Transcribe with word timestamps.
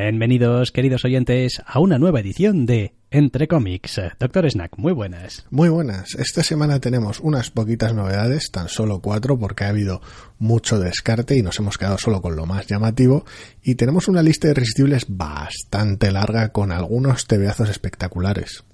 Bienvenidos, 0.00 0.70
queridos 0.70 1.04
oyentes, 1.04 1.60
a 1.66 1.80
una 1.80 1.98
nueva 1.98 2.20
edición 2.20 2.66
de 2.66 2.94
Entre 3.10 3.48
Cómics. 3.48 4.00
Doctor 4.20 4.48
Snack, 4.48 4.78
muy 4.78 4.92
buenas. 4.92 5.44
Muy 5.50 5.70
buenas. 5.70 6.14
Esta 6.14 6.44
semana 6.44 6.78
tenemos 6.78 7.18
unas 7.18 7.50
poquitas 7.50 7.94
novedades, 7.94 8.52
tan 8.52 8.68
solo 8.68 9.00
cuatro, 9.00 9.40
porque 9.40 9.64
ha 9.64 9.70
habido 9.70 10.00
mucho 10.38 10.78
descarte 10.78 11.36
y 11.36 11.42
nos 11.42 11.58
hemos 11.58 11.78
quedado 11.78 11.98
solo 11.98 12.22
con 12.22 12.36
lo 12.36 12.46
más 12.46 12.68
llamativo. 12.68 13.26
Y 13.60 13.74
tenemos 13.74 14.06
una 14.06 14.22
lista 14.22 14.46
de 14.46 14.52
irresistibles 14.52 15.06
bastante 15.08 16.12
larga 16.12 16.52
con 16.52 16.70
algunos 16.70 17.26
tebeazos 17.26 17.68
espectaculares. 17.68 18.64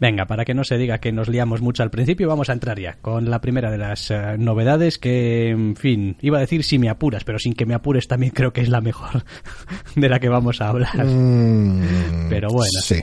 Venga, 0.00 0.26
para 0.26 0.44
que 0.44 0.54
no 0.54 0.64
se 0.64 0.76
diga 0.76 0.98
que 0.98 1.12
nos 1.12 1.28
liamos 1.28 1.60
mucho 1.60 1.82
al 1.82 1.90
principio, 1.90 2.28
vamos 2.28 2.50
a 2.50 2.52
entrar 2.52 2.78
ya 2.80 2.94
con 2.94 3.30
la 3.30 3.40
primera 3.40 3.70
de 3.70 3.78
las 3.78 4.10
eh, 4.10 4.36
novedades 4.38 4.98
que, 4.98 5.50
en 5.50 5.76
fin, 5.76 6.16
iba 6.20 6.38
a 6.38 6.40
decir 6.40 6.64
si 6.64 6.78
me 6.78 6.88
apuras, 6.88 7.24
pero 7.24 7.38
sin 7.38 7.54
que 7.54 7.64
me 7.64 7.74
apures 7.74 8.08
también 8.08 8.32
creo 8.32 8.52
que 8.52 8.60
es 8.60 8.68
la 8.68 8.80
mejor 8.80 9.24
de 9.94 10.08
la 10.08 10.18
que 10.18 10.28
vamos 10.28 10.60
a 10.60 10.68
hablar. 10.68 11.06
Mm, 11.06 12.28
pero 12.28 12.48
bueno. 12.48 12.80
Sí. 12.82 13.00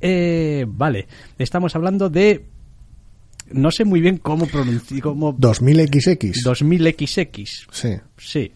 Eh, 0.00 0.64
vale, 0.66 1.06
estamos 1.38 1.76
hablando 1.76 2.08
de... 2.08 2.46
No 3.50 3.70
sé 3.70 3.84
muy 3.84 4.00
bien 4.00 4.16
cómo 4.16 4.46
pronunciar... 4.46 5.02
Cómo... 5.02 5.36
2000XX. 5.36 6.32
2000XX. 6.42 7.66
Sí. 7.70 7.90
Sí. 8.16 8.52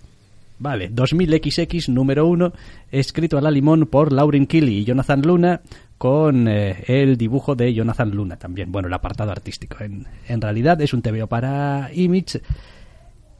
Vale, 0.58 0.90
2000XX 0.90 1.88
número 1.88 2.26
uno, 2.26 2.52
escrito 2.90 3.38
a 3.38 3.40
la 3.40 3.50
limón 3.50 3.86
por 3.86 4.12
Lauren 4.12 4.46
Killy 4.46 4.78
y 4.78 4.84
Jonathan 4.84 5.22
Luna, 5.22 5.60
con 5.98 6.48
eh, 6.48 6.84
el 6.86 7.16
dibujo 7.18 7.54
de 7.54 7.74
Jonathan 7.74 8.10
Luna 8.10 8.36
también. 8.36 8.72
Bueno, 8.72 8.88
el 8.88 8.94
apartado 8.94 9.30
artístico. 9.30 9.76
En, 9.80 10.06
en 10.28 10.40
realidad 10.40 10.80
es 10.80 10.94
un 10.94 11.02
TVO 11.02 11.26
para 11.26 11.90
Image 11.92 12.40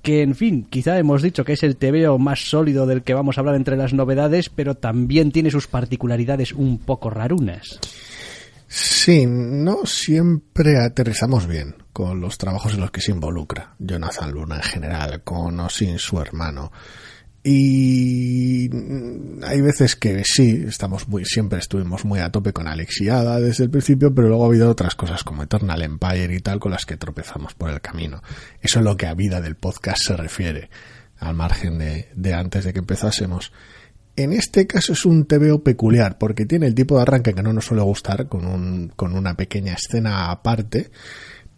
que, 0.03 0.23
en 0.23 0.34
fin, 0.34 0.67
quizá 0.69 0.98
hemos 0.98 1.23
dicho 1.23 1.45
que 1.45 1.53
es 1.53 1.62
el 1.62 1.77
TVO 1.77 2.19
más 2.19 2.50
sólido 2.50 2.87
del 2.87 3.03
que 3.03 3.15
vamos 3.15 3.37
a 3.37 3.41
hablar 3.41 3.55
entre 3.55 3.77
las 3.77 3.92
novedades, 3.92 4.48
pero 4.48 4.75
también 4.75 5.33
tiene 5.33 5.50
sus 5.50 5.67
particularidades 5.67 6.53
un 6.53 6.78
poco 6.78 7.11
rarunas. 7.11 7.78
Sí, 8.67 9.25
no 9.27 9.87
siempre 9.87 10.78
aterrizamos 10.78 11.47
bien 11.47 11.75
con 11.93 12.20
los 12.20 12.37
trabajos 12.37 12.75
en 12.75 12.81
los 12.81 12.91
que 12.91 13.00
se 13.00 13.12
involucra 13.12 13.75
Jonathan 13.78 14.31
Luna 14.31 14.56
en 14.56 14.62
general, 14.62 15.22
con 15.25 15.59
o 15.61 15.70
sin 15.70 15.98
su 15.98 16.20
hermano. 16.20 16.70
Y 17.51 18.69
hay 19.43 19.63
veces 19.63 19.97
que 19.97 20.23
sí, 20.23 20.65
estamos 20.69 21.09
muy, 21.09 21.25
siempre 21.25 21.59
estuvimos 21.59 22.05
muy 22.05 22.21
a 22.21 22.31
tope 22.31 22.53
con 22.53 22.69
Alexiada 22.69 23.41
desde 23.41 23.65
el 23.65 23.71
principio, 23.71 24.15
pero 24.15 24.29
luego 24.29 24.45
ha 24.45 24.49
habido 24.49 24.69
otras 24.69 24.95
cosas 24.95 25.25
como 25.25 25.45
Eternal 25.45 25.81
Empire 25.81 26.35
y 26.35 26.41
tal 26.41 26.61
con 26.61 26.73
las 26.73 26.85
que 26.85 26.99
tropezamos 26.99 27.55
por 27.55 27.71
el 27.71 27.81
camino. 27.81 28.22
Eso 28.61 28.81
es 28.81 28.84
lo 28.84 28.99
que 28.99 29.06
a 29.06 29.15
vida 29.15 29.41
del 29.41 29.56
podcast 29.56 30.03
se 30.05 30.15
refiere, 30.15 30.69
al 31.17 31.34
margen 31.34 31.78
de, 31.78 32.34
antes 32.34 32.67
de 32.67 32.75
que 32.75 32.81
empezásemos. 32.81 33.51
En 34.15 34.34
este 34.34 34.67
caso 34.67 34.93
es 34.93 35.06
un 35.06 35.25
TVO 35.25 35.62
peculiar 35.62 36.19
porque 36.19 36.45
tiene 36.45 36.67
el 36.67 36.75
tipo 36.75 36.97
de 36.97 37.03
arranque 37.03 37.33
que 37.33 37.43
no 37.43 37.55
nos 37.55 37.65
suele 37.65 37.83
gustar, 37.83 38.28
con, 38.28 38.45
un, 38.45 38.93
con 38.95 39.15
una 39.15 39.39
pequeña 39.39 39.72
escena 39.72 40.31
aparte, 40.31 40.91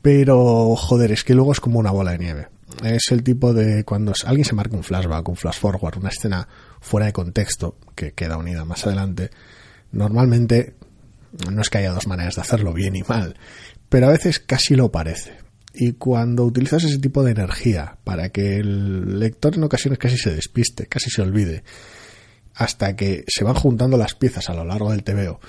pero 0.03 0.77
joder, 0.77 1.11
es 1.11 1.25
que 1.25 1.35
luego 1.35 1.51
es 1.51 1.59
como 1.59 1.81
una 1.81 1.91
bola 1.91 2.13
de 2.13 2.19
nieve 2.19 2.49
es 2.85 3.11
el 3.11 3.23
tipo 3.23 3.53
de 3.53 3.85
cuando 3.85 4.13
alguien 4.25 4.45
se 4.45 4.55
marca 4.55 4.77
un 4.77 4.83
flashback, 4.83 5.29
un 5.29 5.37
flash 5.37 5.59
forward, 5.59 5.99
una 5.99 6.09
escena 6.09 6.49
fuera 6.81 7.07
de 7.07 7.13
contexto 7.13 7.77
que 7.95 8.13
queda 8.13 8.37
unida 8.37 8.65
más 8.65 8.87
adelante, 8.87 9.31
normalmente 9.93 10.75
no 11.51 11.61
es 11.61 11.71
que 11.71 11.79
haya 11.79 11.93
dos 11.93 12.07
maneras 12.07 12.37
de 12.37 12.43
hacerlo, 12.43 12.73
bien 12.73 12.97
y 12.97 13.03
mal, 13.03 13.37
pero 13.89 14.07
a 14.09 14.11
veces 14.11 14.41
casi 14.41 14.75
lo 14.75 14.91
parece. 14.91 15.39
Y 15.73 15.93
cuando 15.93 16.45
utilizas 16.45 16.83
ese 16.83 16.99
tipo 16.99 17.23
de 17.23 17.31
energía 17.31 17.97
para 18.03 18.31
que 18.31 18.57
el 18.57 19.21
lector 19.21 19.55
en 19.55 19.65
ocasiones 19.65 19.99
casi 19.99 20.17
se 20.17 20.35
despiste, 20.35 20.87
casi 20.87 21.11
se 21.11 21.23
olvide, 21.23 21.63
hasta 22.55 22.97
que 22.97 23.25
se 23.29 23.45
van 23.45 23.55
juntando 23.55 23.97
las 23.97 24.15
piezas 24.15 24.51
a 24.51 24.55
lo 24.55 24.65
largo 24.65 24.91
del 24.91 25.05
TVO 25.05 25.41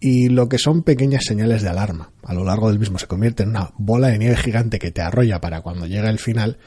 y 0.00 0.28
lo 0.28 0.48
que 0.48 0.58
son 0.58 0.82
pequeñas 0.82 1.24
señales 1.24 1.62
de 1.62 1.70
alarma 1.70 2.12
a 2.22 2.34
lo 2.34 2.44
largo 2.44 2.68
del 2.68 2.78
mismo 2.78 2.98
se 2.98 3.06
convierte 3.06 3.42
en 3.42 3.50
una 3.50 3.72
bola 3.78 4.08
de 4.08 4.18
nieve 4.18 4.36
gigante 4.36 4.78
que 4.78 4.90
te 4.90 5.00
arrolla 5.00 5.40
para 5.40 5.62
cuando 5.62 5.86
llega 5.86 6.10
el 6.10 6.18
final, 6.18 6.58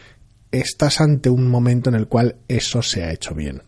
estás 0.51 1.01
ante 1.01 1.29
un 1.29 1.47
momento 1.47 1.89
en 1.89 1.95
el 1.95 2.07
cual 2.07 2.37
eso 2.47 2.81
se 2.81 3.03
ha 3.03 3.11
hecho 3.11 3.35
bien. 3.35 3.61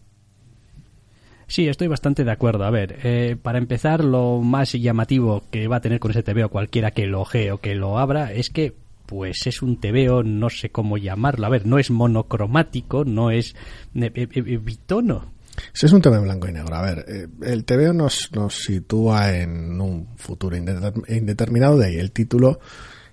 Sí, 1.47 1.68
estoy 1.68 1.88
bastante 1.88 2.24
de 2.24 2.31
acuerdo. 2.31 2.63
A 2.63 2.72
ver, 2.72 2.97
eh, 3.03 3.35
para 3.40 3.59
empezar, 3.59 4.03
lo 4.03 4.41
más 4.41 4.72
llamativo 4.72 5.44
que 5.51 5.68
va 5.68 5.75
a 5.75 5.81
tener 5.81 6.00
con 6.00 6.09
ese 6.12 6.24
TVO 6.24 6.50
cualquiera 6.50 6.91
que 6.91 7.06
lo 7.06 7.22
ojee 7.22 7.51
o 7.51 7.59
que 7.59 7.75
lo 7.75 8.00
abra 8.00 8.34
es 8.34 8.50
que 8.50 8.74
pues 9.06 9.45
es 9.45 9.62
un 9.62 9.80
TVO, 9.80 10.24
no 10.24 10.50
sé 10.50 10.69
cómo 10.69 10.97
llamarlo. 10.97 11.45
A 11.45 11.50
ver, 11.50 11.68
no 11.68 11.78
es 11.78 11.91
monocromático, 11.91 13.06
no 13.06 13.30
es 13.30 13.56
eh, 13.94 14.12
eh, 14.16 14.57
bitono, 14.57 15.32
ese 15.74 15.85
es 15.85 15.91
un 15.94 16.01
tema 16.01 16.19
blanco 16.19 16.47
y 16.47 16.53
negro. 16.53 16.75
A 16.75 16.81
ver, 16.81 17.06
eh, 17.07 17.28
el 17.44 17.66
TVO 17.66 17.94
nos, 17.94 18.31
nos 18.34 18.56
sitúa 18.56 19.34
en 19.35 19.79
un 19.79 20.16
futuro 20.18 20.56
indeterminado, 20.56 21.78
de 21.78 21.88
ahí 21.88 21.97
el 21.97 22.12
título, 22.12 22.59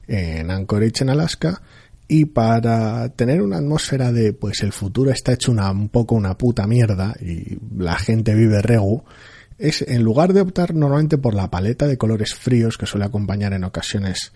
en 0.06 0.50
Anchorage, 0.50 1.02
en 1.02 1.10
Alaska, 1.10 1.62
y 2.08 2.24
para 2.24 3.08
tener 3.10 3.40
una 3.40 3.58
atmósfera 3.58 4.10
de, 4.10 4.32
pues 4.32 4.62
el 4.62 4.72
futuro 4.72 5.10
está 5.10 5.32
hecho 5.32 5.52
una, 5.52 5.70
un 5.70 5.88
poco 5.88 6.16
una 6.16 6.36
puta 6.36 6.66
mierda 6.66 7.14
y 7.20 7.58
la 7.78 7.96
gente 7.96 8.34
vive 8.34 8.60
regu, 8.62 9.04
es 9.58 9.82
en 9.82 10.02
lugar 10.02 10.32
de 10.32 10.40
optar 10.40 10.74
normalmente 10.74 11.18
por 11.18 11.34
la 11.34 11.50
paleta 11.50 11.86
de 11.86 11.98
colores 11.98 12.34
fríos 12.34 12.78
que 12.78 12.86
suele 12.86 13.04
acompañar 13.04 13.52
en 13.52 13.62
ocasiones 13.62 14.32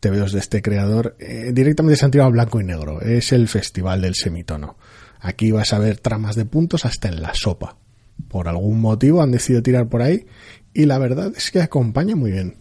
TVOs 0.00 0.32
de 0.32 0.38
este 0.38 0.62
creador, 0.62 1.16
eh, 1.18 1.50
directamente 1.52 1.96
se 1.96 2.04
han 2.04 2.10
tirado 2.10 2.30
blanco 2.30 2.60
y 2.60 2.64
negro. 2.64 3.00
Es 3.00 3.32
el 3.32 3.48
festival 3.48 4.02
del 4.02 4.14
semitono. 4.14 4.76
Aquí 5.20 5.50
vas 5.50 5.72
a 5.72 5.78
ver 5.78 5.98
tramas 5.98 6.36
de 6.36 6.44
puntos 6.44 6.84
hasta 6.84 7.08
en 7.08 7.22
la 7.22 7.34
sopa. 7.34 7.76
Por 8.28 8.48
algún 8.48 8.80
motivo 8.80 9.22
han 9.22 9.30
decidido 9.30 9.62
tirar 9.62 9.88
por 9.88 10.02
ahí 10.02 10.26
y 10.72 10.86
la 10.86 10.98
verdad 10.98 11.32
es 11.36 11.50
que 11.50 11.60
acompaña 11.60 12.16
muy 12.16 12.32
bien. 12.32 12.56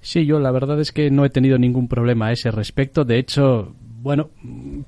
Sí, 0.00 0.26
yo 0.26 0.40
la 0.40 0.50
verdad 0.50 0.80
es 0.80 0.90
que 0.90 1.10
no 1.10 1.24
he 1.24 1.30
tenido 1.30 1.58
ningún 1.58 1.86
problema 1.86 2.26
a 2.26 2.32
ese 2.32 2.50
respecto. 2.50 3.04
De 3.04 3.18
hecho, 3.18 3.76
bueno, 4.02 4.30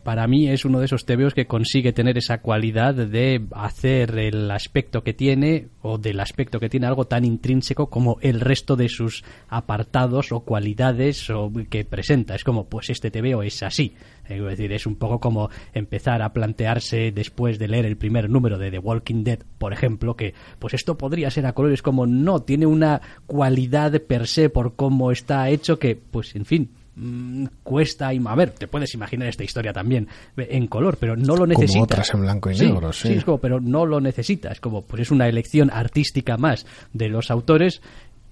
para 0.03 0.27
mí 0.27 0.49
es 0.49 0.65
uno 0.65 0.81
de 0.81 0.87
esos 0.87 1.07
TVOs 1.07 1.35
que 1.35 1.47
consigue 1.47 1.93
tener 1.93 2.19
esa 2.19 2.39
cualidad 2.39 2.95
de 2.95 3.47
hacer 3.53 4.19
el 4.19 4.51
aspecto 4.51 5.05
que 5.05 5.15
tiene 5.15 5.69
o 5.83 5.99
del 5.99 6.19
aspecto 6.19 6.59
que 6.59 6.69
tiene 6.69 6.89
algo 6.89 7.05
tan 7.05 7.25
intrínseco 7.25 7.91
como 7.91 8.19
el 8.23 8.41
resto 8.41 8.75
de 8.75 8.89
sus 8.89 9.23
apartados 9.49 10.33
o 10.33 10.41
cualidades 10.41 11.31
o 11.31 11.53
que 11.71 11.85
presenta. 11.85 12.35
Es 12.35 12.43
como, 12.43 12.69
pues 12.69 12.91
este 12.91 13.13
TVO 13.13 13.45
es 13.45 13.63
así. 13.63 13.95
Es 14.29 14.43
decir, 14.43 14.73
es 14.73 14.85
un 14.85 14.97
poco 14.97 15.21
como 15.21 15.49
empezar 15.75 16.21
a 16.21 16.33
plantearse 16.33 17.13
después 17.13 17.61
de 17.61 17.69
leer 17.69 17.87
el 17.87 17.97
primer 17.97 18.29
número 18.29 18.59
de 18.59 18.73
The 18.73 18.81
Walking 18.81 19.23
Dead, 19.23 19.39
por 19.59 19.73
ejemplo, 19.73 20.17
que 20.17 20.35
pues 20.59 20.75
esto 20.75 20.99
podría 20.99 21.31
ser 21.31 21.47
a 21.47 21.53
colores 21.53 21.83
como 21.83 22.05
no, 22.05 22.43
tiene 22.43 22.67
una 22.67 23.01
cualidad 23.27 23.93
per 24.03 24.27
se 24.27 24.51
por 24.51 24.75
cómo 24.75 25.13
está 25.13 25.49
hecho 25.51 25.79
que, 25.79 25.95
pues 25.95 26.35
en 26.35 26.47
fin, 26.47 26.71
Mm, 26.97 27.47
cuesta 27.65 28.11
a 28.11 28.35
ver 28.37 28.51
te 28.51 28.69
puedes 28.69 28.95
imaginar 28.95 29.27
esta 29.27 29.43
historia 29.43 29.73
también 29.73 30.07
en 30.37 30.69
color 30.69 30.97
pero 30.97 31.17
no 31.17 31.35
lo 31.35 31.45
necesitas 31.45 31.73
como 31.73 31.83
otras 31.83 32.15
en 32.15 32.21
blanco 32.21 32.51
y 32.53 32.57
negro 32.57 32.93
sí, 32.93 33.09
sí. 33.09 33.15
es 33.15 33.25
como, 33.25 33.39
pero 33.39 33.59
no 33.59 33.85
lo 33.85 34.01
necesitas 34.01 34.61
como 34.61 34.83
pues 34.83 35.03
es 35.03 35.11
una 35.11 35.27
elección 35.27 35.73
artística 35.73 36.37
más 36.37 36.67
de 36.93 37.09
los 37.09 37.33
autores 37.33 37.83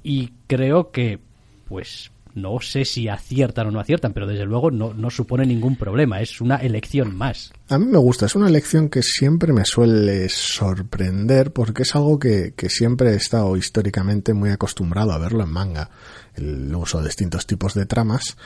y 0.04 0.30
creo 0.46 0.92
que 0.92 1.18
pues 1.66 2.12
no 2.34 2.60
sé 2.60 2.84
si 2.84 3.08
aciertan 3.08 3.66
o 3.66 3.70
no 3.70 3.80
aciertan, 3.80 4.12
pero 4.12 4.26
desde 4.26 4.46
luego 4.46 4.70
no, 4.70 4.94
no, 4.94 5.10
supone 5.10 5.44
ningún 5.44 5.76
problema, 5.76 6.20
es 6.20 6.40
una 6.40 6.56
elección 6.56 7.14
más. 7.14 7.52
A 7.68 7.78
mí 7.78 7.84
me 7.84 7.98
gusta, 7.98 8.26
es 8.26 8.34
una 8.34 8.48
elección 8.48 8.88
que 8.88 9.02
siempre 9.02 9.52
me 9.52 9.64
suele 9.64 10.28
sorprender 10.30 11.52
porque 11.52 11.82
es 11.82 11.94
algo 11.94 12.18
que, 12.18 12.54
que 12.56 12.70
siempre 12.70 13.10
he 13.10 13.16
estado 13.16 13.54
históricamente 13.56 14.32
muy 14.32 14.50
acostumbrado 14.50 15.12
a 15.12 15.18
verlo 15.18 15.44
en 15.44 15.50
manga 15.50 15.90
el 16.34 16.74
uso 16.74 16.98
de 16.98 17.06
distintos 17.06 17.46
tipos 17.46 17.74
de 17.74 17.86
tramas. 17.86 18.36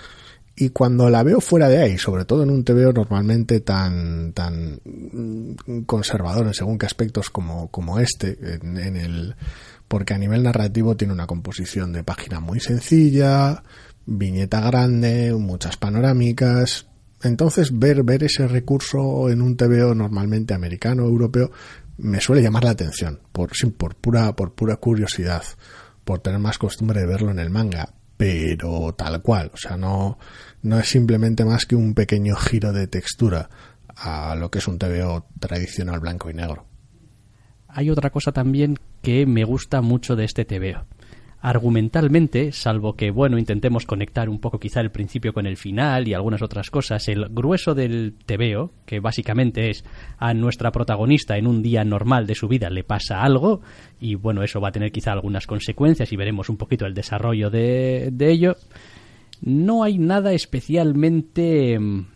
Y 0.58 0.70
cuando 0.70 1.10
la 1.10 1.22
veo 1.22 1.40
fuera 1.40 1.68
de 1.68 1.78
ahí, 1.78 1.98
sobre 1.98 2.24
todo 2.24 2.42
en 2.42 2.50
un 2.50 2.64
TVO 2.64 2.92
normalmente 2.92 3.60
tan, 3.60 4.32
tan 4.32 4.80
conservador 5.84 6.46
en 6.46 6.54
según 6.54 6.78
qué 6.78 6.86
aspectos 6.86 7.28
como, 7.28 7.70
como 7.70 7.98
este, 7.98 8.38
en, 8.54 8.96
el, 8.96 9.34
porque 9.86 10.14
a 10.14 10.18
nivel 10.18 10.42
narrativo 10.42 10.96
tiene 10.96 11.12
una 11.12 11.26
composición 11.26 11.92
de 11.92 12.04
página 12.04 12.40
muy 12.40 12.60
sencilla, 12.60 13.62
viñeta 14.06 14.60
grande, 14.62 15.34
muchas 15.34 15.76
panorámicas, 15.76 16.86
Entonces, 17.22 17.78
ver, 17.78 18.02
ver 18.02 18.24
ese 18.24 18.48
recurso 18.48 19.28
en 19.28 19.42
un 19.42 19.58
TVO 19.58 19.94
normalmente 19.94 20.54
americano 20.54 21.04
europeo 21.04 21.50
me 21.98 22.20
suele 22.20 22.42
llamar 22.42 22.64
la 22.64 22.70
atención, 22.70 23.20
por, 23.32 23.50
por, 23.76 23.94
pura, 23.96 24.34
por 24.34 24.52
pura 24.52 24.76
curiosidad, 24.76 25.42
por 26.06 26.20
tener 26.20 26.38
más 26.38 26.56
costumbre 26.56 27.00
de 27.00 27.06
verlo 27.06 27.32
en 27.32 27.40
el 27.40 27.50
manga, 27.50 27.92
pero 28.16 28.94
tal 28.94 29.20
cual, 29.22 29.50
o 29.52 29.56
sea, 29.56 29.76
no, 29.76 30.18
no 30.62 30.78
es 30.78 30.88
simplemente 30.88 31.44
más 31.44 31.66
que 31.66 31.74
un 31.74 31.94
pequeño 31.94 32.36
giro 32.36 32.72
de 32.72 32.86
textura 32.86 33.50
a 33.96 34.36
lo 34.36 34.48
que 34.48 34.60
es 34.60 34.68
un 34.68 34.78
TVO 34.78 35.26
tradicional 35.40 35.98
blanco 35.98 36.30
y 36.30 36.34
negro. 36.34 36.64
Hay 37.66 37.90
otra 37.90 38.10
cosa 38.10 38.30
también 38.30 38.78
que 39.02 39.26
me 39.26 39.42
gusta 39.42 39.82
mucho 39.82 40.14
de 40.14 40.24
este 40.24 40.44
TVO 40.44 40.86
argumentalmente, 41.40 42.52
salvo 42.52 42.94
que, 42.94 43.10
bueno, 43.10 43.38
intentemos 43.38 43.86
conectar 43.86 44.28
un 44.28 44.40
poco 44.40 44.58
quizá 44.58 44.80
el 44.80 44.90
principio 44.90 45.32
con 45.32 45.46
el 45.46 45.56
final 45.56 46.08
y 46.08 46.14
algunas 46.14 46.42
otras 46.42 46.70
cosas, 46.70 47.08
el 47.08 47.26
grueso 47.30 47.74
del 47.74 48.14
tebeo, 48.26 48.72
que 48.84 49.00
básicamente 49.00 49.70
es 49.70 49.84
a 50.18 50.34
nuestra 50.34 50.72
protagonista 50.72 51.36
en 51.36 51.46
un 51.46 51.62
día 51.62 51.84
normal 51.84 52.26
de 52.26 52.34
su 52.34 52.48
vida 52.48 52.70
le 52.70 52.84
pasa 52.84 53.22
algo 53.22 53.60
y, 54.00 54.14
bueno, 54.14 54.42
eso 54.42 54.60
va 54.60 54.68
a 54.68 54.72
tener 54.72 54.90
quizá 54.90 55.12
algunas 55.12 55.46
consecuencias 55.46 56.12
y 56.12 56.16
veremos 56.16 56.48
un 56.48 56.56
poquito 56.56 56.86
el 56.86 56.94
desarrollo 56.94 57.50
de, 57.50 58.10
de 58.12 58.30
ello, 58.30 58.56
no 59.40 59.82
hay 59.82 59.98
nada 59.98 60.32
especialmente 60.32 61.78
mm, 61.78 62.06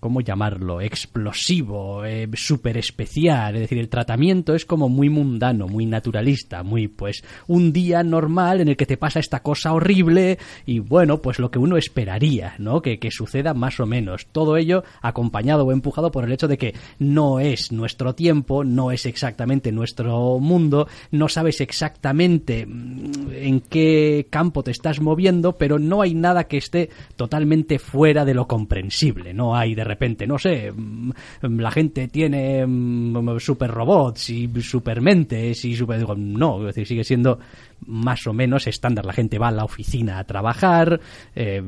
¿cómo 0.00 0.20
llamarlo? 0.20 0.80
explosivo, 0.80 2.04
eh, 2.04 2.28
súper 2.34 2.76
especial. 2.76 3.54
Es 3.54 3.62
decir, 3.62 3.78
el 3.78 3.88
tratamiento 3.88 4.54
es 4.54 4.64
como 4.64 4.88
muy 4.88 5.08
mundano, 5.08 5.68
muy 5.68 5.86
naturalista, 5.86 6.62
muy 6.62 6.88
pues 6.88 7.22
un 7.46 7.72
día 7.72 8.02
normal 8.02 8.60
en 8.60 8.68
el 8.68 8.76
que 8.76 8.86
te 8.86 8.96
pasa 8.96 9.20
esta 9.20 9.42
cosa 9.42 9.72
horrible 9.72 10.38
y 10.66 10.80
bueno, 10.80 11.22
pues 11.22 11.38
lo 11.38 11.50
que 11.50 11.58
uno 11.58 11.76
esperaría, 11.76 12.54
¿no? 12.58 12.82
Que, 12.82 12.98
que 12.98 13.10
suceda 13.10 13.54
más 13.54 13.80
o 13.80 13.86
menos. 13.86 14.26
Todo 14.26 14.56
ello 14.56 14.84
acompañado 15.02 15.64
o 15.64 15.72
empujado 15.72 16.10
por 16.10 16.24
el 16.24 16.32
hecho 16.32 16.48
de 16.48 16.58
que 16.58 16.74
no 16.98 17.40
es 17.40 17.72
nuestro 17.72 18.14
tiempo, 18.14 18.64
no 18.64 18.90
es 18.90 19.06
exactamente 19.06 19.72
nuestro 19.72 20.38
mundo, 20.38 20.88
no 21.10 21.28
sabes 21.28 21.60
exactamente 21.60 22.66
mm, 22.66 23.32
en 23.32 23.60
qué 23.60 24.26
campo 24.30 24.62
te 24.62 24.70
estás 24.70 25.00
moviendo, 25.00 25.56
pero 25.56 25.78
no 25.78 26.02
hay 26.02 26.14
nada 26.14 26.44
que 26.44 26.58
esté 26.58 26.90
totalmente 27.16 27.78
fuera 27.78 28.24
de 28.24 28.34
lo 28.34 28.46
comprensible, 28.46 29.34
no 29.34 29.56
hay 29.56 29.74
de 29.74 29.84
repente, 29.88 30.26
no 30.26 30.38
sé, 30.38 30.70
mm, 30.70 31.10
la 31.42 31.70
gente 31.70 32.08
tiene 32.08 32.64
mm, 32.66 33.38
super 33.38 33.70
robots 33.70 34.30
y 34.30 34.48
super 34.62 35.00
mentes 35.00 35.64
y 35.64 35.74
super... 35.74 36.16
No, 36.18 36.60
es 36.60 36.74
decir, 36.74 36.86
sigue 36.86 37.04
siendo 37.04 37.38
más 37.86 38.26
o 38.26 38.32
menos 38.32 38.66
estándar. 38.66 39.04
La 39.04 39.12
gente 39.12 39.38
va 39.38 39.48
a 39.48 39.52
la 39.52 39.64
oficina 39.64 40.18
a 40.18 40.24
trabajar, 40.24 41.00
eh, 41.34 41.62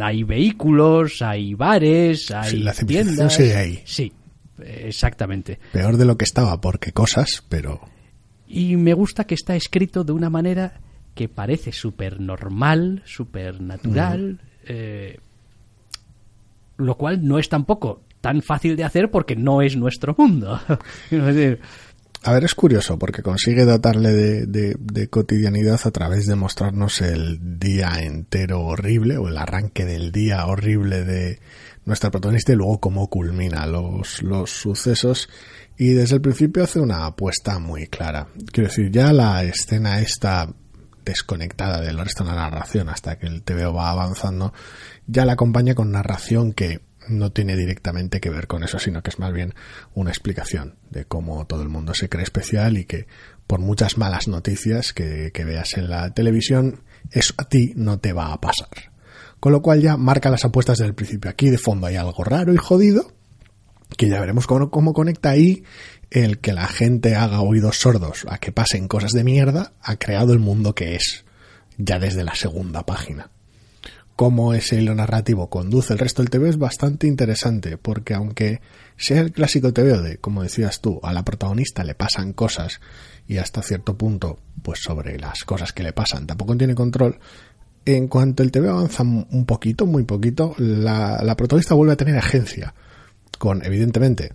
hay 0.00 0.22
vehículos, 0.22 1.22
hay 1.22 1.54
bares, 1.54 2.30
hay 2.30 2.50
sí, 2.50 2.58
la 2.58 2.72
tiendas. 2.72 3.34
Sí. 3.34 3.82
Sí, 3.84 4.12
exactamente. 4.62 5.58
Peor 5.72 5.96
de 5.96 6.04
lo 6.04 6.16
que 6.16 6.24
estaba, 6.24 6.60
porque 6.60 6.92
cosas, 6.92 7.44
pero... 7.48 7.80
Y 8.46 8.76
me 8.76 8.94
gusta 8.94 9.24
que 9.24 9.34
está 9.34 9.56
escrito 9.56 10.04
de 10.04 10.12
una 10.12 10.30
manera 10.30 10.80
que 11.14 11.28
parece 11.28 11.72
súper 11.72 12.20
normal, 12.20 13.02
súper 13.06 13.60
natural, 13.60 14.40
eh, 14.66 15.18
lo 16.76 16.96
cual 16.96 17.26
no 17.26 17.38
es 17.38 17.48
tampoco 17.48 18.02
tan 18.20 18.42
fácil 18.42 18.76
de 18.76 18.84
hacer 18.84 19.10
porque 19.10 19.36
no 19.36 19.62
es 19.62 19.76
nuestro 19.76 20.14
mundo. 20.16 20.58
a 22.22 22.32
ver, 22.32 22.44
es 22.44 22.54
curioso 22.54 22.98
porque 22.98 23.22
consigue 23.22 23.64
dotarle 23.64 24.12
de, 24.12 24.76
de, 24.78 25.08
cotidianidad 25.08 25.80
a 25.84 25.90
través 25.90 26.26
de 26.26 26.34
mostrarnos 26.34 27.02
el 27.02 27.58
día 27.58 27.92
entero 28.00 28.62
horrible 28.62 29.18
o 29.18 29.28
el 29.28 29.36
arranque 29.36 29.84
del 29.84 30.10
día 30.10 30.46
horrible 30.46 31.04
de 31.04 31.40
nuestra 31.84 32.10
protagonista 32.10 32.52
y 32.52 32.56
luego 32.56 32.80
cómo 32.80 33.08
culmina 33.08 33.66
los, 33.66 34.22
los 34.22 34.50
sucesos 34.50 35.28
y 35.76 35.92
desde 35.92 36.16
el 36.16 36.22
principio 36.22 36.64
hace 36.64 36.80
una 36.80 37.04
apuesta 37.04 37.58
muy 37.58 37.88
clara. 37.88 38.28
Quiero 38.52 38.68
decir, 38.70 38.90
ya 38.90 39.12
la 39.12 39.42
escena 39.42 40.00
está 40.00 40.48
desconectada 41.04 41.80
del 41.80 41.98
resto 41.98 42.24
de 42.24 42.30
la 42.30 42.36
narración 42.36 42.88
hasta 42.88 43.18
que 43.18 43.26
el 43.26 43.42
TVO 43.42 43.74
va 43.74 43.90
avanzando 43.90 44.54
ya 45.06 45.24
la 45.24 45.34
acompaña 45.34 45.74
con 45.74 45.92
narración 45.92 46.52
que 46.52 46.80
no 47.08 47.32
tiene 47.32 47.56
directamente 47.56 48.20
que 48.20 48.30
ver 48.30 48.46
con 48.46 48.64
eso, 48.64 48.78
sino 48.78 49.02
que 49.02 49.10
es 49.10 49.18
más 49.18 49.32
bien 49.32 49.54
una 49.94 50.10
explicación 50.10 50.76
de 50.90 51.04
cómo 51.04 51.46
todo 51.46 51.62
el 51.62 51.68
mundo 51.68 51.94
se 51.94 52.08
cree 52.08 52.24
especial 52.24 52.78
y 52.78 52.84
que 52.84 53.06
por 53.46 53.60
muchas 53.60 53.98
malas 53.98 54.28
noticias 54.28 54.92
que, 54.92 55.30
veas 55.44 55.76
en 55.76 55.90
la 55.90 56.12
televisión, 56.14 56.82
eso 57.10 57.34
a 57.36 57.44
ti 57.44 57.72
no 57.76 57.98
te 57.98 58.12
va 58.12 58.32
a 58.32 58.40
pasar. 58.40 58.92
Con 59.38 59.52
lo 59.52 59.60
cual 59.60 59.82
ya 59.82 59.96
marca 59.96 60.30
las 60.30 60.44
apuestas 60.44 60.78
desde 60.78 60.88
el 60.88 60.94
principio. 60.94 61.30
Aquí 61.30 61.50
de 61.50 61.58
fondo 61.58 61.86
hay 61.86 61.96
algo 61.96 62.24
raro 62.24 62.54
y 62.54 62.56
jodido, 62.56 63.12
que 63.98 64.08
ya 64.08 64.18
veremos 64.18 64.46
cómo, 64.46 64.70
cómo 64.70 64.94
conecta 64.94 65.30
ahí 65.30 65.62
el 66.10 66.38
que 66.38 66.52
la 66.52 66.66
gente 66.66 67.16
haga 67.16 67.42
oídos 67.42 67.78
sordos 67.78 68.24
a 68.28 68.38
que 68.38 68.52
pasen 68.52 68.88
cosas 68.88 69.12
de 69.12 69.24
mierda, 69.24 69.72
ha 69.82 69.96
creado 69.96 70.32
el 70.32 70.38
mundo 70.38 70.74
que 70.74 70.94
es, 70.94 71.24
ya 71.76 71.98
desde 71.98 72.24
la 72.24 72.34
segunda 72.34 72.86
página 72.86 73.30
cómo 74.16 74.54
ese 74.54 74.80
hilo 74.80 74.94
narrativo 74.94 75.50
conduce 75.50 75.92
el 75.92 75.98
resto 75.98 76.22
del 76.22 76.30
TV 76.30 76.48
es 76.48 76.58
bastante 76.58 77.06
interesante, 77.06 77.78
porque 77.78 78.14
aunque 78.14 78.60
sea 78.96 79.20
el 79.20 79.32
clásico 79.32 79.72
TV 79.72 80.00
de, 80.00 80.18
como 80.18 80.42
decías 80.42 80.80
tú, 80.80 81.00
a 81.02 81.12
la 81.12 81.24
protagonista 81.24 81.82
le 81.84 81.94
pasan 81.94 82.32
cosas 82.32 82.80
y 83.26 83.38
hasta 83.38 83.62
cierto 83.62 83.96
punto, 83.96 84.38
pues 84.62 84.80
sobre 84.80 85.18
las 85.18 85.44
cosas 85.44 85.72
que 85.72 85.82
le 85.82 85.92
pasan 85.92 86.26
tampoco 86.26 86.56
tiene 86.56 86.74
control, 86.74 87.18
en 87.86 88.08
cuanto 88.08 88.42
el 88.42 88.50
TV 88.50 88.68
avanza 88.68 89.02
un 89.02 89.44
poquito, 89.46 89.84
muy 89.84 90.04
poquito, 90.04 90.54
la, 90.58 91.20
la 91.22 91.36
protagonista 91.36 91.74
vuelve 91.74 91.94
a 91.94 91.96
tener 91.96 92.16
agencia, 92.16 92.74
con 93.38 93.64
evidentemente 93.64 94.32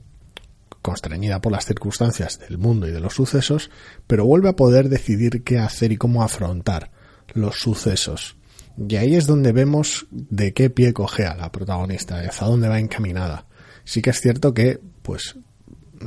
constreñida 0.81 1.41
por 1.41 1.51
las 1.51 1.65
circunstancias 1.65 2.39
del 2.39 2.57
mundo 2.57 2.87
y 2.87 2.91
de 2.91 2.99
los 2.99 3.13
sucesos, 3.13 3.69
pero 4.07 4.25
vuelve 4.25 4.49
a 4.49 4.55
poder 4.55 4.89
decidir 4.89 5.43
qué 5.43 5.57
hacer 5.57 5.91
y 5.91 5.97
cómo 5.97 6.23
afrontar 6.23 6.91
los 7.33 7.59
sucesos 7.59 8.38
y 8.87 8.95
ahí 8.95 9.15
es 9.15 9.27
donde 9.27 9.51
vemos 9.51 10.07
de 10.11 10.53
qué 10.53 10.69
pie 10.69 10.93
cogea 10.93 11.35
la 11.35 11.51
protagonista, 11.51 12.19
hacia 12.19 12.47
dónde 12.47 12.69
va 12.69 12.79
encaminada. 12.79 13.45
Sí 13.83 14.01
que 14.01 14.11
es 14.11 14.21
cierto 14.21 14.53
que, 14.53 14.79
pues, 15.01 15.35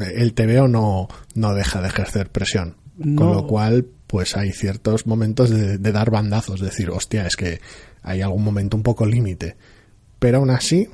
el 0.01 0.33
TVO 0.33 0.69
no, 0.69 1.09
no 1.35 1.55
deja 1.55 1.83
de 1.83 1.89
ejercer 1.89 2.31
presión. 2.31 2.77
Con 3.17 3.33
lo 3.33 3.47
cual, 3.47 3.87
pues 4.07 4.37
hay 4.37 4.53
ciertos 4.53 5.07
momentos 5.07 5.50
de, 5.50 5.79
dar 5.79 6.11
bandazos, 6.11 6.61
decir, 6.61 6.91
hostia, 6.91 7.26
es 7.26 7.37
que 7.37 7.61
hay 8.02 8.21
algún 8.21 8.45
momento 8.45 8.76
un 8.76 8.83
poco 8.83 9.07
límite. 9.07 9.57
Pero 10.19 10.38
aún 10.38 10.50
así, 10.50 10.88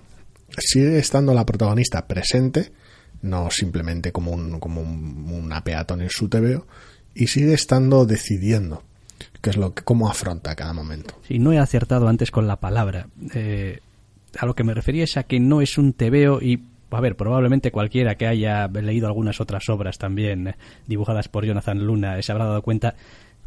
sigue 0.58 0.98
estando 0.98 1.34
la 1.34 1.44
protagonista 1.44 2.06
presente, 2.06 2.72
no 3.20 3.50
simplemente 3.50 4.10
como, 4.10 4.32
un, 4.32 4.58
como 4.58 4.80
una 4.80 5.62
peatón 5.62 6.00
en 6.00 6.08
su 6.08 6.28
TVO, 6.28 6.66
y 7.14 7.26
sigue 7.26 7.52
estando 7.52 8.06
decidiendo 8.06 8.84
que 9.40 9.50
es 9.50 9.56
lo 9.56 9.74
que, 9.74 9.82
cómo 9.82 10.08
afronta 10.08 10.54
cada 10.56 10.72
momento. 10.72 11.14
Sí, 11.26 11.38
no 11.38 11.52
he 11.52 11.58
acertado 11.58 12.08
antes 12.08 12.30
con 12.30 12.46
la 12.46 12.56
palabra. 12.56 13.08
Eh, 13.34 13.80
a 14.38 14.46
lo 14.46 14.54
que 14.54 14.64
me 14.64 14.74
refería 14.74 15.04
es 15.04 15.16
a 15.16 15.22
que 15.24 15.40
no 15.40 15.60
es 15.60 15.78
un 15.78 15.92
tebeo 15.92 16.40
y 16.42 16.62
a 16.90 17.00
ver, 17.00 17.16
probablemente 17.16 17.70
cualquiera 17.70 18.14
que 18.14 18.26
haya 18.26 18.66
leído 18.68 19.06
algunas 19.06 19.40
otras 19.40 19.68
obras 19.68 19.98
también 19.98 20.48
eh, 20.48 20.56
dibujadas 20.86 21.28
por 21.28 21.44
Jonathan 21.44 21.86
Luna 21.86 22.20
se 22.22 22.32
habrá 22.32 22.46
dado 22.46 22.62
cuenta 22.62 22.94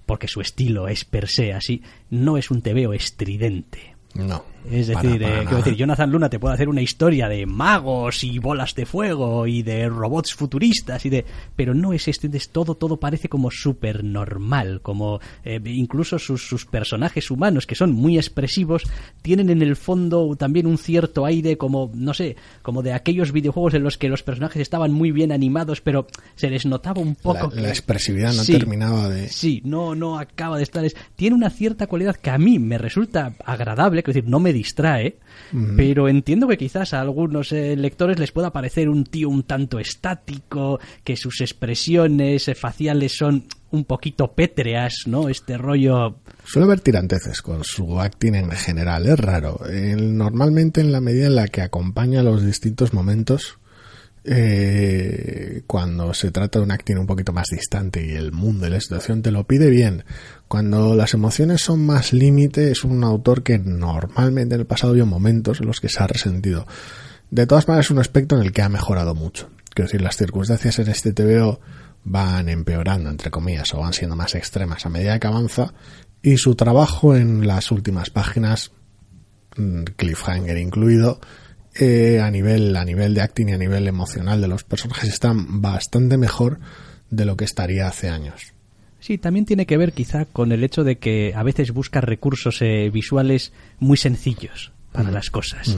porque 0.05 0.27
su 0.27 0.41
estilo 0.41 0.87
es 0.87 1.05
per 1.05 1.27
se 1.27 1.53
así, 1.53 1.81
no 2.09 2.37
es 2.37 2.51
un 2.51 2.61
tebeo 2.61 2.93
estridente. 2.93 3.95
No. 4.13 4.43
Es 4.69 4.87
decir, 4.87 5.23
eh, 5.23 5.45
decir, 5.49 5.75
Jonathan 5.75 6.11
Luna 6.11 6.29
te 6.29 6.39
puede 6.39 6.53
hacer 6.53 6.69
una 6.69 6.81
historia 6.81 7.27
de 7.27 7.45
magos 7.45 8.23
y 8.23 8.37
bolas 8.39 8.75
de 8.75 8.85
fuego 8.85 9.47
y 9.47 9.63
de 9.63 9.89
robots 9.89 10.33
futuristas 10.33 11.05
y 11.05 11.09
de, 11.09 11.25
pero 11.55 11.73
no 11.73 11.93
es 11.93 12.07
este, 12.07 12.29
es 12.35 12.49
todo, 12.49 12.75
todo 12.75 12.97
parece 12.97 13.27
como 13.27 13.49
súper 13.49 14.03
normal, 14.03 14.81
como 14.81 15.19
eh, 15.43 15.59
incluso 15.65 16.19
sus, 16.19 16.47
sus, 16.47 16.65
personajes 16.65 17.31
humanos 17.31 17.65
que 17.65 17.75
son 17.75 17.91
muy 17.91 18.17
expresivos 18.17 18.83
tienen 19.21 19.49
en 19.49 19.61
el 19.61 19.75
fondo 19.75 20.35
también 20.37 20.67
un 20.67 20.77
cierto 20.77 21.25
aire 21.25 21.57
como, 21.57 21.91
no 21.93 22.13
sé, 22.13 22.35
como 22.61 22.83
de 22.83 22.93
aquellos 22.93 23.31
videojuegos 23.31 23.73
en 23.73 23.83
los 23.83 23.97
que 23.97 24.09
los 24.09 24.23
personajes 24.23 24.61
estaban 24.61 24.91
muy 24.91 25.11
bien 25.11 25.31
animados, 25.31 25.81
pero 25.81 26.07
se 26.35 26.49
les 26.49 26.65
notaba 26.65 27.01
un 27.01 27.15
poco 27.15 27.51
la, 27.55 27.63
la 27.63 27.69
expresividad 27.69 28.33
no 28.33 28.45
terminaba 28.45 29.09
de, 29.09 29.27
sí, 29.27 29.61
no, 29.65 29.95
no 29.95 30.19
acaba 30.19 30.57
de 30.57 30.63
estar, 30.63 30.85
es, 30.85 30.95
tiene 31.15 31.35
una 31.35 31.49
cierta 31.49 31.87
cualidad 31.87 32.15
que 32.15 32.29
a 32.29 32.37
mí 32.37 32.59
me 32.59 32.77
resulta 32.77 33.33
agradable, 33.43 33.99
es 34.01 34.05
decir, 34.05 34.27
no 34.27 34.39
me 34.39 34.50
distrae, 34.53 35.17
pero 35.75 36.07
entiendo 36.07 36.47
que 36.47 36.57
quizás 36.57 36.93
a 36.93 37.01
algunos 37.01 37.51
eh, 37.51 37.75
lectores 37.75 38.19
les 38.19 38.31
pueda 38.31 38.51
parecer 38.51 38.89
un 38.89 39.03
tío 39.03 39.29
un 39.29 39.43
tanto 39.43 39.79
estático, 39.79 40.79
que 41.03 41.15
sus 41.15 41.41
expresiones 41.41 42.47
eh, 42.47 42.55
faciales 42.55 43.15
son 43.17 43.45
un 43.71 43.85
poquito 43.85 44.33
pétreas, 44.33 45.03
¿no? 45.07 45.29
Este 45.29 45.57
rollo... 45.57 46.17
Suele 46.43 46.65
haber 46.65 46.81
tiranteces 46.81 47.41
con 47.41 47.63
su 47.63 47.99
acting 47.99 48.35
en 48.35 48.51
general, 48.51 49.07
es 49.07 49.17
raro. 49.17 49.61
normalmente 49.97 50.81
en 50.81 50.91
la 50.91 51.01
medida 51.01 51.27
en 51.27 51.35
la 51.35 51.47
que 51.47 51.61
acompaña 51.61 52.23
los 52.23 52.45
distintos 52.45 52.93
momentos, 52.93 53.59
eh, 54.23 55.63
cuando 55.65 56.13
se 56.13 56.31
trata 56.31 56.59
de 56.59 56.65
un 56.65 56.71
acting 56.71 56.97
un 56.97 57.07
poquito 57.07 57.33
más 57.33 57.47
distante 57.49 58.05
y 58.05 58.11
el 58.11 58.31
mundo 58.31 58.67
y 58.67 58.69
la 58.69 58.79
situación 58.79 59.21
te 59.21 59.31
lo 59.31 59.45
pide 59.45 59.69
bien. 59.69 60.03
Cuando 60.47 60.95
las 60.95 61.13
emociones 61.13 61.61
son 61.61 61.85
más 61.85 62.13
límite, 62.13 62.71
es 62.71 62.83
un 62.83 63.03
autor 63.03 63.41
que 63.41 63.57
normalmente 63.57 64.55
en 64.55 64.61
el 64.61 64.67
pasado 64.67 64.93
había 64.93 65.05
momentos 65.05 65.61
en 65.61 65.67
los 65.67 65.79
que 65.79 65.89
se 65.89 66.03
ha 66.03 66.07
resentido. 66.07 66.67
De 67.31 67.47
todas 67.47 67.67
maneras, 67.67 67.87
es 67.87 67.91
un 67.91 67.99
aspecto 67.99 68.35
en 68.35 68.43
el 68.43 68.51
que 68.51 68.61
ha 68.61 68.69
mejorado 68.69 69.15
mucho. 69.15 69.49
Quiero 69.73 69.87
decir, 69.87 70.01
las 70.01 70.17
circunstancias 70.17 70.77
en 70.79 70.89
este 70.89 71.13
TVO 71.13 71.61
van 72.03 72.49
empeorando, 72.49 73.09
entre 73.09 73.31
comillas, 73.31 73.73
o 73.73 73.79
van 73.79 73.93
siendo 73.93 74.15
más 74.15 74.35
extremas 74.35 74.85
a 74.85 74.89
medida 74.89 75.19
que 75.19 75.27
avanza, 75.27 75.73
y 76.21 76.37
su 76.37 76.55
trabajo 76.55 77.15
en 77.15 77.47
las 77.47 77.71
últimas 77.71 78.09
páginas, 78.09 78.71
mm, 79.55 79.83
cliffhanger 79.95 80.57
incluido, 80.57 81.21
eh, 81.79 82.19
a 82.21 82.29
nivel 82.29 82.75
a 82.75 82.83
nivel 82.83 83.13
de 83.13 83.21
acting 83.21 83.47
y 83.49 83.53
a 83.53 83.57
nivel 83.57 83.87
emocional 83.87 84.41
de 84.41 84.47
los 84.47 84.63
personajes 84.63 85.09
están 85.09 85.61
bastante 85.61 86.17
mejor 86.17 86.59
de 87.09 87.25
lo 87.25 87.37
que 87.37 87.45
estaría 87.45 87.87
hace 87.87 88.09
años. 88.09 88.53
Sí, 88.99 89.17
también 89.17 89.45
tiene 89.45 89.65
que 89.65 89.77
ver 89.77 89.93
quizá 89.93 90.25
con 90.25 90.51
el 90.51 90.63
hecho 90.63 90.83
de 90.83 90.97
que 90.97 91.33
a 91.35 91.43
veces 91.43 91.71
busca 91.71 92.01
recursos 92.01 92.61
eh, 92.61 92.89
visuales 92.93 93.51
muy 93.79 93.97
sencillos 93.97 94.71
para 94.91 95.09
las 95.09 95.31
cosas. 95.31 95.75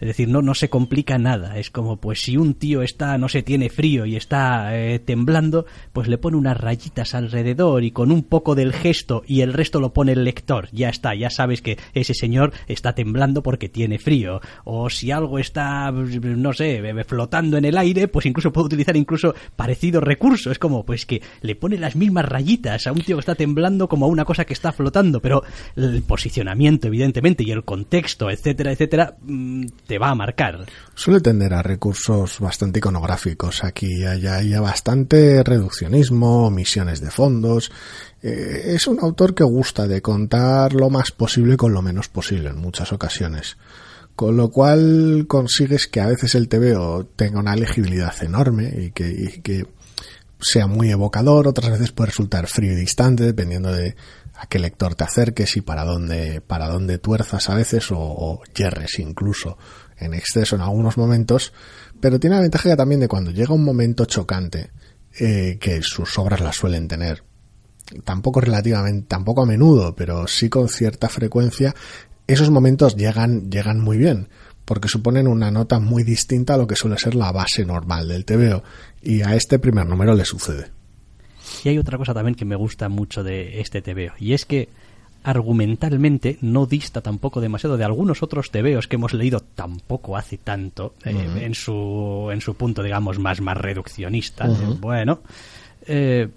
Es 0.00 0.08
decir, 0.08 0.28
no, 0.28 0.42
no 0.42 0.54
se 0.54 0.68
complica 0.68 1.18
nada. 1.18 1.58
Es 1.58 1.70
como, 1.70 1.96
pues 1.98 2.20
si 2.20 2.36
un 2.36 2.54
tío 2.54 2.82
está, 2.82 3.16
no 3.18 3.28
sé, 3.28 3.42
tiene 3.42 3.70
frío 3.70 4.06
y 4.06 4.16
está 4.16 4.76
eh, 4.76 4.98
temblando, 4.98 5.66
pues 5.92 6.08
le 6.08 6.18
pone 6.18 6.36
unas 6.36 6.56
rayitas 6.56 7.14
alrededor 7.14 7.84
y 7.84 7.90
con 7.90 8.10
un 8.10 8.22
poco 8.22 8.54
del 8.54 8.72
gesto 8.72 9.22
y 9.26 9.40
el 9.40 9.52
resto 9.52 9.80
lo 9.80 9.92
pone 9.92 10.12
el 10.12 10.24
lector. 10.24 10.68
Ya 10.72 10.88
está, 10.88 11.14
ya 11.14 11.30
sabes 11.30 11.62
que 11.62 11.78
ese 11.94 12.14
señor 12.14 12.52
está 12.66 12.94
temblando 12.94 13.42
porque 13.42 13.68
tiene 13.68 13.98
frío. 13.98 14.40
O 14.64 14.90
si 14.90 15.10
algo 15.10 15.38
está, 15.38 15.90
no 15.90 16.52
sé, 16.52 16.82
flotando 17.06 17.56
en 17.56 17.64
el 17.64 17.78
aire, 17.78 18.08
pues 18.08 18.26
incluso 18.26 18.52
puede 18.52 18.66
utilizar 18.66 18.96
incluso 18.96 19.34
parecido 19.56 20.00
recurso. 20.00 20.50
Es 20.50 20.58
como, 20.58 20.84
pues 20.84 21.06
que 21.06 21.22
le 21.40 21.54
pone 21.56 21.78
las 21.78 21.96
mismas 21.96 22.24
rayitas 22.24 22.86
a 22.86 22.92
un 22.92 23.00
tío 23.00 23.16
que 23.16 23.20
está 23.20 23.34
temblando 23.34 23.88
como 23.88 24.06
a 24.06 24.08
una 24.08 24.24
cosa 24.24 24.44
que 24.44 24.52
está 24.52 24.72
flotando. 24.72 25.20
Pero 25.20 25.44
el 25.76 26.02
posicionamiento, 26.02 26.88
evidentemente, 26.88 27.44
y 27.44 27.50
el 27.50 27.64
contexto, 27.64 28.30
etcétera, 28.30 28.72
etcétera, 28.72 29.16
mm, 29.22 29.66
va 29.98 30.10
a 30.10 30.14
marcar. 30.14 30.66
Suele 30.94 31.20
tender 31.20 31.54
a 31.54 31.62
recursos 31.62 32.38
bastante 32.40 32.78
iconográficos. 32.78 33.64
Aquí 33.64 34.04
hay, 34.04 34.26
hay 34.26 34.52
bastante 34.54 35.42
reduccionismo, 35.42 36.50
misiones 36.50 37.00
de 37.00 37.10
fondos. 37.10 37.70
Eh, 38.22 38.74
es 38.74 38.86
un 38.86 39.00
autor 39.00 39.34
que 39.34 39.44
gusta 39.44 39.86
de 39.86 40.00
contar 40.00 40.72
lo 40.72 40.90
más 40.90 41.10
posible 41.10 41.56
con 41.56 41.72
lo 41.72 41.82
menos 41.82 42.08
posible 42.08 42.50
en 42.50 42.58
muchas 42.58 42.92
ocasiones. 42.92 43.56
Con 44.16 44.36
lo 44.36 44.50
cual 44.50 45.26
consigues 45.26 45.88
que 45.88 46.00
a 46.00 46.06
veces 46.06 46.34
el 46.34 46.48
TVO 46.48 47.04
tenga 47.16 47.40
una 47.40 47.56
legibilidad 47.56 48.14
enorme 48.22 48.72
y 48.76 48.90
que, 48.92 49.08
y 49.08 49.40
que 49.40 49.66
sea 50.40 50.66
muy 50.66 50.90
evocador, 50.90 51.48
otras 51.48 51.70
veces 51.72 51.90
puede 51.90 52.10
resultar 52.10 52.46
frío 52.46 52.72
y 52.72 52.76
distante, 52.76 53.24
dependiendo 53.24 53.72
de 53.72 53.96
a 54.36 54.46
qué 54.46 54.58
lector 54.58 54.94
te 54.94 55.04
acerques 55.04 55.56
y 55.56 55.60
para 55.60 55.84
dónde, 55.84 56.40
para 56.40 56.68
dónde 56.68 56.98
tuerzas 56.98 57.48
a 57.50 57.54
veces 57.54 57.90
o, 57.90 57.98
o 57.98 58.42
yerres 58.54 58.98
incluso 58.98 59.58
en 59.98 60.14
exceso 60.14 60.56
en 60.56 60.62
algunos 60.62 60.96
momentos, 60.96 61.52
pero 62.00 62.20
tiene 62.20 62.36
la 62.36 62.42
ventaja 62.42 62.76
también 62.76 63.00
de 63.00 63.08
cuando 63.08 63.30
llega 63.30 63.54
un 63.54 63.64
momento 63.64 64.04
chocante, 64.04 64.70
eh, 65.18 65.58
que 65.60 65.80
sus 65.82 66.18
obras 66.18 66.40
las 66.40 66.56
suelen 66.56 66.88
tener, 66.88 67.22
tampoco 68.04 68.40
relativamente, 68.40 69.06
tampoco 69.08 69.42
a 69.42 69.46
menudo, 69.46 69.94
pero 69.94 70.26
sí 70.26 70.48
con 70.48 70.68
cierta 70.68 71.08
frecuencia, 71.08 71.74
esos 72.26 72.50
momentos 72.50 72.96
llegan, 72.96 73.50
llegan 73.50 73.80
muy 73.80 73.98
bien, 73.98 74.28
porque 74.64 74.88
suponen 74.88 75.28
una 75.28 75.50
nota 75.50 75.78
muy 75.78 76.02
distinta 76.02 76.54
a 76.54 76.56
lo 76.56 76.66
que 76.66 76.76
suele 76.76 76.98
ser 76.98 77.14
la 77.14 77.32
base 77.32 77.64
normal 77.64 78.08
del 78.08 78.24
TVO, 78.24 78.62
y 79.02 79.22
a 79.22 79.34
este 79.36 79.58
primer 79.58 79.86
número 79.86 80.14
le 80.14 80.24
sucede. 80.24 80.70
Y 81.62 81.68
hay 81.68 81.78
otra 81.78 81.98
cosa 81.98 82.14
también 82.14 82.34
que 82.34 82.44
me 82.44 82.56
gusta 82.56 82.88
mucho 82.88 83.22
de 83.22 83.60
este 83.60 83.82
TVO, 83.82 84.14
y 84.18 84.32
es 84.32 84.44
que 84.46 84.68
argumentalmente 85.24 86.36
no 86.42 86.66
dista 86.66 87.00
tampoco 87.00 87.40
demasiado 87.40 87.78
de 87.78 87.84
algunos 87.84 88.22
otros 88.22 88.50
tebeos 88.50 88.86
que 88.86 88.96
hemos 88.96 89.14
leído 89.14 89.40
tampoco 89.40 90.18
hace 90.18 90.36
tanto 90.36 90.94
eh, 91.02 91.40
en 91.40 91.54
su 91.54 92.28
en 92.30 92.42
su 92.42 92.54
punto 92.54 92.82
digamos 92.82 93.18
más 93.18 93.40
más 93.40 93.56
reduccionista. 93.56 94.46
Bueno 94.80 95.20
eh, 95.86 96.28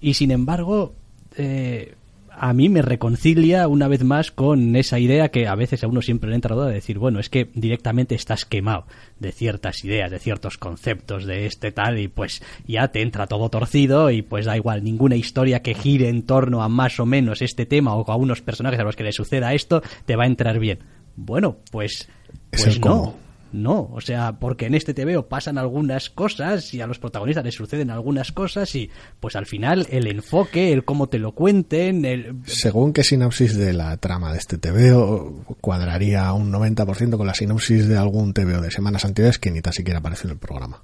y 0.00 0.14
sin 0.14 0.30
embargo 0.30 0.94
eh, 1.36 1.95
a 2.38 2.52
mí 2.52 2.68
me 2.68 2.82
reconcilia 2.82 3.68
una 3.68 3.88
vez 3.88 4.04
más 4.04 4.30
con 4.30 4.76
esa 4.76 4.98
idea 4.98 5.30
que 5.30 5.46
a 5.46 5.54
veces 5.54 5.82
a 5.82 5.88
uno 5.88 6.02
siempre 6.02 6.28
le 6.30 6.36
entra 6.36 6.54
duda 6.54 6.68
de 6.68 6.74
decir, 6.74 6.98
bueno, 6.98 7.18
es 7.18 7.28
que 7.28 7.48
directamente 7.54 8.14
estás 8.14 8.44
quemado 8.44 8.86
de 9.18 9.32
ciertas 9.32 9.84
ideas, 9.84 10.10
de 10.10 10.18
ciertos 10.18 10.58
conceptos, 10.58 11.24
de 11.24 11.46
este 11.46 11.72
tal, 11.72 11.98
y 11.98 12.08
pues 12.08 12.42
ya 12.66 12.88
te 12.88 13.02
entra 13.02 13.26
todo 13.26 13.48
torcido 13.48 14.10
y 14.10 14.22
pues 14.22 14.46
da 14.46 14.56
igual, 14.56 14.84
ninguna 14.84 15.16
historia 15.16 15.62
que 15.62 15.74
gire 15.74 16.08
en 16.08 16.22
torno 16.22 16.62
a 16.62 16.68
más 16.68 17.00
o 17.00 17.06
menos 17.06 17.42
este 17.42 17.66
tema 17.66 17.94
o 17.94 18.10
a 18.10 18.16
unos 18.16 18.42
personajes 18.42 18.80
a 18.80 18.84
los 18.84 18.96
que 18.96 19.04
le 19.04 19.12
suceda 19.12 19.54
esto 19.54 19.82
te 20.04 20.16
va 20.16 20.24
a 20.24 20.28
entrar 20.28 20.58
bien. 20.58 20.80
Bueno, 21.16 21.56
pues, 21.70 22.08
pues 22.50 22.78
no. 22.80 23.25
No, 23.56 23.88
o 23.90 24.02
sea, 24.02 24.38
porque 24.38 24.66
en 24.66 24.74
este 24.74 24.92
TVO 24.92 25.28
pasan 25.28 25.56
algunas 25.56 26.10
cosas 26.10 26.74
y 26.74 26.82
a 26.82 26.86
los 26.86 26.98
protagonistas 26.98 27.42
les 27.42 27.54
suceden 27.54 27.90
algunas 27.90 28.30
cosas 28.30 28.74
y 28.74 28.90
pues 29.18 29.34
al 29.34 29.46
final 29.46 29.86
el 29.90 30.06
enfoque, 30.08 30.74
el 30.74 30.84
cómo 30.84 31.08
te 31.08 31.18
lo 31.18 31.32
cuenten, 31.32 32.04
el... 32.04 32.36
Según 32.44 32.92
qué 32.92 33.02
sinopsis 33.02 33.56
de 33.56 33.72
la 33.72 33.96
trama 33.96 34.32
de 34.32 34.38
este 34.38 34.58
TVO 34.58 35.56
cuadraría 35.62 36.30
un 36.34 36.52
90% 36.52 37.16
con 37.16 37.26
la 37.26 37.32
sinopsis 37.32 37.88
de 37.88 37.96
algún 37.96 38.34
TVO 38.34 38.60
de 38.60 38.70
semanas 38.70 39.06
anteriores 39.06 39.38
que 39.38 39.50
ni 39.50 39.62
tan 39.62 39.72
siquiera 39.72 40.00
apareció 40.00 40.28
en 40.28 40.32
el 40.32 40.38
programa. 40.38 40.82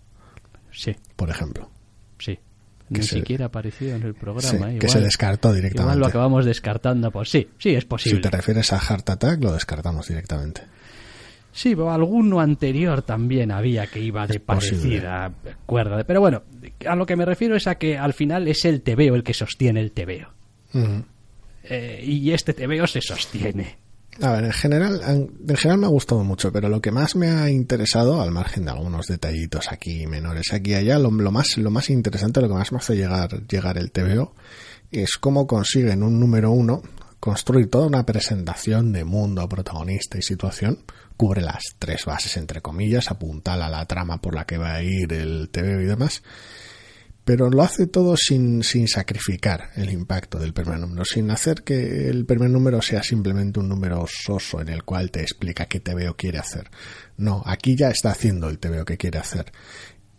Sí. 0.70 0.96
Por 1.14 1.28
ejemplo. 1.28 1.68
Sí. 2.18 2.38
ni 2.88 3.02
siquiera 3.02 3.46
apareció 3.46 3.94
en 3.94 4.02
el 4.02 4.14
programa. 4.14 4.78
que 4.78 4.88
se 4.88 5.00
descartó 5.00 5.52
directamente. 5.52 5.82
Igual 5.82 5.98
lo 5.98 6.06
acabamos 6.06 6.46
descartando, 6.46 7.10
pues 7.10 7.28
sí, 7.28 7.50
sí, 7.58 7.74
es 7.74 7.84
posible. 7.84 8.16
Si 8.16 8.22
te 8.22 8.30
refieres 8.30 8.72
a 8.72 8.80
Heart 8.80 9.10
Attack, 9.10 9.42
lo 9.42 9.52
descartamos 9.52 10.08
directamente. 10.08 10.62
Sí, 11.52 11.76
pero 11.76 11.92
alguno 11.92 12.40
anterior 12.40 13.02
también 13.02 13.50
había 13.50 13.87
que 13.87 14.00
iba 14.00 14.26
de 14.26 14.40
parecida 14.40 15.32
cuerda. 15.66 16.02
Pero 16.04 16.21
bueno, 16.21 16.42
a 16.87 16.97
lo 16.97 17.04
que 17.04 17.14
me 17.14 17.26
refiero 17.26 17.54
es 17.54 17.66
a 17.66 17.75
que 17.75 17.99
al 17.99 18.14
final 18.14 18.49
es 18.49 18.64
el 18.64 18.80
tebeo 18.80 19.14
el 19.14 19.23
que 19.23 19.35
sostiene 19.35 19.80
el 19.80 19.92
tebeo. 19.92 20.28
Eh, 21.64 22.02
y 22.04 22.32
este 22.32 22.54
tebeo 22.54 22.87
se 22.87 23.02
sostiene. 23.02 23.76
A 24.21 24.32
ver, 24.32 24.44
en 24.44 24.52
general, 24.52 25.00
en 25.06 25.56
general 25.56 25.78
me 25.78 25.87
ha 25.87 25.90
gustado 25.90 26.25
mucho, 26.25 26.52
pero 26.52 26.68
lo 26.68 26.80
que 26.80 26.90
más 26.90 27.16
me 27.16 27.30
ha 27.30 27.50
interesado, 27.50 28.21
al 28.21 28.30
margen 28.30 28.64
de 28.64 28.71
algunos 28.71 29.06
detallitos 29.06 29.73
aquí 29.73 30.06
menores 30.06 30.52
aquí 30.52 30.73
y 30.73 30.75
allá, 30.75 30.99
lo, 30.99 31.11
más, 31.11 31.56
lo 31.56 31.71
más 31.71 31.88
interesante, 31.90 32.40
lo 32.40 32.49
que 32.49 32.54
más 32.54 32.73
me 32.73 32.78
hace 32.78 32.97
llegar, 32.97 33.47
llegar 33.47 33.78
el 33.78 33.90
TVO, 33.90 34.35
es 34.90 35.16
cómo 35.18 35.47
consiguen 35.47 36.02
un 36.02 36.21
número 36.21 36.50
uno 36.50 36.82
construir 37.21 37.71
toda 37.71 37.87
una 37.87 38.04
presentación 38.04 38.92
de 38.92 39.04
mundo, 39.04 39.49
protagonista 39.49 40.18
y 40.18 40.23
situación 40.23 40.80
cubre 41.16 41.42
las 41.42 41.62
tres 41.78 42.04
bases, 42.04 42.37
entre 42.37 42.61
comillas, 42.61 43.11
apuntala 43.11 43.69
la 43.69 43.87
trama 43.87 44.21
por 44.21 44.35
la 44.35 44.45
que 44.45 44.59
va 44.59 44.75
a 44.75 44.83
ir 44.83 45.12
el 45.12 45.49
TV 45.50 45.83
y 45.83 45.87
demás, 45.87 46.23
pero 47.25 47.50
lo 47.50 47.62
hace 47.62 47.87
todo 47.87 48.16
sin, 48.16 48.64
sin 48.64 48.88
sacrificar 48.88 49.71
el 49.76 49.90
impacto 49.90 50.38
del 50.38 50.52
primer 50.52 50.81
número, 50.81 51.04
sin 51.04 51.31
hacer 51.31 51.62
que 51.62 52.09
el 52.09 52.26
primer 52.26 52.50
número 52.50 52.83
sea 52.83 53.02
simplemente 53.02 53.61
un 53.61 53.69
número 53.69 54.07
soso 54.09 54.61
en 54.61 54.69
el 54.69 54.83
cual 54.83 55.11
te 55.12 55.21
explica 55.21 55.66
qué 55.66 55.78
TVO 55.78 56.16
quiere 56.16 56.38
hacer. 56.38 56.69
No, 57.16 57.42
aquí 57.47 57.76
ya 57.76 57.90
está 57.90 58.11
haciendo 58.11 58.49
el 58.49 58.59
TVO 58.59 58.85
que 58.85 58.97
quiere 58.97 59.19
hacer. 59.19 59.52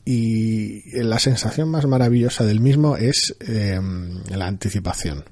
Y 0.05 1.01
la 1.01 1.19
sensación 1.19 1.69
más 1.69 1.85
maravillosa 1.85 2.45
del 2.45 2.61
mismo 2.61 2.95
es 2.95 3.35
em, 3.41 4.23
la 4.29 4.47
anticipación. 4.47 5.25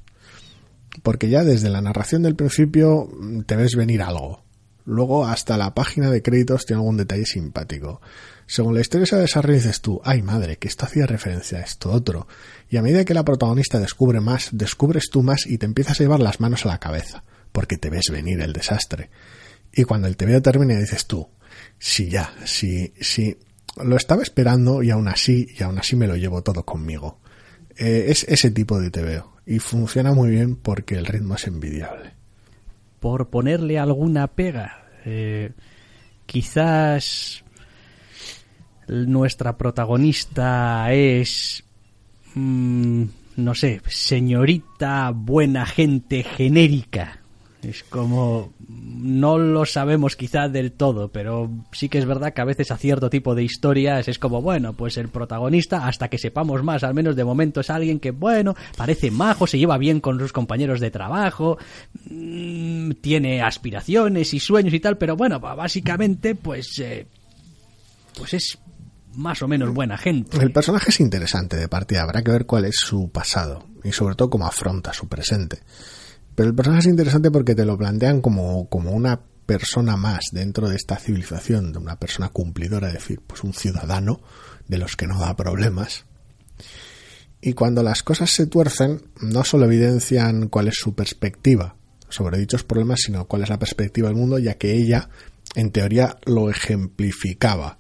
Porque 1.04 1.30
ya 1.30 1.44
desde 1.46 1.70
la 1.70 1.82
narración 1.82 2.22
del 2.22 2.36
principio 2.36 3.10
te 3.46 3.56
ves 3.56 3.76
venir 3.76 4.02
algo 4.02 4.44
Luego 4.86 5.26
hasta 5.26 5.58
la 5.58 5.74
página 5.74 6.10
de 6.10 6.22
créditos 6.22 6.66
tiene 6.66 6.82
algún 6.82 6.98
detalle 6.98 7.26
simpático. 7.26 8.02
Según 8.48 8.74
la 8.74 8.82
historia 8.82 9.06
se 9.06 9.16
desarrolla 9.16 9.60
dices 9.60 9.82
tú, 9.82 10.02
ay 10.04 10.22
madre, 10.22 10.58
que 10.58 10.68
esto 10.68 10.86
hacía 10.86 11.06
referencia 11.06 11.60
a 11.60 11.62
esto 11.62 11.92
otro. 11.92 12.28
Y 12.70 12.78
a 12.78 12.82
medida 12.82 13.06
que 13.06 13.14
la 13.14 13.24
protagonista 13.24 13.80
descubre 13.80 14.20
más, 14.20 14.50
descubres 14.52 15.10
tú 15.10 15.24
más 15.24 15.46
y 15.46 15.58
te 15.58 15.66
empiezas 15.66 16.00
a 16.00 16.04
llevar 16.04 16.20
las 16.20 16.40
manos 16.40 16.66
a 16.66 16.70
la 16.70 16.80
cabeza, 16.80 17.24
porque 17.52 17.78
te 17.78 17.90
ves 17.90 18.10
venir 18.12 18.42
el 18.42 18.54
desastre. 18.54 19.10
Y 19.72 19.84
cuando 19.84 20.08
el 20.08 20.18
TVO 20.18 20.42
termina 20.42 20.78
dices 20.78 21.06
tú, 21.06 21.30
sí 21.80 22.10
ya, 22.10 22.34
sí, 22.46 22.94
sí, 23.00 23.38
lo 23.82 23.96
estaba 23.96 24.24
esperando 24.24 24.84
y 24.84 24.92
aún 24.92 25.08
así, 25.08 25.48
y 25.58 25.64
aún 25.64 25.80
así 25.80 25.96
me 25.96 26.08
lo 26.08 26.16
llevo 26.16 26.44
todo 26.44 26.66
conmigo. 26.66 27.20
Eh, 27.78 28.08
es 28.10 28.26
ese 28.26 28.52
tipo 28.52 28.82
de 28.82 28.92
TVO 28.92 29.38
y 29.46 29.60
funciona 29.60 30.12
muy 30.14 30.30
bien 30.30 30.58
porque 30.58 30.96
el 30.96 31.06
ritmo 31.06 31.36
es 31.36 31.48
envidiable 31.48 32.21
por 33.02 33.30
ponerle 33.30 33.80
alguna 33.80 34.28
pega. 34.28 34.86
Eh, 35.04 35.52
quizás 36.26 37.44
nuestra 38.88 39.58
protagonista 39.58 40.94
es, 40.94 41.64
mm, 42.36 43.04
no 43.38 43.56
sé, 43.56 43.82
señorita 43.88 45.12
buena 45.14 45.66
gente 45.66 46.24
genérica. 46.24 47.20
Es 47.64 47.84
como 47.84 48.54
no 49.02 49.38
lo 49.38 49.66
sabemos 49.66 50.16
quizá 50.16 50.48
del 50.48 50.72
todo, 50.72 51.12
pero 51.12 51.50
sí 51.72 51.90
que 51.90 51.98
es 51.98 52.06
verdad 52.06 52.34
que 52.34 52.42
a 52.42 52.46
veces 52.46 52.72
a 52.72 52.78
cierto 52.78 53.10
tipo 53.10 53.36
de 53.36 53.44
historias 53.44 54.08
es 54.08 54.20
como, 54.20 54.42
bueno, 54.42 54.74
pues 54.74 54.98
el 54.98 55.10
protagonista, 55.10 55.88
hasta 55.88 56.08
que 56.08 56.18
sepamos 56.18 56.64
más, 56.64 56.84
al 56.84 56.94
menos 56.94 57.16
de 57.16 57.24
momento 57.24 57.62
es 57.62 57.70
alguien 57.70 58.00
que, 58.00 58.12
bueno, 58.12 58.56
parece 58.78 59.10
majo, 59.10 59.48
se 59.48 59.58
lleva 59.58 59.78
bien 59.78 60.00
con 60.00 60.20
sus 60.20 60.32
compañeros 60.32 60.80
de 60.80 60.92
trabajo, 60.92 61.58
mm, 62.10 62.92
tiene 63.02 63.42
aspiraciones 63.42 64.34
y 64.34 64.40
sueños 64.40 64.74
y 64.74 64.80
tal, 64.80 64.98
pero 64.98 65.16
bueno, 65.16 65.40
básicamente, 65.40 66.36
pues... 66.36 66.80
Eh, 66.80 67.08
pues 68.18 68.34
es 68.34 68.60
más 69.16 69.42
o 69.42 69.48
menos 69.48 69.74
buena 69.74 69.98
gente. 69.98 70.38
El 70.38 70.52
personaje 70.52 70.90
es 70.90 71.00
interesante 71.00 71.58
de 71.58 71.68
partida, 71.68 72.04
habrá 72.04 72.22
que 72.22 72.32
ver 72.32 72.46
cuál 72.46 72.66
es 72.66 72.76
su 72.78 73.10
pasado 73.10 73.66
y 73.84 73.92
sobre 73.92 74.16
todo 74.16 74.30
cómo 74.30 74.46
afronta 74.46 74.94
su 74.94 75.08
presente. 75.08 75.60
Pero 76.42 76.50
el 76.50 76.56
personaje 76.56 76.88
es 76.88 76.92
interesante 76.92 77.30
porque 77.30 77.54
te 77.54 77.66
lo 77.66 77.78
plantean 77.78 78.20
como, 78.20 78.68
como 78.68 78.94
una 78.94 79.22
persona 79.46 79.96
más 79.96 80.22
dentro 80.32 80.68
de 80.68 80.76
esta 80.76 80.98
civilización, 80.98 81.72
de 81.72 81.78
una 81.78 82.00
persona 82.00 82.30
cumplidora, 82.30 82.88
es 82.88 82.96
decir, 82.96 83.22
pues 83.28 83.44
un 83.44 83.54
ciudadano 83.54 84.22
de 84.68 84.80
los 84.80 84.96
que 84.96 85.06
no 85.06 85.20
da 85.20 85.36
problemas. 85.36 86.06
Y 87.42 87.54
cuando 87.54 87.84
las 87.84 88.02
cosas 88.02 88.32
se 88.32 88.48
tuercen, 88.48 89.04
no 89.22 89.44
solo 89.44 89.66
evidencian 89.66 90.48
cuál 90.48 90.70
es 90.70 90.78
su 90.80 90.96
perspectiva 90.96 91.76
sobre 92.10 92.40
dichos 92.40 92.64
problemas, 92.64 93.02
sino 93.06 93.26
cuál 93.26 93.44
es 93.44 93.50
la 93.50 93.60
perspectiva 93.60 94.08
del 94.08 94.18
mundo, 94.18 94.40
ya 94.40 94.56
que 94.56 94.74
ella, 94.74 95.10
en 95.54 95.70
teoría, 95.70 96.18
lo 96.26 96.50
ejemplificaba 96.50 97.78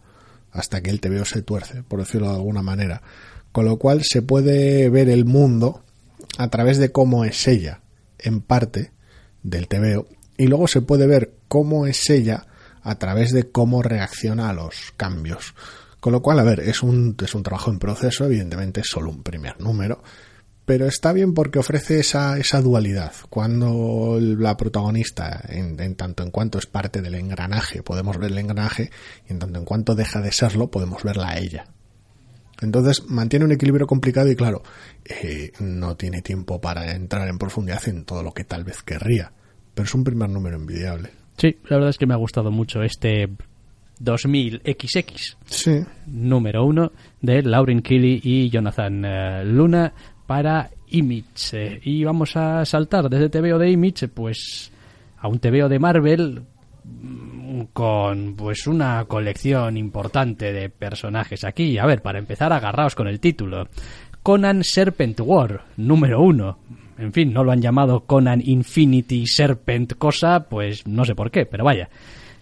hasta 0.51 0.81
que 0.81 0.91
el 0.91 1.01
TVO 1.01 1.25
se 1.25 1.41
tuerce, 1.41 1.81
por 1.81 2.01
decirlo 2.01 2.29
de 2.29 2.35
alguna 2.35 2.61
manera. 2.61 3.01
Con 3.51 3.65
lo 3.65 3.77
cual 3.77 4.03
se 4.03 4.21
puede 4.21 4.87
ver 4.91 5.09
el 5.09 5.25
mundo 5.25 5.83
a 6.37 6.49
través 6.49 6.77
de 6.77 6.91
cómo 6.91 7.25
es 7.25 7.47
ella, 7.47 7.81
en 8.21 8.41
parte 8.41 8.91
del 9.43 9.67
TVO, 9.67 10.07
y 10.37 10.47
luego 10.47 10.67
se 10.67 10.81
puede 10.81 11.07
ver 11.07 11.33
cómo 11.47 11.87
es 11.87 12.09
ella 12.09 12.47
a 12.83 12.95
través 12.95 13.31
de 13.31 13.51
cómo 13.51 13.81
reacciona 13.81 14.49
a 14.49 14.53
los 14.53 14.93
cambios. 14.97 15.53
Con 15.99 16.13
lo 16.13 16.21
cual, 16.21 16.39
a 16.39 16.43
ver, 16.43 16.61
es 16.61 16.81
un, 16.81 17.15
es 17.23 17.35
un 17.35 17.43
trabajo 17.43 17.69
en 17.69 17.79
proceso, 17.79 18.25
evidentemente 18.25 18.81
es 18.81 18.87
solo 18.87 19.11
un 19.11 19.21
primer 19.21 19.59
número, 19.61 20.01
pero 20.65 20.87
está 20.87 21.13
bien 21.13 21.33
porque 21.33 21.59
ofrece 21.59 21.99
esa, 21.99 22.37
esa 22.39 22.61
dualidad. 22.61 23.11
Cuando 23.29 24.17
la 24.19 24.57
protagonista, 24.57 25.43
en, 25.47 25.79
en, 25.79 25.95
tanto 25.95 26.23
en 26.23 26.31
cuanto 26.31 26.57
es 26.57 26.65
parte 26.65 27.01
del 27.01 27.15
engranaje, 27.15 27.83
podemos 27.83 28.17
ver 28.17 28.31
el 28.31 28.37
engranaje, 28.39 28.89
y 29.27 29.33
en 29.33 29.39
tanto 29.39 29.59
en 29.59 29.65
cuanto 29.65 29.95
deja 29.95 30.21
de 30.21 30.31
serlo, 30.31 30.71
podemos 30.71 31.03
verla 31.03 31.29
a 31.29 31.37
ella. 31.37 31.65
Entonces 32.61 33.03
mantiene 33.09 33.45
un 33.45 33.51
equilibrio 33.51 33.87
complicado 33.87 34.31
y 34.31 34.35
claro, 34.35 34.61
eh, 35.03 35.51
no 35.59 35.95
tiene 35.95 36.21
tiempo 36.21 36.61
para 36.61 36.91
entrar 36.91 37.27
en 37.27 37.37
profundidad 37.37 37.87
en 37.87 38.05
todo 38.05 38.23
lo 38.23 38.31
que 38.31 38.43
tal 38.43 38.63
vez 38.63 38.83
querría, 38.83 39.31
pero 39.73 39.85
es 39.85 39.95
un 39.95 40.03
primer 40.03 40.29
número 40.29 40.55
envidiable. 40.55 41.09
Sí, 41.37 41.57
la 41.65 41.77
verdad 41.77 41.89
es 41.89 41.97
que 41.97 42.05
me 42.05 42.13
ha 42.13 42.17
gustado 42.17 42.51
mucho 42.51 42.83
este 42.83 43.27
2000XX. 43.99 45.37
Sí. 45.45 45.79
Número 46.07 46.65
uno 46.65 46.91
de 47.19 47.41
Lauren 47.41 47.81
Keeley 47.81 48.21
y 48.23 48.49
Jonathan 48.49 49.05
uh, 49.05 49.45
Luna 49.45 49.93
para 50.27 50.69
Image. 50.89 51.81
Y 51.83 52.03
vamos 52.03 52.35
a 52.35 52.63
saltar 52.65 53.09
desde 53.09 53.29
TVO 53.29 53.57
de 53.57 53.71
Image, 53.71 54.07
pues 54.07 54.71
a 55.17 55.27
un 55.27 55.39
TVO 55.39 55.67
de 55.69 55.79
Marvel 55.79 56.41
con 57.73 58.35
pues 58.35 58.67
una 58.67 59.05
colección 59.05 59.77
importante 59.77 60.53
de 60.53 60.69
personajes 60.69 61.43
aquí. 61.43 61.77
A 61.77 61.85
ver, 61.85 62.01
para 62.01 62.19
empezar, 62.19 62.53
agarraos 62.53 62.95
con 62.95 63.07
el 63.07 63.19
título. 63.19 63.67
Conan 64.23 64.63
Serpent 64.63 65.19
War, 65.21 65.65
número 65.77 66.21
uno. 66.21 66.59
En 66.97 67.11
fin, 67.11 67.33
no 67.33 67.43
lo 67.43 67.51
han 67.51 67.61
llamado 67.61 68.01
Conan 68.01 68.41
Infinity 68.43 69.25
Serpent 69.25 69.93
cosa, 69.97 70.47
pues 70.47 70.85
no 70.85 71.03
sé 71.03 71.15
por 71.15 71.31
qué, 71.31 71.45
pero 71.45 71.63
vaya. 71.63 71.89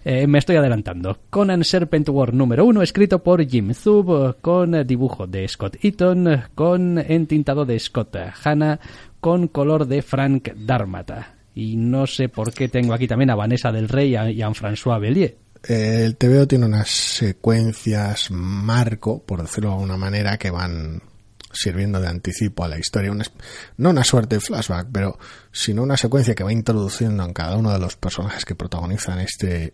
Eh, 0.04 0.28
me 0.28 0.40
estoy 0.40 0.58
adelantando. 0.58 1.18
Conan 1.30 1.64
Serpent 1.64 2.10
War 2.10 2.34
número 2.34 2.66
uno, 2.66 2.82
escrito 2.82 3.20
por 3.24 3.46
Jim 3.46 3.74
Zub, 3.74 4.38
con 4.42 4.86
dibujo 4.86 5.28
de 5.28 5.48
Scott 5.48 5.78
Eaton, 5.82 6.44
con 6.56 6.98
entintado 6.98 7.66
de 7.66 7.80
Scott 7.80 8.16
Hanna, 8.44 8.80
con 9.20 9.48
color 9.48 9.86
de 9.86 10.02
Frank 10.02 10.54
Darmata. 10.56 11.39
Y 11.60 11.76
no 11.76 12.08
sé 12.08 12.30
por 12.30 12.54
qué 12.54 12.70
tengo 12.70 12.94
aquí 12.94 13.06
también 13.06 13.30
a 13.32 13.36
Vanessa 13.36 13.70
del 13.70 13.90
Rey 13.90 14.12
y 14.12 14.16
a 14.16 14.30
Jean-François 14.30 15.00
Bellier. 15.02 15.36
El 15.62 16.16
TVO 16.16 16.48
tiene 16.48 16.66
unas 16.66 16.90
secuencias 16.90 18.32
marco, 18.32 19.22
por 19.22 19.42
decirlo 19.42 19.72
de 19.72 19.76
alguna 19.76 19.98
manera, 19.98 20.38
que 20.38 20.52
van 20.52 21.02
sirviendo 21.52 22.00
de 22.00 22.08
anticipo 22.08 22.64
a 22.64 22.70
la 22.70 22.80
historia, 22.80 23.12
no 23.78 23.90
una 23.90 24.04
suerte 24.06 24.36
de 24.36 24.42
flashback, 24.42 24.88
pero 24.92 25.18
sino 25.52 25.84
una 25.84 25.98
secuencia 25.98 26.36
que 26.36 26.44
va 26.44 26.52
introduciendo 26.52 27.24
en 27.24 27.34
cada 27.34 27.58
uno 27.58 27.72
de 27.72 27.80
los 27.80 27.96
personajes 27.96 28.46
que 28.46 28.56
protagonizan 28.56 29.20
este 29.20 29.74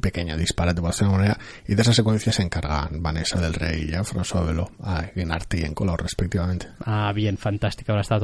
pequeño 0.00 0.36
disparate, 0.36 0.80
por 0.80 0.90
decirlo 0.90 1.12
de 1.12 1.18
manera, 1.18 1.38
y 1.66 1.74
de 1.74 1.82
esa 1.82 1.94
secuencia 1.94 2.32
se 2.32 2.42
encargan 2.42 3.02
Vanessa 3.02 3.40
del 3.40 3.54
Rey 3.54 3.88
y 3.88 3.92
François 3.92 4.46
Velo 4.46 4.70
en 5.14 5.32
arte 5.32 5.60
y 5.60 5.64
en 5.64 5.74
color, 5.74 6.02
respectivamente. 6.02 6.68
Ah, 6.84 7.12
bien, 7.14 7.36
fantástico, 7.36 7.92
ahora 7.92 8.02
está 8.02 8.18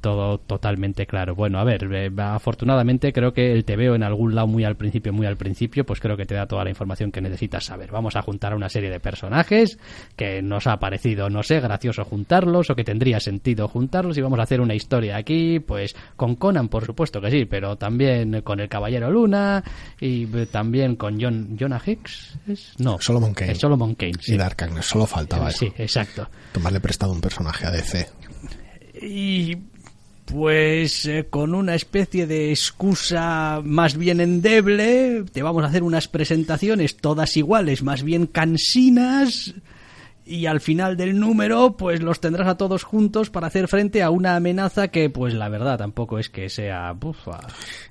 todo 0.00 0.38
totalmente 0.38 1.06
claro. 1.06 1.34
Bueno, 1.34 1.58
a 1.58 1.64
ver, 1.64 1.84
eh, 1.92 2.10
afortunadamente 2.18 3.12
creo 3.12 3.32
que 3.32 3.52
el 3.52 3.64
te 3.64 3.76
veo 3.76 3.94
en 3.94 4.02
algún 4.02 4.34
lado 4.34 4.46
muy 4.46 4.64
al 4.64 4.76
principio, 4.76 5.12
muy 5.12 5.26
al 5.26 5.36
principio, 5.36 5.84
pues 5.84 6.00
creo 6.00 6.16
que 6.16 6.26
te 6.26 6.34
da 6.34 6.46
toda 6.46 6.64
la 6.64 6.70
información 6.70 7.12
que 7.12 7.20
necesitas 7.20 7.64
saber. 7.64 7.90
Vamos 7.90 8.16
a 8.16 8.22
juntar 8.22 8.52
a 8.52 8.56
una 8.56 8.68
serie 8.68 8.90
de 8.90 9.00
personajes 9.00 9.78
que 10.16 10.42
nos 10.42 10.66
ha 10.66 10.78
parecido, 10.78 11.28
no 11.28 11.42
sé, 11.42 11.60
gracioso 11.60 12.04
juntarlos 12.04 12.70
o 12.70 12.74
que 12.74 12.84
tendría 12.84 13.20
sentido 13.20 13.68
juntarlos 13.68 14.16
y 14.18 14.22
vamos 14.22 14.38
a 14.38 14.42
hacer 14.42 14.60
una 14.60 14.74
historia 14.74 15.16
aquí, 15.16 15.60
pues 15.60 15.94
con 16.16 16.36
Conan, 16.46 16.68
por 16.68 16.86
supuesto 16.86 17.20
que 17.20 17.28
sí, 17.28 17.44
pero 17.44 17.74
también 17.74 18.40
con 18.42 18.60
el 18.60 18.68
Caballero 18.68 19.10
Luna 19.10 19.64
y 20.00 20.26
también 20.46 20.94
con 20.94 21.20
John, 21.20 21.56
Jonah 21.58 21.82
Hicks. 21.84 22.38
¿es? 22.46 22.72
No, 22.78 22.98
Solomon 23.00 23.34
Kane. 23.34 23.50
es 23.50 23.58
Solomon 23.58 23.96
Kane. 23.96 24.12
Sí. 24.20 24.34
Y 24.34 24.36
Dark 24.36 24.62
Agnes, 24.62 24.86
solo 24.86 25.06
faltaba 25.06 25.48
eso. 25.48 25.58
Sí, 25.58 25.72
exacto. 25.76 26.28
Tomarle 26.52 26.78
prestado 26.78 27.10
un 27.12 27.20
personaje 27.20 27.66
a 27.66 27.72
DC. 27.72 28.08
Y 29.02 29.56
pues 30.24 31.06
eh, 31.06 31.26
con 31.28 31.52
una 31.52 31.74
especie 31.74 32.28
de 32.28 32.50
excusa 32.50 33.60
más 33.64 33.96
bien 33.96 34.20
endeble, 34.20 35.24
te 35.32 35.42
vamos 35.42 35.64
a 35.64 35.66
hacer 35.66 35.82
unas 35.82 36.06
presentaciones 36.06 36.96
todas 36.96 37.36
iguales, 37.36 37.82
más 37.82 38.04
bien 38.04 38.28
cansinas. 38.28 39.52
Y 40.28 40.46
al 40.46 40.60
final 40.60 40.96
del 40.96 41.20
número, 41.20 41.76
pues 41.76 42.02
los 42.02 42.20
tendrás 42.20 42.48
a 42.48 42.56
todos 42.56 42.82
juntos 42.82 43.30
para 43.30 43.46
hacer 43.46 43.68
frente 43.68 44.02
a 44.02 44.10
una 44.10 44.34
amenaza 44.34 44.88
que, 44.88 45.08
pues 45.08 45.34
la 45.34 45.48
verdad, 45.48 45.78
tampoco 45.78 46.18
es 46.18 46.28
que 46.28 46.48
sea 46.48 46.90
bufa. 46.92 47.38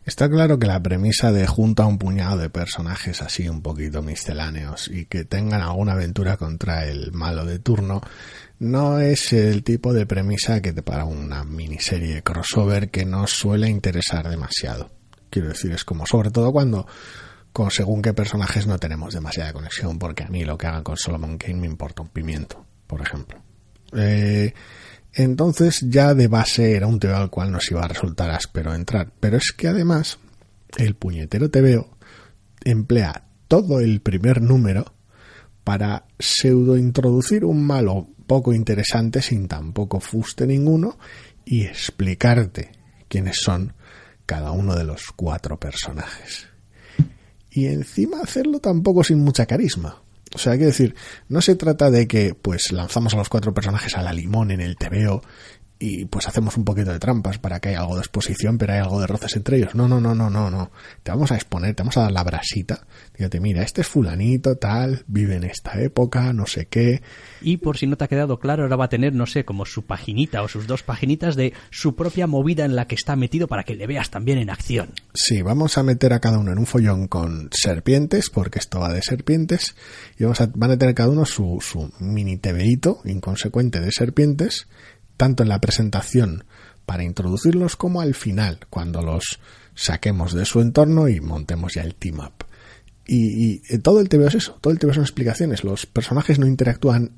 Está 0.04 0.30
claro 0.30 0.60
que 0.60 0.68
la 0.68 0.84
premisa 0.84 1.32
de 1.32 1.48
junto 1.48 1.84
a 1.84 1.88
un 1.88 1.98
puñado 1.98 2.38
de 2.38 2.50
personajes 2.50 3.22
así 3.22 3.48
un 3.48 3.62
poquito 3.62 4.02
misceláneos 4.02 4.90
y 4.90 5.06
que 5.06 5.24
tengan 5.24 5.62
alguna 5.62 5.94
aventura 5.94 6.36
contra 6.36 6.86
el 6.86 7.14
malo 7.14 7.46
de 7.46 7.60
turno 7.60 8.02
no 8.60 9.00
es 9.00 9.32
el 9.32 9.64
tipo 9.64 9.94
de 9.94 10.06
premisa 10.06 10.62
que 10.62 10.74
te 10.74 10.82
para 10.82 11.06
una 11.06 11.46
miniserie 11.46 12.22
crossover 12.22 12.90
que 12.90 13.06
no 13.06 13.28
suele 13.28 13.70
interesar 13.70 14.30
demasiado. 14.30 14.92
Quiero 15.30 15.50
decir, 15.50 15.72
es 15.72 15.86
como 15.86 16.06
sobre 16.06 16.32
todo 16.32 16.52
cuando 16.52 16.86
con 17.56 17.72
según 17.72 18.02
qué 18.02 18.14
personajes 18.14 18.68
no 18.68 18.78
tenemos 18.78 19.14
demasiada 19.14 19.54
conexión, 19.54 19.98
porque 19.98 20.24
a 20.24 20.28
mí 20.28 20.44
lo 20.44 20.58
que 20.58 20.68
hagan 20.68 20.84
con 20.84 20.98
Solomon 20.98 21.38
Kane 21.38 21.62
me 21.62 21.68
importa 21.68 22.02
un 22.02 22.10
pimiento, 22.10 22.66
por 22.86 23.02
ejemplo. 23.02 23.42
Eh, 23.94 24.54
entonces 25.14 25.80
ya 25.88 26.14
de 26.14 26.28
base 26.28 26.76
era 26.76 26.86
un 26.86 27.00
TVO 27.00 27.16
al 27.16 27.30
cual 27.30 27.54
nos 27.54 27.72
iba 27.72 27.82
a 27.82 27.88
resultar 27.88 28.30
áspero 28.30 28.76
entrar, 28.76 29.14
pero 29.22 29.38
es 29.38 29.54
que 29.56 29.70
además 29.70 30.20
el 30.76 30.96
puñetero 30.96 31.50
TVO 31.50 31.98
emplea 32.66 33.24
todo 33.48 33.80
el 33.80 34.02
primer 34.02 34.42
número 34.42 34.94
para 35.64 36.08
pseudo 36.20 36.76
introducir 36.76 37.46
un 37.46 37.66
malo 37.66 38.10
poco 38.28 38.52
interesante 38.52 39.22
sin 39.22 39.48
tampoco 39.48 40.02
fuste 40.02 40.46
ninguno 40.46 41.00
y 41.46 41.64
explicarte 41.64 42.74
quiénes 43.08 43.38
son 43.38 43.72
cada 44.26 44.52
uno 44.52 44.76
de 44.76 44.84
los 44.84 45.04
cuatro 45.16 45.58
personajes. 45.58 46.50
Y 47.56 47.68
encima 47.68 48.20
hacerlo 48.22 48.60
tampoco 48.60 49.02
sin 49.02 49.20
mucha 49.20 49.46
carisma. 49.46 50.02
O 50.34 50.38
sea, 50.38 50.52
hay 50.52 50.60
que 50.60 50.66
decir, 50.66 50.94
no 51.30 51.42
se 51.42 51.56
trata 51.56 51.90
de 51.90 52.06
que 52.06 52.36
pues 52.36 52.74
lanzamos 52.74 53.14
a 53.14 53.18
los 53.18 53.30
cuatro 53.30 53.54
personajes 53.54 53.96
a 53.96 54.02
la 54.02 54.12
limón 54.12 54.52
en 54.52 54.60
el 54.60 54.76
TVO 54.76 55.22
y 55.78 56.06
pues 56.06 56.28
hacemos 56.28 56.56
un 56.58 56.64
poquito 56.64 56.92
de 56.92 57.00
trampas 57.00 57.38
para 57.38 57.60
que 57.60 57.70
haya 57.70 57.82
algo 57.82 57.96
de 57.96 58.02
exposición, 58.02 58.58
pero 58.58 58.74
hay 58.74 58.80
algo 58.80 59.00
de 59.02 59.08
roces 59.08 59.36
entre 59.36 59.58
ellos. 59.58 59.76
No, 59.76 59.88
no, 59.88 60.00
no, 60.00 60.16
no, 60.16 60.30
no, 60.30 60.50
no. 60.50 60.72
Te 61.04 61.12
vamos 61.12 61.32
a 61.32 61.36
exponer, 61.36 61.76
te 61.76 61.84
vamos 61.84 61.98
a 61.98 62.02
dar 62.02 62.12
la 62.12 62.24
brasita. 62.24 62.86
Dígate, 63.18 63.40
mira, 63.40 63.62
este 63.62 63.82
es 63.82 63.88
fulanito, 63.88 64.56
tal, 64.56 65.04
vive 65.08 65.36
en 65.36 65.44
esta 65.44 65.82
época, 65.82 66.32
no 66.32 66.46
sé 66.46 66.68
qué. 66.68 67.02
Y 67.42 67.58
por 67.58 67.78
si 67.78 67.88
no 67.88 67.98
te 67.98 68.06
ha 68.06 68.08
quedado 68.08 68.40
claro, 68.40 68.64
ahora 68.64 68.78
va 68.78 68.86
a 68.86 68.90
tener, 68.90 69.14
no 69.14 69.26
sé, 69.26 69.44
como 69.44 69.66
su 69.66 69.86
paginita 69.86 70.44
o 70.44 70.48
sus 70.48 70.66
dos 70.66 70.84
paginitas 70.84 71.36
de 71.36 71.54
su 71.72 71.96
propia 71.96 72.26
movida 72.26 72.64
en 72.64 72.76
la 72.76 72.88
que 72.88 72.96
está 72.96 73.16
metido 73.16 73.48
para 73.48 73.64
que 73.64 73.76
le 73.76 73.88
veas 73.88 74.10
también 74.10 74.38
en 74.38 74.50
acción. 74.50 74.92
Sí, 75.14 75.42
vamos 75.42 75.78
a 75.78 75.84
meter 75.84 76.14
a 76.14 76.20
cada 76.20 76.40
uno 76.40 76.52
en 76.52 76.58
un 76.58 76.66
follón 76.66 77.08
con 77.08 77.50
serpientes, 77.52 78.30
porque 78.30 78.60
esto 78.60 78.80
va 78.80 78.94
de 78.94 79.02
serpientes, 79.02 79.76
y 80.18 80.24
vamos 80.24 80.40
a, 80.42 80.50
van 80.54 80.72
a 80.72 80.78
tener 80.78 80.96
cada 80.96 81.10
uno 81.10 81.26
su, 81.26 81.60
su 81.62 81.92
mini 82.00 82.38
TVito 82.38 83.02
inconsecuente 83.06 83.82
de 83.82 83.92
serpientes, 83.92 84.68
tanto 85.18 85.44
en 85.44 85.50
la 85.50 85.62
presentación 85.62 86.46
para 86.86 87.04
introducirlos 87.04 87.76
como 87.76 88.02
al 88.02 88.14
final, 88.14 88.60
cuando 88.70 89.02
los 89.02 89.40
saquemos 89.74 90.34
de 90.34 90.46
su 90.46 90.62
entorno 90.62 91.08
y 91.10 91.20
montemos 91.20 91.74
ya 91.74 91.82
el 91.82 91.96
team 91.96 92.20
up. 92.20 92.46
Y, 93.08 93.62
y 93.70 93.78
todo 93.80 94.00
el 94.00 94.10
TVO 94.10 94.28
es 94.28 94.36
eso, 94.36 94.58
todo 94.62 94.74
el 94.74 94.80
TVO 94.80 94.94
son 94.94 95.04
explicaciones. 95.04 95.64
Los 95.64 95.86
personajes 95.86 96.40
no 96.40 96.48
interactúan, 96.48 97.12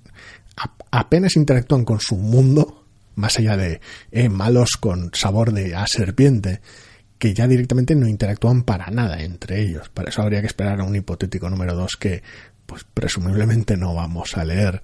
apenas 0.91 1.35
interactúan 1.35 1.85
con 1.85 1.99
su 1.99 2.17
mundo, 2.17 2.85
más 3.15 3.39
allá 3.39 3.55
de 3.55 3.81
eh, 4.11 4.29
malos 4.29 4.71
con 4.79 5.11
sabor 5.13 5.53
de 5.53 5.75
a 5.75 5.87
serpiente, 5.87 6.61
que 7.17 7.33
ya 7.33 7.47
directamente 7.47 7.95
no 7.95 8.07
interactúan 8.07 8.63
para 8.63 8.91
nada 8.91 9.21
entre 9.21 9.61
ellos. 9.61 9.89
Para 9.89 10.09
eso 10.09 10.21
habría 10.21 10.41
que 10.41 10.47
esperar 10.47 10.81
a 10.81 10.83
un 10.83 10.95
hipotético 10.95 11.49
número 11.49 11.73
2 11.73 11.95
que 11.97 12.23
pues 12.65 12.83
presumiblemente 12.93 13.77
no 13.77 13.95
vamos 13.95 14.37
a 14.37 14.43
leer. 14.43 14.83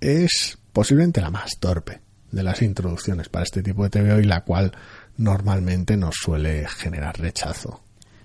Es 0.00 0.58
posiblemente 0.72 1.20
la 1.20 1.30
más 1.30 1.58
torpe 1.58 2.01
de 2.32 2.42
las 2.42 2.62
introducciones 2.62 3.28
para 3.28 3.44
este 3.44 3.62
tipo 3.62 3.84
de 3.84 3.90
TVO 3.90 4.18
y 4.20 4.24
la 4.24 4.42
cual 4.42 4.72
normalmente 5.16 5.96
nos 5.96 6.16
suele 6.16 6.66
generar 6.66 7.18
rechazo. 7.18 7.82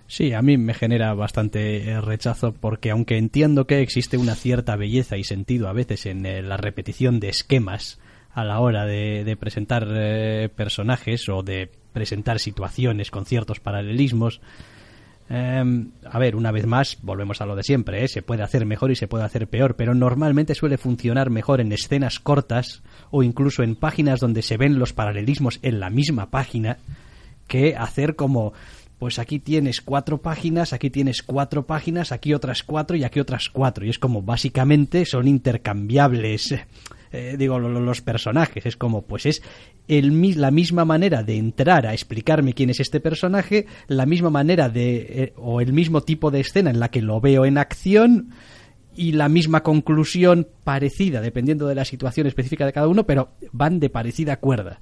Sí, 0.07 0.31
a 0.31 0.41
mí 0.41 0.57
me 0.57 0.73
genera 0.73 1.13
bastante 1.13 1.89
eh, 1.89 1.99
rechazo 1.99 2.53
porque 2.53 2.91
aunque 2.91 3.17
entiendo 3.17 3.67
que 3.67 3.81
existe 3.81 4.17
una 4.17 4.35
cierta 4.35 4.77
belleza 4.77 5.17
y 5.17 5.25
sentido 5.25 5.67
a 5.67 5.73
veces 5.73 6.05
en 6.05 6.25
eh, 6.25 6.41
la 6.41 6.55
repetición 6.55 7.19
de 7.19 7.27
esquemas 7.27 7.99
a 8.31 8.45
la 8.45 8.59
hora 8.61 8.85
de, 8.85 9.35
presentar 9.37 9.85
eh, 9.89 10.49
personajes 10.55 11.27
o 11.27 11.43
de 11.43 11.71
presentar 11.91 12.39
situaciones 12.39 13.11
con 13.11 13.25
ciertos 13.25 13.59
paralelismos, 13.59 14.41
em, 15.29 15.91
a 16.05 16.19
ver, 16.19 16.35
una 16.35 16.51
vez 16.51 16.65
más, 16.65 16.97
volvemos 17.01 17.41
a 17.41 17.45
lo 17.45 17.55
de 17.55 17.63
siempre, 17.63 18.07
se 18.07 18.21
puede 18.21 18.43
hacer 18.43 18.65
mejor 18.65 18.91
y 18.91 18.95
se 18.95 19.07
puede 19.07 19.23
hacer 19.23 19.47
peor, 19.47 19.75
pero 19.75 19.93
normalmente 19.93 20.55
suele 20.55 20.77
funcionar 20.77 21.29
mejor 21.29 21.61
en 21.61 21.71
escenas 21.71 22.19
cortas 22.19 22.81
o 23.11 23.23
incluso 23.23 23.63
en 23.63 23.75
páginas 23.75 24.19
donde 24.19 24.41
se 24.41 24.57
ven 24.57 24.79
los 24.79 24.93
paralelismos 24.93 25.59
en 25.61 25.79
la 25.79 25.89
misma 25.89 26.29
página 26.29 26.77
que 27.47 27.75
hacer 27.75 28.15
como 28.15 28.53
pues 28.99 29.19
aquí 29.19 29.39
tienes 29.39 29.81
cuatro 29.81 30.17
páginas, 30.19 30.73
aquí 30.73 30.89
tienes 30.89 31.21
cuatro 31.21 31.67
páginas, 31.67 32.11
aquí 32.11 32.33
otras 32.33 32.63
cuatro 32.63 32.97
y 32.97 33.03
aquí 33.03 33.19
otras 33.19 33.49
cuatro. 33.51 33.85
Y 33.85 33.89
es 33.89 33.99
como 33.99 34.23
básicamente 34.23 35.05
son 35.05 35.27
intercambiables, 35.27 36.55
eh, 37.11 37.35
digo, 37.37 37.59
los 37.59 38.01
personajes. 38.01 38.65
Es 38.65 38.77
como, 38.77 39.03
pues 39.03 39.25
es 39.25 39.41
el, 39.87 40.39
la 40.39 40.51
misma 40.51 40.85
manera 40.85 41.23
de 41.23 41.37
entrar 41.37 41.85
a 41.87 41.93
explicarme 41.93 42.53
quién 42.53 42.69
es 42.69 42.79
este 42.79 42.99
personaje, 42.99 43.65
la 43.87 44.05
misma 44.05 44.29
manera 44.29 44.69
de, 44.69 44.95
eh, 44.97 45.33
o 45.37 45.61
el 45.61 45.73
mismo 45.73 46.01
tipo 46.01 46.31
de 46.31 46.41
escena 46.41 46.69
en 46.69 46.79
la 46.79 46.89
que 46.89 47.01
lo 47.01 47.21
veo 47.21 47.45
en 47.45 47.57
acción 47.57 48.29
y 48.95 49.11
la 49.11 49.29
misma 49.29 49.61
conclusión 49.61 50.47
parecida, 50.63 51.21
dependiendo 51.21 51.67
de 51.67 51.75
la 51.75 51.85
situación 51.85 52.27
específica 52.27 52.65
de 52.65 52.73
cada 52.73 52.87
uno, 52.87 53.05
pero 53.05 53.29
van 53.51 53.79
de 53.79 53.89
parecida 53.89 54.37
cuerda. 54.37 54.79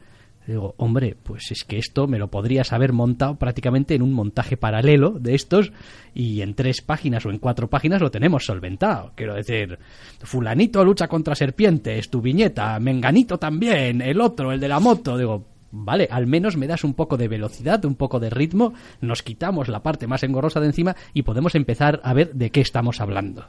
Digo, 0.48 0.76
hombre, 0.78 1.18
pues 1.22 1.52
es 1.52 1.64
que 1.64 1.80
esto 1.80 2.08
me 2.08 2.20
lo 2.20 2.30
podrías 2.30 2.72
haber 2.72 2.94
montado 2.94 3.36
prácticamente 3.36 3.96
en 3.96 4.04
un 4.04 4.14
montaje 4.14 4.58
paralelo 4.58 5.12
de 5.20 5.34
estos 5.34 5.72
y 6.14 6.42
en 6.42 6.54
tres 6.54 6.82
páginas 6.82 7.26
o 7.26 7.32
en 7.32 7.40
cuatro 7.40 7.68
páginas 7.68 8.02
lo 8.02 8.12
tenemos 8.12 8.46
solventado. 8.46 9.12
Quiero 9.16 9.34
decir, 9.34 9.80
fulanito 10.22 10.86
lucha 10.86 11.08
contra 11.08 11.34
serpientes, 11.34 12.10
tu 12.10 12.22
viñeta, 12.22 12.80
menganito 12.80 13.40
también, 13.40 14.02
el 14.02 14.22
otro, 14.22 14.52
el 14.52 14.60
de 14.60 14.68
la 14.68 14.80
moto. 14.80 15.18
Digo, 15.18 15.46
vale, 15.72 16.08
al 16.12 16.28
menos 16.28 16.58
me 16.58 16.68
das 16.68 16.84
un 16.84 16.94
poco 16.94 17.18
de 17.18 17.28
velocidad, 17.28 17.84
un 17.86 17.96
poco 17.96 18.20
de 18.20 18.30
ritmo, 18.30 18.74
nos 19.02 19.24
quitamos 19.24 19.68
la 19.68 19.82
parte 19.82 20.06
más 20.06 20.22
engorrosa 20.22 20.60
de 20.60 20.68
encima 20.68 20.96
y 21.14 21.24
podemos 21.24 21.56
empezar 21.56 22.02
a 22.04 22.14
ver 22.14 22.34
de 22.36 22.52
qué 22.52 22.62
estamos 22.62 23.02
hablando. 23.02 23.48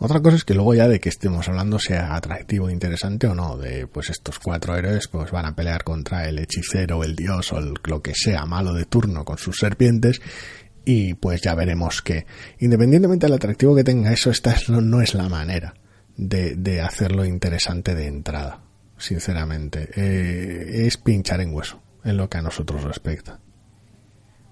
Otra 0.00 0.20
cosa 0.20 0.36
es 0.36 0.44
que 0.44 0.54
luego 0.54 0.74
ya 0.74 0.86
de 0.86 1.00
que 1.00 1.08
estemos 1.08 1.48
hablando 1.48 1.80
sea 1.80 2.14
atractivo, 2.14 2.70
interesante 2.70 3.26
o 3.26 3.34
no, 3.34 3.56
de 3.56 3.88
pues 3.88 4.10
estos 4.10 4.38
cuatro 4.38 4.76
héroes 4.76 5.08
pues 5.08 5.32
van 5.32 5.46
a 5.46 5.56
pelear 5.56 5.82
contra 5.82 6.28
el 6.28 6.38
hechicero, 6.38 7.02
el 7.02 7.16
dios 7.16 7.52
o 7.52 7.60
lo 7.60 8.00
que 8.00 8.14
sea 8.14 8.46
malo 8.46 8.74
de 8.74 8.84
turno 8.84 9.24
con 9.24 9.38
sus 9.38 9.56
serpientes 9.56 10.20
y 10.84 11.14
pues 11.14 11.42
ya 11.42 11.56
veremos 11.56 12.00
que 12.00 12.26
independientemente 12.60 13.26
del 13.26 13.34
atractivo 13.34 13.74
que 13.74 13.82
tenga 13.82 14.12
eso, 14.12 14.30
esta 14.30 14.54
no, 14.68 15.02
es 15.02 15.14
la 15.14 15.28
manera 15.28 15.74
de, 16.16 16.54
de, 16.54 16.80
hacerlo 16.80 17.24
interesante 17.24 17.94
de 17.94 18.06
entrada, 18.06 18.62
sinceramente. 18.96 19.88
Eh, 19.96 20.86
es 20.86 20.96
pinchar 20.96 21.40
en 21.40 21.52
hueso 21.52 21.82
en 22.04 22.16
lo 22.16 22.30
que 22.30 22.38
a 22.38 22.42
nosotros 22.42 22.84
respecta. 22.84 23.40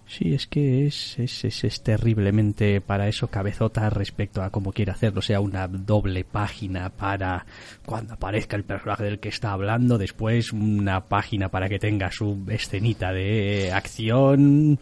Sí, 0.08 0.34
es 0.34 0.46
que 0.46 0.86
es, 0.86 1.18
es, 1.18 1.44
es, 1.44 1.82
terriblemente 1.82 2.80
para 2.80 3.08
eso 3.08 3.26
cabezota 3.26 3.90
respecto 3.90 4.40
a 4.40 4.50
cómo 4.50 4.72
quiere 4.72 4.92
hacerlo, 4.92 5.18
o 5.18 5.22
sea, 5.22 5.40
una 5.40 5.66
doble 5.66 6.22
página 6.22 6.90
para 6.90 7.44
cuando 7.84 8.14
aparezca 8.14 8.56
el 8.56 8.62
personaje 8.62 9.02
del 9.02 9.18
que 9.18 9.30
está 9.30 9.50
hablando, 9.50 9.98
después 9.98 10.52
una 10.52 11.08
página 11.08 11.48
para 11.48 11.68
que 11.68 11.80
tenga 11.80 12.12
su 12.12 12.46
escenita 12.48 13.12
de 13.12 13.72
acción 13.72 14.78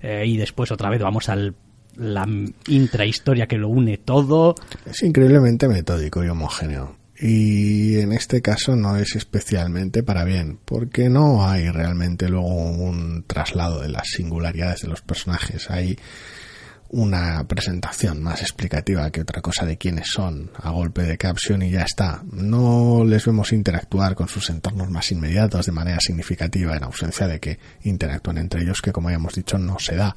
eh, 0.00 0.24
y 0.24 0.36
después 0.36 0.70
otra 0.70 0.90
vez 0.90 1.02
vamos 1.02 1.28
al 1.28 1.56
la 1.96 2.24
intrahistoria 2.68 3.48
que 3.48 3.58
lo 3.58 3.68
une 3.68 3.98
todo. 3.98 4.54
Es 4.86 5.02
increíblemente 5.02 5.66
metódico 5.66 6.22
y 6.22 6.28
homogéneo 6.28 6.97
y 7.20 7.98
en 7.98 8.12
este 8.12 8.42
caso 8.42 8.76
no 8.76 8.96
es 8.96 9.16
especialmente 9.16 10.02
para 10.02 10.24
bien, 10.24 10.58
porque 10.64 11.08
no 11.08 11.48
hay 11.48 11.68
realmente 11.70 12.28
luego 12.28 12.54
un 12.54 13.24
traslado 13.26 13.80
de 13.80 13.88
las 13.88 14.08
singularidades 14.08 14.82
de 14.82 14.88
los 14.88 15.02
personajes, 15.02 15.68
hay 15.70 15.98
una 16.90 17.46
presentación 17.46 18.22
más 18.22 18.40
explicativa 18.40 19.10
que 19.10 19.20
otra 19.20 19.42
cosa 19.42 19.66
de 19.66 19.76
quiénes 19.76 20.08
son 20.08 20.50
a 20.56 20.70
golpe 20.70 21.02
de 21.02 21.18
caption 21.18 21.62
y 21.62 21.70
ya 21.70 21.82
está. 21.82 22.22
No 22.32 23.04
les 23.04 23.26
vemos 23.26 23.52
interactuar 23.52 24.14
con 24.14 24.28
sus 24.28 24.48
entornos 24.48 24.90
más 24.90 25.12
inmediatos 25.12 25.66
de 25.66 25.72
manera 25.72 25.98
significativa 26.00 26.76
en 26.76 26.84
ausencia 26.84 27.26
de 27.26 27.40
que 27.40 27.58
interactúen 27.82 28.38
entre 28.38 28.62
ellos 28.62 28.80
que 28.80 28.92
como 28.92 29.10
ya 29.10 29.16
hemos 29.16 29.34
dicho 29.34 29.58
no 29.58 29.78
se 29.78 29.96
da. 29.96 30.16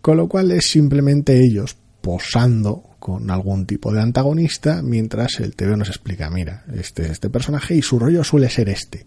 Con 0.00 0.16
lo 0.16 0.28
cual 0.28 0.50
es 0.50 0.66
simplemente 0.66 1.38
ellos 1.38 1.76
posando 2.02 2.96
con 2.98 3.30
algún 3.30 3.66
tipo 3.66 3.92
de 3.92 4.02
antagonista 4.02 4.82
mientras 4.82 5.40
el 5.40 5.56
TV 5.56 5.76
nos 5.76 5.88
explica, 5.88 6.28
mira, 6.30 6.64
este 6.74 7.10
este 7.10 7.30
personaje 7.30 7.74
y 7.74 7.82
su 7.82 7.98
rollo 7.98 8.22
suele 8.24 8.50
ser 8.50 8.68
este. 8.68 9.06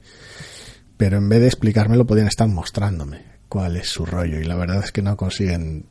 Pero 0.97 1.17
en 1.17 1.29
vez 1.29 1.41
de 1.41 1.47
explicármelo 1.47 2.05
podían 2.05 2.27
estar 2.27 2.47
mostrándome 2.47 3.21
cuál 3.49 3.75
es 3.75 3.89
su 3.89 4.05
rollo 4.05 4.39
y 4.39 4.45
la 4.45 4.55
verdad 4.55 4.83
es 4.83 4.91
que 4.91 5.01
no 5.01 5.15
consiguen 5.17 5.85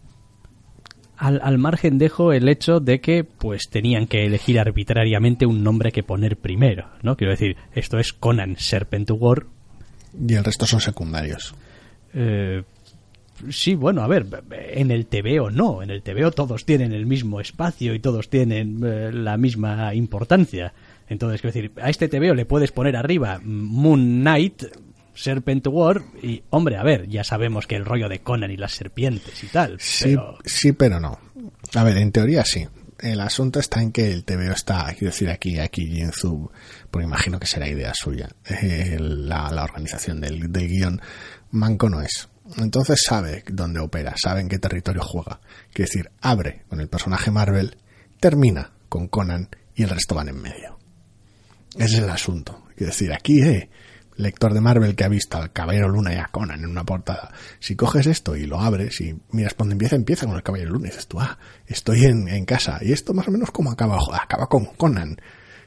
al, 1.17 1.40
al, 1.45 1.59
margen 1.59 1.97
dejo 1.97 2.33
el 2.33 2.49
hecho 2.49 2.81
de 2.81 3.01
que 3.01 3.23
pues 3.23 3.69
tenían 3.71 4.09
que 4.09 4.27
elegir 4.27 4.59
arbitrariamente 4.59 5.47
un 5.47 5.62
nombre 5.62 5.93
que 5.93 6.03
poner 6.03 6.37
primero, 6.37 6.90
¿no? 7.03 7.17
Quiero 7.17 7.31
decir, 7.31 7.57
esto 7.73 7.99
es 7.99 8.12
Conan 8.12 8.57
Serpent 8.59 9.11
War 9.12 9.47
y 10.19 10.35
el 10.35 10.45
resto 10.45 10.67
son 10.67 10.81
secundarios. 10.81 11.55
Eh, 12.12 12.62
Sí, 13.51 13.75
bueno, 13.75 14.03
a 14.03 14.07
ver, 14.07 14.27
en 14.51 14.91
el 14.91 15.07
TVO 15.07 15.51
no, 15.51 15.83
en 15.83 15.91
el 15.91 16.03
TVO 16.03 16.31
todos 16.31 16.65
tienen 16.65 16.93
el 16.93 17.07
mismo 17.07 17.41
espacio 17.41 17.95
y 17.95 18.01
todos 18.01 18.29
tienen 18.29 18.81
eh, 18.85 19.11
la 19.13 19.37
misma 19.37 19.95
importancia. 19.95 20.73
Entonces, 21.09 21.41
quiero 21.41 21.55
decir, 21.55 21.73
a 21.81 21.91
este 21.91 22.09
TVO 22.09 22.35
le 22.35 22.47
puedes 22.47 22.73
poner 22.73 22.97
arriba 22.97 23.41
Moon 23.43 24.21
Knight, 24.21 24.65
Serpent 25.15 25.67
War 25.67 26.03
y, 26.23 26.43
hombre, 26.51 26.77
a 26.77 26.83
ver, 26.83 27.09
ya 27.09 27.25
sabemos 27.25 27.67
que 27.67 27.77
el 27.77 27.85
rollo 27.85 28.09
de 28.09 28.21
Conan 28.21 28.51
y 28.51 28.57
las 28.57 28.73
serpientes 28.73 29.43
y 29.45 29.47
tal. 29.49 29.77
Sí, 29.81 30.05
pero... 30.11 30.39
sí, 30.45 30.73
pero 30.73 31.01
no. 31.01 31.19
A 31.75 31.85
ver, 31.85 31.99
en 31.99 32.13
teoría 32.13 32.45
sí. 32.45 32.67
El 32.99 33.21
asunto 33.21 33.61
está 33.61 33.83
en 33.83 33.93
que 33.93 34.13
el 34.13 34.25
TVO 34.25 34.53
está, 34.53 34.87
quiero 34.97 35.13
decir, 35.13 35.29
aquí, 35.29 35.59
aquí 35.59 35.87
Jinzu, 35.87 36.51
porque 36.91 37.05
imagino 37.05 37.39
que 37.39 37.47
será 37.47 37.69
idea 37.69 37.93
suya, 37.93 38.31
eh, 38.49 38.97
la, 38.99 39.51
la, 39.51 39.65
organización 39.65 40.21
del, 40.21 40.51
del 40.51 40.69
guion, 40.69 41.01
Manco 41.51 41.91
no 41.91 42.01
es. 42.01 42.29
Entonces 42.57 43.03
sabe 43.07 43.43
dónde 43.49 43.81
opera, 43.81 44.15
sabe 44.23 44.41
en 44.41 44.49
qué 44.49 44.59
territorio 44.59 45.03
juega. 45.03 45.41
Quiere 45.73 45.91
decir, 45.91 46.11
abre 46.21 46.65
con 46.69 46.81
el 46.81 46.89
personaje 46.89 47.31
Marvel, 47.31 47.77
termina 48.21 48.73
con 48.89 49.09
Conan 49.09 49.49
y 49.75 49.83
el 49.83 49.91
resto 49.91 50.15
van 50.15 50.29
en 50.29 50.41
medio. 50.41 50.79
Ese 51.77 51.97
es 51.97 52.03
el 52.03 52.11
asunto. 52.11 52.63
Quiere 52.77 52.93
decir, 52.93 53.13
aquí, 53.13 53.41
eh, 53.43 53.71
lector 54.17 54.53
de 54.55 54.61
Marvel 54.61 54.95
que 54.95 55.05
ha 55.05 55.09
visto 55.09 55.39
al 55.39 55.53
Caballero 55.53 55.89
Luna 55.89 56.15
y 56.15 56.17
a 56.17 56.27
Conan 56.27 56.61
en 56.61 56.71
una 56.71 56.85
portada, 56.85 57.33
si 57.59 57.75
coges 57.75 58.07
esto 58.07 58.37
y 58.37 58.47
lo 58.47 58.61
abres 58.61 59.01
y 59.01 59.19
miras 59.31 59.55
cuando 59.55 59.73
empieza, 59.73 59.97
empieza 59.97 60.27
con 60.27 60.37
el 60.37 60.43
Caballero 60.43 60.71
Luna 60.71 60.89
y 60.89 60.91
dices 60.91 61.09
tú, 61.09 61.21
ah, 61.21 61.39
estoy 61.67 62.05
en, 62.05 62.29
en 62.29 62.45
casa. 62.45 62.79
Y 62.83 62.93
esto 62.93 63.15
más 63.15 63.27
o 63.27 63.31
menos 63.31 63.51
como 63.51 63.73
acaba, 63.73 63.99
acaba 64.21 64.47
con 64.47 64.67
Conan. 64.67 65.17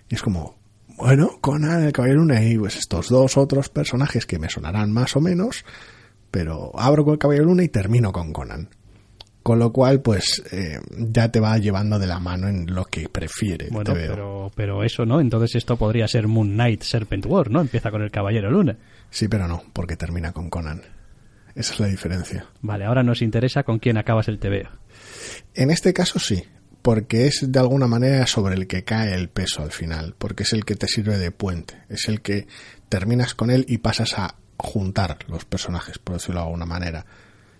Y 0.10 0.16
es 0.16 0.22
como, 0.22 0.58
bueno, 0.96 1.40
Conan, 1.42 1.84
el 1.84 1.92
Caballero 1.92 2.20
Luna 2.20 2.42
y 2.42 2.58
pues 2.58 2.78
estos 2.78 3.10
dos 3.10 3.36
otros 3.38 3.70
personajes 3.70 4.26
que 4.26 4.40
me 4.40 4.50
sonarán 4.50 4.92
más 4.92 5.16
o 5.16 5.22
menos, 5.22 5.66
pero 6.38 6.69
abro 6.78 7.04
con 7.04 7.13
el 7.13 7.17
Caballero 7.17 7.45
Luna 7.45 7.63
y 7.63 7.69
termino 7.69 8.12
con 8.12 8.32
Conan. 8.32 8.69
Con 9.41 9.58
lo 9.58 9.73
cual, 9.73 10.02
pues 10.02 10.43
eh, 10.52 10.80
ya 10.95 11.32
te 11.32 11.39
va 11.39 11.58
llevando 11.58 11.97
de 11.97 12.06
la 12.06 12.19
mano 12.19 12.47
en 12.47 12.71
lo 12.76 12.86
que 12.86 13.10
prefiere. 13.10 13.69
Bueno, 13.71 13.91
pero, 13.91 14.52
pero 14.54 14.84
eso 14.84 15.04
no, 15.04 15.19
entonces 15.19 15.56
esto 15.56 15.78
podría 15.78 16.08
ser 16.08 16.28
Moon 16.28 16.52
Knight 16.54 16.84
Serpent 16.84 17.26
War, 17.26 17.50
¿no? 17.50 17.60
Empieza 17.60 17.89
con 17.89 18.04
el 18.04 18.12
Caballero 18.12 18.52
Luna. 18.52 18.78
Sí, 19.10 19.28
pero 19.28 19.47
no, 19.47 19.63
porque 19.73 19.97
termina 19.97 20.32
con 20.32 20.52
Conan. 20.52 20.84
Esa 21.56 21.73
es 21.73 21.80
la 21.80 21.88
diferencia. 21.88 22.45
Vale, 22.62 22.86
ahora 22.86 23.02
nos 23.02 23.23
interesa 23.23 23.63
con 23.63 23.80
quién 23.80 23.97
acabas 23.97 24.28
el 24.28 24.38
TVO. 24.38 24.69
En 25.56 25.71
este 25.71 25.91
caso 25.91 26.19
sí, 26.19 26.43
porque 26.84 27.26
es 27.26 27.52
de 27.52 27.58
alguna 27.60 27.88
manera 27.88 28.28
sobre 28.28 28.54
el 28.54 28.67
que 28.67 28.84
cae 28.84 29.15
el 29.15 29.30
peso 29.30 29.63
al 29.63 29.71
final, 29.71 30.13
porque 30.19 30.43
es 30.43 30.54
el 30.54 30.65
que 30.65 30.76
te 30.76 30.88
sirve 30.88 31.17
de 31.17 31.32
puente, 31.32 31.82
es 31.89 32.08
el 32.08 32.21
que 32.21 32.45
terminas 32.89 33.34
con 33.34 33.50
él 33.50 33.65
y 33.67 33.80
pasas 33.80 34.19
a 34.19 34.36
juntar 34.58 35.17
los 35.28 35.46
personajes, 35.46 36.00
por 36.00 36.15
decirlo 36.15 36.41
de 36.41 36.46
alguna 36.46 36.65
manera. 36.65 37.06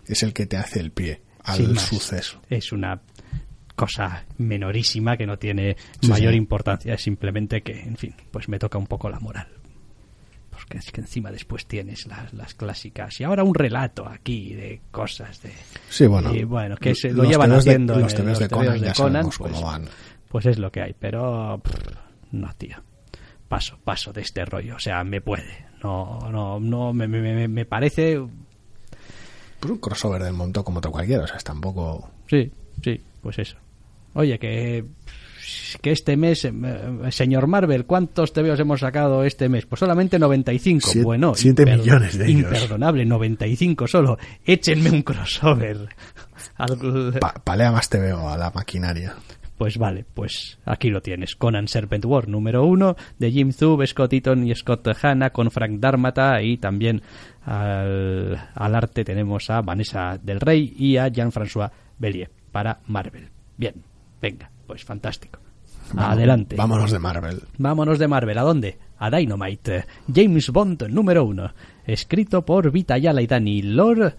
Es 0.06 0.24
el 0.24 0.34
que 0.34 0.46
te 0.46 0.58
hace 0.58 0.80
el 0.80 0.92
pie 0.92 1.22
al 1.44 1.78
suceso. 1.80 2.42
Es 2.50 2.72
una 2.72 3.02
cosa 3.76 4.26
menorísima 4.38 5.16
que 5.18 5.28
no 5.28 5.38
tiene 5.38 5.78
mayor 6.08 6.34
importancia, 6.34 6.96
es 6.96 7.02
simplemente 7.02 7.62
que, 7.62 7.80
en 7.80 7.96
fin, 7.96 8.16
pues 8.32 8.50
me 8.50 8.58
toca 8.58 8.78
un 8.78 8.88
poco 8.88 9.10
la 9.10 9.20
moral. 9.20 9.48
Porque 10.50 10.80
es 10.80 10.92
que 10.92 11.02
encima 11.02 11.32
después 11.32 11.68
tienes 11.68 12.08
las, 12.08 12.34
las 12.34 12.56
clásicas 12.56 13.22
y 13.22 13.24
ahora 13.24 13.44
un 13.44 13.54
relato 13.54 14.10
aquí 14.10 14.56
de 14.56 14.82
cosas 14.90 15.40
de... 15.44 15.54
Sí, 15.88 16.08
bueno. 16.08 16.32
bueno, 16.48 16.76
que 16.78 16.96
se 16.96 17.12
lo 17.12 17.24
llevan 17.24 17.52
haciendo 17.52 17.96
los, 18.00 18.16
de, 18.40 18.50
Conan, 18.50 18.80
ya 18.80 18.94
Conan, 18.94 19.30
pues, 19.38 19.62
van. 19.62 19.88
pues 20.30 20.48
es 20.48 20.58
lo 20.58 20.72
que 20.72 20.82
hay. 20.82 20.96
Pero 21.00 21.62
no, 22.32 22.54
tío. 22.56 22.78
Paso, 23.48 23.78
paso 23.84 24.12
de 24.12 24.22
este 24.22 24.44
rollo. 24.46 24.78
O 24.78 24.80
sea, 24.80 25.04
me 25.04 25.22
puede. 25.22 25.67
No, 25.84 26.20
no, 26.32 26.60
no, 26.60 26.94
me, 26.94 27.08
me, 27.08 27.48
me 27.48 27.66
parece... 27.66 28.20
Pues 29.60 29.72
un 29.72 29.80
crossover 29.80 30.24
del 30.24 30.34
montón 30.34 30.64
como 30.64 30.80
otro 30.80 30.92
cualquiera, 30.92 31.24
o 31.24 31.28
sea, 31.28 31.38
es 31.38 31.44
tampoco... 31.44 32.10
Sí, 32.28 32.52
sí, 32.84 33.02
pues 33.22 33.40
eso. 33.40 33.58
Oye, 34.14 34.38
que 34.40 34.86
que 35.82 35.92
este 35.92 36.18
mes, 36.18 36.46
eh, 36.46 36.52
señor 37.10 37.48
Marvel, 37.48 37.86
¿cuántos 37.86 38.34
TVOs 38.34 38.60
hemos 38.60 38.80
sacado 38.82 39.24
este 39.24 39.50
mes? 39.50 39.66
Pues 39.66 39.80
solamente 39.80 40.20
95. 40.20 40.92
bueno, 41.04 41.34
7 41.36 41.66
millones 41.66 42.18
de 42.18 42.26
ellos. 42.26 42.42
Imperdonable, 42.42 43.06
95 43.06 43.88
solo. 43.88 44.18
Échenme 44.46 44.90
un 44.90 45.04
crossover. 45.04 45.90
palea 47.44 47.72
más 47.72 47.90
TVO 47.90 48.30
a 48.30 48.38
la 48.38 48.52
maquinaria. 48.52 49.16
Pues 49.58 49.78
vale, 49.78 50.06
pues 50.14 50.60
aquí 50.66 50.90
lo 50.90 51.02
tienes. 51.02 51.36
Conan 51.36 51.68
Serpent 51.68 52.06
War 52.06 52.28
número 52.28 52.64
uno 52.66 52.96
de 53.18 53.32
Jim 53.32 53.52
Zub, 53.52 53.86
Scott 53.88 54.14
Eaton 54.14 54.48
y 54.48 54.54
Scott 54.54 54.88
Hanna 55.02 55.32
con 55.32 55.50
Frank 55.50 55.80
Darmata 55.80 56.42
y 56.44 56.58
también 56.58 57.02
al, 57.44 58.38
al 58.54 58.76
arte 58.76 59.04
tenemos 59.04 59.50
a 59.50 59.62
Vanessa 59.62 60.20
del 60.22 60.40
Rey 60.40 60.76
y 60.78 60.98
a 60.98 61.08
Jean-François 61.08 61.72
Bellier 61.98 62.30
para 62.52 62.80
Marvel. 62.86 63.30
Bien, 63.58 63.74
venga, 64.22 64.52
pues 64.68 64.84
fantástico. 64.84 65.40
Adelante. 65.96 66.56
Vámonos 66.56 66.92
de 66.92 67.00
Marvel. 67.00 67.42
Vámonos 67.58 68.00
de 68.00 68.08
Marvel. 68.08 68.38
¿A 68.38 68.44
dónde? 68.44 68.78
A 69.00 69.10
Dynamite. 69.10 69.86
James 70.14 70.50
Bond 70.50 70.84
número 70.90 71.24
uno. 71.24 71.54
Escrito 71.86 72.44
por 72.44 72.72
Vita 72.72 72.98
Yala 72.98 73.22
y 73.22 73.28
Danny 73.28 73.62
Lore 73.62 74.14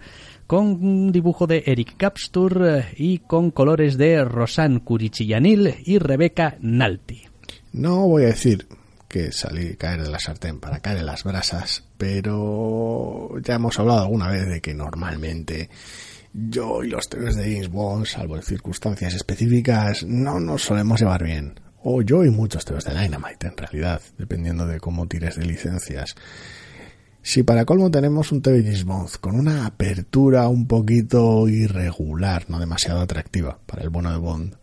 con 0.49 1.11
dibujo 1.11 1.45
de 1.45 1.61
Eric 1.67 1.95
Capstur 1.95 2.83
y 2.97 3.19
con 3.19 3.51
colores 3.51 3.99
de 3.99 4.25
Rosan 4.25 4.79
Curichillanil 4.79 5.75
y 5.85 5.99
Rebecca 5.99 6.57
Nalti. 6.59 7.21
No 7.71 8.07
voy 8.07 8.23
a 8.23 8.29
decir 8.29 8.67
que 9.07 9.31
salí 9.31 9.75
caer 9.75 10.01
de 10.01 10.09
la 10.09 10.19
sartén 10.19 10.59
para 10.59 10.79
caer 10.79 10.97
en 10.97 11.05
las 11.05 11.23
brasas, 11.23 11.83
pero 11.99 13.39
ya 13.43 13.53
hemos 13.53 13.77
hablado 13.77 13.99
alguna 13.99 14.27
vez 14.27 14.47
de 14.47 14.59
que 14.59 14.73
normalmente 14.73 15.69
yo 16.33 16.83
y 16.83 16.89
los 16.89 17.07
TVs 17.09 17.35
de 17.35 17.43
James 17.43 17.69
Bond, 17.69 18.07
salvo 18.07 18.35
en 18.35 18.41
circunstancias 18.41 19.13
específicas, 19.13 20.03
no 20.03 20.39
nos 20.39 20.63
solemos 20.63 20.99
llevar 20.99 21.23
bien. 21.23 21.59
O 21.83 22.01
yo 22.01 22.25
y 22.25 22.31
muchos 22.31 22.65
TVs 22.65 22.85
de 22.85 22.99
Dynamite, 22.99 23.45
en 23.45 23.55
realidad, 23.55 24.01
dependiendo 24.17 24.65
de 24.65 24.79
cómo 24.79 25.07
tires 25.07 25.35
de 25.35 25.45
licencias. 25.45 26.15
Si 27.29 27.43
para 27.43 27.63
colmo 27.63 27.91
tenemos 27.91 28.31
un 28.31 28.41
TV 28.41 28.63
James 28.63 29.19
con 29.19 29.35
una 29.35 29.67
apertura 29.67 30.47
un 30.47 30.65
poquito 30.65 31.47
irregular, 31.47 32.49
no 32.49 32.59
demasiado 32.59 33.01
atractiva 33.01 33.59
para 33.67 33.83
el 33.83 33.89
bueno 33.89 34.11
de 34.11 34.17
Bond, 34.17 34.55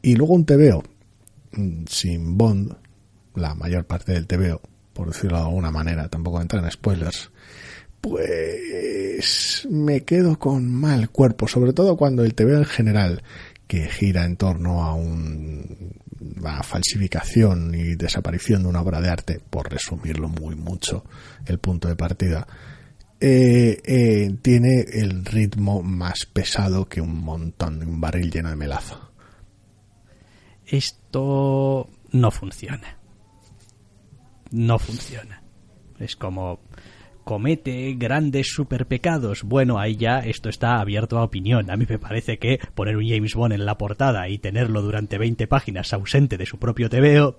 y 0.00 0.16
luego 0.16 0.32
un 0.32 0.46
TVO 0.46 0.82
mm, 1.52 1.84
sin 1.86 2.38
Bond, 2.38 2.74
la 3.34 3.54
mayor 3.54 3.84
parte 3.84 4.12
del 4.12 4.26
TVO, 4.26 4.62
por 4.94 5.08
decirlo 5.08 5.36
de 5.36 5.44
alguna 5.44 5.70
manera, 5.70 6.08
tampoco 6.08 6.40
entrar 6.40 6.64
en 6.64 6.70
spoilers, 6.70 7.30
pues 8.00 9.68
me 9.70 10.02
quedo 10.04 10.38
con 10.38 10.66
mal 10.72 11.10
cuerpo, 11.10 11.46
sobre 11.46 11.74
todo 11.74 11.98
cuando 11.98 12.24
el 12.24 12.32
TV 12.32 12.54
en 12.54 12.64
general, 12.64 13.22
que 13.66 13.86
gira 13.86 14.24
en 14.24 14.38
torno 14.38 14.82
a 14.82 14.94
una 16.20 16.62
falsificación 16.62 17.74
y 17.74 17.94
desaparición 17.94 18.62
de 18.62 18.68
una 18.68 18.80
obra 18.80 19.00
de 19.00 19.10
arte, 19.10 19.40
por 19.50 19.70
resumirlo 19.70 20.28
muy 20.28 20.54
mucho, 20.54 21.04
el 21.46 21.58
punto 21.58 21.88
de 21.88 21.96
partida, 21.96 22.46
eh, 23.20 23.80
eh, 23.84 24.36
tiene 24.42 24.84
el 24.92 25.24
ritmo 25.24 25.82
más 25.82 26.26
pesado 26.32 26.88
que 26.88 27.00
un 27.00 27.20
montón 27.20 27.80
de 27.80 27.86
un 27.86 28.00
barril 28.00 28.30
lleno 28.30 28.50
de 28.50 28.56
melaza. 28.56 29.10
Esto 30.66 31.88
no 32.12 32.30
funciona. 32.30 32.96
No 34.50 34.78
funciona. 34.78 35.42
Es 35.98 36.14
como 36.14 36.60
comete 37.28 37.94
grandes 37.98 38.54
superpecados. 38.54 39.42
Bueno, 39.42 39.78
ahí 39.78 39.96
ya 39.96 40.20
esto 40.20 40.48
está 40.48 40.80
abierto 40.80 41.18
a 41.18 41.24
opinión. 41.24 41.70
A 41.70 41.76
mí 41.76 41.84
me 41.86 41.98
parece 41.98 42.38
que 42.38 42.58
poner 42.74 42.96
un 42.96 43.06
James 43.06 43.34
Bond 43.34 43.52
en 43.52 43.66
la 43.66 43.76
portada 43.76 44.30
y 44.30 44.38
tenerlo 44.38 44.80
durante 44.80 45.18
20 45.18 45.46
páginas 45.46 45.92
ausente 45.92 46.38
de 46.38 46.46
su 46.46 46.58
propio 46.58 46.88
TVO, 46.88 47.36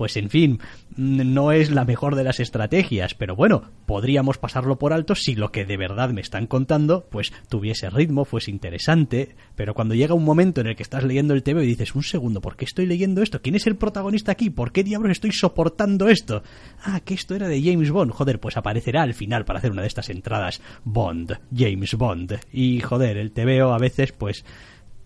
pues 0.00 0.16
en 0.16 0.30
fin, 0.30 0.60
no 0.96 1.52
es 1.52 1.70
la 1.70 1.84
mejor 1.84 2.16
de 2.16 2.24
las 2.24 2.40
estrategias, 2.40 3.12
pero 3.12 3.36
bueno, 3.36 3.64
podríamos 3.84 4.38
pasarlo 4.38 4.78
por 4.78 4.94
alto 4.94 5.14
si 5.14 5.34
lo 5.34 5.52
que 5.52 5.66
de 5.66 5.76
verdad 5.76 6.08
me 6.08 6.22
están 6.22 6.46
contando, 6.46 7.06
pues 7.10 7.34
tuviese 7.50 7.90
ritmo, 7.90 8.24
fuese 8.24 8.50
interesante, 8.50 9.36
pero 9.56 9.74
cuando 9.74 9.94
llega 9.94 10.14
un 10.14 10.24
momento 10.24 10.62
en 10.62 10.68
el 10.68 10.74
que 10.76 10.84
estás 10.84 11.04
leyendo 11.04 11.34
el 11.34 11.42
TVO 11.42 11.60
y 11.60 11.66
dices, 11.66 11.94
un 11.94 12.02
segundo, 12.02 12.40
¿por 12.40 12.56
qué 12.56 12.64
estoy 12.64 12.86
leyendo 12.86 13.20
esto? 13.20 13.42
¿Quién 13.42 13.56
es 13.56 13.66
el 13.66 13.76
protagonista 13.76 14.32
aquí? 14.32 14.48
¿Por 14.48 14.72
qué 14.72 14.84
diablos 14.84 15.12
estoy 15.12 15.32
soportando 15.32 16.08
esto? 16.08 16.42
Ah, 16.82 17.00
que 17.00 17.12
esto 17.12 17.34
era 17.34 17.46
de 17.46 17.62
James 17.62 17.90
Bond. 17.90 18.12
Joder, 18.12 18.40
pues 18.40 18.56
aparecerá 18.56 19.02
al 19.02 19.12
final 19.12 19.44
para 19.44 19.58
hacer 19.58 19.70
una 19.70 19.82
de 19.82 19.88
estas 19.88 20.08
entradas 20.08 20.62
Bond, 20.82 21.38
James 21.54 21.92
Bond. 21.92 22.40
Y 22.54 22.80
joder, 22.80 23.18
el 23.18 23.32
TVO 23.32 23.74
a 23.74 23.78
veces 23.78 24.12
pues 24.12 24.46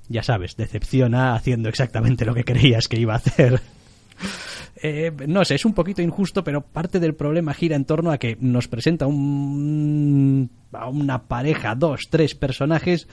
ya 0.09 0.23
sabes, 0.23 0.55
decepciona 0.57 1.35
haciendo 1.35 1.69
exactamente 1.69 2.25
lo 2.25 2.33
que 2.33 2.45
creías 2.45 2.87
que 2.87 3.01
iba 3.01 3.15
a 3.15 3.17
hacer. 3.17 3.61
Eh, 4.87 5.11
no 5.29 5.47
sé, 5.47 5.55
es 5.55 5.65
un 5.65 5.73
poquito 5.73 6.03
injusto, 6.03 6.45
pero 6.45 6.61
parte 6.61 7.01
del 7.01 7.15
problema 7.15 7.55
gira 7.55 7.75
en 7.75 7.87
torno 7.87 8.11
a 8.11 8.19
que 8.19 8.37
nos 8.39 8.69
presenta 8.69 9.07
un, 9.07 10.51
a 10.73 10.91
una 10.91 11.23
pareja, 11.23 11.75
dos, 11.75 12.03
tres 12.11 12.35
personajes 12.35 13.09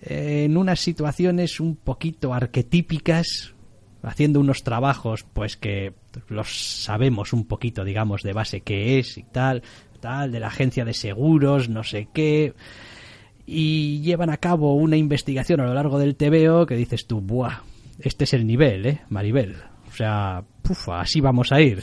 eh, 0.00 0.44
en 0.44 0.56
unas 0.56 0.78
situaciones 0.78 1.58
un 1.58 1.74
poquito 1.74 2.34
arquetípicas, 2.34 3.52
haciendo 4.00 4.38
unos 4.38 4.62
trabajos 4.62 5.26
pues 5.32 5.56
que 5.56 5.92
los 6.28 6.84
sabemos 6.84 7.32
un 7.32 7.46
poquito, 7.46 7.82
digamos, 7.82 8.22
de 8.22 8.32
base 8.32 8.60
que 8.60 9.00
es 9.00 9.18
y 9.18 9.24
tal, 9.24 9.64
tal, 9.98 10.30
de 10.30 10.38
la 10.38 10.46
agencia 10.46 10.84
de 10.84 10.94
seguros, 10.94 11.68
no 11.68 11.82
sé 11.82 12.06
qué, 12.14 12.54
y 13.44 14.02
llevan 14.02 14.30
a 14.30 14.36
cabo 14.36 14.76
una 14.76 14.96
investigación 14.96 15.58
a 15.62 15.66
lo 15.66 15.74
largo 15.74 15.98
del 15.98 16.14
TVO 16.14 16.64
que 16.64 16.76
dices 16.76 17.08
tú, 17.08 17.20
buah, 17.20 17.64
este 17.98 18.22
es 18.22 18.34
el 18.34 18.46
nivel, 18.46 18.86
¿eh, 18.86 19.00
Maribel? 19.08 19.56
Sea, 19.98 20.44
así 20.92 21.20
vamos 21.20 21.50
a 21.50 21.60
ir. 21.60 21.82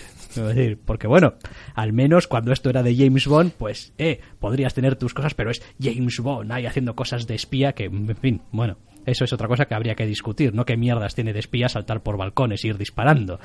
porque 0.86 1.06
bueno, 1.06 1.34
al 1.74 1.92
menos 1.92 2.28
cuando 2.28 2.54
esto 2.54 2.70
era 2.70 2.82
de 2.82 2.96
James 2.96 3.28
Bond, 3.28 3.52
pues, 3.52 3.92
eh, 3.98 4.22
podrías 4.40 4.74
tener 4.74 4.96
tus 4.96 5.14
cosas, 5.14 5.34
pero 5.34 5.52
es 5.52 5.62
James 5.82 6.18
Bond 6.20 6.50
ahí 6.50 6.66
haciendo 6.66 6.96
cosas 6.96 7.28
de 7.28 7.36
espía 7.36 7.74
que, 7.74 7.86
en 7.86 8.16
fin, 8.16 8.42
bueno, 8.54 8.78
eso 9.06 9.26
es 9.26 9.34
otra 9.34 9.50
cosa 9.50 9.66
que 9.66 9.76
habría 9.76 9.96
que 9.96 10.06
discutir, 10.06 10.54
¿no? 10.54 10.64
¿Qué 10.64 10.78
mierdas 10.78 11.14
tiene 11.14 11.34
de 11.34 11.40
espía 11.40 11.68
saltar 11.68 12.04
por 12.04 12.16
balcones 12.16 12.64
e 12.64 12.70
ir 12.70 12.78
disparando? 12.78 13.38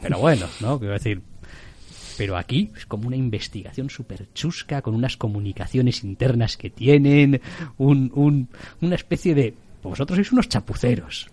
Pero 0.00 0.18
bueno, 0.18 0.46
¿no? 0.62 0.78
Quiero 0.78 0.94
decir, 0.94 1.20
pero 2.16 2.38
aquí 2.38 2.70
es 2.74 2.86
como 2.86 3.06
una 3.08 3.16
investigación 3.16 3.90
súper 3.90 4.32
chusca, 4.32 4.80
con 4.80 4.94
unas 4.94 5.18
comunicaciones 5.18 6.02
internas 6.02 6.56
que 6.56 6.70
tienen, 6.70 7.42
un, 7.76 8.10
un, 8.14 8.48
una 8.80 8.94
especie 8.94 9.34
de... 9.34 9.54
Vosotros 9.82 10.16
sois 10.16 10.32
unos 10.32 10.48
chapuceros. 10.48 11.28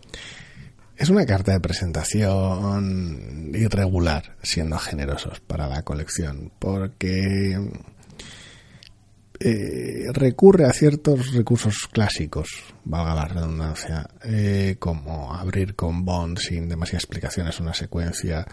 Es 1.01 1.09
una 1.09 1.25
carta 1.25 1.51
de 1.51 1.59
presentación 1.59 3.49
irregular, 3.55 4.35
siendo 4.43 4.77
generosos 4.77 5.39
para 5.39 5.67
la 5.67 5.81
colección, 5.81 6.51
porque 6.59 7.59
eh, 9.39 10.05
recurre 10.13 10.65
a 10.65 10.73
ciertos 10.73 11.33
recursos 11.33 11.89
clásicos, 11.91 12.49
valga 12.85 13.15
la 13.15 13.25
redundancia, 13.25 14.11
eh, 14.23 14.75
como 14.77 15.33
abrir 15.33 15.73
con 15.73 16.05
Bond 16.05 16.37
sin 16.37 16.69
demasiadas 16.69 17.05
explicaciones 17.05 17.59
una 17.59 17.73
secuencia 17.73 18.45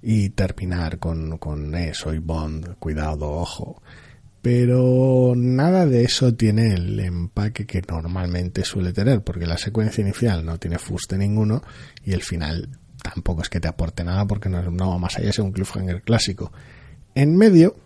y 0.00 0.28
terminar 0.28 1.00
con, 1.00 1.36
con 1.38 1.74
eh, 1.74 1.94
soy 1.94 2.18
Bond, 2.18 2.76
cuidado, 2.78 3.28
ojo 3.28 3.82
pero 4.42 5.34
nada 5.36 5.86
de 5.86 6.04
eso 6.04 6.34
tiene 6.34 6.74
el 6.74 6.98
empaque 7.00 7.66
que 7.66 7.82
normalmente 7.88 8.64
suele 8.64 8.92
tener, 8.92 9.22
porque 9.22 9.46
la 9.46 9.58
secuencia 9.58 10.02
inicial 10.02 10.44
no 10.44 10.58
tiene 10.58 10.78
fuste 10.78 11.18
ninguno 11.18 11.62
y 12.04 12.12
el 12.12 12.22
final 12.22 12.68
tampoco 13.02 13.42
es 13.42 13.48
que 13.48 13.60
te 13.60 13.68
aporte 13.68 14.04
nada 14.04 14.24
porque 14.26 14.48
no, 14.48 14.90
va 14.90 14.98
más 14.98 15.16
allá, 15.18 15.30
es 15.30 15.38
un 15.38 15.52
cliffhanger 15.52 16.02
clásico. 16.02 16.52
En 17.14 17.36
medio 17.36 17.76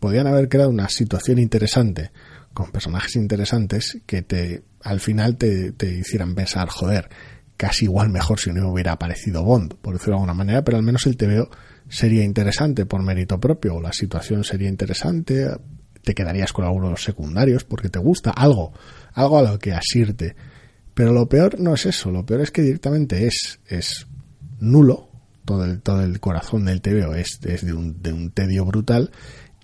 podían 0.00 0.26
haber 0.26 0.48
creado 0.48 0.70
una 0.70 0.88
situación 0.88 1.38
interesante 1.38 2.10
con 2.52 2.72
personajes 2.72 3.16
interesantes 3.16 3.98
que 4.06 4.22
te 4.22 4.62
al 4.82 4.98
final 4.98 5.36
te, 5.36 5.72
te 5.72 5.98
hicieran 5.98 6.34
pensar, 6.34 6.68
joder, 6.68 7.10
casi 7.56 7.84
igual 7.84 8.08
mejor 8.08 8.40
si 8.40 8.50
no 8.50 8.72
hubiera 8.72 8.92
aparecido 8.92 9.44
Bond, 9.44 9.74
por 9.74 9.92
decirlo 9.92 10.12
de 10.12 10.16
alguna 10.16 10.34
manera, 10.34 10.64
pero 10.64 10.78
al 10.78 10.82
menos 10.82 11.06
el 11.06 11.18
TVO 11.18 11.50
sería 11.90 12.24
interesante 12.24 12.86
por 12.86 13.02
mérito 13.02 13.38
propio, 13.38 13.74
o 13.74 13.82
la 13.82 13.92
situación 13.92 14.44
sería 14.44 14.70
interesante, 14.70 15.46
te 16.02 16.14
quedarías 16.14 16.52
con 16.52 16.64
algunos 16.64 17.02
secundarios 17.02 17.64
porque 17.64 17.88
te 17.88 17.98
gusta 17.98 18.30
algo, 18.30 18.72
algo 19.12 19.38
a 19.38 19.42
lo 19.42 19.58
que 19.58 19.72
asirte. 19.72 20.36
Pero 20.94 21.12
lo 21.12 21.28
peor 21.28 21.60
no 21.60 21.74
es 21.74 21.86
eso, 21.86 22.10
lo 22.10 22.26
peor 22.26 22.40
es 22.40 22.50
que 22.50 22.62
directamente 22.62 23.26
es, 23.26 23.60
es 23.66 24.06
nulo, 24.58 25.08
todo 25.44 25.64
el, 25.64 25.80
todo 25.80 26.02
el 26.02 26.20
corazón 26.20 26.64
del 26.64 26.80
TVO 26.80 27.14
es, 27.14 27.40
es 27.44 27.64
de, 27.64 27.72
un, 27.72 28.02
de 28.02 28.12
un 28.12 28.30
tedio 28.30 28.64
brutal 28.64 29.10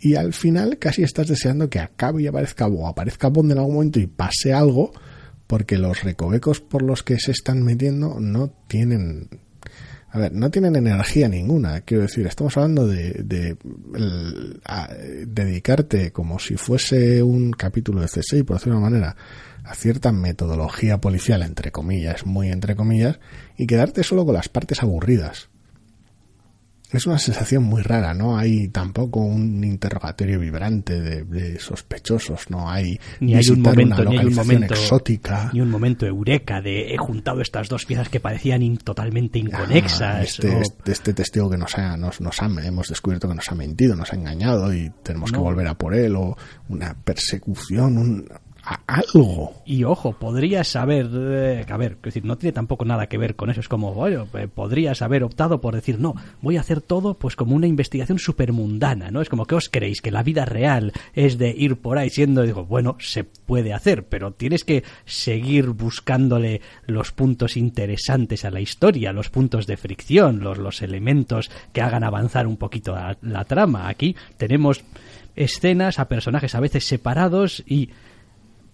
y 0.01 0.15
al 0.15 0.33
final 0.33 0.79
casi 0.79 1.03
estás 1.03 1.29
deseando 1.29 1.71
que 1.71 1.81
acabe 1.81 2.23
y 2.23 2.27
aparezca 2.27 2.67
o 2.67 2.87
aparezca 2.87 3.29
Bond 3.29 3.53
en 3.53 3.59
algún 3.59 3.75
momento 3.75 3.99
y 4.01 4.07
pase 4.07 4.53
algo 4.53 4.93
porque 5.47 5.79
los 5.79 6.03
recovecos 6.03 6.61
por 6.61 6.83
los 6.83 7.03
que 7.03 7.19
se 7.19 7.31
están 7.31 7.63
metiendo 7.63 8.21
no 8.21 8.51
tienen 8.69 9.29
a 10.17 10.19
ver, 10.19 10.33
no 10.33 10.51
tienen 10.51 10.75
energía 10.77 11.29
ninguna. 11.29 11.83
Quiero 11.83 12.05
decir, 12.05 12.27
estamos 12.27 12.57
hablando 12.57 12.87
de, 12.87 13.23
de 13.23 13.55
dedicarte 15.27 16.11
como 16.11 16.39
si 16.39 16.57
fuese 16.57 17.23
un 17.23 17.53
capítulo 17.53 18.01
de 18.01 18.07
C6, 18.07 18.43
por 18.43 18.57
decirlo 18.57 18.77
de 18.77 18.81
una 18.81 18.91
manera, 18.91 19.17
a 19.63 19.75
cierta 19.75 20.13
metodología 20.13 21.03
policial, 21.03 21.43
entre 21.43 21.71
comillas, 21.71 22.25
muy 22.25 22.49
entre 22.49 22.77
comillas, 22.77 23.21
y 23.59 23.67
quedarte 23.67 24.03
solo 24.05 24.25
con 24.25 24.33
las 24.33 24.49
partes 24.49 24.83
aburridas. 24.83 25.51
Es 26.91 27.07
una 27.07 27.19
sensación 27.19 27.65
muy 27.65 27.83
rara, 27.83 28.15
no 28.15 28.39
hay 28.39 28.69
tampoco 28.69 29.21
un 29.21 29.65
interrogatorio 29.65 30.39
vibrante 30.39 31.01
de, 31.01 31.59
sospechosos, 31.59 32.49
no 32.49 32.71
hay 32.71 32.99
ni 33.21 33.35
hay 33.35 33.49
un 33.49 33.61
momento, 33.61 34.05
ni 34.05 34.19
hay 34.19 34.27
un 34.27 34.35
momento 34.35 34.75
exótica, 34.75 35.51
ni 35.53 35.61
un 35.61 35.71
momento 35.71 36.07
eureka 36.07 36.61
de 36.61 36.95
he 36.95 36.97
juntado 36.97 37.41
estas 37.41 37.69
dos 37.69 37.85
piezas 37.87 38.09
que 38.09 38.21
parecían 38.21 38.77
totalmente 38.79 39.39
inconexas. 39.39 40.25
este, 40.25 40.61
este, 40.61 40.93
este, 40.93 41.13
testigo 41.13 41.51
que 41.51 41.59
nos 41.59 41.77
ha, 41.77 41.97
nos, 41.97 42.21
nos 42.21 42.41
ha, 42.41 42.47
hemos 42.47 42.89
descubierto 42.89 43.29
que 43.29 43.35
nos 43.35 43.51
ha 43.51 43.57
mentido, 43.57 43.97
nos 43.97 44.13
ha 44.13 44.17
engañado 44.17 44.73
y 44.73 44.91
tenemos 45.03 45.33
que 45.33 45.39
volver 45.39 45.67
a 45.67 45.75
por 45.75 45.95
él 45.95 46.15
o 46.15 46.37
una 46.69 46.95
persecución, 46.95 47.99
un, 47.99 48.29
algo. 48.87 49.53
Y 49.65 49.85
ojo, 49.85 50.13
podrías 50.13 50.75
haber, 50.77 51.09
eh, 51.13 51.67
a 51.69 51.77
ver, 51.77 51.99
decir, 52.03 52.25
no 52.25 52.37
tiene 52.37 52.53
tampoco 52.53 52.85
nada 52.85 53.07
que 53.07 53.19
ver 53.19 53.37
con 53.37 53.51
eso. 53.51 53.61
Es 53.61 53.69
como, 53.69 53.95
bueno, 53.95 54.27
eh, 54.35 54.49
podrías 54.53 55.03
haber 55.03 55.23
optado 55.23 55.61
por 55.61 55.75
decir, 55.75 56.01
no, 56.01 56.15
voy 56.43 56.57
a 56.57 56.61
hacer 56.61 56.81
todo 56.81 57.15
pues 57.15 57.37
como 57.37 57.55
una 57.55 57.67
investigación 57.67 58.19
súper 58.19 58.53
mundana, 58.53 59.11
¿no? 59.11 59.21
Es 59.21 59.29
como, 59.29 59.47
¿qué 59.47 59.55
os 59.55 59.69
creéis? 59.69 60.01
Que 60.01 60.11
la 60.11 60.23
vida 60.23 60.45
real 60.45 60.93
es 61.15 61.39
de 61.39 61.51
ir 61.57 61.77
por 61.77 61.99
ahí 61.99 62.11
siendo, 62.11 62.43
digo, 62.43 62.65
bueno, 62.65 62.97
se 62.99 63.25
puede 63.25 63.73
hacer, 63.73 64.05
pero 64.05 64.33
tienes 64.33 64.65
que 64.65 64.83
seguir 65.05 65.71
buscándole 65.71 66.61
los 66.87 67.13
puntos 67.13 67.57
interesantes 67.57 68.45
a 68.45 68.51
la 68.51 68.61
historia, 68.61 69.13
los 69.13 69.31
puntos 69.31 69.67
de 69.67 69.77
fricción, 69.77 70.41
los, 70.41 70.59
los 70.59 70.83
elementos 70.83 71.51
que 71.73 71.83
hagan 71.83 72.05
avanzar 72.05 72.47
un 72.47 72.57
poquito 72.57 72.97
la 73.23 73.45
trama. 73.45 73.89
Aquí 73.89 74.17
tenemos 74.37 74.83
escenas 75.37 75.99
a 75.99 76.09
personajes 76.09 76.55
a 76.55 76.61
veces 76.61 76.85
separados 76.85 77.63
y 77.67 77.91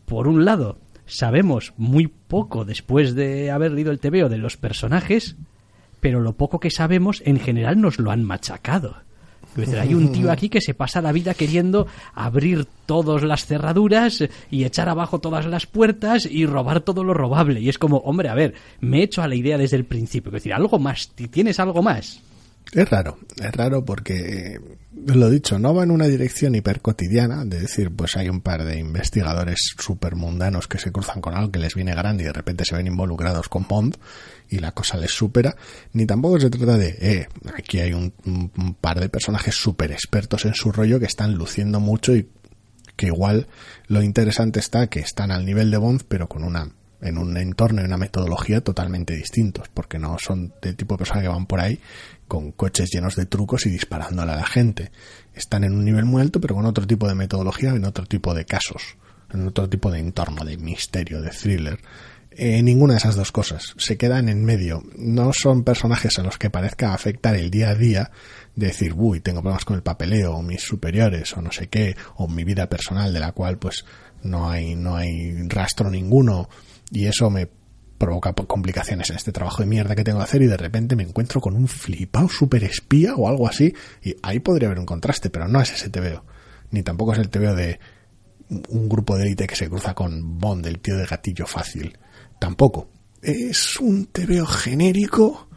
por 0.04 0.28
un 0.28 0.44
lado, 0.44 0.78
sabemos 1.06 1.72
muy 1.76 2.06
poco 2.06 2.64
después 2.64 3.14
de 3.14 3.50
haber 3.50 3.72
leído 3.72 3.90
el 3.90 3.98
TVO 3.98 4.28
de 4.28 4.38
los 4.38 4.56
personajes, 4.56 5.36
pero 6.00 6.20
lo 6.20 6.32
poco 6.34 6.58
que 6.58 6.70
sabemos 6.70 7.22
en 7.24 7.38
general 7.38 7.80
nos 7.80 7.98
lo 7.98 8.10
han 8.10 8.24
machacado. 8.24 8.96
hay 9.78 9.94
un 9.94 10.12
tío 10.12 10.32
aquí 10.32 10.48
que 10.48 10.60
se 10.60 10.74
pasa 10.74 11.02
la 11.02 11.12
vida 11.12 11.34
queriendo 11.34 11.86
abrir 12.14 12.66
todas 12.86 13.22
las 13.22 13.46
cerraduras 13.46 14.24
y 14.50 14.64
echar 14.64 14.88
abajo 14.88 15.20
todas 15.20 15.46
las 15.46 15.66
puertas 15.66 16.26
y 16.26 16.46
robar 16.46 16.80
todo 16.80 17.04
lo 17.04 17.14
robable. 17.14 17.60
Y 17.60 17.68
es 17.68 17.78
como, 17.78 17.98
hombre, 17.98 18.28
a 18.28 18.34
ver, 18.34 18.54
me 18.80 18.98
he 18.98 19.02
hecho 19.04 19.22
a 19.22 19.28
la 19.28 19.34
idea 19.34 19.58
desde 19.58 19.76
el 19.76 19.84
principio. 19.84 20.30
Es 20.30 20.34
decir, 20.34 20.54
algo 20.54 20.78
más, 20.78 21.10
¿tienes 21.10 21.60
algo 21.60 21.82
más? 21.82 22.20
Es 22.72 22.88
raro, 22.88 23.18
es 23.36 23.52
raro 23.52 23.84
porque, 23.84 24.58
lo 25.04 25.28
dicho, 25.28 25.58
no 25.58 25.74
va 25.74 25.82
en 25.82 25.90
una 25.90 26.06
dirección 26.06 26.54
hipercotidiana, 26.54 27.44
de 27.44 27.60
decir, 27.60 27.94
pues 27.94 28.16
hay 28.16 28.30
un 28.30 28.40
par 28.40 28.64
de 28.64 28.78
investigadores 28.78 29.74
super 29.78 30.16
mundanos 30.16 30.68
que 30.68 30.78
se 30.78 30.90
cruzan 30.90 31.20
con 31.20 31.34
algo 31.34 31.52
que 31.52 31.58
les 31.58 31.74
viene 31.74 31.94
grande 31.94 32.22
y 32.22 32.26
de 32.26 32.32
repente 32.32 32.64
se 32.64 32.74
ven 32.74 32.86
involucrados 32.86 33.50
con 33.50 33.68
Bond 33.68 33.98
y 34.48 34.58
la 34.60 34.72
cosa 34.72 34.96
les 34.96 35.10
supera, 35.10 35.54
ni 35.92 36.06
tampoco 36.06 36.40
se 36.40 36.48
trata 36.48 36.78
de, 36.78 36.96
eh, 36.98 37.28
aquí 37.54 37.78
hay 37.78 37.92
un, 37.92 38.14
un 38.24 38.74
par 38.80 39.00
de 39.00 39.10
personajes 39.10 39.54
super 39.54 39.92
expertos 39.92 40.46
en 40.46 40.54
su 40.54 40.72
rollo 40.72 40.98
que 40.98 41.06
están 41.06 41.34
luciendo 41.34 41.78
mucho 41.78 42.16
y 42.16 42.26
que 42.96 43.06
igual 43.06 43.48
lo 43.86 44.02
interesante 44.02 44.60
está 44.60 44.86
que 44.86 45.00
están 45.00 45.30
al 45.30 45.44
nivel 45.44 45.70
de 45.70 45.76
Bond 45.76 46.04
pero 46.08 46.26
con 46.26 46.42
una 46.42 46.70
en 47.02 47.18
un 47.18 47.36
entorno 47.36 47.82
y 47.82 47.84
una 47.84 47.96
metodología 47.96 48.62
totalmente 48.62 49.14
distintos, 49.14 49.68
porque 49.68 49.98
no 49.98 50.16
son 50.18 50.54
del 50.62 50.76
tipo 50.76 50.94
de 50.94 50.98
personas 50.98 51.24
que 51.24 51.28
van 51.28 51.46
por 51.46 51.60
ahí 51.60 51.80
con 52.32 52.50
coches 52.50 52.88
llenos 52.90 53.14
de 53.14 53.26
trucos 53.26 53.66
y 53.66 53.68
disparándole 53.68 54.32
a 54.32 54.36
la 54.36 54.46
gente. 54.46 54.90
Están 55.34 55.64
en 55.64 55.74
un 55.74 55.84
nivel 55.84 56.06
muy 56.06 56.22
alto, 56.22 56.40
pero 56.40 56.54
con 56.54 56.64
otro 56.64 56.86
tipo 56.86 57.06
de 57.06 57.14
metodología, 57.14 57.72
en 57.72 57.84
otro 57.84 58.06
tipo 58.06 58.32
de 58.32 58.46
casos, 58.46 58.96
en 59.34 59.46
otro 59.46 59.68
tipo 59.68 59.90
de 59.90 59.98
entorno, 59.98 60.42
de 60.42 60.56
misterio, 60.56 61.20
de 61.20 61.28
thriller. 61.28 61.78
Eh, 62.30 62.62
ninguna 62.62 62.94
de 62.94 63.00
esas 63.00 63.16
dos 63.16 63.32
cosas. 63.32 63.74
Se 63.76 63.98
quedan 63.98 64.30
en 64.30 64.46
medio. 64.46 64.82
No 64.96 65.34
son 65.34 65.62
personajes 65.62 66.18
a 66.18 66.22
los 66.22 66.38
que 66.38 66.48
parezca 66.48 66.94
afectar 66.94 67.34
el 67.34 67.50
día 67.50 67.68
a 67.68 67.74
día, 67.74 68.10
de 68.56 68.68
decir, 68.68 68.94
uy, 68.96 69.20
tengo 69.20 69.42
problemas 69.42 69.66
con 69.66 69.76
el 69.76 69.82
papeleo, 69.82 70.32
o 70.32 70.40
mis 70.40 70.62
superiores, 70.62 71.36
o 71.36 71.42
no 71.42 71.52
sé 71.52 71.68
qué, 71.68 71.96
o 72.16 72.28
mi 72.28 72.44
vida 72.44 72.66
personal, 72.66 73.12
de 73.12 73.20
la 73.20 73.32
cual 73.32 73.58
pues 73.58 73.84
no 74.22 74.48
hay, 74.48 74.74
no 74.74 74.96
hay 74.96 75.34
rastro 75.48 75.90
ninguno 75.90 76.48
y 76.90 77.04
eso 77.04 77.28
me 77.28 77.46
provoca 78.02 78.32
complicaciones 78.32 79.10
en 79.10 79.16
este 79.16 79.30
trabajo 79.30 79.62
de 79.62 79.68
mierda 79.68 79.94
que 79.94 80.02
tengo 80.02 80.18
que 80.18 80.24
hacer 80.24 80.42
y 80.42 80.48
de 80.48 80.56
repente 80.56 80.96
me 80.96 81.04
encuentro 81.04 81.40
con 81.40 81.54
un 81.54 81.68
flipado 81.68 82.28
super 82.28 82.64
espía 82.64 83.14
o 83.14 83.28
algo 83.28 83.46
así 83.46 83.72
y 84.02 84.16
ahí 84.24 84.40
podría 84.40 84.66
haber 84.66 84.80
un 84.80 84.86
contraste, 84.86 85.30
pero 85.30 85.46
no 85.46 85.60
es 85.60 85.70
ese 85.70 85.88
TVO. 85.88 86.24
Ni 86.72 86.82
tampoco 86.82 87.12
es 87.12 87.20
el 87.20 87.28
TVO 87.28 87.54
de 87.54 87.78
un 88.70 88.88
grupo 88.88 89.16
de 89.16 89.26
élite 89.26 89.46
que 89.46 89.54
se 89.54 89.68
cruza 89.68 89.94
con 89.94 90.40
Bond, 90.40 90.66
el 90.66 90.80
tío 90.80 90.96
de 90.96 91.06
gatillo 91.06 91.46
fácil. 91.46 91.96
Tampoco. 92.40 92.88
Es 93.22 93.78
un 93.78 94.06
TVO 94.06 94.46
genérico 94.46 95.48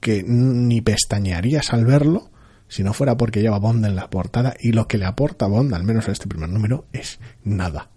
que 0.00 0.24
ni 0.26 0.80
pestañearías 0.80 1.72
al 1.72 1.84
verlo 1.84 2.32
si 2.66 2.82
no 2.82 2.92
fuera 2.92 3.16
porque 3.16 3.40
lleva 3.40 3.60
Bond 3.60 3.86
en 3.86 3.94
la 3.94 4.10
portada 4.10 4.56
y 4.58 4.72
lo 4.72 4.88
que 4.88 4.98
le 4.98 5.04
aporta 5.04 5.46
Bond, 5.46 5.72
al 5.74 5.84
menos 5.84 6.06
en 6.06 6.12
este 6.12 6.26
primer 6.26 6.48
número, 6.48 6.86
es 6.92 7.20
nada. 7.44 7.90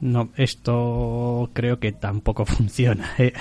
No, 0.00 0.30
esto 0.36 1.50
creo 1.52 1.78
que 1.78 1.92
tampoco 1.92 2.44
funciona. 2.46 3.10
¿eh? 3.18 3.32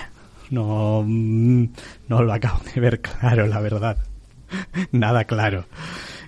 No, 0.50 1.04
mm, 1.06 1.66
no 2.08 2.24
lo 2.24 2.34
acabo 2.34 2.60
de 2.74 2.82
ver 2.82 3.02
claro, 3.02 3.48
la 3.48 3.60
verdad. 3.60 3.98
Nada 4.92 5.26
claro. 5.26 5.66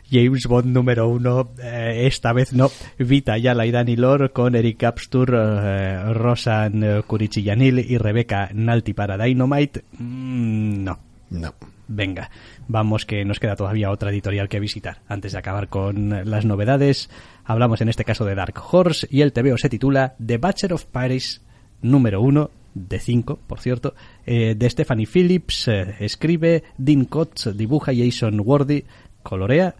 James 0.10 0.48
Bond 0.48 0.68
número 0.68 1.10
uno, 1.10 1.50
eh, 1.62 2.04
esta 2.08 2.32
vez 2.32 2.54
no, 2.54 2.72
Vita 2.98 3.38
Yala 3.38 3.66
y 3.66 3.72
Danny 3.72 3.98
Lore 3.98 4.30
con 4.30 4.56
Eric 4.56 4.78
Capstur, 4.78 5.36
eh, 5.36 6.14
Rosan 6.14 7.04
Kurichillanil 7.06 7.80
y 7.80 7.98
Rebecca 7.98 8.50
Nalti 8.54 8.94
para 8.94 9.18
Dynamite. 9.18 9.84
Mm, 10.00 10.84
no. 10.86 11.00
No. 11.30 11.54
Venga, 11.88 12.30
vamos 12.68 13.06
que 13.06 13.24
nos 13.24 13.40
queda 13.40 13.56
todavía 13.56 13.92
otra 13.92 14.10
editorial 14.10 14.50
que 14.50 14.60
visitar. 14.60 15.02
Antes 15.08 15.32
de 15.32 15.38
acabar 15.38 15.70
con 15.70 16.30
las 16.30 16.46
novedades, 16.46 17.10
hablamos 17.46 17.82
en 17.82 17.90
este 17.90 18.04
caso 18.04 18.26
de 18.26 18.36
Dark 18.36 18.56
Horse 18.72 19.08
y 19.10 19.22
el 19.22 19.32
TVO 19.32 19.58
se 19.58 19.70
titula 19.70 20.16
The 20.24 20.38
Bachelor 20.38 20.74
of 20.74 20.86
Paris 20.86 21.42
número 21.82 22.22
1 22.22 22.50
de 22.74 23.00
5, 23.00 23.40
por 23.48 23.60
cierto, 23.60 23.96
eh, 24.26 24.54
de 24.56 24.70
Stephanie 24.70 25.08
Phillips, 25.08 25.68
eh, 25.68 25.96
escribe, 26.00 26.64
Dean 26.78 27.06
Kotz 27.06 27.56
dibuja, 27.56 27.92
Jason 27.96 28.42
Wardy 28.44 28.84
colorea 29.24 29.76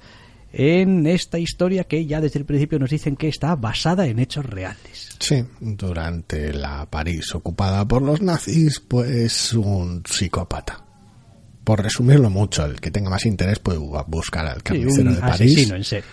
en 0.52 1.06
esta 1.06 1.38
historia 1.38 1.84
que 1.84 2.06
ya 2.06 2.22
desde 2.22 2.40
el 2.40 2.46
principio 2.46 2.80
nos 2.80 2.90
dicen 2.90 3.16
que 3.16 3.28
está 3.28 3.56
basada 3.56 4.08
en 4.08 4.20
hechos 4.20 4.46
reales. 4.46 5.16
Sí, 5.20 5.44
durante 5.60 6.54
la 6.54 6.86
París 6.90 7.36
ocupada 7.36 7.86
por 7.88 8.02
los 8.02 8.22
nazis, 8.22 8.80
pues 8.80 9.54
un 9.54 10.04
psicópata 10.06 10.87
por 11.68 11.84
resumirlo 11.84 12.30
mucho, 12.30 12.64
el 12.64 12.80
que 12.80 12.92
tenga 12.92 13.10
más 13.10 13.26
interés 13.26 13.60
puede 13.60 13.78
buscar 13.78 14.48
al 14.48 14.64
carnicero 14.64 15.14
de 15.14 15.20
París. 15.20 15.70
En 15.70 15.84
serio, 15.84 16.06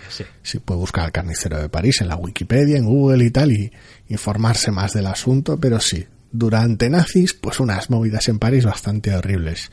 sí. 0.43 0.59
puede 0.59 0.81
buscar 0.81 1.05
al 1.05 1.13
carnicero 1.13 1.61
de 1.61 1.69
París 1.69 2.01
en 2.01 2.09
la 2.09 2.17
Wikipedia, 2.17 2.77
en 2.77 2.83
Google 2.83 3.23
y 3.23 3.31
tal, 3.31 3.53
y 3.53 3.71
informarse 4.09 4.71
más 4.71 4.91
del 4.91 5.07
asunto, 5.07 5.57
pero 5.57 5.79
sí, 5.79 6.05
durante 6.29 6.89
nazis, 6.89 7.33
pues 7.33 7.61
unas 7.61 7.89
movidas 7.89 8.27
en 8.27 8.37
París 8.37 8.65
bastante 8.65 9.15
horribles. 9.15 9.71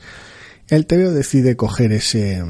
El 0.69 0.85
TVO 0.85 1.11
decide 1.11 1.57
coger 1.57 1.91
ese, 1.91 2.41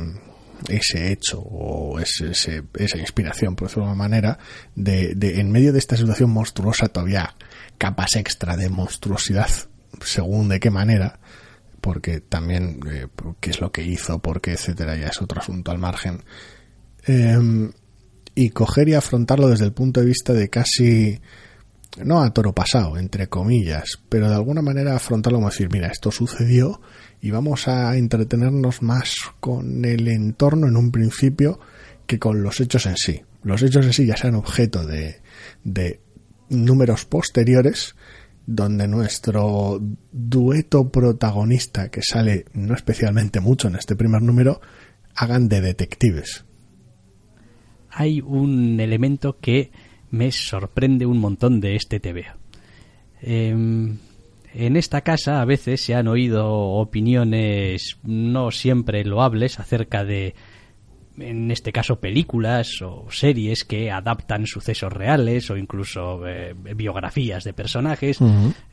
ese 0.69 1.11
hecho 1.11 1.39
o 1.39 1.99
ese, 1.99 2.33
esa 2.75 2.97
inspiración, 2.99 3.55
por 3.55 3.67
decirlo 3.67 3.85
de 3.85 3.93
una 3.93 3.97
manera, 3.97 4.37
de, 4.75 5.15
de, 5.15 5.39
en 5.39 5.51
medio 5.51 5.73
de 5.73 5.79
esta 5.79 5.97
situación 5.97 6.29
monstruosa 6.29 6.87
todavía 6.87 7.35
capas 7.79 8.15
extra 8.15 8.55
de 8.57 8.69
monstruosidad, 8.69 9.49
según 10.03 10.49
de 10.49 10.59
qué 10.59 10.69
manera, 10.69 11.19
porque 11.83 12.21
también 12.21 12.79
eh, 12.89 13.07
qué 13.41 13.49
es 13.49 13.59
lo 13.59 13.73
que 13.73 13.83
hizo, 13.83 14.19
porque 14.19 14.53
etcétera, 14.53 14.95
ya 14.95 15.07
es 15.07 15.21
otro 15.21 15.41
asunto 15.41 15.69
al 15.69 15.79
margen. 15.79 16.23
Em, 17.05 17.73
y 18.33 18.51
coger 18.51 18.87
y 18.87 18.93
afrontarlo 18.93 19.49
desde 19.49 19.65
el 19.65 19.73
punto 19.73 19.99
de 19.99 20.05
vista 20.05 20.31
de 20.31 20.49
casi 20.49 21.19
no 22.01 22.23
a 22.23 22.33
toro 22.33 22.53
pasado, 22.53 22.97
entre 22.97 23.27
comillas, 23.27 23.99
pero 24.07 24.29
de 24.29 24.35
alguna 24.35 24.61
manera 24.61 24.95
afrontarlo 24.95 25.39
como 25.39 25.49
decir, 25.49 25.67
mira, 25.69 25.89
esto 25.89 26.09
sucedió 26.09 26.79
y 27.19 27.31
vamos 27.31 27.67
a 27.67 27.97
entretenernos 27.97 28.81
más 28.81 29.15
con 29.41 29.83
el 29.83 30.07
entorno 30.07 30.67
en 30.67 30.77
un 30.77 30.89
principio 30.89 31.59
que 32.07 32.17
con 32.17 32.43
los 32.43 32.61
hechos 32.61 32.85
en 32.85 32.95
sí. 32.95 33.21
Los 33.43 33.61
hechos 33.61 33.85
en 33.85 33.91
sí 33.91 34.05
ya 34.05 34.15
sean 34.15 34.35
objeto 34.35 34.87
de, 34.87 35.21
de 35.65 35.99
números 36.47 37.03
posteriores, 37.03 37.95
donde 38.45 38.87
nuestro 38.87 39.79
dueto 40.11 40.89
protagonista, 40.89 41.89
que 41.89 42.01
sale 42.01 42.45
no 42.53 42.73
especialmente 42.75 43.39
mucho 43.39 43.67
en 43.67 43.75
este 43.75 43.95
primer 43.95 44.21
número, 44.21 44.61
hagan 45.15 45.47
de 45.47 45.61
detectives. 45.61 46.45
Hay 47.89 48.21
un 48.21 48.79
elemento 48.79 49.37
que 49.39 49.71
me 50.09 50.31
sorprende 50.31 51.05
un 51.05 51.19
montón 51.19 51.61
de 51.61 51.75
este 51.75 51.99
TV. 51.99 52.25
Em, 53.21 53.97
en 54.53 54.75
esta 54.75 55.01
casa 55.01 55.41
a 55.41 55.45
veces 55.45 55.81
se 55.81 55.95
han 55.95 56.07
oído 56.07 56.51
opiniones 56.51 57.97
no 58.03 58.51
siempre 58.51 59.05
loables 59.05 59.59
acerca 59.59 60.03
de 60.03 60.35
en 61.17 61.51
este 61.51 61.71
caso 61.71 61.99
películas 61.99 62.81
o 62.81 63.05
series 63.09 63.63
que 63.63 63.91
adaptan 63.91 64.47
sucesos 64.47 64.91
reales 64.91 65.49
o 65.49 65.57
incluso 65.57 66.27
eh, 66.27 66.55
biografías 66.75 67.43
de 67.43 67.53
personajes 67.53 68.17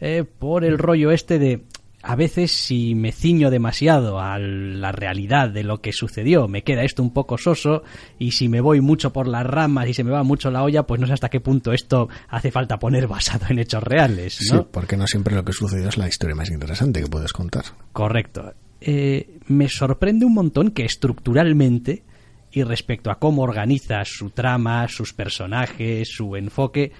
eh, 0.01 0.25
por 0.25 0.65
el 0.65 0.79
rollo 0.79 1.11
este 1.11 1.39
de 1.39 1.65
a 2.03 2.17
veces 2.17 2.51
si 2.53 2.95
me 2.95 3.13
ciño 3.13 3.51
demasiado 3.51 4.21
a 4.21 4.39
la 4.39 4.93
realidad 4.93 5.51
de 5.51 5.65
lo 5.65 5.83
que 5.83 5.93
sucedió, 5.93 6.49
me 6.49 6.63
queda 6.63 6.83
esto 6.83 7.03
un 7.03 7.13
poco 7.13 7.37
soso 7.37 7.83
y 8.19 8.33
si 8.33 8.49
me 8.49 8.61
voy 8.61 8.81
mucho 8.81 9.13
por 9.13 9.29
las 9.29 9.47
ramas 9.47 9.89
y 9.89 9.95
se 9.95 10.05
me 10.05 10.11
va 10.11 10.23
mucho 10.23 10.51
la 10.51 10.63
olla, 10.63 10.85
pues 10.85 11.01
no 11.01 11.07
sé 11.07 11.13
hasta 11.13 11.29
qué 11.29 11.41
punto 11.41 11.73
esto 11.73 12.09
hace 12.29 12.51
falta 12.51 12.79
poner 12.79 13.07
basado 13.07 13.47
en 13.51 13.59
hechos 13.59 13.83
reales. 13.83 14.35
Sí, 14.35 14.57
porque 14.71 14.97
no 14.97 15.07
siempre 15.07 15.35
lo 15.35 15.45
que 15.45 15.53
sucedió 15.53 15.89
es 15.89 15.99
la 15.99 16.09
historia 16.09 16.35
más 16.35 16.51
interesante 16.51 17.03
que 17.03 17.09
puedes 17.09 17.33
contar. 17.33 17.65
Correcto. 17.93 18.55
Eh, 18.81 19.39
me 19.49 19.69
sorprende 19.69 20.25
un 20.25 20.33
montón 20.33 20.71
que 20.71 20.87
estructuralmente 20.87 22.05
y 22.53 22.63
respecto 22.63 23.11
a 23.11 23.19
cómo 23.19 23.43
organiza 23.43 24.05
su 24.05 24.31
trama, 24.31 24.89
sus 24.89 25.13
personajes, 25.13 26.09
su 26.09 26.37
enfoque, 26.37 26.93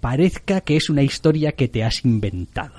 parezca 0.00 0.60
que 0.60 0.76
es 0.76 0.90
una 0.90 1.02
historia 1.02 1.52
que 1.52 1.68
te 1.68 1.84
has 1.84 2.04
inventado. 2.04 2.74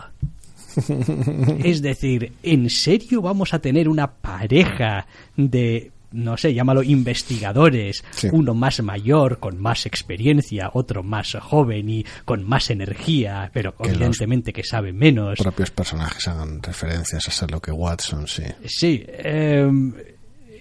es 1.63 1.81
decir, 1.81 2.33
¿en 2.43 2.69
serio 2.69 3.21
vamos 3.21 3.53
a 3.53 3.59
tener 3.59 3.87
una 3.87 4.11
pareja 4.11 5.07
de 5.37 5.91
no 6.15 6.37
sé, 6.37 6.53
llámalo 6.53 6.81
investigadores, 6.81 8.03
uno 8.31 8.53
más 8.53 8.81
mayor, 8.81 9.39
con 9.39 9.59
más 9.59 9.85
experiencia, 9.85 10.69
otro 10.73 11.03
más 11.03 11.35
joven 11.41 11.89
y 11.89 12.05
con 12.23 12.47
más 12.47 12.69
energía, 12.69 13.51
pero 13.53 13.75
evidentemente 13.79 14.53
que 14.53 14.63
sabe 14.63 14.93
menos. 14.93 15.39
Los 15.39 15.43
propios 15.43 15.71
personajes 15.71 16.27
hagan 16.29 16.63
referencias 16.63 17.27
a 17.27 17.31
ser 17.31 17.51
lo 17.51 17.61
que 17.61 17.71
Watson, 17.71 18.27
sí. 18.27 18.43
Sí, 18.65 19.03
eh, 19.05 20.14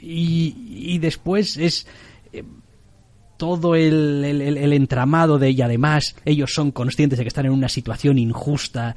y, 0.04 0.98
después 0.98 1.56
es 1.56 1.86
eh, 2.32 2.44
todo 3.36 3.74
el, 3.74 4.24
el, 4.24 4.72
entramado 4.72 5.38
de 5.38 5.48
ella. 5.48 5.66
Además, 5.66 6.16
ellos 6.24 6.52
son 6.54 6.70
conscientes 6.70 7.18
de 7.18 7.24
que 7.24 7.28
están 7.28 7.46
en 7.46 7.52
una 7.52 7.68
situación 7.68 8.18
injusta, 8.18 8.94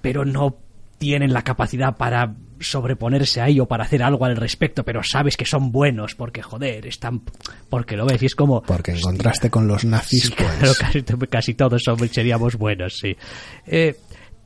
pero 0.00 0.24
no 0.24 0.56
tienen 0.98 1.32
la 1.32 1.42
capacidad 1.42 1.96
para 1.96 2.34
sobreponerse 2.60 3.40
a 3.40 3.48
ello, 3.48 3.66
para 3.66 3.84
hacer 3.84 4.02
algo 4.02 4.24
al 4.24 4.36
respecto, 4.36 4.84
pero 4.84 5.02
sabes 5.02 5.36
que 5.36 5.44
son 5.44 5.70
buenos 5.70 6.14
porque, 6.14 6.40
joder, 6.40 6.86
están... 6.86 7.22
porque 7.68 7.96
lo 7.96 8.06
ves 8.06 8.22
y 8.22 8.26
es 8.26 8.34
como... 8.34 8.62
Porque 8.62 8.92
en 8.92 9.00
contraste 9.00 9.50
con 9.50 9.66
los 9.66 9.84
nazis, 9.84 10.30
pues... 10.30 11.08
casi, 11.30 11.54
todos 11.54 11.82
somos, 11.84 12.08
seríamos 12.10 12.56
buenos, 12.56 12.96
sí. 12.96 13.16
Eh, 13.66 13.96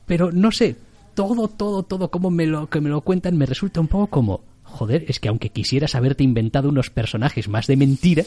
pero 0.05 0.31
no 0.31 0.51
sé, 0.51 0.75
todo, 1.13 1.47
todo, 1.47 1.83
todo, 1.83 2.11
como 2.11 2.29
me 2.29 2.45
lo, 2.45 2.69
que 2.69 2.81
me 2.81 2.89
lo 2.89 3.01
cuentan, 3.01 3.37
me 3.37 3.45
resulta 3.45 3.79
un 3.79 3.87
poco 3.87 4.07
como 4.07 4.41
joder, 4.69 5.05
es 5.07 5.19
que 5.19 5.29
aunque 5.29 5.49
quisieras 5.49 5.95
haberte 5.95 6.23
inventado 6.23 6.69
unos 6.69 6.89
personajes 6.89 7.47
más 7.47 7.67
de 7.67 7.77
mentira, 7.77 8.23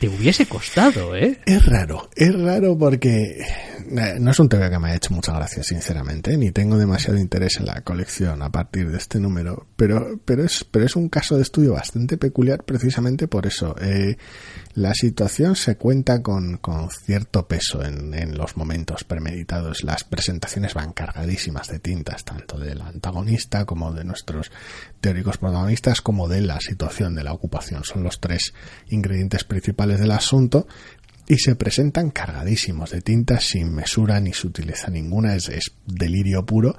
te 0.00 0.08
hubiese 0.08 0.46
costado, 0.46 1.14
¿eh? 1.14 1.38
Es 1.44 1.66
raro, 1.66 2.08
es 2.16 2.34
raro 2.34 2.76
porque 2.76 3.42
eh, 3.42 4.16
no 4.18 4.30
es 4.30 4.40
un 4.40 4.48
TV 4.48 4.70
que 4.70 4.78
me 4.78 4.88
haya 4.88 4.96
hecho 4.96 5.12
mucha 5.12 5.34
gracia, 5.34 5.62
sinceramente, 5.62 6.38
ni 6.38 6.52
tengo 6.52 6.78
demasiado 6.78 7.18
interés 7.18 7.58
en 7.58 7.66
la 7.66 7.82
colección 7.82 8.40
a 8.40 8.50
partir 8.50 8.90
de 8.90 8.96
este 8.96 9.20
número, 9.20 9.66
pero, 9.76 10.18
pero, 10.24 10.42
es, 10.42 10.64
pero 10.64 10.86
es 10.86 10.96
un 10.96 11.10
caso 11.10 11.36
de 11.36 11.42
estudio 11.42 11.74
bastante 11.74 12.16
peculiar 12.16 12.64
precisamente 12.64 13.28
por 13.28 13.46
eso. 13.46 13.76
Eh, 13.78 14.16
la 14.74 14.94
situación 14.94 15.56
se 15.56 15.76
cuenta 15.76 16.22
con, 16.22 16.60
cierto 17.04 17.48
peso 17.48 17.84
en, 17.84 18.14
en, 18.14 18.38
los 18.38 18.56
momentos 18.56 19.02
premeditados. 19.02 19.82
Las 19.82 20.04
presentaciones 20.04 20.74
van 20.74 20.92
cargadísimas 20.92 21.66
de 21.68 21.80
tintas, 21.80 22.24
tanto 22.24 22.56
del 22.58 22.80
antagonista 22.80 23.64
como 23.64 23.92
de 23.92 24.04
nuestros 24.04 24.52
teóricos 25.00 25.38
protagonistas, 25.38 26.00
como 26.00 26.28
de 26.28 26.42
la 26.42 26.60
situación 26.60 27.16
de 27.16 27.24
la 27.24 27.32
ocupación. 27.32 27.82
Son 27.82 28.04
los 28.04 28.20
tres 28.20 28.54
ingredientes 28.88 29.42
principales 29.42 29.98
del 29.98 30.12
asunto 30.12 30.68
y 31.26 31.38
se 31.38 31.56
presentan 31.56 32.10
cargadísimos 32.10 32.90
de 32.90 33.00
tintas 33.00 33.44
sin 33.44 33.74
mesura 33.74 34.20
ni 34.20 34.32
sutileza 34.32 34.88
ninguna. 34.88 35.34
Es, 35.34 35.48
es 35.48 35.72
delirio 35.84 36.46
puro. 36.46 36.76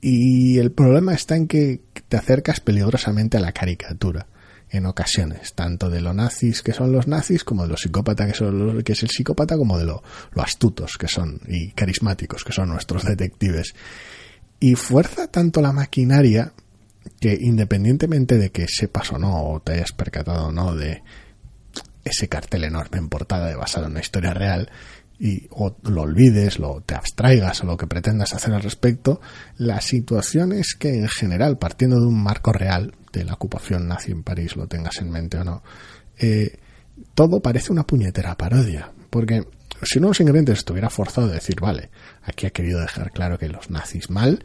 Y 0.00 0.58
el 0.58 0.70
problema 0.70 1.14
está 1.14 1.34
en 1.34 1.48
que 1.48 1.80
te 2.08 2.16
acercas 2.16 2.60
peligrosamente 2.60 3.38
a 3.38 3.40
la 3.40 3.52
caricatura 3.52 4.28
en 4.74 4.86
ocasiones, 4.86 5.54
tanto 5.54 5.88
de 5.88 6.00
lo 6.00 6.12
nazis 6.12 6.62
que 6.62 6.72
son 6.72 6.92
los 6.92 7.06
nazis, 7.06 7.44
como 7.44 7.62
de 7.62 7.68
los 7.68 7.80
psicópatas 7.80 8.26
que 8.26 8.34
son 8.34 8.82
que 8.82 8.92
es 8.92 9.02
el 9.02 9.10
psicópata, 9.10 9.56
como 9.56 9.78
de 9.78 9.84
lo, 9.84 10.02
astutos 10.36 10.98
que 10.98 11.08
son 11.08 11.40
y 11.46 11.72
carismáticos 11.72 12.44
que 12.44 12.52
son 12.52 12.68
nuestros 12.68 13.04
detectives. 13.04 13.74
Y 14.60 14.74
fuerza 14.74 15.28
tanto 15.28 15.60
la 15.60 15.72
maquinaria 15.72 16.52
que 17.20 17.36
independientemente 17.40 18.38
de 18.38 18.50
que 18.50 18.66
sepas 18.68 19.12
o 19.12 19.18
no, 19.18 19.44
o 19.44 19.60
te 19.60 19.72
hayas 19.72 19.92
percatado 19.92 20.48
o 20.48 20.52
no 20.52 20.74
de 20.74 21.02
ese 22.04 22.28
cartel 22.28 22.64
enorme 22.64 22.98
en 22.98 23.08
portada 23.08 23.46
de 23.46 23.56
basado 23.56 23.86
en 23.86 23.92
una 23.92 24.00
historia 24.00 24.34
real, 24.34 24.70
y 25.18 25.46
o 25.50 25.76
lo 25.84 26.02
olvides, 26.02 26.58
lo 26.58 26.82
te 26.84 26.94
abstraigas 26.94 27.62
o 27.62 27.66
lo 27.66 27.76
que 27.76 27.86
pretendas 27.86 28.34
hacer 28.34 28.52
al 28.52 28.62
respecto, 28.62 29.20
la 29.56 29.80
situación 29.80 30.52
es 30.52 30.74
que 30.74 30.98
en 30.98 31.08
general, 31.08 31.58
partiendo 31.58 32.00
de 32.00 32.06
un 32.06 32.22
marco 32.22 32.52
real 32.52 32.94
de 33.20 33.24
la 33.24 33.34
ocupación 33.34 33.88
nazi 33.88 34.12
en 34.12 34.22
París, 34.22 34.56
lo 34.56 34.66
tengas 34.66 34.98
en 34.98 35.10
mente 35.10 35.38
o 35.38 35.44
no, 35.44 35.62
eh, 36.18 36.58
todo 37.14 37.40
parece 37.40 37.72
una 37.72 37.86
puñetera 37.86 38.36
parodia, 38.36 38.92
porque 39.10 39.46
si 39.82 39.98
uno 39.98 40.08
de 40.08 40.10
los 40.10 40.20
ingredientes 40.20 40.58
estuviera 40.58 40.90
forzado 40.90 41.28
de 41.28 41.34
decir, 41.34 41.60
vale, 41.60 41.90
aquí 42.22 42.46
ha 42.46 42.50
querido 42.50 42.80
dejar 42.80 43.10
claro 43.10 43.38
que 43.38 43.48
los 43.48 43.70
nazis 43.70 44.10
mal, 44.10 44.44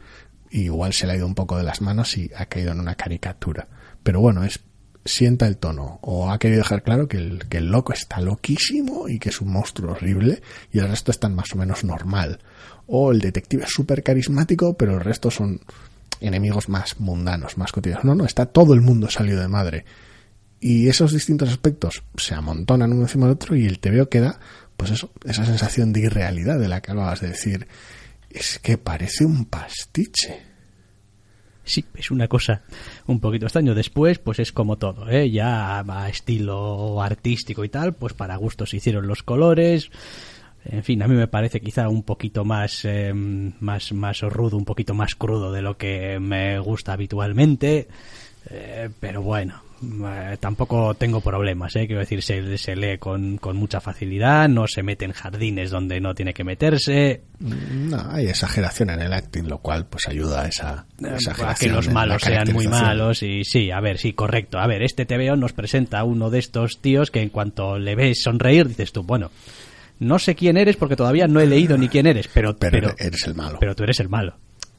igual 0.50 0.92
se 0.92 1.06
le 1.06 1.12
ha 1.12 1.16
ido 1.16 1.26
un 1.26 1.34
poco 1.34 1.56
de 1.56 1.62
las 1.62 1.80
manos 1.80 2.16
y 2.16 2.30
ha 2.36 2.46
caído 2.46 2.72
en 2.72 2.80
una 2.80 2.96
caricatura. 2.96 3.68
Pero 4.02 4.20
bueno, 4.20 4.44
es 4.44 4.60
sienta 5.04 5.46
el 5.46 5.56
tono 5.56 5.98
o 6.02 6.30
ha 6.30 6.38
querido 6.38 6.58
dejar 6.58 6.82
claro 6.82 7.08
que 7.08 7.16
el, 7.16 7.48
que 7.48 7.58
el 7.58 7.70
loco 7.70 7.92
está 7.92 8.20
loquísimo 8.20 9.08
y 9.08 9.18
que 9.18 9.30
es 9.30 9.40
un 9.40 9.50
monstruo 9.50 9.92
horrible 9.92 10.42
y 10.72 10.78
el 10.78 10.88
resto 10.88 11.10
están 11.10 11.34
más 11.34 11.52
o 11.52 11.56
menos 11.56 11.84
normal. 11.84 12.40
O 12.86 13.12
el 13.12 13.20
detective 13.20 13.64
es 13.64 13.70
súper 13.70 14.02
carismático 14.02 14.74
pero 14.76 14.94
el 14.94 15.00
resto 15.00 15.30
son 15.30 15.60
enemigos 16.20 16.68
más 16.68 16.98
mundanos, 17.00 17.58
más 17.58 17.72
cotidianos. 17.72 18.04
No, 18.04 18.14
no, 18.14 18.24
está 18.24 18.46
todo 18.46 18.74
el 18.74 18.80
mundo 18.80 19.10
salido 19.10 19.40
de 19.40 19.48
madre. 19.48 19.84
Y 20.60 20.88
esos 20.88 21.12
distintos 21.12 21.48
aspectos 21.48 22.02
se 22.16 22.34
amontonan 22.34 22.92
uno 22.92 23.02
encima 23.02 23.26
del 23.26 23.34
otro 23.34 23.56
y 23.56 23.66
el 23.66 23.78
TVO 23.78 24.08
queda, 24.08 24.38
pues 24.76 24.90
eso, 24.90 25.12
esa 25.24 25.44
sensación 25.44 25.92
de 25.92 26.00
irrealidad 26.00 26.58
de 26.58 26.68
la 26.68 26.80
que 26.80 26.90
hablabas 26.90 27.20
de 27.20 27.28
decir, 27.28 27.66
es 28.28 28.58
que 28.58 28.76
parece 28.76 29.24
un 29.24 29.46
pastiche 29.46 30.50
sí, 31.70 31.84
es 31.94 32.10
una 32.10 32.28
cosa 32.28 32.62
un 33.06 33.20
poquito 33.20 33.46
extraño. 33.46 33.74
Después, 33.74 34.18
pues 34.18 34.38
es 34.40 34.52
como 34.52 34.76
todo, 34.76 35.08
¿eh? 35.08 35.30
ya 35.30 35.80
a 35.80 36.08
estilo 36.08 37.00
artístico 37.00 37.64
y 37.64 37.68
tal, 37.68 37.94
pues 37.94 38.12
para 38.12 38.36
gustos 38.36 38.70
se 38.70 38.78
hicieron 38.78 39.06
los 39.06 39.22
colores. 39.22 39.90
En 40.64 40.84
fin, 40.84 41.02
a 41.02 41.08
mí 41.08 41.14
me 41.14 41.26
parece 41.26 41.60
quizá 41.60 41.88
un 41.88 42.02
poquito 42.02 42.44
más, 42.44 42.84
eh, 42.84 43.12
más, 43.14 43.92
más 43.92 44.20
rudo, 44.20 44.56
un 44.56 44.64
poquito 44.64 44.94
más 44.94 45.14
crudo 45.14 45.52
de 45.52 45.62
lo 45.62 45.76
que 45.76 46.18
me 46.20 46.58
gusta 46.58 46.92
habitualmente. 46.92 47.88
Eh, 48.48 48.88
pero 48.98 49.22
bueno, 49.22 49.62
eh, 49.82 50.36
tampoco 50.40 50.94
tengo 50.94 51.20
problemas, 51.20 51.76
¿eh? 51.76 51.86
quiero 51.86 52.00
decir, 52.00 52.22
se, 52.22 52.58
se 52.58 52.74
lee 52.74 52.98
con, 52.98 53.36
con, 53.36 53.56
mucha 53.56 53.80
facilidad, 53.80 54.48
no 54.48 54.66
se 54.66 54.82
mete 54.82 55.04
en 55.04 55.12
jardines 55.12 55.70
donde 55.70 56.00
no 56.00 56.14
tiene 56.14 56.32
que 56.32 56.42
meterse. 56.42 57.22
No, 57.38 58.10
hay 58.10 58.26
exageración 58.28 58.90
en 58.90 59.00
el 59.00 59.12
acting, 59.12 59.44
lo 59.44 59.58
cual 59.58 59.86
pues 59.86 60.08
ayuda 60.08 60.42
a 60.42 60.48
esa 60.48 60.86
exageración. 60.98 61.50
A 61.50 61.54
que 61.54 61.68
los 61.68 61.88
malos 61.90 62.22
sean 62.22 62.52
muy 62.52 62.66
malos 62.66 63.22
y 63.22 63.44
sí, 63.44 63.70
a 63.70 63.80
ver, 63.80 63.98
sí, 63.98 64.14
correcto. 64.14 64.58
A 64.58 64.66
ver, 64.66 64.82
este 64.82 65.06
TVO 65.06 65.36
nos 65.36 65.52
presenta 65.52 66.00
a 66.00 66.04
uno 66.04 66.30
de 66.30 66.38
estos 66.38 66.80
tíos 66.80 67.10
que 67.10 67.22
en 67.22 67.28
cuanto 67.28 67.78
le 67.78 67.94
ves 67.94 68.22
sonreír 68.22 68.68
dices 68.68 68.92
tú, 68.92 69.02
bueno, 69.02 69.30
no 70.00 70.18
sé 70.18 70.34
quién 70.34 70.56
eres 70.56 70.76
porque 70.76 70.96
todavía 70.96 71.28
no 71.28 71.40
he 71.40 71.46
leído 71.46 71.78
ni 71.78 71.88
quién 71.88 72.06
eres, 72.06 72.28
pero, 72.32 72.56
pero, 72.56 72.94
eres 72.98 73.26
el 73.26 73.34
malo. 73.34 73.58
Pero 73.60 73.76
tú 73.76 73.84
eres 73.84 74.00
el 74.00 74.08
malo. 74.08 74.36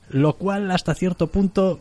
Lo 0.09 0.34
cual 0.34 0.69
hasta 0.72 0.93
cierto 0.93 1.28
punto 1.28 1.80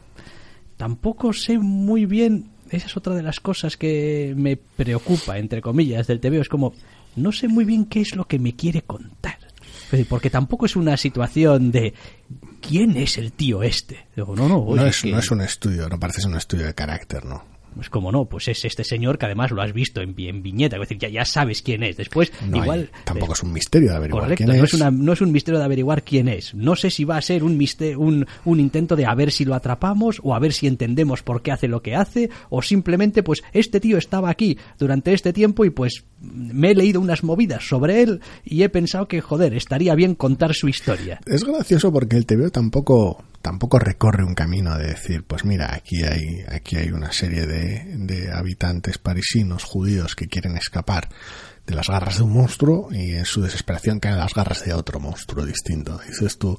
tampoco 0.76 1.32
sé 1.32 1.58
muy 1.58 2.06
bien 2.06 2.50
esa 2.70 2.86
es 2.86 2.96
otra 2.96 3.14
de 3.14 3.22
las 3.22 3.40
cosas 3.40 3.76
que 3.76 4.32
me 4.36 4.56
preocupa, 4.56 5.38
entre 5.38 5.60
comillas, 5.60 6.06
del 6.06 6.20
TV. 6.20 6.38
Es 6.38 6.48
como, 6.48 6.72
no 7.16 7.32
sé 7.32 7.48
muy 7.48 7.64
bien 7.64 7.86
qué 7.86 8.00
es 8.00 8.14
lo 8.14 8.26
que 8.26 8.38
me 8.38 8.54
quiere 8.54 8.82
contar. 8.82 9.38
porque 10.08 10.30
tampoco 10.30 10.66
es 10.66 10.76
una 10.76 10.96
situación 10.96 11.72
de 11.72 11.94
¿quién 12.60 12.96
es 12.96 13.18
el 13.18 13.32
tío 13.32 13.62
este? 13.62 14.06
no, 14.16 14.36
no, 14.36 14.48
no, 14.48 14.86
es, 14.86 15.04
no 15.04 15.18
es 15.18 15.30
un 15.30 15.40
estudio, 15.40 15.88
no 15.88 15.98
parece 15.98 16.20
ser 16.20 16.30
un 16.30 16.36
estudio 16.36 16.66
de 16.66 16.74
carácter, 16.74 17.24
¿no? 17.24 17.44
Pues 17.74 17.88
como 17.88 18.10
no, 18.12 18.24
pues 18.26 18.48
es 18.48 18.64
este 18.64 18.84
señor 18.84 19.16
que 19.18 19.26
además 19.26 19.50
lo 19.52 19.62
has 19.62 19.72
visto 19.72 20.00
en, 20.00 20.14
en 20.18 20.42
viñeta, 20.42 20.76
es 20.76 20.80
decir, 20.80 20.98
ya, 20.98 21.08
ya 21.08 21.24
sabes 21.24 21.62
quién 21.62 21.82
es. 21.82 21.96
Después, 21.96 22.32
No 22.46 22.56
hay- 22.56 22.62
igual... 22.62 22.90
tampoco 23.04 23.32
es 23.34 23.42
un 23.42 23.52
misterio 23.52 23.90
de 23.90 23.96
averiguar 23.96 24.24
Correcto, 24.24 24.44
quién 24.44 24.58
no 24.58 24.64
es. 24.64 24.74
es, 24.74 24.80
una- 24.80 24.90
no 24.90 25.12
es 25.12 25.20
un 25.20 25.32
misterio 25.32 25.58
de 25.58 25.64
averiguar 25.64 26.02
quién 26.02 26.28
es. 26.28 26.54
No 26.54 26.76
sé 26.76 26.90
si 26.90 27.04
va 27.04 27.16
a 27.16 27.22
ser 27.22 27.44
un, 27.44 27.56
miste- 27.58 27.96
un, 27.96 28.26
un 28.44 28.60
intento 28.60 28.96
de 28.96 29.06
a 29.06 29.14
ver 29.14 29.30
si 29.30 29.44
lo 29.44 29.54
atrapamos 29.54 30.20
o 30.22 30.34
a 30.34 30.38
ver 30.38 30.52
si 30.52 30.66
entendemos 30.66 31.22
por 31.22 31.42
qué 31.42 31.52
hace 31.52 31.68
lo 31.68 31.82
que 31.82 31.94
hace 31.94 32.30
o 32.48 32.60
simplemente 32.62 33.22
pues 33.22 33.42
este 33.52 33.80
tío 33.80 33.98
estaba 33.98 34.30
aquí 34.30 34.58
durante 34.78 35.12
este 35.12 35.32
tiempo 35.32 35.64
y 35.64 35.70
pues 35.70 36.04
me 36.20 36.70
he 36.70 36.74
leído 36.74 37.00
unas 37.00 37.24
movidas 37.24 37.66
sobre 37.66 38.02
él 38.02 38.20
y 38.44 38.62
he 38.62 38.68
pensado 38.68 39.08
que 39.08 39.20
joder, 39.20 39.54
estaría 39.54 39.94
bien 39.94 40.14
contar 40.14 40.54
su 40.54 40.68
historia. 40.68 41.20
Es 41.26 41.44
gracioso 41.44 41.92
porque 41.92 42.16
el 42.16 42.26
TVO 42.26 42.50
tampoco 42.50 43.24
tampoco 43.42 43.78
recorre 43.78 44.22
un 44.22 44.34
camino 44.34 44.76
de 44.76 44.88
decir, 44.88 45.24
pues 45.24 45.44
mira, 45.44 45.74
aquí 45.74 46.02
hay 46.02 46.44
aquí 46.48 46.76
hay 46.76 46.90
una 46.90 47.10
serie 47.12 47.46
de, 47.46 47.96
de 47.96 48.32
habitantes 48.32 48.98
parisinos 48.98 49.64
judíos 49.64 50.14
que 50.14 50.28
quieren 50.28 50.56
escapar 50.56 51.08
de 51.66 51.74
las 51.74 51.88
garras 51.88 52.18
de 52.18 52.24
un 52.24 52.32
monstruo 52.32 52.88
y 52.92 53.12
en 53.12 53.24
su 53.24 53.40
desesperación 53.42 54.00
caen 54.00 54.14
en 54.14 54.20
las 54.20 54.34
garras 54.34 54.64
de 54.64 54.74
otro 54.74 55.00
monstruo 55.00 55.46
distinto. 55.46 55.98
Dices 56.06 56.36
tú 56.36 56.58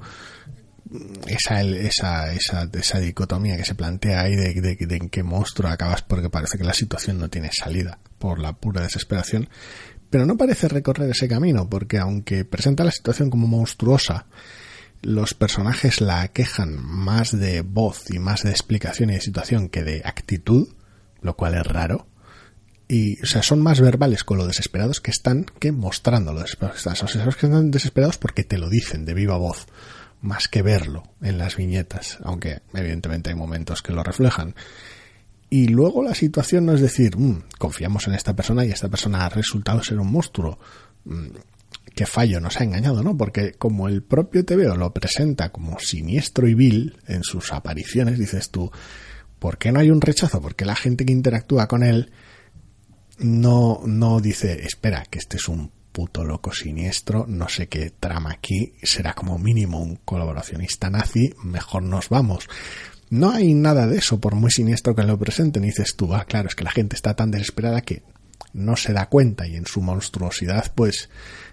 esa 1.28 1.62
esa 1.62 2.34
esa, 2.34 2.70
esa 2.74 3.00
dicotomía 3.00 3.58
que 3.58 3.66
se 3.66 3.76
plantea 3.76 4.22
ahí 4.22 4.36
de, 4.36 4.54
de- 4.54 4.76
de 4.86 4.96
en 4.98 5.10
qué 5.10 5.24
monstruo 5.24 5.70
acabas 5.70 6.02
porque 6.02 6.30
parece 6.30 6.58
que 6.58 6.64
la 6.64 6.74
situación 6.74 7.18
no 7.20 7.30
tiene 7.30 7.50
salida 7.54 8.00
por 8.20 8.40
la 8.40 8.54
pura 8.54 8.82
desesperación 8.82 9.50
pero 10.10 10.26
no 10.26 10.36
parece 10.38 10.68
recorrer 10.68 11.10
ese 11.10 11.28
camino 11.30 11.70
porque 11.70 11.98
aunque 11.98 12.44
presenta 12.46 12.84
la 12.84 12.92
situación 12.92 13.30
como 13.30 13.48
monstruosa 13.48 14.26
los 15.02 15.34
personajes 15.34 16.02
la 16.02 16.28
quejan 16.28 16.76
más 16.80 17.32
de 17.38 17.62
voz 17.62 18.12
y 18.12 18.20
más 18.20 18.44
de 18.44 18.52
explicación 18.52 19.10
y 19.10 19.14
de 19.14 19.22
situación 19.22 19.68
que 19.68 19.84
de 19.84 20.04
actitud, 20.06 20.68
lo 21.24 21.36
cual 21.36 21.56
es 21.56 21.66
raro. 21.66 22.08
Y, 22.88 23.20
o 23.24 23.26
sea, 23.26 23.42
son 23.42 23.64
más 23.64 23.80
verbales 23.82 24.24
con 24.24 24.38
lo 24.38 24.46
desesperados 24.46 25.02
que 25.02 25.10
están 25.10 25.46
que 25.60 25.72
mostrando 25.72 26.34
lo 26.34 26.42
desesperados 26.42 26.76
que 26.76 26.90
están. 26.90 26.96
Son 27.08 27.20
esos 27.20 27.36
que 27.36 27.48
están 27.48 27.72
desesperados 27.72 28.20
porque 28.20 28.44
te 28.44 28.60
lo 28.60 28.70
dicen 28.70 29.04
de 29.06 29.16
viva 29.16 29.38
voz, 29.38 29.66
más 30.22 30.48
que 30.48 30.62
verlo 30.62 31.04
en 31.22 31.38
las 31.38 31.58
viñetas, 31.58 32.20
aunque 32.24 32.62
evidentemente 32.74 33.30
hay 33.30 33.36
momentos 33.36 33.82
que 33.82 33.94
lo 33.94 34.04
reflejan. 34.04 34.56
Y 35.50 35.68
luego 35.68 36.04
la 36.04 36.16
situación 36.16 36.66
no 36.66 36.74
es 36.74 36.82
decir, 36.82 37.18
"Mm, 37.18 37.44
confiamos 37.58 38.08
en 38.08 38.14
esta 38.14 38.36
persona 38.36 38.64
y 38.64 38.72
esta 38.72 38.88
persona 38.88 39.26
ha 39.26 39.30
resultado 39.30 39.84
ser 39.84 40.00
un 40.00 40.12
monstruo. 40.12 40.60
Mm, 41.06 41.28
qué 41.96 42.06
fallo 42.06 42.40
nos 42.40 42.60
ha 42.60 42.64
engañado, 42.64 43.04
¿no? 43.04 43.18
Porque 43.18 43.54
como 43.54 43.88
el 43.88 44.04
propio 44.04 44.46
TVO 44.46 44.76
lo 44.76 44.94
presenta 44.94 45.52
como 45.52 45.80
siniestro 45.80 46.48
y 46.48 46.54
vil 46.54 46.98
en 47.08 47.24
sus 47.24 47.52
apariciones, 47.52 48.18
dices 48.18 48.50
tú, 48.50 48.72
¿por 49.40 49.58
qué 49.58 49.72
no 49.72 49.80
hay 49.80 49.90
un 49.90 50.02
rechazo? 50.02 50.42
Porque 50.42 50.66
la 50.66 50.76
gente 50.76 51.06
que 51.06 51.14
interactúa 51.14 51.68
con 51.68 51.84
él 51.84 52.12
no, 53.20 53.82
no 53.86 54.20
dice, 54.22 54.66
espera, 54.66 55.04
que 55.10 55.20
este 55.20 55.38
es 55.38 55.48
un 55.48 55.72
puto 55.92 56.24
loco 56.24 56.54
siniestro, 56.54 57.26
no 57.28 57.50
sé 57.50 57.68
qué 57.68 57.92
trama 57.92 58.32
aquí, 58.32 58.74
será 58.82 59.14
como 59.14 59.38
mínimo 59.38 59.80
un 59.80 59.98
colaboracionista 59.98 60.90
nazi, 60.90 61.34
mejor 61.44 61.84
nos 61.84 62.10
vamos. 62.10 62.48
No 63.10 63.32
hay 63.32 63.54
nada 63.54 63.88
de 63.88 63.98
eso, 63.98 64.20
por 64.20 64.36
muy 64.36 64.52
siniestro 64.52 64.96
que 64.96 65.04
lo 65.04 65.20
presenten, 65.20 65.64
dices 65.64 65.96
tú, 65.98 66.14
ah, 66.14 66.26
claro, 66.26 66.48
es 66.48 66.56
que 66.56 66.64
la 66.64 66.72
gente 66.72 66.96
está 66.96 67.16
tan 67.16 67.30
desesperada 67.32 67.82
que 67.82 68.04
no 68.54 68.76
se 68.76 68.94
da 68.94 69.10
cuenta 69.10 69.48
y 69.48 69.56
en 69.56 69.66
su 69.66 69.82
monstruosidad, 69.82 70.74
pues 70.74 71.10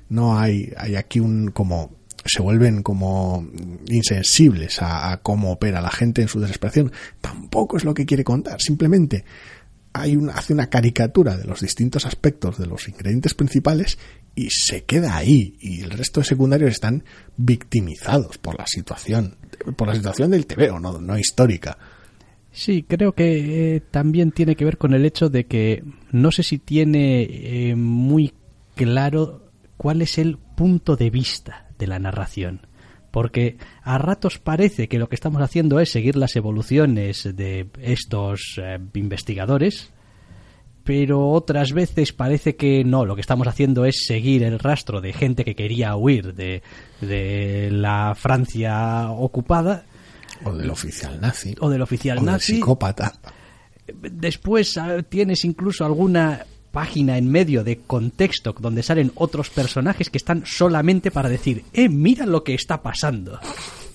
no 0.08 0.38
hay, 0.38 0.72
hay 0.76 0.96
aquí 0.96 1.20
un 1.20 1.50
como 1.50 1.96
se 2.24 2.42
vuelven 2.42 2.82
como 2.82 3.48
insensibles 3.86 4.82
a, 4.82 5.12
a 5.12 5.22
cómo 5.22 5.52
opera 5.52 5.80
la 5.80 5.90
gente 5.90 6.20
en 6.20 6.28
su 6.28 6.40
desesperación. 6.40 6.92
Tampoco 7.20 7.76
es 7.76 7.84
lo 7.84 7.94
que 7.94 8.06
quiere 8.06 8.24
contar, 8.24 8.60
simplemente 8.60 9.24
hay 9.92 10.16
una, 10.16 10.34
hace 10.34 10.52
una 10.52 10.68
caricatura 10.68 11.36
de 11.36 11.44
los 11.44 11.60
distintos 11.60 12.06
aspectos 12.06 12.58
de 12.58 12.66
los 12.66 12.88
ingredientes 12.88 13.34
principales 13.34 13.98
y 14.38 14.50
se 14.50 14.84
queda 14.84 15.16
ahí 15.16 15.56
y 15.58 15.80
el 15.82 15.90
resto 15.90 16.20
de 16.20 16.26
secundarios 16.26 16.70
están 16.70 17.02
victimizados 17.36 18.38
por 18.38 18.56
la 18.56 18.68
situación, 18.68 19.36
por 19.74 19.88
la 19.88 19.96
situación 19.96 20.30
del 20.30 20.46
TVO, 20.46 20.78
no, 20.78 21.00
no 21.00 21.18
histórica. 21.18 21.76
Sí, 22.52 22.84
creo 22.86 23.14
que 23.14 23.74
eh, 23.74 23.80
también 23.80 24.30
tiene 24.30 24.54
que 24.54 24.64
ver 24.64 24.78
con 24.78 24.94
el 24.94 25.04
hecho 25.04 25.28
de 25.28 25.46
que 25.46 25.82
no 26.12 26.30
sé 26.30 26.44
si 26.44 26.58
tiene 26.58 27.22
eh, 27.22 27.74
muy 27.74 28.32
claro 28.76 29.50
cuál 29.76 30.02
es 30.02 30.18
el 30.18 30.38
punto 30.38 30.94
de 30.94 31.10
vista 31.10 31.66
de 31.76 31.88
la 31.88 31.98
narración. 31.98 32.68
Porque 33.10 33.56
a 33.82 33.98
ratos 33.98 34.38
parece 34.38 34.86
que 34.86 35.00
lo 35.00 35.08
que 35.08 35.16
estamos 35.16 35.42
haciendo 35.42 35.80
es 35.80 35.90
seguir 35.90 36.14
las 36.14 36.36
evoluciones 36.36 37.28
de 37.34 37.68
estos 37.80 38.60
eh, 38.62 38.78
investigadores, 38.94 39.92
pero 40.88 41.28
otras 41.28 41.74
veces 41.74 42.14
parece 42.14 42.56
que 42.56 42.82
no, 42.82 43.04
lo 43.04 43.14
que 43.14 43.20
estamos 43.20 43.46
haciendo 43.46 43.84
es 43.84 44.06
seguir 44.06 44.42
el 44.42 44.58
rastro 44.58 45.02
de 45.02 45.12
gente 45.12 45.44
que 45.44 45.54
quería 45.54 45.94
huir 45.96 46.32
de, 46.32 46.62
de 47.02 47.68
la 47.70 48.14
Francia 48.14 49.10
ocupada 49.10 49.84
O 50.44 50.54
del 50.54 50.70
oficial 50.70 51.20
nazi. 51.20 51.54
o 51.60 51.68
del 51.68 51.82
oficial 51.82 52.16
o 52.16 52.20
del 52.22 52.30
nazi. 52.32 52.54
psicópata. 52.54 53.12
Después 53.86 54.78
ah, 54.78 55.02
tienes 55.06 55.44
incluso 55.44 55.84
alguna 55.84 56.46
página 56.72 57.18
en 57.18 57.30
medio 57.30 57.64
de 57.64 57.80
contexto 57.80 58.54
donde 58.58 58.82
salen 58.82 59.12
otros 59.16 59.50
personajes 59.50 60.08
que 60.08 60.16
están 60.16 60.44
solamente 60.46 61.10
para 61.10 61.28
decir, 61.28 61.64
eh, 61.74 61.90
mira 61.90 62.24
lo 62.24 62.42
que 62.44 62.54
está 62.54 62.80
pasando. 62.80 63.38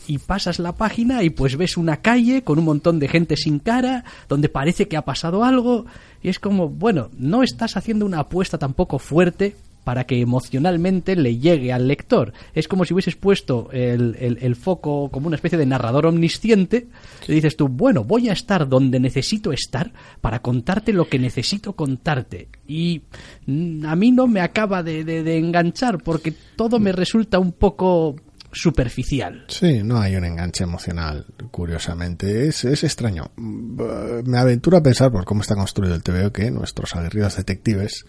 Y 0.08 0.18
pasas 0.18 0.60
la 0.60 0.74
página 0.76 1.24
y 1.24 1.30
pues 1.30 1.56
ves 1.58 1.78
una 1.78 1.98
calle 1.98 2.44
con 2.44 2.60
un 2.60 2.66
montón 2.66 3.00
de 3.00 3.08
gente 3.08 3.38
sin 3.38 3.60
cara, 3.60 4.04
donde 4.28 4.50
parece 4.50 4.88
que 4.88 4.98
ha 4.98 5.06
pasado 5.06 5.44
algo, 5.44 5.86
y 6.22 6.30
es 6.30 6.40
como, 6.40 6.68
bueno, 6.70 7.10
no 7.18 7.44
estás 7.44 7.78
haciendo 7.78 8.06
una 8.06 8.20
apuesta 8.20 8.58
tampoco 8.58 9.00
fuerte 9.00 9.56
para 9.84 10.06
que 10.06 10.22
emocionalmente 10.22 11.18
le 11.18 11.38
llegue 11.40 11.74
al 11.74 11.90
lector. 11.90 12.32
Es 12.54 12.70
como 12.70 12.86
si 12.86 12.94
hubieses 12.94 13.18
puesto 13.18 13.70
el, 13.74 14.16
el- 14.40 14.56
foco 14.56 15.10
como 15.12 15.28
una 15.28 15.36
especie 15.36 15.58
de 15.58 15.66
narrador 15.66 16.06
omnisciente 16.06 16.88
y 17.28 17.34
dices 17.34 17.58
tú, 17.58 17.68
bueno, 17.68 18.06
voy 18.06 18.30
a 18.30 18.34
estar 18.34 18.70
donde 18.70 19.02
necesito 19.02 19.52
estar 19.52 19.92
para 20.22 20.40
contarte 20.40 20.94
lo 20.94 21.10
que 21.10 21.20
necesito 21.20 21.74
contarte. 21.74 22.48
Y 22.66 23.02
mm, 23.46 23.86
a 23.86 23.96
mí 23.98 24.12
no 24.14 24.26
me 24.28 24.40
acaba 24.40 24.84
de- 24.84 25.04
de 25.04 25.38
enganchar 25.38 25.98
porque 26.02 26.34
todo 26.56 26.80
me 26.80 26.94
resulta 26.94 27.40
un 27.40 27.52
poco 27.52 28.16
superficial. 28.54 29.46
Sí, 29.48 29.82
no 29.84 30.00
hay 30.00 30.16
un 30.16 30.26
enganche 30.26 30.64
emocional, 30.64 31.26
curiosamente. 31.52 32.48
Es, 32.48 32.64
es 32.66 32.84
extraño. 32.84 33.32
Mm, 33.36 34.28
Me 34.30 34.38
aventuro 34.38 34.78
a 34.78 34.84
pensar 34.84 35.12
por 35.12 35.26
cómo 35.26 35.42
está 35.42 35.56
construido 35.56 35.96
el 35.96 36.04
TVO 36.04 36.32
que 36.32 36.52
nuestros 36.52 36.96
aguerridos 36.96 37.36
detectives 37.38 38.06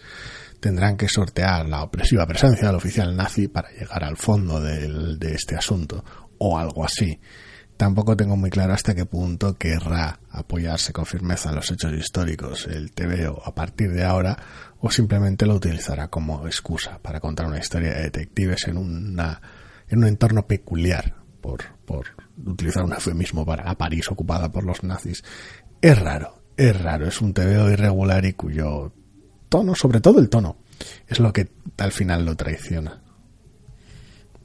tendrán 0.59 0.97
que 0.97 1.07
sortear 1.09 1.67
la 1.67 1.83
opresiva 1.83 2.25
presencia 2.25 2.67
del 2.67 2.75
oficial 2.77 3.15
nazi 3.15 3.47
para 3.47 3.69
llegar 3.71 4.03
al 4.03 4.17
fondo 4.17 4.59
del- 4.61 5.19
de 5.19 5.33
este 5.33 5.55
asunto, 5.55 6.03
o 6.37 6.57
algo 6.57 6.85
así. 6.85 7.19
Tampoco 7.77 8.15
tengo 8.15 8.37
muy 8.37 8.49
claro 8.49 8.73
hasta 8.73 8.95
qué 8.95 9.05
punto 9.05 9.57
querrá 9.57 10.21
apoyarse 10.31 10.93
con 10.93 11.05
firmeza 11.05 11.49
en 11.49 11.55
los 11.55 11.69
hechos 11.71 11.91
históricos 11.91 12.67
el 12.67 12.91
TVO 12.93 13.41
a 13.45 13.53
partir 13.53 13.91
de 13.91 14.05
ahora, 14.05 14.37
o 14.79 14.89
simplemente 14.89 15.45
lo 15.45 15.55
utilizará 15.55 16.07
como 16.07 16.47
excusa 16.47 16.99
para 17.01 17.19
contar 17.19 17.47
una 17.47 17.59
historia 17.59 17.93
de 17.93 18.03
detectives 18.03 18.65
en 18.69 18.77
una 18.77 19.41
en 19.87 19.99
un 19.99 20.07
entorno 20.07 20.47
peculiar, 20.47 21.15
por, 21.41 21.63
por 21.85 22.07
utilizar 22.45 22.83
un 22.83 22.93
eufemismo 22.93 23.45
para 23.45 23.63
la 23.63 23.77
París 23.77 24.09
ocupada 24.09 24.51
por 24.51 24.63
los 24.63 24.83
nazis. 24.83 25.23
Es 25.81 25.99
raro, 25.99 26.41
es 26.57 26.79
raro, 26.81 27.07
es 27.07 27.21
un 27.21 27.33
TVO 27.33 27.69
irregular 27.69 28.25
y 28.25 28.33
cuyo 28.33 28.91
tono, 29.49 29.75
sobre 29.75 30.01
todo 30.01 30.19
el 30.19 30.29
tono, 30.29 30.57
es 31.07 31.19
lo 31.19 31.31
que 31.31 31.47
al 31.77 31.91
final 31.91 32.25
lo 32.25 32.35
traiciona. 32.35 33.01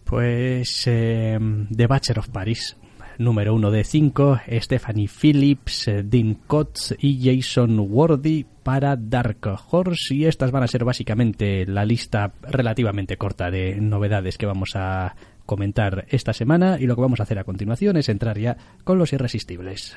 Pues 0.04 0.84
eh, 0.86 1.38
The 1.74 1.86
Bachelor 1.86 2.18
of 2.18 2.28
Paris, 2.30 2.76
número 3.20 3.54
uno 3.54 3.70
de 3.70 3.84
cinco, 3.84 4.40
Stephanie 4.50 5.08
Phillips, 5.08 5.88
eh, 5.88 6.02
Dean 6.02 6.34
Kotz 6.46 6.94
y 6.98 7.22
Jason 7.22 7.78
Worthy 7.78 8.46
para 8.62 8.96
Dark 8.96 9.46
Horse 9.70 10.14
y 10.14 10.24
estas 10.24 10.50
van 10.50 10.62
a 10.62 10.66
ser 10.66 10.84
básicamente 10.84 11.66
la 11.66 11.84
lista 11.84 12.32
relativamente 12.42 13.18
corta 13.18 13.50
de 13.50 13.76
novedades 13.76 14.38
que 14.38 14.46
vamos 14.46 14.70
a 14.74 15.14
comentar 15.44 16.06
esta 16.08 16.32
semana 16.32 16.78
y 16.80 16.86
lo 16.86 16.94
que 16.94 17.02
vamos 17.02 17.20
a 17.20 17.24
hacer 17.24 17.38
a 17.38 17.44
continuación 17.44 17.96
es 17.98 18.08
entrar 18.08 18.38
ya 18.38 18.56
con 18.84 18.98
los 18.98 19.12
irresistibles. 19.12 19.96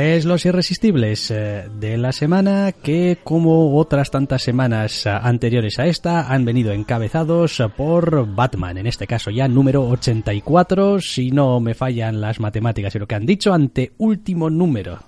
Pues 0.00 0.24
los 0.24 0.46
irresistibles 0.46 1.30
eh, 1.30 1.68
de 1.78 1.98
la 1.98 2.12
semana 2.12 2.72
que 2.72 3.18
como 3.22 3.76
otras 3.76 4.10
tantas 4.10 4.42
semanas 4.42 5.04
eh, 5.04 5.10
anteriores 5.10 5.78
a 5.78 5.84
esta 5.84 6.32
han 6.32 6.46
venido 6.46 6.72
encabezados 6.72 7.62
por 7.76 8.26
Batman, 8.34 8.78
en 8.78 8.86
este 8.86 9.06
caso 9.06 9.30
ya 9.30 9.46
número 9.46 9.86
84, 9.86 11.02
si 11.02 11.30
no 11.32 11.60
me 11.60 11.74
fallan 11.74 12.18
las 12.18 12.40
matemáticas 12.40 12.94
y 12.94 12.98
lo 12.98 13.06
que 13.06 13.14
han 13.14 13.26
dicho, 13.26 13.52
ante 13.52 13.92
último 13.98 14.48
número 14.48 15.00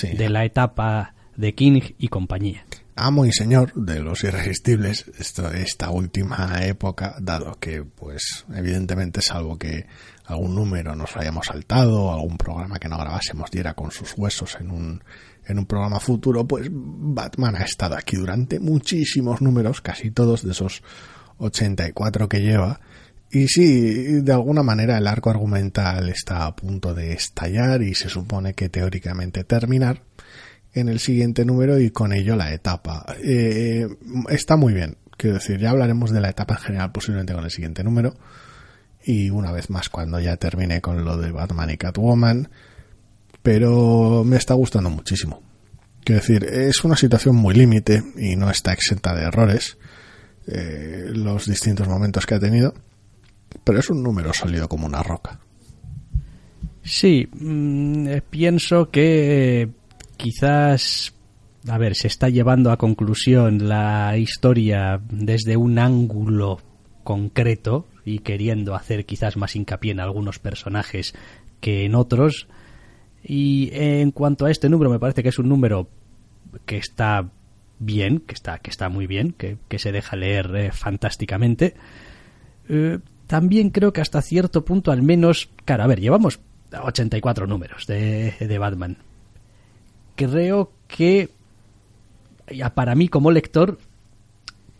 de 0.00 0.28
la 0.28 0.44
etapa 0.44 1.14
de 1.34 1.52
King 1.56 1.80
y 1.98 2.06
compañía. 2.06 2.64
Amo 2.94 3.26
y 3.26 3.32
señor 3.32 3.74
de 3.74 4.00
los 4.00 4.22
irresistibles 4.22 5.10
esta 5.18 5.90
última 5.90 6.64
época, 6.64 7.16
dado 7.20 7.58
que 7.58 7.82
pues 7.82 8.46
evidentemente 8.54 9.20
salvo 9.22 9.58
que 9.58 9.86
algún 10.26 10.54
número 10.54 10.96
nos 10.96 11.16
hayamos 11.16 11.46
saltado, 11.46 12.12
algún 12.12 12.36
programa 12.36 12.78
que 12.78 12.88
no 12.88 12.98
grabásemos 12.98 13.50
diera 13.50 13.74
con 13.74 13.90
sus 13.90 14.14
huesos 14.16 14.56
en 14.60 14.70
un, 14.70 15.04
en 15.46 15.58
un 15.58 15.66
programa 15.66 16.00
futuro, 16.00 16.46
pues 16.46 16.68
Batman 16.70 17.56
ha 17.56 17.64
estado 17.64 17.96
aquí 17.96 18.16
durante 18.16 18.58
muchísimos 18.58 19.40
números, 19.40 19.80
casi 19.80 20.10
todos 20.10 20.42
de 20.42 20.52
esos 20.52 20.82
84 21.38 22.28
que 22.28 22.40
lleva. 22.40 22.80
Y 23.30 23.48
sí, 23.48 24.20
de 24.20 24.32
alguna 24.32 24.62
manera 24.62 24.98
el 24.98 25.06
arco 25.06 25.30
argumental 25.30 26.08
está 26.08 26.46
a 26.46 26.56
punto 26.56 26.94
de 26.94 27.12
estallar 27.12 27.82
y 27.82 27.94
se 27.94 28.08
supone 28.08 28.54
que 28.54 28.68
teóricamente 28.68 29.44
terminar 29.44 30.02
en 30.72 30.88
el 30.88 31.00
siguiente 31.00 31.44
número 31.44 31.80
y 31.80 31.90
con 31.90 32.12
ello 32.12 32.36
la 32.36 32.52
etapa. 32.52 33.04
Eh, 33.22 33.86
está 34.28 34.56
muy 34.56 34.74
bien, 34.74 34.96
quiero 35.16 35.34
decir, 35.34 35.58
ya 35.58 35.70
hablaremos 35.70 36.10
de 36.10 36.20
la 36.20 36.30
etapa 36.30 36.54
en 36.54 36.60
general 36.60 36.92
posiblemente 36.92 37.32
con 37.32 37.44
el 37.44 37.50
siguiente 37.50 37.82
número 37.82 38.14
y 39.06 39.30
una 39.30 39.52
vez 39.52 39.70
más 39.70 39.88
cuando 39.88 40.18
ya 40.18 40.36
termine 40.36 40.80
con 40.80 41.04
lo 41.04 41.16
de 41.16 41.30
Batman 41.30 41.70
y 41.70 41.76
Catwoman, 41.76 42.48
pero 43.40 44.24
me 44.24 44.36
está 44.36 44.54
gustando 44.54 44.90
muchísimo. 44.90 45.40
Quiero 46.02 46.20
decir, 46.20 46.44
es 46.44 46.84
una 46.84 46.96
situación 46.96 47.36
muy 47.36 47.54
límite 47.54 48.02
y 48.16 48.34
no 48.34 48.50
está 48.50 48.72
exenta 48.72 49.14
de 49.14 49.22
errores 49.22 49.78
eh, 50.48 51.06
los 51.14 51.46
distintos 51.46 51.86
momentos 51.86 52.26
que 52.26 52.34
ha 52.34 52.40
tenido, 52.40 52.74
pero 53.62 53.78
es 53.78 53.88
un 53.90 54.02
número 54.02 54.32
sólido 54.32 54.68
como 54.68 54.86
una 54.86 55.04
roca. 55.04 55.38
Sí, 56.82 57.28
mm, 57.32 58.08
eh, 58.08 58.22
pienso 58.28 58.90
que 58.90 59.68
quizás, 60.16 61.14
a 61.68 61.78
ver, 61.78 61.94
se 61.94 62.08
está 62.08 62.28
llevando 62.28 62.72
a 62.72 62.76
conclusión 62.76 63.68
la 63.68 64.16
historia 64.18 65.00
desde 65.08 65.56
un 65.56 65.78
ángulo 65.78 66.60
concreto 67.04 67.86
y 68.06 68.20
queriendo 68.20 68.74
hacer 68.74 69.04
quizás 69.04 69.36
más 69.36 69.56
hincapié 69.56 69.90
en 69.90 70.00
algunos 70.00 70.38
personajes 70.38 71.12
que 71.60 71.84
en 71.84 71.96
otros. 71.96 72.46
Y 73.22 73.70
en 73.72 74.12
cuanto 74.12 74.46
a 74.46 74.50
este 74.50 74.68
número, 74.68 74.90
me 74.90 75.00
parece 75.00 75.24
que 75.24 75.28
es 75.28 75.38
un 75.40 75.48
número 75.48 75.88
que 76.64 76.76
está 76.76 77.28
bien, 77.80 78.20
que 78.20 78.32
está, 78.32 78.58
que 78.58 78.70
está 78.70 78.88
muy 78.88 79.08
bien, 79.08 79.32
que, 79.32 79.58
se 79.78 79.90
deja 79.90 80.14
leer 80.14 80.54
eh, 80.54 80.70
fantásticamente. 80.72 81.74
Eh, 82.68 83.00
también 83.26 83.70
creo 83.70 83.92
que 83.92 84.00
hasta 84.00 84.22
cierto 84.22 84.64
punto, 84.64 84.92
al 84.92 85.02
menos, 85.02 85.50
claro, 85.64 85.82
a 85.82 85.88
ver, 85.88 86.00
llevamos 86.00 86.38
84 86.80 87.48
números 87.48 87.88
de, 87.88 88.34
de 88.38 88.58
Batman. 88.58 88.98
Creo 90.14 90.70
que 90.86 91.28
para 92.74 92.94
mí 92.94 93.08
como 93.08 93.32
lector 93.32 93.78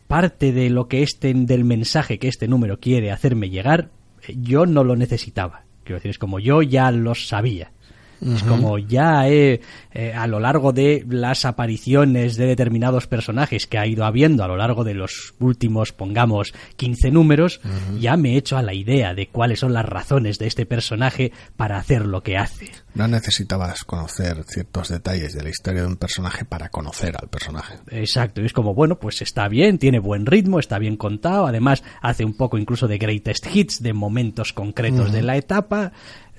parte 0.06 0.52
de 0.52 0.70
lo 0.70 0.88
que 0.88 1.02
este, 1.02 1.32
del 1.34 1.64
mensaje 1.64 2.18
que 2.18 2.28
este 2.28 2.48
número 2.48 2.78
quiere 2.80 3.10
hacerme 3.10 3.50
llegar, 3.50 3.90
eh, 4.26 4.34
yo 4.38 4.66
no 4.66 4.84
lo 4.84 4.96
necesitaba. 4.96 5.64
Quiero 5.84 5.98
decir, 5.98 6.10
es 6.10 6.18
como 6.18 6.40
yo 6.40 6.62
ya 6.62 6.90
lo 6.90 7.14
sabía. 7.14 7.72
Es 8.20 8.42
como 8.42 8.78
ya 8.78 9.28
he, 9.28 9.60
eh, 9.92 10.12
a 10.14 10.26
lo 10.26 10.40
largo 10.40 10.72
de 10.72 11.04
las 11.08 11.44
apariciones 11.44 12.36
de 12.36 12.46
determinados 12.46 13.06
personajes 13.06 13.66
que 13.66 13.78
ha 13.78 13.86
ido 13.86 14.04
habiendo 14.04 14.42
a 14.42 14.48
lo 14.48 14.56
largo 14.56 14.84
de 14.84 14.94
los 14.94 15.34
últimos, 15.38 15.92
pongamos, 15.92 16.54
15 16.76 17.10
números, 17.10 17.60
ya 18.00 18.16
me 18.16 18.32
he 18.32 18.36
hecho 18.36 18.56
a 18.56 18.62
la 18.62 18.74
idea 18.74 19.14
de 19.14 19.28
cuáles 19.28 19.60
son 19.60 19.72
las 19.72 19.84
razones 19.84 20.38
de 20.38 20.46
este 20.46 20.66
personaje 20.66 21.32
para 21.56 21.76
hacer 21.76 22.06
lo 22.06 22.22
que 22.22 22.36
hace. 22.36 22.70
No 22.94 23.06
necesitabas 23.08 23.84
conocer 23.84 24.44
ciertos 24.44 24.88
detalles 24.88 25.34
de 25.34 25.42
la 25.42 25.50
historia 25.50 25.82
de 25.82 25.88
un 25.88 25.96
personaje 25.96 26.44
para 26.44 26.70
conocer 26.70 27.14
al 27.20 27.28
personaje. 27.28 27.74
Exacto, 27.90 28.40
es 28.40 28.52
como, 28.52 28.74
bueno, 28.74 28.98
pues 28.98 29.20
está 29.20 29.48
bien, 29.48 29.78
tiene 29.78 29.98
buen 29.98 30.24
ritmo, 30.24 30.58
está 30.58 30.78
bien 30.78 30.96
contado, 30.96 31.46
además 31.46 31.84
hace 32.00 32.24
un 32.24 32.34
poco 32.34 32.56
incluso 32.56 32.88
de 32.88 32.98
greatest 32.98 33.46
hits, 33.54 33.82
de 33.82 33.92
momentos 33.92 34.52
concretos 34.52 35.12
de 35.12 35.22
la 35.22 35.36
etapa. 35.36 35.92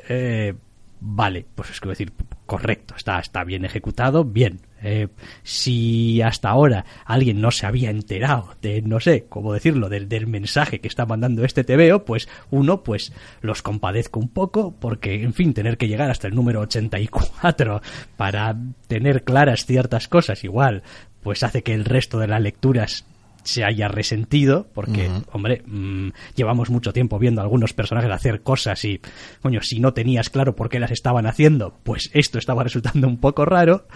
Eh, 0.09 0.55
vale, 0.99 1.45
pues 1.55 1.69
es 1.69 1.79
que 1.79 1.89
decir, 1.89 2.13
correcto, 2.45 2.95
está, 2.95 3.19
está 3.19 3.43
bien 3.43 3.65
ejecutado, 3.65 4.23
bien. 4.23 4.61
Eh, 4.83 5.07
si 5.41 6.21
hasta 6.21 6.49
ahora 6.49 6.85
alguien 7.05 7.41
no 7.41 7.49
se 7.49 7.65
había 7.65 7.89
enterado 7.89 8.55
de, 8.61 8.83
no 8.83 8.99
sé, 8.99 9.25
cómo 9.27 9.51
decirlo, 9.51 9.89
del, 9.89 10.07
del, 10.07 10.27
mensaje 10.27 10.79
que 10.79 10.87
está 10.87 11.05
mandando 11.05 11.43
este 11.43 11.63
TVO, 11.63 12.05
pues 12.05 12.29
uno, 12.51 12.83
pues 12.83 13.11
los 13.41 13.63
compadezco 13.63 14.19
un 14.19 14.29
poco, 14.29 14.75
porque, 14.79 15.23
en 15.23 15.33
fin, 15.33 15.53
tener 15.53 15.77
que 15.77 15.87
llegar 15.87 16.11
hasta 16.11 16.27
el 16.27 16.35
número 16.35 16.61
84 16.61 17.81
para 18.17 18.55
tener 18.87 19.23
claras 19.23 19.65
ciertas 19.65 20.07
cosas, 20.07 20.43
igual, 20.43 20.83
pues 21.23 21.43
hace 21.43 21.63
que 21.63 21.73
el 21.73 21.85
resto 21.85 22.19
de 22.19 22.27
las 22.27 22.41
lecturas 22.41 23.05
se 23.47 23.63
haya 23.63 23.87
resentido, 23.87 24.67
porque, 24.73 25.09
hombre, 25.31 25.61
mm, 25.65 26.09
llevamos 26.35 26.69
mucho 26.69 26.91
tiempo 26.91 27.17
viendo 27.17 27.39
a 27.39 27.45
algunos 27.45 27.73
personajes 27.73 28.11
hacer 28.11 28.41
cosas 28.41 28.83
y, 28.83 28.99
coño, 29.41 29.61
si 29.61 29.79
no 29.79 29.93
tenías 29.93 30.29
claro 30.29 30.53
por 30.55 30.67
qué 30.67 30.79
las 30.79 30.91
estaban 30.91 31.25
haciendo, 31.25 31.73
pues 31.83 32.09
esto 32.13 32.39
estaba 32.39 32.63
resultando 32.63 33.07
un 33.07 33.17
poco 33.17 33.45
raro, 33.45 33.87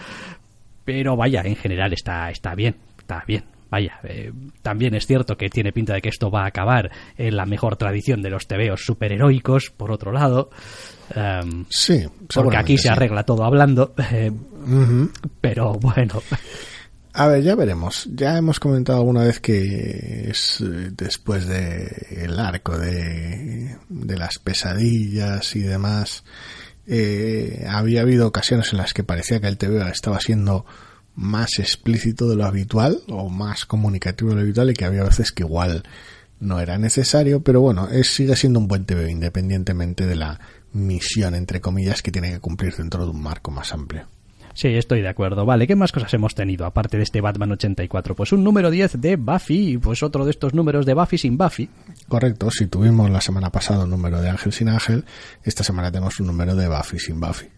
pero 0.84 1.16
vaya, 1.16 1.42
en 1.44 1.56
general 1.56 1.92
está, 1.92 2.30
está 2.30 2.54
bien, 2.54 2.76
está 2.98 3.22
bien. 3.26 3.44
Vaya, 3.70 4.00
eh, 4.04 4.32
también 4.60 4.94
es 4.94 5.06
cierto 5.06 5.36
que 5.36 5.48
tiene 5.48 5.72
pinta 5.72 5.94
de 5.94 6.02
que 6.02 6.10
esto 6.10 6.30
va 6.30 6.44
a 6.44 6.46
acabar 6.46 6.90
en 7.16 7.36
la 7.36 7.46
mejor 7.46 7.76
tradición 7.76 8.20
de 8.20 8.28
los 8.28 8.46
tebeos 8.46 8.84
superheroicos, 8.84 9.70
por 9.70 9.90
otro 9.90 10.12
lado. 10.12 10.50
Em, 11.14 11.64
sí, 11.70 12.04
porque 12.34 12.58
aquí 12.58 12.76
se 12.76 12.90
arregla 12.90 13.22
todo 13.22 13.44
hablando. 13.44 13.94
Eh, 14.12 14.30
pero 15.40 15.72
bueno. 15.72 16.22
A 17.14 17.28
ver, 17.28 17.42
ya 17.42 17.54
veremos. 17.54 18.08
Ya 18.14 18.38
hemos 18.38 18.58
comentado 18.58 18.98
alguna 18.98 19.24
vez 19.24 19.38
que 19.38 20.30
es 20.30 20.60
eh, 20.62 20.90
después 20.96 21.46
de 21.46 22.24
el 22.24 22.38
arco 22.38 22.78
de, 22.78 23.76
las 23.90 24.38
pesadillas 24.38 25.54
y 25.54 25.60
demás, 25.60 26.24
eh, 26.86 27.66
había 27.68 28.00
habido 28.00 28.26
ocasiones 28.26 28.72
en 28.72 28.78
las 28.78 28.94
que 28.94 29.04
parecía 29.04 29.40
que 29.40 29.48
el 29.48 29.58
TV 29.58 29.86
estaba 29.90 30.20
siendo 30.20 30.64
más 31.14 31.58
explícito 31.58 32.28
de 32.28 32.36
lo 32.36 32.46
habitual 32.46 33.02
o 33.08 33.28
más 33.28 33.66
comunicativo 33.66 34.30
de 34.30 34.36
lo 34.36 34.42
habitual 34.42 34.70
y 34.70 34.74
que 34.74 34.86
había 34.86 35.04
veces 35.04 35.32
que 35.32 35.42
igual 35.42 35.82
no 36.40 36.60
era 36.60 36.78
necesario, 36.78 37.42
pero 37.42 37.60
bueno, 37.60 37.88
es, 37.88 38.08
sigue 38.14 38.36
siendo 38.36 38.58
un 38.58 38.68
buen 38.68 38.86
TV 38.86 39.10
independientemente 39.10 40.06
de 40.06 40.16
la 40.16 40.40
misión, 40.72 41.34
entre 41.34 41.60
comillas, 41.60 42.02
que 42.02 42.10
tiene 42.10 42.32
que 42.32 42.40
cumplir 42.40 42.74
dentro 42.74 43.04
de 43.04 43.10
un 43.10 43.22
marco 43.22 43.50
más 43.50 43.72
amplio. 43.72 44.08
Sí, 44.54 44.68
estoy 44.68 45.00
de 45.00 45.08
acuerdo. 45.08 45.46
Vale, 45.46 45.66
¿qué 45.66 45.76
más 45.76 45.92
cosas 45.92 46.12
hemos 46.14 46.34
tenido 46.34 46.66
aparte 46.66 46.96
de 46.96 47.02
este 47.02 47.20
Batman 47.20 47.52
84? 47.52 48.14
Pues 48.14 48.32
un 48.32 48.44
número 48.44 48.70
10 48.70 49.00
de 49.00 49.16
Buffy, 49.16 49.78
pues 49.78 50.02
otro 50.02 50.24
de 50.24 50.30
estos 50.30 50.54
números 50.54 50.84
de 50.84 50.94
Buffy 50.94 51.18
sin 51.18 51.38
Buffy. 51.38 51.68
Correcto, 52.08 52.50
si 52.50 52.66
tuvimos 52.66 53.10
la 53.10 53.20
semana 53.20 53.50
pasada 53.50 53.84
un 53.84 53.90
número 53.90 54.20
de 54.20 54.28
Ángel 54.28 54.52
sin 54.52 54.68
Ángel, 54.68 55.04
esta 55.42 55.64
semana 55.64 55.90
tenemos 55.90 56.20
un 56.20 56.26
número 56.26 56.54
de 56.54 56.68
Buffy 56.68 56.98
sin 56.98 57.18
Buffy. 57.18 57.48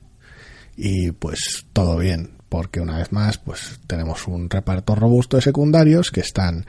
Y 0.76 1.12
pues 1.12 1.66
todo 1.72 1.98
bien, 1.98 2.34
porque 2.48 2.80
una 2.80 2.98
vez 2.98 3.12
más, 3.12 3.38
pues 3.38 3.80
tenemos 3.86 4.26
un 4.28 4.48
reparto 4.48 4.94
robusto 4.94 5.36
de 5.36 5.42
secundarios 5.42 6.10
que 6.10 6.20
están 6.20 6.66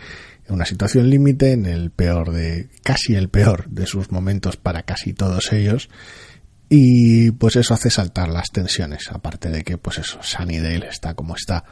en 0.47 0.53
una 0.53 0.65
situación 0.65 1.09
límite, 1.09 1.51
en 1.53 1.65
el 1.65 1.91
peor 1.91 2.31
de, 2.31 2.69
casi 2.83 3.15
el 3.15 3.29
peor 3.29 3.67
de 3.69 3.85
sus 3.85 4.11
momentos 4.11 4.57
para 4.57 4.83
casi 4.83 5.13
todos 5.13 5.51
ellos 5.53 5.89
y 6.69 7.31
pues 7.31 7.55
eso 7.55 7.73
hace 7.73 7.89
saltar 7.89 8.29
las 8.29 8.49
tensiones, 8.51 9.09
aparte 9.11 9.49
de 9.49 9.63
que 9.63 9.77
pues 9.77 9.99
eso, 9.99 10.19
Sunnydale 10.21 10.87
está 10.87 11.13
como 11.13 11.35
está, 11.35 11.63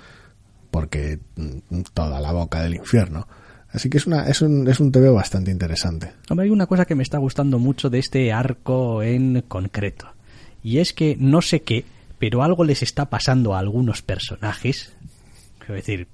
porque 0.71 1.19
mm, 1.35 1.81
toda 1.93 2.19
la 2.19 2.31
boca 2.31 2.61
del 2.61 2.75
infierno. 2.75 3.27
Así 3.71 3.89
que 3.89 3.97
es, 3.97 4.05
una, 4.05 4.27
es, 4.27 4.41
un, 4.41 4.67
es 4.67 4.79
un 4.79 4.91
TV 4.91 5.09
bastante 5.09 5.49
interesante. 5.49 6.13
Hombre, 6.29 6.45
hay 6.45 6.51
una 6.51 6.67
cosa 6.67 6.85
que 6.85 6.93
me 6.93 7.01
está 7.01 7.17
gustando 7.17 7.57
mucho 7.57 7.89
de 7.89 7.97
este 7.97 8.31
arco 8.31 9.01
en 9.01 9.43
concreto. 9.47 10.13
Y 10.61 10.77
es 10.77 10.93
que 10.93 11.17
no 11.19 11.41
sé 11.41 11.63
qué, 11.63 11.83
pero 12.19 12.43
algo 12.43 12.63
les 12.63 12.83
está 12.83 13.09
pasando 13.09 13.55
a 13.55 13.59
algunos 13.59 14.03
personajes. 14.03 14.93
Quiero 15.57 15.73
decir, 15.73 16.07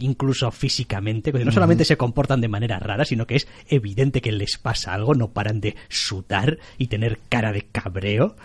incluso 0.00 0.50
físicamente, 0.50 1.32
no 1.32 1.52
solamente 1.52 1.84
se 1.84 1.96
comportan 1.96 2.40
de 2.40 2.48
manera 2.48 2.78
rara, 2.78 3.04
sino 3.04 3.26
que 3.26 3.36
es 3.36 3.48
evidente 3.68 4.20
que 4.20 4.32
les 4.32 4.58
pasa 4.58 4.92
algo, 4.94 5.14
no 5.14 5.32
paran 5.32 5.60
de 5.60 5.76
sudar 5.88 6.58
y 6.78 6.88
tener 6.88 7.20
cara 7.28 7.52
de 7.52 7.62
cabreo. 7.62 8.36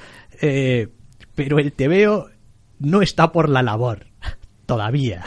Eh, 0.41 0.89
pero 1.34 1.60
el 1.60 1.74
TVO 1.74 2.30
no 2.80 3.01
está 3.01 3.32
por 3.32 3.49
la 3.49 3.62
labor, 3.62 4.08
todavía. 4.66 5.26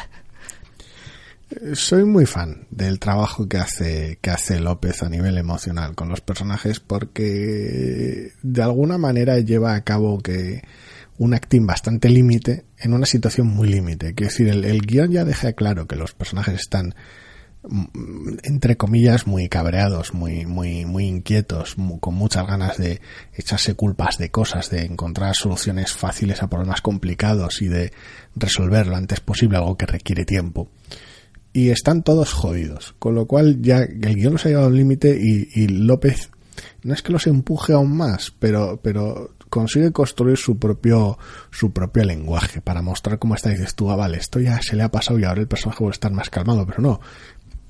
Soy 1.72 2.05
muy 2.05 2.26
fan 2.26 2.66
del 2.70 2.99
trabajo 2.99 3.49
que 3.49 3.57
hace, 3.57 4.18
que 4.20 4.31
hace 4.31 4.61
López 4.61 5.03
a 5.03 5.09
nivel 5.09 5.39
emocional 5.39 5.95
con 5.95 6.11
los 6.11 6.20
personajes 6.20 6.79
porque 6.79 8.33
de 8.43 8.62
alguna 8.62 8.99
manera 8.99 9.39
lleva 9.39 9.74
a 9.74 9.83
cabo 9.83 10.18
que 10.18 10.62
un 11.18 11.34
acting 11.34 11.66
bastante 11.66 12.08
límite 12.08 12.64
en 12.78 12.94
una 12.94 13.06
situación 13.06 13.48
muy 13.48 13.68
límite. 13.68 14.14
Quiero 14.14 14.30
decir, 14.30 14.48
el, 14.48 14.64
el 14.64 14.82
guion 14.82 15.10
ya 15.10 15.24
deja 15.24 15.52
claro 15.52 15.86
que 15.86 15.96
los 15.96 16.14
personajes 16.14 16.54
están 16.54 16.94
mm, 17.68 18.38
entre 18.44 18.76
comillas 18.76 19.26
muy 19.26 19.48
cabreados, 19.48 20.14
muy 20.14 20.46
muy 20.46 20.86
muy 20.86 21.06
inquietos, 21.06 21.76
con 22.00 22.14
muchas 22.14 22.46
ganas 22.46 22.78
de 22.78 23.00
echarse 23.34 23.74
culpas 23.74 24.18
de 24.18 24.30
cosas, 24.30 24.70
de 24.70 24.84
encontrar 24.84 25.34
soluciones 25.34 25.92
fáciles 25.92 26.42
a 26.42 26.48
problemas 26.48 26.80
complicados 26.80 27.60
y 27.62 27.68
de 27.68 27.92
resolver 28.36 28.86
lo 28.86 28.96
antes 28.96 29.20
posible 29.20 29.58
algo 29.58 29.76
que 29.76 29.86
requiere 29.86 30.24
tiempo 30.24 30.70
y 31.52 31.70
están 31.70 32.02
todos 32.02 32.32
jodidos. 32.32 32.94
Con 32.98 33.14
lo 33.14 33.26
cual 33.26 33.60
ya 33.60 33.78
el 33.78 34.14
guion 34.14 34.34
los 34.34 34.46
ha 34.46 34.48
llevado 34.48 34.68
al 34.68 34.76
límite 34.76 35.18
y, 35.20 35.66
López 35.68 36.30
no 36.82 36.94
es 36.94 37.02
que 37.02 37.12
los 37.12 37.26
empuje 37.26 37.72
aún 37.72 37.96
más, 37.96 38.32
pero, 38.38 38.80
pero 38.82 39.34
consigue 39.48 39.92
construir 39.92 40.36
su 40.36 40.59
propio, 40.59 41.18
su 41.50 41.72
propio 41.72 42.04
lenguaje 42.04 42.61
para 42.61 42.82
mostrar 42.82 43.18
cómo 43.18 43.34
está. 43.34 43.50
Y 43.50 43.54
dices 43.54 43.74
tú, 43.74 43.90
ah, 43.90 43.96
vale, 43.96 44.18
esto 44.18 44.40
ya 44.40 44.61
se 44.62 44.76
le 44.76 44.82
ha 44.82 44.90
pasado 44.90 45.18
y 45.18 45.24
ahora 45.24 45.40
el 45.40 45.48
personaje 45.48 45.78
puede 45.78 45.92
estar 45.92 46.12
más 46.12 46.30
calmado, 46.30 46.66
pero 46.66 46.80
no. 46.80 47.00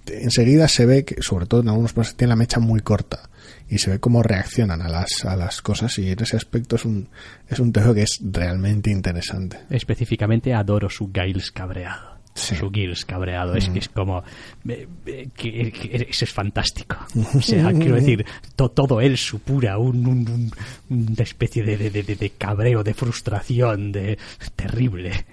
Enseguida 0.07 0.69
se 0.69 0.87
ve 0.87 1.05
que, 1.05 1.23
sobre 1.23 1.47
todo 1.47 1.61
en 1.61 1.69
algunos 1.69 1.93
personajes, 1.93 2.17
tiene 2.17 2.31
la 2.31 2.37
mecha 2.37 2.61
muy 2.61 2.81
corta 2.81 3.29
y 3.69 3.79
se 3.79 3.91
ve 3.91 3.99
cómo 3.99 4.23
reaccionan 4.23 4.81
a 4.81 4.89
las, 4.89 5.25
a 5.27 5.37
las 5.37 5.61
cosas 5.61 5.99
y 5.99 6.11
en 6.11 6.23
ese 6.23 6.37
aspecto 6.37 6.77
es 6.77 6.87
un, 6.87 7.09
es 7.49 7.59
un 7.59 7.73
tejo 7.73 7.93
que 7.93 8.03
es 8.03 8.21
realmente 8.23 8.91
interesante. 8.91 9.59
Específicamente 9.69 10.55
adoro 10.55 10.89
su 10.89 11.11
Giles 11.13 11.51
cabreado 11.51 12.18
su 12.39 12.71
Gills 12.71 13.05
cabreado. 13.05 13.55
Es 13.55 13.69
que 13.69 13.79
es 13.79 13.89
como. 13.89 14.23
que, 14.65 16.07
eso 16.09 16.25
es 16.25 16.33
fantástico. 16.33 16.97
O 17.35 17.41
sea, 17.41 17.73
quiero 17.73 17.97
decir, 17.97 18.25
todo 18.57 19.01
él 19.01 19.17
supura 19.17 19.79
un, 19.79 20.51
una 20.89 21.23
especie 21.23 21.63
de, 21.63 21.91
de, 21.91 22.31
cabreo, 22.31 22.83
de 22.83 22.95
frustración, 22.95 23.93
de 23.93 24.19
terrible. 24.57 25.27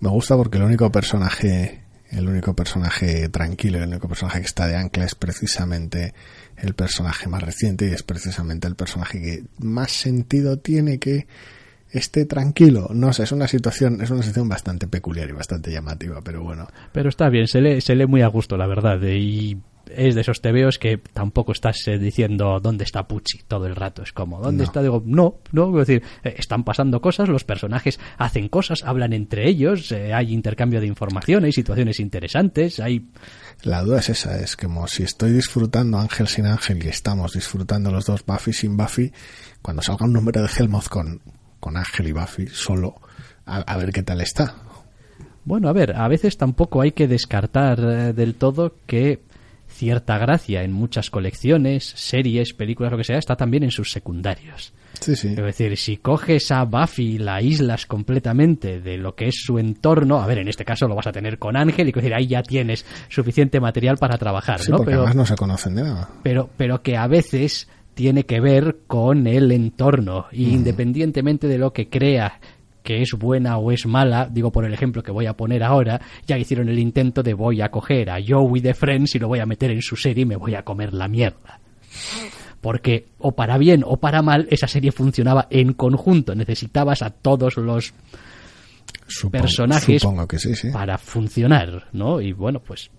Me 0.00 0.10
gusta 0.10 0.36
porque 0.36 0.58
el 0.58 0.64
único 0.64 0.90
personaje. 0.90 1.80
El 2.10 2.28
único 2.28 2.54
personaje 2.54 3.30
tranquilo, 3.30 3.78
el 3.78 3.88
único 3.88 4.06
personaje 4.06 4.40
que 4.40 4.46
está 4.46 4.66
de 4.66 4.76
ancla 4.76 5.06
es 5.06 5.14
precisamente 5.14 6.12
el 6.58 6.74
personaje 6.74 7.26
más 7.26 7.42
reciente 7.42 7.88
y 7.88 7.92
es 7.92 8.02
precisamente 8.02 8.68
el 8.68 8.76
personaje 8.76 9.18
que 9.18 9.44
más 9.60 9.92
sentido 9.92 10.58
tiene 10.58 10.98
que 10.98 11.26
esté 11.92 12.24
tranquilo. 12.24 12.88
No 12.92 13.12
sé, 13.12 13.24
es 13.24 13.32
una 13.32 13.46
situación, 13.46 14.00
es 14.00 14.10
una 14.10 14.22
situación 14.22 14.48
bastante 14.48 14.86
peculiar 14.86 15.28
y 15.28 15.32
bastante 15.32 15.70
llamativa, 15.70 16.20
pero 16.22 16.42
bueno. 16.42 16.66
Pero 16.92 17.08
está 17.08 17.28
bien, 17.28 17.46
se 17.46 17.60
lee, 17.60 17.80
se 17.80 17.94
lee 17.94 18.06
muy 18.06 18.22
a 18.22 18.28
gusto, 18.28 18.56
la 18.56 18.66
verdad, 18.66 19.00
y 19.02 19.58
es 19.94 20.14
de 20.14 20.20
esos 20.20 20.40
tebeos 20.40 20.78
que 20.78 20.98
tampoco 20.98 21.52
estás 21.52 21.76
eh, 21.86 21.98
diciendo 21.98 22.60
dónde 22.60 22.84
está 22.84 23.06
Pucci 23.06 23.42
todo 23.46 23.66
el 23.66 23.76
rato. 23.76 24.02
Es 24.02 24.12
como, 24.12 24.40
¿dónde 24.40 24.64
está? 24.64 24.82
Digo, 24.82 25.02
no, 25.04 25.36
no, 25.52 25.66
quiero 25.66 25.84
decir, 25.84 26.02
eh, 26.24 26.34
están 26.38 26.64
pasando 26.64 27.00
cosas, 27.00 27.28
los 27.28 27.44
personajes 27.44 27.98
hacen 28.18 28.48
cosas, 28.48 28.82
hablan 28.84 29.12
entre 29.12 29.48
ellos, 29.48 29.92
eh, 29.92 30.12
hay 30.12 30.32
intercambio 30.32 30.80
de 30.80 30.86
información, 30.86 31.44
hay 31.44 31.52
situaciones 31.52 32.00
interesantes, 32.00 32.80
hay... 32.80 33.08
La 33.62 33.82
duda 33.82 34.00
es 34.00 34.08
esa, 34.08 34.40
es 34.40 34.56
como 34.56 34.86
si 34.88 35.02
estoy 35.02 35.32
disfrutando 35.32 35.98
Ángel 35.98 36.26
sin 36.26 36.46
Ángel 36.46 36.84
y 36.84 36.88
estamos 36.88 37.32
disfrutando 37.32 37.90
los 37.90 38.06
dos 38.06 38.24
Buffy 38.24 38.52
sin 38.52 38.76
Buffy, 38.76 39.12
cuando 39.60 39.82
salga 39.82 40.06
un 40.06 40.12
número 40.12 40.42
de 40.42 40.48
Helmut 40.48 40.88
con 40.88 41.20
con 41.62 41.76
Ángel 41.76 42.08
y 42.08 42.12
Buffy 42.12 42.48
solo 42.48 42.96
a, 43.46 43.76
ver 43.76 43.92
qué 43.92 44.02
tal 44.02 44.20
está. 44.20 44.56
Bueno, 45.44 45.68
a 45.68 45.72
ver, 45.72 45.94
a 45.94 46.08
veces 46.08 46.36
tampoco 46.36 46.80
hay 46.80 46.90
que 46.90 47.06
descartar 47.06 47.78
eh, 47.78 48.12
del 48.12 48.34
todo 48.34 48.74
que 48.86 49.20
cierta 49.68 50.18
gracia 50.18 50.64
en 50.64 50.72
muchas 50.72 51.08
colecciones, 51.08 51.84
series, 51.84 52.52
películas, 52.52 52.90
lo 52.90 52.98
que 52.98 53.04
sea, 53.04 53.16
está 53.16 53.36
también 53.36 53.62
en 53.62 53.70
sus 53.70 53.92
secundarios. 53.92 54.72
Sí, 55.00 55.14
sí. 55.14 55.28
Es 55.28 55.36
decir, 55.36 55.76
si 55.76 55.98
coges 55.98 56.50
a 56.50 56.64
Buffy 56.64 57.14
y 57.14 57.18
la 57.18 57.36
aíslas 57.36 57.86
completamente 57.86 58.80
de 58.80 58.98
lo 58.98 59.14
que 59.14 59.28
es 59.28 59.36
su 59.44 59.58
entorno, 59.58 60.20
a 60.20 60.26
ver, 60.26 60.38
en 60.38 60.48
este 60.48 60.64
caso 60.64 60.88
lo 60.88 60.96
vas 60.96 61.06
a 61.06 61.12
tener 61.12 61.38
con 61.38 61.56
Ángel 61.56 61.88
y 61.88 61.92
decir, 61.92 62.12
ahí 62.12 62.26
ya 62.26 62.42
tienes 62.42 62.84
suficiente 63.08 63.60
material 63.60 63.98
para 63.98 64.18
trabajar, 64.18 64.60
sí, 64.60 64.70
¿no? 64.70 64.78
Porque 64.78 64.94
además 64.94 65.14
no 65.14 65.26
se 65.26 65.36
conocen 65.36 65.76
de 65.76 65.84
nada. 65.84 66.10
Pero, 66.24 66.50
pero 66.56 66.82
que 66.82 66.96
a 66.96 67.06
veces 67.06 67.68
tiene 67.94 68.24
que 68.24 68.40
ver 68.40 68.78
con 68.86 69.26
el 69.26 69.52
entorno. 69.52 70.26
Y 70.32 70.46
mm. 70.46 70.54
independientemente 70.54 71.48
de 71.48 71.58
lo 71.58 71.72
que 71.72 71.88
crea 71.88 72.40
que 72.82 73.02
es 73.02 73.12
buena 73.12 73.58
o 73.58 73.70
es 73.70 73.86
mala, 73.86 74.28
digo 74.30 74.50
por 74.50 74.64
el 74.64 74.74
ejemplo 74.74 75.02
que 75.02 75.12
voy 75.12 75.26
a 75.26 75.36
poner 75.36 75.62
ahora, 75.62 76.00
ya 76.26 76.36
hicieron 76.38 76.68
el 76.68 76.78
intento 76.78 77.22
de 77.22 77.34
voy 77.34 77.60
a 77.60 77.70
coger 77.70 78.10
a 78.10 78.18
Joey 78.26 78.60
de 78.60 78.74
Friends 78.74 79.14
y 79.14 79.18
lo 79.18 79.28
voy 79.28 79.38
a 79.38 79.46
meter 79.46 79.70
en 79.70 79.82
su 79.82 79.96
serie 79.96 80.22
y 80.22 80.26
me 80.26 80.36
voy 80.36 80.54
a 80.54 80.64
comer 80.64 80.92
la 80.92 81.08
mierda. 81.08 81.60
Porque 82.60 83.06
o 83.18 83.32
para 83.32 83.58
bien 83.58 83.82
o 83.86 83.98
para 83.98 84.22
mal 84.22 84.46
esa 84.50 84.66
serie 84.66 84.92
funcionaba 84.92 85.46
en 85.50 85.74
conjunto, 85.74 86.34
necesitabas 86.34 87.02
a 87.02 87.10
todos 87.10 87.56
los 87.56 87.92
personajes 89.30 90.02
para 90.72 90.98
funcionar, 90.98 91.88
¿no? 91.92 92.20
Y 92.20 92.32
bueno, 92.32 92.60
pues 92.60 92.90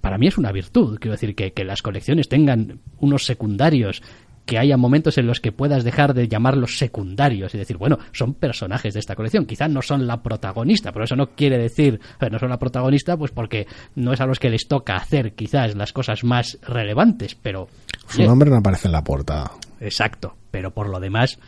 para 0.00 0.18
mí 0.18 0.26
es 0.26 0.38
una 0.38 0.52
virtud, 0.52 0.98
quiero 0.98 1.12
decir 1.12 1.34
que, 1.34 1.52
que 1.52 1.64
las 1.64 1.82
colecciones 1.82 2.28
tengan 2.28 2.80
unos 2.98 3.24
secundarios 3.24 4.02
que 4.46 4.58
haya 4.58 4.76
momentos 4.76 5.18
en 5.18 5.26
los 5.26 5.40
que 5.40 5.52
puedas 5.52 5.84
dejar 5.84 6.14
de 6.14 6.28
llamarlos 6.28 6.78
secundarios 6.78 7.54
y 7.54 7.58
decir, 7.58 7.76
bueno, 7.76 7.98
son 8.12 8.34
personajes 8.34 8.94
de 8.94 9.00
esta 9.00 9.16
colección, 9.16 9.44
quizás 9.44 9.68
no 9.68 9.82
son 9.82 10.06
la 10.06 10.22
protagonista, 10.22 10.92
pero 10.92 11.04
eso 11.04 11.16
no 11.16 11.30
quiere 11.30 11.58
decir, 11.58 12.00
no 12.30 12.38
son 12.38 12.50
la 12.50 12.58
protagonista, 12.58 13.16
pues 13.16 13.32
porque 13.32 13.66
no 13.96 14.12
es 14.12 14.20
a 14.20 14.26
los 14.26 14.38
que 14.38 14.48
les 14.48 14.68
toca 14.68 14.94
hacer 14.96 15.34
quizás 15.34 15.74
las 15.74 15.92
cosas 15.92 16.24
más 16.24 16.58
relevantes, 16.62 17.34
pero... 17.34 17.68
Su 18.06 18.22
nombre 18.22 18.48
no 18.48 18.56
aparece 18.56 18.86
en 18.86 18.92
la 18.92 19.02
portada. 19.02 19.50
Exacto, 19.80 20.36
pero 20.52 20.70
por 20.70 20.88
lo 20.88 21.00
demás, 21.00 21.38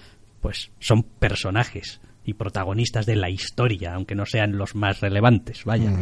pues 0.41 0.71
son 0.81 1.05
personajes 1.05 2.01
y 2.25 2.35
protagonistas 2.35 3.07
de 3.07 3.17
la 3.17 3.31
historia, 3.31 3.95
aunque 3.95 4.17
no 4.17 4.27
sean 4.27 4.59
los 4.59 4.75
más 4.75 5.01
relevantes, 5.01 5.65
vaya. 5.65 5.93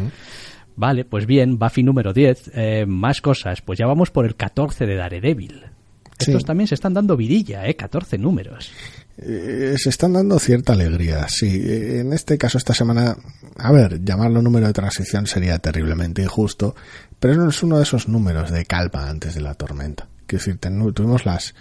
Vale, 0.77 1.05
pues 1.05 1.27
bien, 1.27 1.59
Buffy 1.59 1.83
número 1.83 2.13
10, 2.13 2.51
eh, 2.55 2.85
más 2.87 3.21
cosas, 3.21 3.61
pues 3.61 3.79
ya 3.79 3.87
vamos 3.87 4.11
por 4.11 4.27
el 4.27 4.35
14 4.35 4.87
de 4.87 4.97
Daredevil. 4.97 5.76
Estos 6.19 6.45
también 6.45 6.67
se 6.67 6.75
están 6.75 6.95
dando 6.95 7.17
vidilla, 7.17 7.67
¿eh? 7.67 7.77
14 7.77 8.19
números. 8.19 8.71
Eh, 9.19 9.77
se 9.79 9.89
están 9.89 10.13
dando 10.13 10.39
cierta 10.39 10.75
alegría, 10.75 11.27
sí. 11.29 11.63
En 11.67 12.13
este 12.13 12.37
caso, 12.37 12.59
esta 12.59 12.75
semana, 12.75 13.17
a 13.57 13.73
ver, 13.73 14.05
llamarlo 14.05 14.43
número 14.43 14.67
de 14.67 14.73
transición 14.73 15.27
sería 15.27 15.59
terriblemente 15.59 16.23
injusto, 16.23 16.75
pero 17.19 17.35
no 17.35 17.49
es 17.49 17.63
uno 17.63 17.79
de 17.79 17.85
esos 17.85 18.09
números 18.09 18.51
de 18.51 18.65
calma 18.67 19.09
antes 19.09 19.35
de 19.35 19.41
la 19.41 19.55
tormenta. 19.55 20.09
Quiero 20.27 20.45
decir, 20.45 20.93
tuvimos 20.93 21.25
las, 21.25 21.55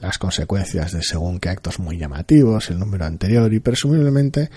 las 0.00 0.16
consecuencias 0.16 0.92
de 0.92 1.02
según 1.02 1.40
qué 1.40 1.48
actos 1.48 1.80
muy 1.80 1.98
llamativos, 1.98 2.70
el 2.70 2.78
número 2.78 3.04
anterior, 3.04 3.52
y 3.52 3.60
presumiblemente 3.60 4.50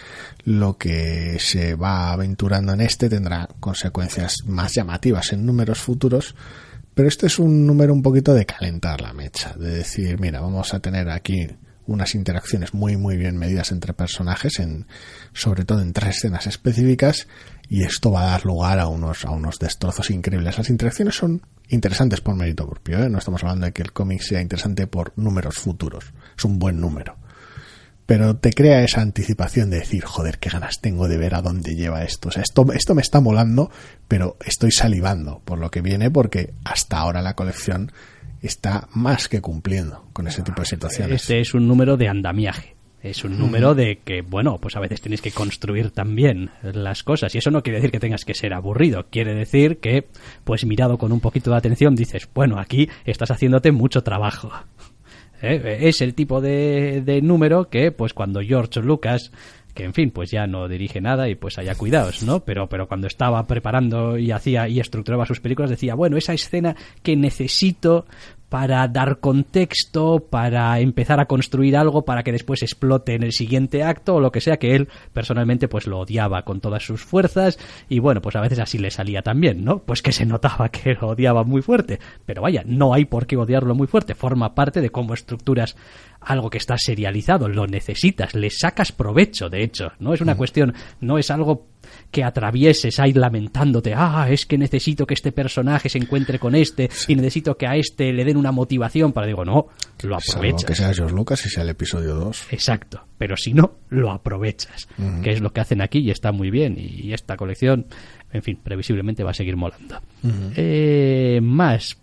lo 0.43 0.77
que 0.77 1.37
se 1.39 1.75
va 1.75 2.11
aventurando 2.11 2.73
en 2.73 2.81
este 2.81 3.09
tendrá 3.09 3.49
consecuencias 3.59 4.37
más 4.45 4.73
llamativas 4.73 5.33
en 5.33 5.45
números 5.45 5.79
futuros, 5.79 6.35
pero 6.95 7.07
este 7.07 7.27
es 7.27 7.37
un 7.37 7.67
número 7.67 7.93
un 7.93 8.01
poquito 8.01 8.33
de 8.33 8.45
calentar 8.45 9.01
la 9.01 9.13
mecha, 9.13 9.53
de 9.53 9.69
decir, 9.69 10.19
mira, 10.19 10.39
vamos 10.39 10.73
a 10.73 10.79
tener 10.79 11.09
aquí 11.09 11.47
unas 11.87 12.15
interacciones 12.15 12.73
muy 12.73 12.97
muy 12.97 13.15
bien 13.15 13.37
medidas 13.37 13.71
entre 13.71 13.93
personajes 13.93 14.59
en 14.59 14.87
sobre 15.33 15.65
todo 15.65 15.81
en 15.81 15.93
tres 15.93 16.17
escenas 16.17 16.47
específicas 16.47 17.27
y 17.69 17.83
esto 17.83 18.11
va 18.11 18.23
a 18.23 18.31
dar 18.31 18.45
lugar 18.45 18.79
a 18.79 18.87
unos 18.87 19.23
a 19.23 19.29
unos 19.29 19.59
destrozos 19.59 20.09
increíbles. 20.09 20.57
Las 20.57 20.71
interacciones 20.71 21.15
son 21.15 21.43
interesantes 21.69 22.21
por 22.21 22.35
mérito 22.35 22.67
propio, 22.67 23.03
¿eh? 23.03 23.09
no 23.09 23.19
estamos 23.19 23.43
hablando 23.43 23.67
de 23.67 23.73
que 23.73 23.83
el 23.83 23.91
cómic 23.91 24.21
sea 24.21 24.41
interesante 24.41 24.87
por 24.87 25.13
números 25.15 25.59
futuros, 25.59 26.05
es 26.35 26.45
un 26.45 26.57
buen 26.57 26.79
número 26.79 27.17
pero 28.05 28.35
te 28.35 28.53
crea 28.53 28.83
esa 28.83 29.01
anticipación 29.01 29.69
de 29.69 29.79
decir, 29.79 30.03
joder, 30.03 30.37
qué 30.37 30.49
ganas 30.49 30.79
tengo 30.81 31.07
de 31.07 31.17
ver 31.17 31.35
a 31.35 31.41
dónde 31.41 31.75
lleva 31.75 32.03
esto. 32.03 32.29
O 32.29 32.31
sea, 32.31 32.43
esto, 32.43 32.65
esto 32.73 32.93
me 32.93 33.01
está 33.01 33.19
molando, 33.19 33.71
pero 34.07 34.37
estoy 34.45 34.71
salivando 34.71 35.41
por 35.43 35.57
lo 35.57 35.71
que 35.71 35.81
viene 35.81 36.11
porque 36.11 36.53
hasta 36.63 36.97
ahora 36.97 37.21
la 37.21 37.35
colección 37.35 37.91
está 38.41 38.87
más 38.93 39.27
que 39.27 39.41
cumpliendo 39.41 40.05
con 40.13 40.27
ese 40.27 40.43
tipo 40.43 40.61
de 40.61 40.67
situaciones. 40.67 41.21
Este 41.21 41.39
es 41.39 41.53
un 41.53 41.67
número 41.67 41.97
de 41.97 42.07
andamiaje. 42.07 42.75
Es 43.01 43.23
un 43.23 43.37
número 43.37 43.75
de 43.75 43.99
que, 44.03 44.23
bueno, 44.23 44.57
pues 44.57 44.75
a 44.75 44.79
veces 44.79 44.99
tienes 44.99 45.21
que 45.21 45.29
construir 45.29 45.91
también 45.91 46.49
las 46.63 47.03
cosas. 47.03 47.35
Y 47.35 47.37
eso 47.37 47.51
no 47.51 47.61
quiere 47.61 47.77
decir 47.77 47.91
que 47.91 47.99
tengas 47.99 48.25
que 48.25 48.33
ser 48.33 48.51
aburrido. 48.51 49.05
Quiere 49.11 49.35
decir 49.35 49.77
que, 49.77 50.07
pues 50.43 50.65
mirado 50.65 50.97
con 50.97 51.11
un 51.11 51.19
poquito 51.19 51.51
de 51.51 51.57
atención, 51.57 51.95
dices, 51.95 52.27
bueno, 52.33 52.59
aquí 52.59 52.89
estás 53.05 53.29
haciéndote 53.29 53.71
mucho 53.71 54.01
trabajo. 54.01 54.51
¿Eh? 55.45 55.87
Es 55.87 56.01
el 56.01 56.13
tipo 56.13 56.41
de, 56.41 57.19
número 57.23 57.69
que, 57.69 57.91
pues 57.91 58.13
cuando 58.13 58.41
George 58.41 58.81
Lucas 58.81 59.31
que 59.75 59.83
en 59.83 59.93
fin, 59.93 60.09
pues 60.09 60.31
ya 60.31 60.47
no 60.47 60.69
dirige 60.69 61.01
nada 61.01 61.27
y 61.27 61.35
pues 61.35 61.57
haya 61.57 61.75
cuidados, 61.75 62.23
¿no? 62.23 62.39
Pero, 62.39 62.69
pero 62.69 62.87
cuando 62.87 63.07
estaba 63.07 63.45
preparando 63.45 64.17
y 64.17 64.31
hacía 64.31 64.69
y 64.69 64.79
estructuraba 64.79 65.25
sus 65.25 65.41
películas 65.41 65.69
decía, 65.69 65.95
bueno, 65.95 66.15
esa 66.15 66.33
escena 66.33 66.77
que 67.03 67.17
necesito 67.17 68.05
para 68.49 68.87
dar 68.87 69.19
contexto, 69.19 70.19
para 70.29 70.79
empezar 70.79 71.19
a 71.19 71.25
construir 71.25 71.75
algo 71.75 72.05
para 72.05 72.23
que 72.23 72.31
después 72.31 72.61
explote 72.61 73.15
en 73.15 73.23
el 73.23 73.31
siguiente 73.31 73.83
acto 73.83 74.15
o 74.15 74.19
lo 74.19 74.31
que 74.31 74.41
sea 74.41 74.57
que 74.57 74.75
él 74.75 74.87
personalmente 75.13 75.67
pues 75.67 75.87
lo 75.87 75.99
odiaba 75.99 76.43
con 76.43 76.61
todas 76.61 76.83
sus 76.83 77.03
fuerzas 77.03 77.57
y 77.89 77.99
bueno, 77.99 78.21
pues 78.21 78.35
a 78.35 78.41
veces 78.41 78.59
así 78.59 78.77
le 78.77 78.91
salía 78.91 79.21
también, 79.21 79.63
¿no? 79.63 79.79
Pues 79.79 80.01
que 80.01 80.11
se 80.11 80.25
notaba 80.25 80.69
que 80.69 80.93
lo 80.93 81.09
odiaba 81.09 81.43
muy 81.43 81.61
fuerte, 81.61 81.99
pero 82.25 82.41
vaya, 82.41 82.63
no 82.65 82.93
hay 82.93 83.05
por 83.05 83.25
qué 83.27 83.37
odiarlo 83.37 83.75
muy 83.75 83.87
fuerte, 83.87 84.15
forma 84.15 84.55
parte 84.55 84.81
de 84.81 84.89
cómo 84.89 85.13
estructuras 85.13 85.75
algo 86.21 86.49
que 86.49 86.57
está 86.57 86.75
serializado, 86.77 87.47
lo 87.47 87.67
necesitas, 87.67 88.35
le 88.35 88.49
sacas 88.49 88.91
provecho, 88.91 89.49
de 89.49 89.63
hecho, 89.63 89.91
no 89.99 90.13
es 90.13 90.21
una 90.21 90.35
cuestión, 90.35 90.73
no 90.99 91.17
es 91.17 91.29
algo 91.29 91.67
que 92.11 92.23
atravieses 92.23 92.99
ahí 92.99 93.13
lamentándote, 93.13 93.93
ah, 93.95 94.27
es 94.29 94.45
que 94.45 94.57
necesito 94.57 95.05
que 95.05 95.13
este 95.13 95.31
personaje 95.31 95.89
se 95.89 95.97
encuentre 95.97 96.39
con 96.39 96.55
este 96.55 96.89
y 97.07 97.15
necesito 97.15 97.57
que 97.57 97.67
a 97.67 97.75
este 97.75 98.13
le 98.13 98.23
den 98.25 98.37
una 98.37 98.51
motivación 98.51 99.11
para, 99.13 99.27
digo, 99.27 99.45
no, 99.45 99.67
lo 100.03 100.15
aprovechas. 100.15 100.65
que 100.65 100.75
sea 100.75 100.93
George 100.93 101.15
Lucas 101.15 101.45
y 101.45 101.49
sea 101.49 101.63
el 101.63 101.69
episodio 101.69 102.15
2. 102.15 102.47
Exacto, 102.51 103.05
pero 103.17 103.35
si 103.37 103.53
no, 103.53 103.75
lo 103.89 104.11
aprovechas, 104.11 104.87
que 105.23 105.31
es 105.31 105.41
lo 105.41 105.51
que 105.51 105.61
hacen 105.61 105.81
aquí 105.81 105.99
y 105.99 106.11
está 106.11 106.31
muy 106.31 106.49
bien 106.49 106.75
y 106.77 107.13
esta 107.13 107.37
colección, 107.37 107.87
en 108.35 108.43
fin, 108.43 108.59
previsiblemente 108.61 109.23
va 109.23 109.31
a 109.31 109.33
seguir 109.33 109.55
molando. 109.55 109.99
eh, 110.55 111.39
más, 111.41 111.97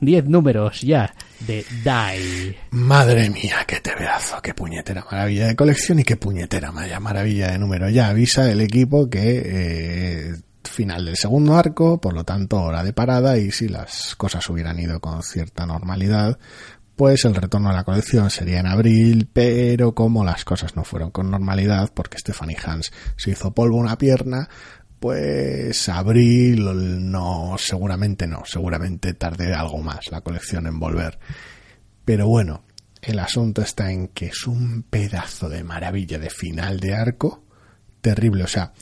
10 0.00 0.24
números 0.26 0.80
ya 0.82 1.14
de 1.40 1.64
Die. 1.84 2.56
Madre 2.70 3.30
mía, 3.30 3.64
qué 3.66 3.80
tebeazo, 3.80 4.40
qué 4.42 4.54
puñetera 4.54 5.04
maravilla 5.10 5.46
de 5.46 5.56
colección 5.56 6.00
y 6.00 6.04
qué 6.04 6.16
puñetera 6.16 6.72
maravilla 6.72 7.52
de 7.52 7.58
número. 7.58 7.88
Ya 7.88 8.08
avisa 8.08 8.50
el 8.50 8.60
equipo 8.60 9.08
que 9.08 9.42
eh, 9.44 10.34
final 10.64 11.04
del 11.04 11.16
segundo 11.16 11.56
arco, 11.56 12.00
por 12.00 12.12
lo 12.12 12.24
tanto 12.24 12.60
hora 12.60 12.82
de 12.82 12.92
parada 12.92 13.38
y 13.38 13.50
si 13.50 13.68
las 13.68 14.14
cosas 14.16 14.48
hubieran 14.50 14.78
ido 14.78 15.00
con 15.00 15.22
cierta 15.22 15.64
normalidad, 15.64 16.38
pues 16.98 17.24
el 17.24 17.36
retorno 17.36 17.70
a 17.70 17.72
la 17.72 17.84
colección 17.84 18.28
sería 18.28 18.58
en 18.58 18.66
abril, 18.66 19.28
pero 19.32 19.94
como 19.94 20.24
las 20.24 20.44
cosas 20.44 20.74
no 20.74 20.82
fueron 20.82 21.12
con 21.12 21.30
normalidad, 21.30 21.92
porque 21.94 22.18
Stephanie 22.18 22.56
Hans 22.64 22.92
se 23.16 23.30
hizo 23.30 23.54
polvo 23.54 23.76
una 23.76 23.96
pierna, 23.96 24.48
pues 24.98 25.88
abril 25.88 27.10
no, 27.10 27.56
seguramente 27.58 28.26
no, 28.26 28.42
seguramente 28.44 29.14
tarde 29.14 29.54
algo 29.54 29.78
más 29.78 30.10
la 30.10 30.22
colección 30.22 30.66
en 30.66 30.80
volver. 30.80 31.18
Pero 32.04 32.26
bueno, 32.26 32.64
el 33.00 33.18
asunto 33.18 33.62
está 33.62 33.92
en 33.92 34.08
que 34.08 34.26
es 34.26 34.46
un 34.46 34.82
pedazo 34.82 35.48
de 35.48 35.62
maravilla 35.62 36.18
de 36.18 36.30
final 36.30 36.80
de 36.80 36.94
arco 36.94 37.44
terrible. 38.00 38.44
O 38.44 38.48
sea, 38.48 38.72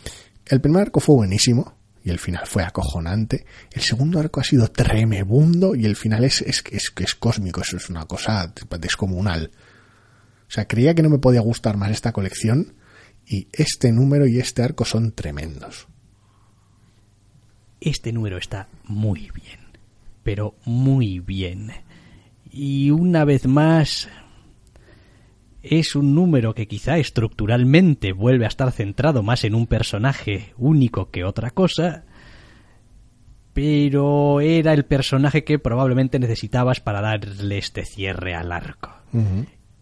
el 0.47 0.61
primer 0.61 0.83
arco 0.83 1.01
fue 1.01 1.17
buenísimo 1.17 1.77
y 2.03 2.11
el 2.11 2.19
final 2.19 2.47
fue 2.47 2.63
acojonante. 2.63 3.45
El 3.73 3.83
segundo 3.83 4.19
arco 4.19 4.41
ha 4.41 4.45
sido 4.45 4.69
tremebundo 4.69 5.75
y 5.75 5.85
el 5.85 5.97
final 5.97 6.25
es, 6.25 6.41
es, 6.43 6.65
es, 6.71 6.93
es 6.97 7.15
cósmico, 7.15 7.61
eso 7.61 7.77
es 7.77 7.91
una 7.91 8.07
cosa 8.07 8.55
descomunal. 8.81 9.51
O 10.49 10.51
sea, 10.51 10.67
creía 10.67 10.95
que 10.95 11.03
no 11.03 11.11
me 11.11 11.19
podía 11.19 11.41
gustar 11.41 11.77
más 11.77 11.91
esta 11.91 12.13
colección 12.13 12.77
y 13.27 13.49
este 13.53 13.93
número 13.93 14.27
y 14.27 14.39
este 14.39 14.63
arco 14.63 14.85
son 14.85 15.13
tremendos 15.13 15.89
este 17.81 18.13
número 18.13 18.39
está 18.39 18.69
muy 18.85 19.31
bien, 19.35 19.61
pero 20.23 20.55
muy 20.65 21.21
bien. 21.21 21.73
Y 22.51 22.91
una 22.91 23.25
vez 23.25 23.47
más, 23.47 24.09
es 25.63 25.97
un 25.97 26.15
número 26.15 26.55
que 26.55 26.69
quizá 26.69 26.99
estructuralmente 26.99 28.13
vuelve 28.13 28.45
a 28.45 28.49
estar 28.49 28.71
centrado 28.73 29.23
más 29.23 29.45
en 29.45 29.55
un 29.55 29.67
personaje 29.67 30.55
único 30.57 31.11
que 31.11 31.25
otra 31.25 31.51
cosa, 31.51 32.05
pero 33.53 34.41
era 34.41 34.73
el 34.73 34.85
personaje 34.85 35.45
que 35.45 35.59
probablemente 35.59 36.19
necesitabas 36.19 36.81
para 36.81 37.01
darle 37.01 37.59
este 37.59 37.85
cierre 37.85 38.35
al 38.35 38.53
arco. 38.53 38.91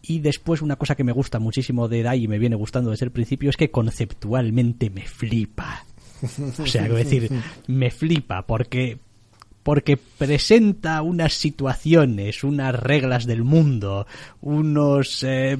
Y 0.00 0.20
después 0.20 0.62
una 0.62 0.76
cosa 0.76 0.94
que 0.94 1.04
me 1.04 1.12
gusta 1.12 1.38
muchísimo 1.38 1.88
de 1.88 2.02
Dai 2.02 2.24
y 2.24 2.28
me 2.28 2.38
viene 2.38 2.56
gustando 2.56 2.90
desde 2.90 3.06
el 3.06 3.12
principio 3.12 3.50
es 3.50 3.56
que 3.56 3.70
conceptualmente 3.70 4.90
me 4.90 5.06
flipa. 5.06 5.84
O 6.58 6.66
sea, 6.66 6.82
quiero 6.82 6.96
decir, 6.96 7.30
me 7.66 7.90
flipa 7.90 8.46
porque 8.46 8.98
porque 9.62 9.96
presenta 9.96 11.00
unas 11.00 11.32
situaciones, 11.32 12.44
unas 12.44 12.78
reglas 12.78 13.24
del 13.24 13.44
mundo, 13.44 14.06
unos 14.42 15.22
eh, 15.22 15.56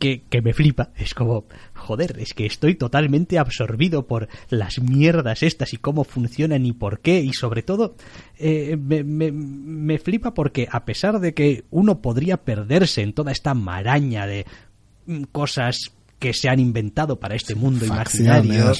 que, 0.00 0.22
que, 0.28 0.42
me 0.42 0.52
flipa. 0.52 0.90
Es 0.96 1.14
como, 1.14 1.44
joder, 1.74 2.16
es 2.18 2.34
que 2.34 2.44
estoy 2.44 2.74
totalmente 2.74 3.38
absorbido 3.38 4.08
por 4.08 4.28
las 4.48 4.80
mierdas 4.80 5.44
estas 5.44 5.72
y 5.72 5.76
cómo 5.76 6.02
funcionan 6.02 6.66
y 6.66 6.72
por 6.72 6.98
qué. 6.98 7.20
Y 7.20 7.32
sobre 7.32 7.62
todo, 7.62 7.94
eh, 8.36 8.76
me, 8.76 9.04
me, 9.04 9.30
me 9.30 9.98
flipa 9.98 10.34
porque 10.34 10.66
a 10.68 10.84
pesar 10.84 11.20
de 11.20 11.32
que 11.32 11.64
uno 11.70 12.02
podría 12.02 12.38
perderse 12.38 13.02
en 13.02 13.12
toda 13.12 13.30
esta 13.30 13.54
maraña 13.54 14.26
de 14.26 14.44
cosas 15.30 15.92
que 16.20 16.34
se 16.34 16.48
han 16.48 16.60
inventado 16.60 17.18
para 17.18 17.34
este 17.34 17.56
mundo 17.56 17.84
imaginario 17.84 18.72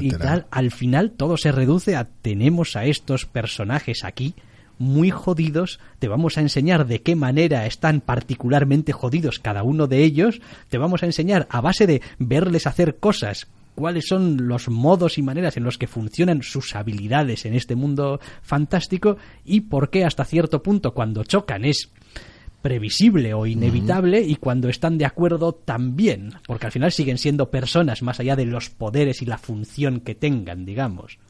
y, 0.00 0.10
tal, 0.10 0.46
al 0.50 0.70
final 0.72 1.12
todo 1.12 1.38
se 1.38 1.52
reduce 1.52 1.96
a 1.96 2.08
tenemos 2.20 2.76
a 2.76 2.84
estos 2.84 3.24
personajes 3.24 4.04
aquí 4.04 4.34
muy 4.78 5.10
jodidos, 5.10 5.80
te 5.98 6.08
vamos 6.08 6.36
a 6.36 6.42
enseñar 6.42 6.86
de 6.86 7.00
qué 7.00 7.16
manera 7.16 7.64
están 7.64 8.02
particularmente 8.02 8.92
jodidos 8.92 9.38
cada 9.38 9.62
uno 9.62 9.86
de 9.86 10.02
ellos, 10.02 10.42
te 10.68 10.76
vamos 10.76 11.02
a 11.02 11.06
enseñar 11.06 11.46
a 11.50 11.62
base 11.62 11.86
de 11.86 12.02
verles 12.18 12.66
hacer 12.66 12.96
cosas 12.96 13.46
cuáles 13.74 14.08
son 14.08 14.48
los 14.48 14.68
modos 14.68 15.18
y 15.18 15.22
maneras 15.22 15.56
en 15.56 15.64
los 15.64 15.78
que 15.78 15.86
funcionan 15.86 16.42
sus 16.42 16.74
habilidades 16.74 17.46
en 17.46 17.54
este 17.54 17.76
mundo 17.76 18.20
fantástico 18.42 19.18
y 19.44 19.62
por 19.62 19.90
qué 19.90 20.04
hasta 20.04 20.24
cierto 20.24 20.62
punto 20.62 20.94
cuando 20.94 21.24
chocan 21.24 21.64
es 21.64 21.90
previsible 22.66 23.32
o 23.32 23.46
inevitable 23.46 24.20
y 24.20 24.34
cuando 24.34 24.68
están 24.68 24.98
de 24.98 25.04
acuerdo 25.04 25.54
también, 25.54 26.32
porque 26.48 26.66
al 26.66 26.72
final 26.72 26.90
siguen 26.90 27.16
siendo 27.16 27.48
personas 27.48 28.02
más 28.02 28.18
allá 28.18 28.34
de 28.34 28.44
los 28.44 28.70
poderes 28.70 29.22
y 29.22 29.24
la 29.24 29.38
función 29.38 30.00
que 30.00 30.16
tengan, 30.16 30.64
digamos. 30.64 31.20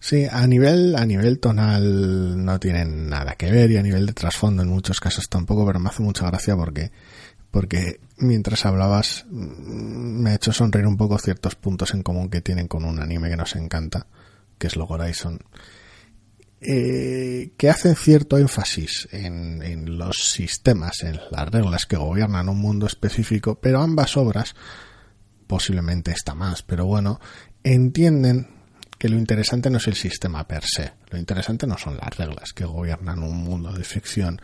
Sí, 0.00 0.26
a 0.28 0.44
nivel, 0.48 0.96
a 0.96 1.06
nivel 1.06 1.38
tonal 1.38 2.44
no 2.44 2.58
tienen 2.58 3.08
nada 3.08 3.36
que 3.36 3.48
ver 3.48 3.70
y 3.70 3.76
a 3.76 3.82
nivel 3.84 4.06
de 4.06 4.12
trasfondo 4.12 4.64
en 4.64 4.70
muchos 4.70 4.98
casos 4.98 5.28
tampoco, 5.28 5.64
pero 5.64 5.78
me 5.78 5.88
hace 5.88 6.02
mucha 6.02 6.26
gracia 6.26 6.56
porque, 6.56 6.90
porque 7.52 8.00
mientras 8.16 8.66
hablabas 8.66 9.26
mm, 9.30 10.20
me 10.20 10.30
ha 10.30 10.34
hecho 10.34 10.52
sonreír 10.52 10.88
un 10.88 10.96
poco 10.96 11.16
ciertos 11.18 11.54
puntos 11.54 11.94
en 11.94 12.02
común 12.02 12.28
que 12.28 12.40
tienen 12.40 12.66
con 12.66 12.84
un 12.84 12.98
anime 12.98 13.30
que 13.30 13.36
nos 13.36 13.54
encanta, 13.54 14.08
que 14.58 14.66
es 14.66 14.74
Logo 14.74 14.94
Horizon 14.94 15.38
eh, 16.60 17.52
que 17.56 17.70
hacen 17.70 17.96
cierto 17.96 18.36
énfasis 18.36 19.08
en, 19.12 19.62
en, 19.62 19.96
los 19.96 20.30
sistemas, 20.30 21.02
en 21.02 21.18
las 21.30 21.48
reglas 21.48 21.86
que 21.86 21.96
gobiernan 21.96 22.48
un 22.48 22.58
mundo 22.58 22.86
específico, 22.86 23.58
pero 23.60 23.80
ambas 23.80 24.16
obras, 24.16 24.54
posiblemente 25.46 26.10
esta 26.10 26.34
más, 26.34 26.62
pero 26.62 26.84
bueno, 26.84 27.18
entienden 27.64 28.48
que 28.98 29.08
lo 29.08 29.16
interesante 29.16 29.70
no 29.70 29.78
es 29.78 29.86
el 29.88 29.94
sistema 29.94 30.46
per 30.46 30.64
se, 30.64 30.92
lo 31.10 31.18
interesante 31.18 31.66
no 31.66 31.78
son 31.78 31.96
las 31.96 32.14
reglas 32.18 32.52
que 32.52 32.66
gobiernan 32.66 33.22
un 33.22 33.38
mundo 33.38 33.72
de 33.72 33.84
ficción, 33.84 34.42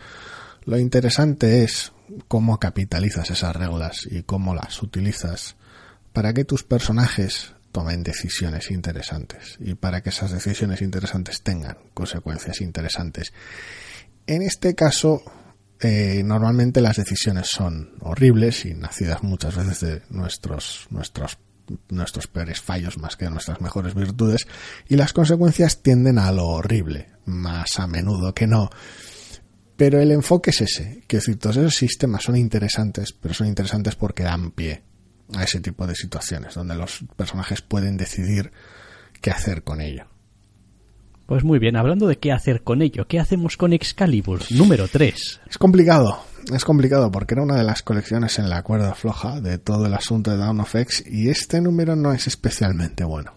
lo 0.65 0.79
interesante 0.79 1.63
es 1.63 1.91
cómo 2.27 2.59
capitalizas 2.59 3.29
esas 3.29 3.55
reglas 3.55 4.07
y 4.09 4.23
cómo 4.23 4.55
las 4.55 4.81
utilizas 4.81 5.55
para 6.13 6.33
que 6.33 6.45
tus 6.45 6.63
personajes 6.63 7.53
tomen 7.77 8.01
decisiones 8.01 8.71
interesantes 8.71 9.55
y 9.59 9.75
para 9.75 10.01
que 10.01 10.09
esas 10.09 10.31
decisiones 10.31 10.81
interesantes 10.81 11.43
tengan 11.43 11.77
consecuencias 11.93 12.59
interesantes. 12.61 13.33
En 14.25 14.41
este 14.41 14.73
caso, 14.73 15.21
eh, 15.79 16.23
normalmente 16.25 16.81
las 16.81 16.97
decisiones 16.97 17.49
son 17.51 17.91
horribles 17.99 18.65
y 18.65 18.73
nacidas 18.73 19.21
muchas 19.21 19.55
veces 19.55 19.79
de 19.81 20.01
nuestros, 20.09 20.87
nuestros, 20.89 21.37
nuestros 21.89 22.25
peores 22.25 22.61
fallos 22.61 22.97
más 22.97 23.15
que 23.15 23.25
de 23.25 23.31
nuestras 23.31 23.61
mejores 23.61 23.93
virtudes 23.93 24.47
y 24.89 24.95
las 24.95 25.13
consecuencias 25.13 25.83
tienden 25.83 26.17
a 26.17 26.31
lo 26.31 26.47
horrible, 26.47 27.09
más 27.25 27.77
a 27.77 27.85
menudo 27.85 28.33
que 28.33 28.47
no. 28.47 28.71
Pero 29.75 30.01
el 30.01 30.11
enfoque 30.11 30.49
es 30.49 30.61
ese, 30.61 31.03
que 31.05 31.17
decir, 31.17 31.37
todos 31.37 31.57
esos 31.57 31.75
sistemas 31.75 32.23
son 32.23 32.37
interesantes, 32.37 33.13
pero 33.13 33.35
son 33.35 33.45
interesantes 33.45 33.95
porque 33.95 34.23
dan 34.23 34.49
pie 34.49 34.81
a 35.35 35.43
ese 35.43 35.59
tipo 35.59 35.87
de 35.87 35.95
situaciones, 35.95 36.53
donde 36.55 36.75
los 36.75 37.03
personajes 37.15 37.61
pueden 37.61 37.97
decidir 37.97 38.51
qué 39.21 39.31
hacer 39.31 39.63
con 39.63 39.81
ello. 39.81 40.05
Pues 41.25 41.43
muy 41.43 41.59
bien, 41.59 41.75
hablando 41.75 42.07
de 42.07 42.17
qué 42.17 42.31
hacer 42.31 42.63
con 42.63 42.81
ello, 42.81 43.05
¿qué 43.05 43.19
hacemos 43.19 43.57
con 43.57 43.73
Excalibur 43.73 44.41
número 44.51 44.87
3? 44.87 45.41
Es 45.49 45.57
complicado, 45.57 46.23
es 46.53 46.63
complicado 46.63 47.11
porque 47.11 47.33
era 47.33 47.43
una 47.43 47.57
de 47.57 47.65
las 47.65 47.83
colecciones 47.83 48.39
en 48.39 48.49
la 48.49 48.63
cuerda 48.63 48.95
floja 48.95 49.41
de 49.41 49.57
todo 49.57 49.87
el 49.87 49.93
asunto 49.93 50.31
de 50.31 50.37
Down 50.37 50.61
of 50.61 50.73
X 50.73 51.03
y 51.05 51.29
este 51.29 51.59
número 51.59 51.97
no 51.97 52.13
es 52.13 52.27
especialmente 52.27 53.03
bueno. 53.03 53.36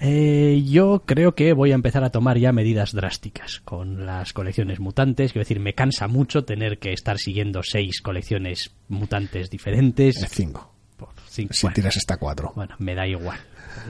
Eh, 0.00 0.62
yo 0.66 1.02
creo 1.06 1.34
que 1.34 1.52
voy 1.54 1.72
a 1.72 1.74
empezar 1.74 2.04
a 2.04 2.10
tomar 2.10 2.38
ya 2.38 2.52
medidas 2.52 2.92
drásticas 2.92 3.60
con 3.64 4.04
las 4.06 4.32
colecciones 4.32 4.78
mutantes. 4.78 5.32
Quiero 5.32 5.44
decir, 5.44 5.60
me 5.60 5.74
cansa 5.74 6.06
mucho 6.06 6.44
tener 6.44 6.78
que 6.78 6.92
estar 6.92 7.18
siguiendo 7.18 7.62
seis 7.62 8.00
colecciones 8.02 8.72
mutantes 8.88 9.48
diferentes. 9.50 10.22
Eh, 10.22 10.26
cinco. 10.30 10.72
Por 10.96 11.08
cinco. 11.28 11.54
Si 11.54 11.62
Bueno, 11.66 11.74
tiras 11.74 11.96
hasta 11.96 12.16
cuatro. 12.18 12.52
bueno, 12.54 12.74
me 12.78 12.94
da 12.94 13.06
igual. 13.06 13.38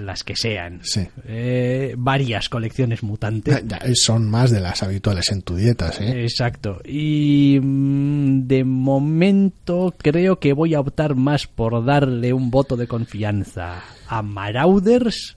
Las 0.00 0.24
que 0.24 0.34
sean. 0.34 0.80
Sí. 0.82 1.06
Eh, 1.26 1.94
varias 1.96 2.48
colecciones 2.48 3.04
mutantes. 3.04 3.62
Ya, 3.66 3.80
son 3.94 4.28
más 4.28 4.50
de 4.50 4.60
las 4.60 4.82
habituales 4.82 5.30
en 5.30 5.42
tu 5.42 5.54
dieta, 5.54 5.92
¿sí? 5.92 6.04
Exacto. 6.04 6.80
Y 6.84 7.58
mm, 7.62 8.46
de 8.48 8.64
momento 8.64 9.94
creo 9.96 10.40
que 10.40 10.52
voy 10.52 10.74
a 10.74 10.80
optar 10.80 11.14
más 11.14 11.46
por 11.46 11.84
darle 11.84 12.32
un 12.32 12.50
voto 12.50 12.76
de 12.76 12.88
confianza 12.88 13.82
a 14.08 14.22
Marauders 14.22 15.36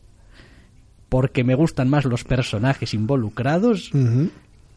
porque 1.09 1.43
me 1.43 1.55
gustan 1.55 1.89
más 1.89 2.05
los 2.05 2.23
personajes 2.23 2.93
involucrados 2.93 3.91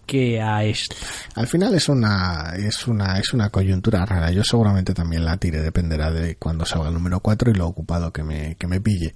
que 0.07 0.41
a 0.41 0.64
esto. 0.64 0.97
Al 1.35 1.47
final 1.47 1.74
es 1.74 1.89
una, 1.89 2.55
es 2.57 2.87
una, 2.89 3.18
es 3.18 3.33
una 3.33 3.51
coyuntura 3.51 4.05
rara. 4.05 4.30
Yo 4.33 4.43
seguramente 4.43 4.95
también 4.95 5.24
la 5.24 5.37
tire, 5.37 5.61
dependerá 5.61 6.11
de 6.11 6.37
cuando 6.37 6.64
salga 6.64 6.89
el 6.89 6.95
número 6.95 7.20
4 7.20 7.51
y 7.51 7.55
lo 7.55 7.68
ocupado 7.68 8.12
que 8.12 8.22
me, 8.22 8.57
que 8.57 8.66
me 8.66 8.80
pille. 8.80 9.14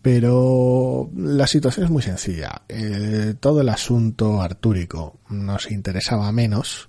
Pero 0.00 1.10
la 1.16 1.46
situación 1.46 1.86
es 1.86 1.90
muy 1.90 2.02
sencilla. 2.02 2.62
Eh, 2.68 3.34
todo 3.38 3.60
el 3.60 3.68
asunto 3.68 4.40
artúrico 4.40 5.18
nos 5.28 5.70
interesaba 5.70 6.32
menos 6.32 6.88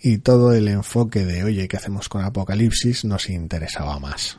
y 0.00 0.18
todo 0.18 0.54
el 0.54 0.68
enfoque 0.68 1.24
de, 1.26 1.44
oye, 1.44 1.68
¿qué 1.68 1.76
hacemos 1.76 2.08
con 2.08 2.24
Apocalipsis? 2.24 3.04
nos 3.04 3.28
interesaba 3.28 3.98
más. 3.98 4.38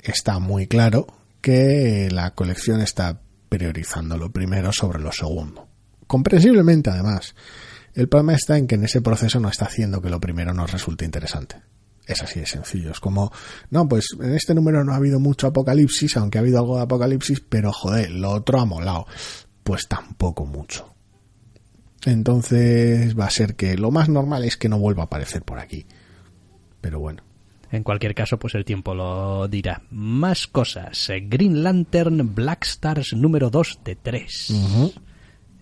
Está 0.00 0.40
muy 0.40 0.66
claro 0.66 1.06
que 1.42 2.08
la 2.10 2.34
colección 2.34 2.80
está 2.80 3.20
priorizando 3.50 4.16
lo 4.16 4.32
primero 4.32 4.72
sobre 4.72 4.98
lo 5.00 5.12
segundo. 5.12 5.68
Comprensiblemente, 6.06 6.88
además. 6.88 7.34
El 7.94 8.08
problema 8.08 8.34
está 8.34 8.56
en 8.56 8.66
que 8.66 8.76
en 8.76 8.84
ese 8.84 9.02
proceso 9.02 9.38
no 9.40 9.50
está 9.50 9.66
haciendo 9.66 10.00
que 10.00 10.08
lo 10.08 10.20
primero 10.20 10.54
nos 10.54 10.72
resulte 10.72 11.04
interesante. 11.04 11.56
Es 12.06 12.22
así 12.22 12.40
de 12.40 12.46
sencillo. 12.46 12.90
Es 12.90 13.00
como, 13.00 13.30
no, 13.70 13.86
pues 13.88 14.06
en 14.18 14.34
este 14.34 14.54
número 14.54 14.82
no 14.84 14.92
ha 14.92 14.96
habido 14.96 15.20
mucho 15.20 15.46
apocalipsis, 15.46 16.16
aunque 16.16 16.38
ha 16.38 16.40
habido 16.40 16.58
algo 16.58 16.76
de 16.76 16.84
apocalipsis, 16.84 17.40
pero 17.46 17.72
joder, 17.72 18.10
lo 18.10 18.30
otro 18.30 18.60
ha 18.60 18.64
molado. 18.64 19.06
Pues 19.62 19.86
tampoco 19.88 20.46
mucho. 20.46 20.94
Entonces 22.04 23.18
va 23.18 23.26
a 23.26 23.30
ser 23.30 23.54
que 23.54 23.76
lo 23.76 23.90
más 23.90 24.08
normal 24.08 24.44
es 24.44 24.56
que 24.56 24.68
no 24.68 24.78
vuelva 24.78 25.02
a 25.02 25.06
aparecer 25.06 25.42
por 25.42 25.58
aquí. 25.58 25.86
Pero 26.80 26.98
bueno. 26.98 27.22
En 27.72 27.82
cualquier 27.82 28.14
caso, 28.14 28.38
pues 28.38 28.54
el 28.54 28.66
tiempo 28.66 28.94
lo 28.94 29.48
dirá. 29.48 29.82
Más 29.90 30.46
cosas. 30.46 31.10
Green 31.22 31.62
Lantern 31.62 32.34
Black 32.34 32.64
Stars 32.64 33.14
número 33.14 33.48
2 33.48 33.80
de 33.82 33.96
3. 33.96 34.52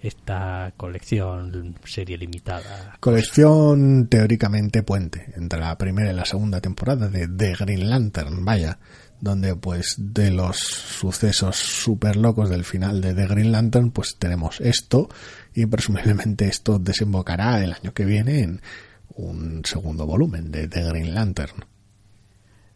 Esta 0.00 0.72
colección, 0.76 1.76
serie 1.84 2.18
limitada. 2.18 2.96
Colección 2.98 4.08
teóricamente 4.08 4.82
puente 4.82 5.32
entre 5.36 5.60
la 5.60 5.78
primera 5.78 6.10
y 6.10 6.14
la 6.14 6.24
segunda 6.24 6.60
temporada 6.60 7.08
de 7.08 7.28
The 7.28 7.54
Green 7.54 7.88
Lantern, 7.88 8.44
vaya, 8.44 8.78
donde 9.20 9.54
pues 9.54 9.94
de 9.98 10.32
los 10.32 10.56
sucesos 10.56 11.54
super 11.56 12.16
locos 12.16 12.50
del 12.50 12.64
final 12.64 13.00
de 13.00 13.14
The 13.14 13.26
Green 13.28 13.52
Lantern 13.52 13.92
pues 13.92 14.16
tenemos 14.18 14.60
esto 14.60 15.08
y 15.54 15.66
presumiblemente 15.66 16.48
esto 16.48 16.80
desembocará 16.80 17.62
el 17.62 17.74
año 17.74 17.92
que 17.92 18.04
viene 18.04 18.40
en 18.40 18.62
un 19.14 19.62
segundo 19.64 20.06
volumen 20.06 20.50
de 20.50 20.66
The 20.66 20.82
Green 20.82 21.14
Lantern. 21.14 21.69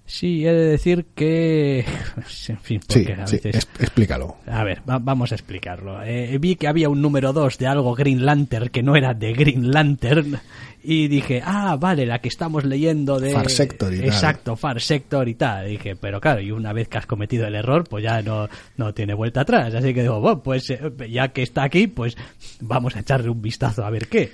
Sí, 0.07 0.46
he 0.46 0.52
de 0.52 0.64
decir 0.66 1.07
que... 1.14 1.84
En 2.48 2.59
fin, 2.59 2.80
Sí, 2.88 3.07
a 3.11 3.26
sí, 3.26 3.36
veces... 3.36 3.57
es- 3.57 3.68
explícalo. 3.80 4.36
A 4.46 4.62
ver, 4.64 4.80
va- 4.88 4.98
vamos 4.98 5.32
a 5.32 5.34
explicarlo. 5.34 6.02
Eh, 6.02 6.36
vi 6.38 6.57
que 6.57 6.68
había 6.68 6.88
un 6.90 7.00
número 7.00 7.32
2 7.32 7.57
de 7.59 7.66
algo 7.66 7.94
Green 7.94 8.24
Lantern 8.26 8.68
que 8.68 8.82
no 8.82 8.96
era 8.96 9.14
de 9.14 9.32
Green 9.32 9.70
Lantern 9.72 10.38
y 10.82 11.09
dije, 11.09 11.40
ah, 11.42 11.76
vale, 11.80 12.05
la 12.05 12.18
que 12.20 12.28
estamos 12.28 12.64
leyendo 12.64 13.18
de... 13.18 13.32
Far 13.32 13.48
Sector 13.48 13.94
y 13.94 13.98
tal. 14.00 14.07
Exacto, 14.07 14.57
Far 14.57 14.80
Sector 14.82 15.26
y 15.28 15.34
tal. 15.34 15.66
dije, 15.68 15.96
pero 15.96 16.20
claro, 16.20 16.42
y 16.42 16.50
una 16.50 16.74
vez 16.74 16.88
que 16.88 16.98
has 16.98 17.07
cometido 17.07 17.46
el 17.46 17.55
error, 17.55 17.84
pues 17.88 18.05
ya 18.05 18.20
no, 18.20 18.46
no 18.76 18.92
tiene 18.92 19.14
vuelta 19.14 19.40
atrás. 19.40 19.74
Así 19.74 19.94
que 19.94 20.02
digo, 20.02 20.20
bueno, 20.20 20.42
pues 20.42 20.68
eh, 20.68 20.80
ya 21.11 21.28
que 21.28 21.42
está 21.42 21.62
aquí, 21.64 21.86
pues 21.86 22.14
vamos 22.61 22.94
a 22.96 23.00
echarle 23.00 23.30
un 23.30 23.40
vistazo 23.40 23.82
a 23.86 23.90
ver 23.90 24.07
qué. 24.09 24.30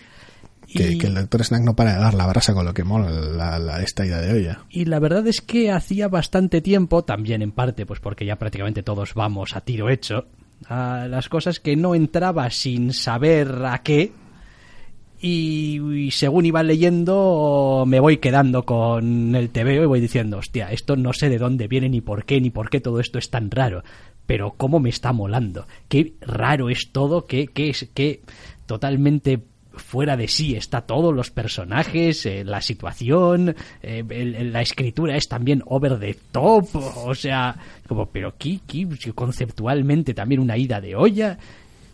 Que, 0.75 0.93
Y- 0.93 0.99
que 0.99 1.09
el 1.09 1.15
doctor 1.15 1.45
Snack 1.45 1.63
no 1.63 1.75
para 1.75 1.95
de 1.95 2.01
dar 2.01 2.15
la 2.15 2.27
brasa 2.27 2.55
con 2.55 2.65
lo 2.65 2.73
que 2.75 2.85
mola 2.85 3.11
la, 3.11 3.59
la- 3.59 3.83
esta 3.83 4.07
idea 4.07 4.21
de 4.21 4.33
olla. 4.33 4.61
Y 4.71 4.85
la 4.85 4.99
verdad 5.01 5.27
es 5.27 5.41
que 5.41 5.71
hacía 5.73 6.09
bastante 6.09 6.61
tiempo, 6.61 7.03
también 7.05 7.43
en 7.43 7.51
parte, 7.53 7.87
pues 7.87 7.99
porque 8.01 8.25
ya 8.25 8.37
prácticamente 8.37 8.83
todos 8.83 9.15
vamos 9.15 9.57
a 9.57 9.63
tiro 9.63 9.89
hecho, 9.91 10.27
a 10.69 11.07
las 11.09 11.29
cosas 11.29 11.59
que 11.61 11.75
no 11.77 11.95
entraba 11.95 12.51
sin 12.51 12.93
saber 12.93 13.49
a 13.65 13.83
qué. 13.83 14.13
Y, 15.23 15.79
y 16.07 16.11
según 16.13 16.47
iba 16.47 16.63
leyendo, 16.63 17.85
me 17.87 18.01
voy 18.01 18.17
quedando 18.19 18.65
con 18.65 19.35
el 19.35 19.51
TVO 19.51 19.83
y 19.83 19.87
voy 19.87 20.01
diciendo, 20.01 20.39
hostia, 20.39 20.73
esto 20.73 20.97
no 20.97 21.13
sé 21.13 21.29
de 21.29 21.37
dónde 21.39 21.69
viene, 21.69 21.91
ni 21.91 22.01
por 22.01 22.25
qué, 22.25 22.41
ni 22.41 22.49
por 22.51 22.71
qué 22.71 22.81
todo 22.81 23.01
esto 23.01 23.19
es 23.19 23.29
tan 23.29 23.51
raro. 23.51 23.83
Pero 24.27 24.55
cómo 24.57 24.81
me 24.81 24.89
está 24.89 25.13
molando. 25.13 25.67
Qué 25.89 26.15
raro 26.23 26.71
es 26.71 26.91
todo, 26.93 27.27
qué, 27.27 27.49
qué, 27.49 27.69
es- 27.71 27.89
qué 27.93 28.23
totalmente 28.65 29.41
fuera 29.81 30.17
de 30.17 30.29
sí 30.29 30.55
está 30.55 30.83
todo, 30.83 31.13
los 31.13 31.31
personajes, 31.31 32.27
eh, 32.27 32.45
la 32.45 32.61
situación, 32.61 33.55
eh, 33.83 34.05
la 34.51 34.61
escritura 34.63 35.17
es 35.17 35.29
también 35.29 35.63
over 35.67 35.99
the 35.99 36.17
top, 36.31 36.69
o 36.75 37.15
sea, 37.15 37.57
como, 37.87 38.07
pero 38.07 38.29
aquí, 38.29 38.61
conceptualmente 39.15 40.15
también 40.15 40.41
una 40.41 40.57
ida 40.57 40.81
de 40.81 40.95
olla. 40.95 41.39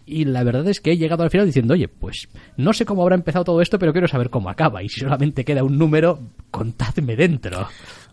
Y 0.09 0.25
la 0.25 0.45
verdad 0.45 0.69
es 0.69 0.81
que 0.81 0.93
he 0.93 0.97
llegado 0.97 1.25
al 1.25 1.31
final 1.31 1.47
diciendo, 1.47 1.75
oye, 1.75 1.89
pues 1.89 2.29
no 2.57 2.73
sé 2.73 2.85
cómo 2.85 3.03
habrá 3.03 3.17
empezado 3.17 3.45
todo 3.45 3.61
esto, 3.61 3.77
pero 3.77 3.93
quiero 3.93 4.07
saber 4.07 4.31
cómo 4.31 4.49
acaba. 4.49 4.81
Y 4.81 4.89
si 4.89 5.01
solamente 5.01 5.45
queda 5.45 5.65
un 5.65 5.77
número, 5.77 6.21
contadme 6.53 7.17
dentro. 7.17 7.67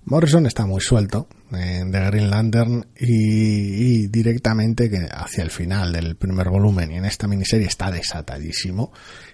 Morrison 0.06 0.48
está 0.48 0.66
muy 0.66 0.82
suelto 0.82 1.28
en 1.52 1.92
The 1.92 2.06
Green 2.08 2.30
Lantern 2.32 2.88
y, 2.98 4.04
y 4.04 4.08
directamente 4.08 4.90
que 4.90 5.08
hacia 5.10 5.44
el 5.44 5.52
final 5.52 5.94
del 5.94 6.16
primer 6.16 6.50
volumen 6.50 6.92
y 6.92 6.96
en 6.96 7.06
esta 7.06 7.28
miniserie 7.28 7.68
está 7.68 7.92
desatadísimo. 7.92 8.92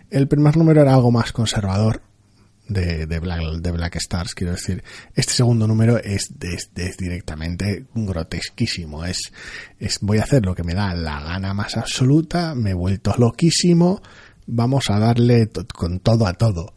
El 0.09 0.27
primer 0.27 0.57
número 0.57 0.81
era 0.81 0.93
algo 0.93 1.11
más 1.11 1.31
conservador 1.31 2.01
de, 2.67 3.19
Black, 3.19 3.95
Stars, 3.97 4.33
quiero 4.33 4.53
decir. 4.53 4.83
Este 5.15 5.33
segundo 5.33 5.67
número 5.67 5.97
es, 5.97 6.33
directamente 6.97 7.85
grotesquísimo. 7.93 9.05
Es, 9.05 9.31
voy 10.01 10.19
a 10.19 10.23
hacer 10.23 10.45
lo 10.45 10.55
que 10.55 10.63
me 10.63 10.73
da 10.73 10.93
la 10.93 11.19
gana 11.21 11.53
más 11.53 11.77
absoluta, 11.77 12.55
me 12.55 12.71
he 12.71 12.75
vuelto 12.75 13.13
loquísimo, 13.17 14.01
vamos 14.47 14.89
a 14.89 14.99
darle 14.99 15.49
con 15.73 15.99
todo 15.99 16.25
a 16.25 16.33
todo. 16.33 16.73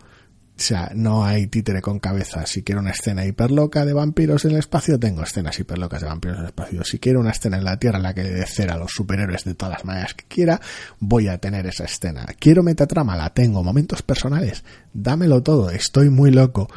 O 0.62 0.64
sea, 0.64 0.92
no 0.94 1.24
hay 1.24 1.48
títere 1.48 1.82
con 1.82 1.98
cabeza. 1.98 2.46
Si 2.46 2.62
quiero 2.62 2.80
una 2.80 2.92
escena 2.92 3.26
hiperloca 3.26 3.84
de 3.84 3.92
vampiros 3.92 4.44
en 4.44 4.52
el 4.52 4.58
espacio, 4.58 4.96
tengo 4.96 5.24
escenas 5.24 5.58
hiperlocas 5.58 6.02
de 6.02 6.06
vampiros 6.06 6.36
en 6.36 6.42
el 6.44 6.50
espacio. 6.50 6.84
Si 6.84 7.00
quiero 7.00 7.18
una 7.18 7.32
escena 7.32 7.56
en 7.56 7.64
la 7.64 7.80
Tierra 7.80 7.96
en 7.96 8.04
la 8.04 8.14
que 8.14 8.22
de 8.22 8.46
cera 8.46 8.74
a 8.74 8.78
los 8.78 8.92
superhéroes 8.92 9.42
de 9.42 9.56
todas 9.56 9.74
las 9.74 9.84
maneras 9.84 10.14
que 10.14 10.24
quiera, 10.26 10.60
voy 11.00 11.26
a 11.26 11.38
tener 11.38 11.66
esa 11.66 11.82
escena. 11.82 12.26
Quiero 12.38 12.62
metatrama, 12.62 13.16
la 13.16 13.30
tengo. 13.30 13.64
Momentos 13.64 14.02
personales, 14.02 14.62
dámelo 14.94 15.42
todo. 15.42 15.68
Estoy 15.68 16.10
muy 16.10 16.30
loco. 16.30 16.70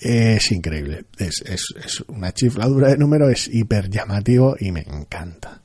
Es 0.00 0.50
increíble. 0.50 1.04
Es, 1.16 1.44
es, 1.46 1.66
es 1.80 2.00
una 2.08 2.34
chifladura 2.34 2.88
de 2.88 2.96
número, 2.96 3.28
es 3.30 3.46
hiper 3.46 3.88
llamativo 3.88 4.56
y 4.58 4.72
me 4.72 4.80
encanta. 4.80 5.61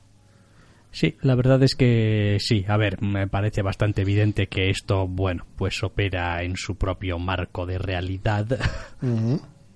Sí, 0.98 1.14
la 1.22 1.36
verdad 1.36 1.62
es 1.62 1.76
que 1.76 2.38
sí. 2.40 2.64
A 2.66 2.76
ver, 2.76 3.00
me 3.00 3.28
parece 3.28 3.62
bastante 3.62 4.02
evidente 4.02 4.48
que 4.48 4.68
esto, 4.68 5.06
bueno, 5.06 5.46
pues 5.54 5.80
opera 5.84 6.42
en 6.42 6.56
su 6.56 6.74
propio 6.74 7.20
marco 7.20 7.66
de 7.66 7.78
realidad. 7.78 8.58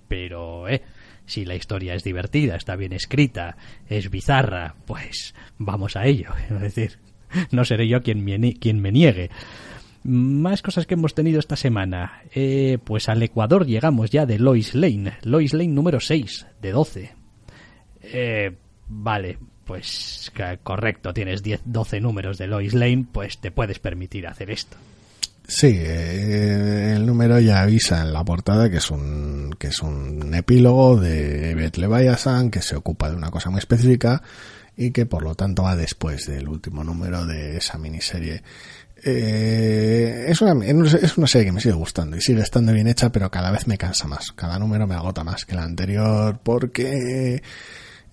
Pero, 0.09 0.69
eh, 0.69 0.83
si 1.25 1.45
la 1.45 1.55
historia 1.55 1.95
es 1.95 2.03
divertida, 2.03 2.57
está 2.57 2.75
bien 2.75 2.93
escrita, 2.93 3.57
es 3.87 4.11
bizarra, 4.11 4.75
pues 4.85 5.33
vamos 5.59 5.95
a 5.95 6.07
ello. 6.07 6.31
Es 6.51 6.61
decir, 6.61 6.99
no 7.53 7.65
seré 7.65 7.87
yo 7.87 8.03
quien 8.03 8.25
me, 8.25 8.55
quien 8.55 8.81
me 8.81 8.91
niegue. 8.91 9.31
Más 10.03 10.61
cosas 10.61 10.87
que 10.87 10.95
hemos 10.95 11.15
tenido 11.15 11.39
esta 11.39 11.55
semana. 11.55 12.25
Eh, 12.35 12.79
pues 12.83 13.09
al 13.09 13.23
Ecuador 13.23 13.65
llegamos 13.65 14.11
ya 14.11 14.27
de 14.27 14.41
Lois 14.41 14.75
Lane. 14.75 15.19
Lois 15.23 15.53
Lane 15.53 15.69
número 15.69 16.01
6, 16.01 16.49
de 16.61 16.73
12. 16.73 17.13
Eh, 18.03 18.57
vale, 18.89 19.39
pues 19.65 20.31
correcto, 20.63 21.13
tienes 21.15 21.43
10, 21.43 21.63
12 21.65 22.01
números 22.01 22.39
de 22.39 22.47
Lois 22.47 22.75
Lane, 22.75 23.07
pues 23.11 23.39
te 23.39 23.51
puedes 23.51 23.79
permitir 23.79 24.27
hacer 24.27 24.51
esto. 24.51 24.77
Sí, 25.47 25.75
eh, 25.77 26.95
el 26.97 27.05
número 27.05 27.41
ya 27.41 27.63
avisa 27.63 28.03
en 28.03 28.13
la 28.13 28.25
portada 28.25 28.71
que 28.71 28.77
es 28.77 28.91
un 28.91 29.55
que 29.59 29.69
es 29.69 29.81
un 29.81 30.33
epílogo 30.35 30.97
de 30.97 31.55
Beth 31.55 32.51
que 32.51 32.63
se 32.63 32.77
ocupa 32.77 33.11
de 33.11 33.17
una 33.17 33.31
cosa 33.31 33.51
muy 33.51 33.59
específica 33.59 34.23
y 34.77 34.93
que 34.93 35.05
por 35.05 35.23
lo 35.23 35.35
tanto 35.35 35.65
va 35.65 35.77
después 35.77 36.27
del 36.27 36.49
último 36.49 36.85
número 36.85 37.27
de 37.27 37.57
esa 37.57 37.77
miniserie. 37.77 38.43
Eh, 39.05 40.27
es, 40.29 40.41
una, 40.41 40.65
es 40.65 41.19
una 41.19 41.27
serie 41.27 41.47
que 41.47 41.53
me 41.53 41.61
sigue 41.61 41.75
gustando 41.75 42.17
y 42.17 42.21
sigue 42.21 42.41
estando 42.41 42.73
bien 42.73 42.87
hecha, 42.87 43.11
pero 43.11 43.31
cada 43.31 43.51
vez 43.51 43.67
me 43.67 43.77
cansa 43.77 44.07
más. 44.07 44.31
Cada 44.33 44.59
número 44.59 44.87
me 44.87 44.95
agota 44.95 45.25
más 45.25 45.45
que 45.45 45.55
el 45.55 45.59
anterior 45.59 46.39
porque 46.43 47.43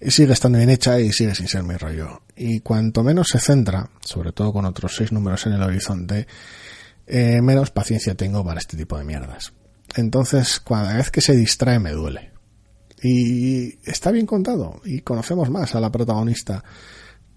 sigue 0.01 0.33
estando 0.33 0.57
bien 0.57 0.69
hecha 0.69 0.99
y 0.99 1.11
sigue 1.11 1.35
sin 1.35 1.47
ser 1.47 1.63
mi 1.63 1.75
rollo. 1.75 2.21
Y 2.35 2.61
cuanto 2.61 3.03
menos 3.03 3.27
se 3.29 3.39
centra, 3.39 3.89
sobre 4.01 4.31
todo 4.31 4.53
con 4.53 4.65
otros 4.65 4.95
seis 4.95 5.11
números 5.11 5.45
en 5.45 5.53
el 5.53 5.63
horizonte, 5.63 6.27
eh, 7.07 7.41
menos 7.41 7.71
paciencia 7.71 8.15
tengo 8.15 8.43
para 8.43 8.59
este 8.59 8.77
tipo 8.77 8.97
de 8.97 9.03
mierdas. 9.03 9.53
Entonces, 9.95 10.59
cada 10.59 10.95
vez 10.95 11.11
que 11.11 11.21
se 11.21 11.35
distrae 11.35 11.79
me 11.79 11.91
duele. 11.91 12.31
Y 13.01 13.79
está 13.89 14.11
bien 14.11 14.25
contado 14.25 14.81
y 14.83 15.01
conocemos 15.01 15.49
más 15.49 15.73
a 15.75 15.79
la 15.79 15.91
protagonista, 15.91 16.63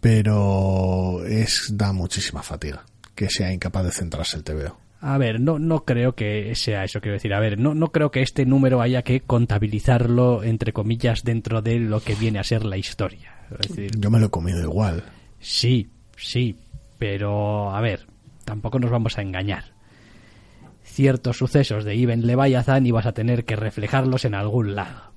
pero 0.00 1.24
es 1.24 1.68
da 1.72 1.92
muchísima 1.92 2.42
fatiga 2.42 2.84
que 3.14 3.30
sea 3.30 3.52
incapaz 3.52 3.84
de 3.84 3.92
centrarse 3.92 4.36
el 4.36 4.44
TVO. 4.44 4.76
A 5.04 5.18
ver, 5.18 5.40
no, 5.40 5.58
no 5.58 5.84
creo 5.84 6.14
que 6.14 6.54
sea 6.54 6.84
eso, 6.84 7.00
quiero 7.00 7.14
decir. 7.14 7.34
A 7.34 7.40
ver, 7.40 7.58
no, 7.58 7.74
no 7.74 7.90
creo 7.90 8.12
que 8.12 8.22
este 8.22 8.46
número 8.46 8.80
haya 8.80 9.02
que 9.02 9.20
contabilizarlo, 9.20 10.44
entre 10.44 10.72
comillas, 10.72 11.24
dentro 11.24 11.60
de 11.60 11.80
lo 11.80 12.00
que 12.00 12.14
viene 12.14 12.38
a 12.38 12.44
ser 12.44 12.64
la 12.64 12.76
historia. 12.76 13.34
Yo 13.98 14.10
me 14.12 14.20
lo 14.20 14.26
he 14.26 14.30
comido 14.30 14.62
igual. 14.62 15.02
Sí, 15.40 15.90
sí, 16.16 16.56
pero 16.98 17.74
a 17.74 17.80
ver, 17.80 18.06
tampoco 18.44 18.78
nos 18.78 18.92
vamos 18.92 19.18
a 19.18 19.22
engañar. 19.22 19.72
Ciertos 20.84 21.36
sucesos 21.36 21.84
de 21.84 21.96
Iben 21.96 22.24
Leviathan 22.24 22.86
ibas 22.86 23.06
a 23.06 23.12
tener 23.12 23.44
que 23.44 23.56
reflejarlos 23.56 24.24
en 24.24 24.36
algún 24.36 24.76
lado. 24.76 25.11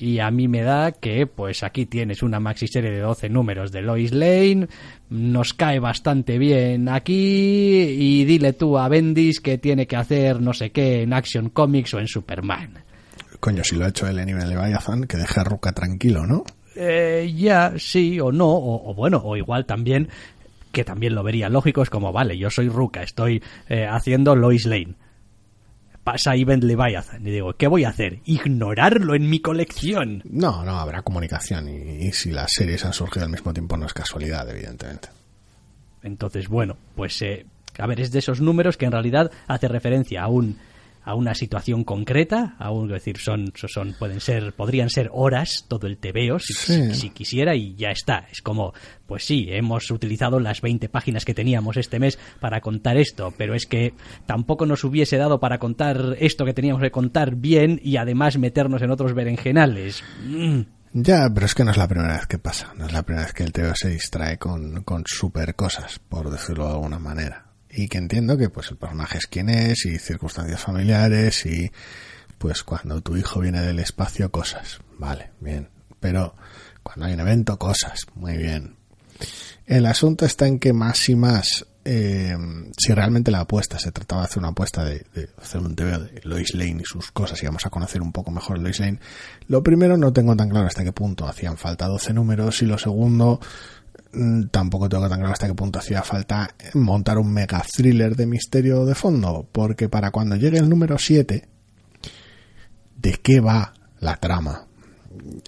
Y 0.00 0.18
a 0.18 0.30
mí 0.30 0.48
me 0.48 0.62
da 0.62 0.92
que, 0.92 1.26
pues 1.26 1.62
aquí 1.62 1.84
tienes 1.84 2.22
una 2.22 2.40
maxi 2.40 2.66
serie 2.66 2.90
de 2.90 3.00
12 3.00 3.28
números 3.28 3.70
de 3.70 3.82
Lois 3.82 4.12
Lane, 4.12 4.66
nos 5.10 5.52
cae 5.52 5.78
bastante 5.78 6.38
bien 6.38 6.88
aquí, 6.88 7.12
y 7.98 8.24
dile 8.24 8.54
tú 8.54 8.78
a 8.78 8.88
Bendis 8.88 9.40
que 9.40 9.58
tiene 9.58 9.86
que 9.86 9.96
hacer 9.96 10.40
no 10.40 10.54
sé 10.54 10.70
qué 10.70 11.02
en 11.02 11.12
Action 11.12 11.50
Comics 11.50 11.92
o 11.92 11.98
en 11.98 12.08
Superman. 12.08 12.82
Coño, 13.40 13.62
si 13.62 13.76
lo 13.76 13.84
ha 13.84 13.88
hecho 13.88 14.08
él 14.08 14.18
en 14.20 14.28
Leviathan, 14.28 15.04
que 15.04 15.18
deje 15.18 15.40
a 15.40 15.44
Ruka 15.44 15.72
tranquilo, 15.72 16.26
¿no? 16.26 16.44
Eh, 16.76 17.30
ya, 17.36 17.74
sí 17.76 18.18
o 18.20 18.32
no, 18.32 18.48
o, 18.48 18.94
bueno, 18.94 19.20
o 19.22 19.36
igual 19.36 19.66
también, 19.66 20.08
que 20.72 20.82
también 20.82 21.14
lo 21.14 21.22
vería 21.22 21.50
lógico, 21.50 21.82
es 21.82 21.90
como, 21.90 22.10
vale, 22.10 22.38
yo 22.38 22.48
soy 22.48 22.70
Ruka, 22.70 23.02
estoy 23.02 23.42
eh, 23.68 23.86
haciendo 23.86 24.34
Lois 24.34 24.64
Lane 24.64 24.94
pasa 26.04 26.34
Event 26.34 26.64
Leviathan. 26.64 27.26
Y 27.26 27.30
digo, 27.30 27.54
¿qué 27.54 27.66
voy 27.66 27.84
a 27.84 27.90
hacer? 27.90 28.20
¿Ignorarlo 28.24 29.14
en 29.14 29.28
mi 29.28 29.40
colección? 29.40 30.22
No, 30.24 30.64
no, 30.64 30.78
habrá 30.78 31.02
comunicación. 31.02 31.68
Y, 31.68 32.12
si 32.12 32.30
las 32.30 32.52
series 32.52 32.84
han 32.84 32.92
surgido 32.92 33.24
al 33.24 33.32
mismo 33.32 33.52
tiempo 33.52 33.76
no 33.76 33.86
es 33.86 33.94
casualidad, 33.94 34.48
evidentemente. 34.48 35.08
Entonces, 36.02 36.48
bueno, 36.48 36.76
pues... 36.94 37.20
Eh, 37.22 37.46
a 37.78 37.86
ver, 37.86 38.00
es 38.00 38.10
de 38.12 38.18
esos 38.18 38.40
números 38.40 38.76
que 38.76 38.84
en 38.84 38.92
realidad 38.92 39.30
hace 39.46 39.68
referencia 39.68 40.22
a 40.22 40.28
un 40.28 40.58
a 41.02 41.14
una 41.14 41.34
situación 41.34 41.84
concreta, 41.84 42.56
a 42.58 42.70
un, 42.70 42.88
decir, 42.88 43.18
son, 43.18 43.52
son, 43.54 43.94
pueden 43.98 44.20
ser, 44.20 44.52
podrían 44.52 44.90
ser 44.90 45.10
horas 45.12 45.64
todo 45.68 45.86
el 45.86 45.98
tebeo 45.98 46.38
si, 46.38 46.94
si, 46.94 47.10
quisiera 47.10 47.54
y 47.54 47.74
ya 47.74 47.90
está. 47.90 48.26
Es 48.30 48.42
como, 48.42 48.72
pues 49.06 49.24
sí, 49.24 49.46
hemos 49.50 49.90
utilizado 49.90 50.40
las 50.40 50.60
20 50.60 50.88
páginas 50.88 51.24
que 51.24 51.34
teníamos 51.34 51.76
este 51.76 51.98
mes 51.98 52.18
para 52.40 52.60
contar 52.60 52.96
esto, 52.96 53.32
pero 53.36 53.54
es 53.54 53.66
que 53.66 53.94
tampoco 54.26 54.66
nos 54.66 54.84
hubiese 54.84 55.16
dado 55.16 55.40
para 55.40 55.58
contar 55.58 56.16
esto 56.18 56.44
que 56.44 56.54
teníamos 56.54 56.82
que 56.82 56.90
contar 56.90 57.36
bien 57.36 57.80
y 57.82 57.96
además 57.96 58.38
meternos 58.38 58.82
en 58.82 58.90
otros 58.90 59.14
berenjenales. 59.14 60.02
Mm. 60.24 60.60
Ya, 60.92 61.30
pero 61.32 61.46
es 61.46 61.54
que 61.54 61.64
no 61.64 61.70
es 61.70 61.76
la 61.76 61.86
primera 61.86 62.14
vez 62.14 62.26
que 62.26 62.38
pasa. 62.38 62.74
No 62.76 62.86
es 62.86 62.92
la 62.92 63.04
primera 63.04 63.24
vez 63.24 63.32
que 63.32 63.44
el 63.44 63.52
TVO 63.52 63.74
se 63.76 63.90
distrae 63.90 64.38
con, 64.38 64.82
con 64.82 65.04
super 65.06 65.54
cosas, 65.54 66.00
por 66.00 66.30
decirlo 66.30 66.66
de 66.66 66.72
alguna 66.72 66.98
manera 66.98 67.49
y 67.72 67.88
que 67.88 67.98
entiendo 67.98 68.36
que 68.36 68.50
pues 68.50 68.70
el 68.70 68.76
personaje 68.76 69.18
es 69.18 69.26
quien 69.26 69.48
es 69.48 69.84
y 69.86 69.98
circunstancias 69.98 70.60
familiares 70.60 71.46
y 71.46 71.70
pues 72.38 72.62
cuando 72.62 73.00
tu 73.02 73.16
hijo 73.16 73.40
viene 73.40 73.60
del 73.60 73.78
espacio 73.78 74.30
cosas, 74.30 74.80
vale, 74.98 75.30
bien, 75.40 75.68
pero 76.00 76.34
cuando 76.82 77.06
hay 77.06 77.14
un 77.14 77.20
evento 77.20 77.58
cosas, 77.58 78.06
muy 78.14 78.36
bien. 78.36 78.76
El 79.66 79.86
asunto 79.86 80.24
está 80.24 80.46
en 80.46 80.58
que 80.58 80.72
más 80.72 81.08
y 81.08 81.16
más, 81.16 81.66
eh, 81.84 82.36
si 82.76 82.92
realmente 82.92 83.30
la 83.30 83.40
apuesta, 83.40 83.78
se 83.78 83.92
trataba 83.92 84.22
de 84.22 84.26
hacer 84.26 84.38
una 84.38 84.48
apuesta 84.48 84.84
de, 84.84 85.04
hacer 85.40 85.60
un 85.60 85.76
TV 85.76 85.98
de 85.98 86.20
Lois 86.24 86.54
Lane 86.54 86.78
y 86.80 86.84
sus 86.84 87.12
cosas 87.12 87.40
y 87.42 87.46
vamos 87.46 87.66
a 87.66 87.70
conocer 87.70 88.00
un 88.02 88.10
poco 88.10 88.30
mejor 88.30 88.58
Lois 88.58 88.80
Lane, 88.80 88.98
lo 89.46 89.62
primero 89.62 89.96
no 89.96 90.12
tengo 90.12 90.34
tan 90.34 90.48
claro 90.48 90.66
hasta 90.66 90.82
qué 90.82 90.92
punto 90.92 91.28
hacían 91.28 91.56
falta 91.56 91.86
12 91.86 92.14
números 92.14 92.62
y 92.62 92.66
lo 92.66 92.78
segundo 92.78 93.40
tampoco 94.50 94.88
tengo 94.88 95.08
tan 95.08 95.18
claro 95.18 95.32
hasta 95.32 95.46
qué 95.46 95.54
punto 95.54 95.78
hacía 95.78 96.02
falta 96.02 96.54
montar 96.74 97.18
un 97.18 97.32
mega 97.32 97.62
thriller 97.62 98.16
de 98.16 98.26
misterio 98.26 98.84
de 98.84 98.94
fondo, 98.94 99.48
porque 99.50 99.88
para 99.88 100.10
cuando 100.10 100.36
llegue 100.36 100.58
el 100.58 100.68
número 100.68 100.98
7, 100.98 101.48
¿de 102.96 103.12
qué 103.22 103.40
va 103.40 103.72
la 104.00 104.16
trama? 104.16 104.66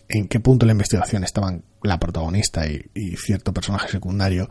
¿En 0.08 0.28
qué 0.28 0.40
punto 0.40 0.64
de 0.64 0.68
la 0.68 0.72
investigación 0.72 1.24
estaban 1.24 1.64
la 1.82 1.98
protagonista 1.98 2.66
y, 2.66 2.84
y 2.94 3.16
cierto 3.16 3.52
personaje 3.52 3.88
secundario? 3.88 4.48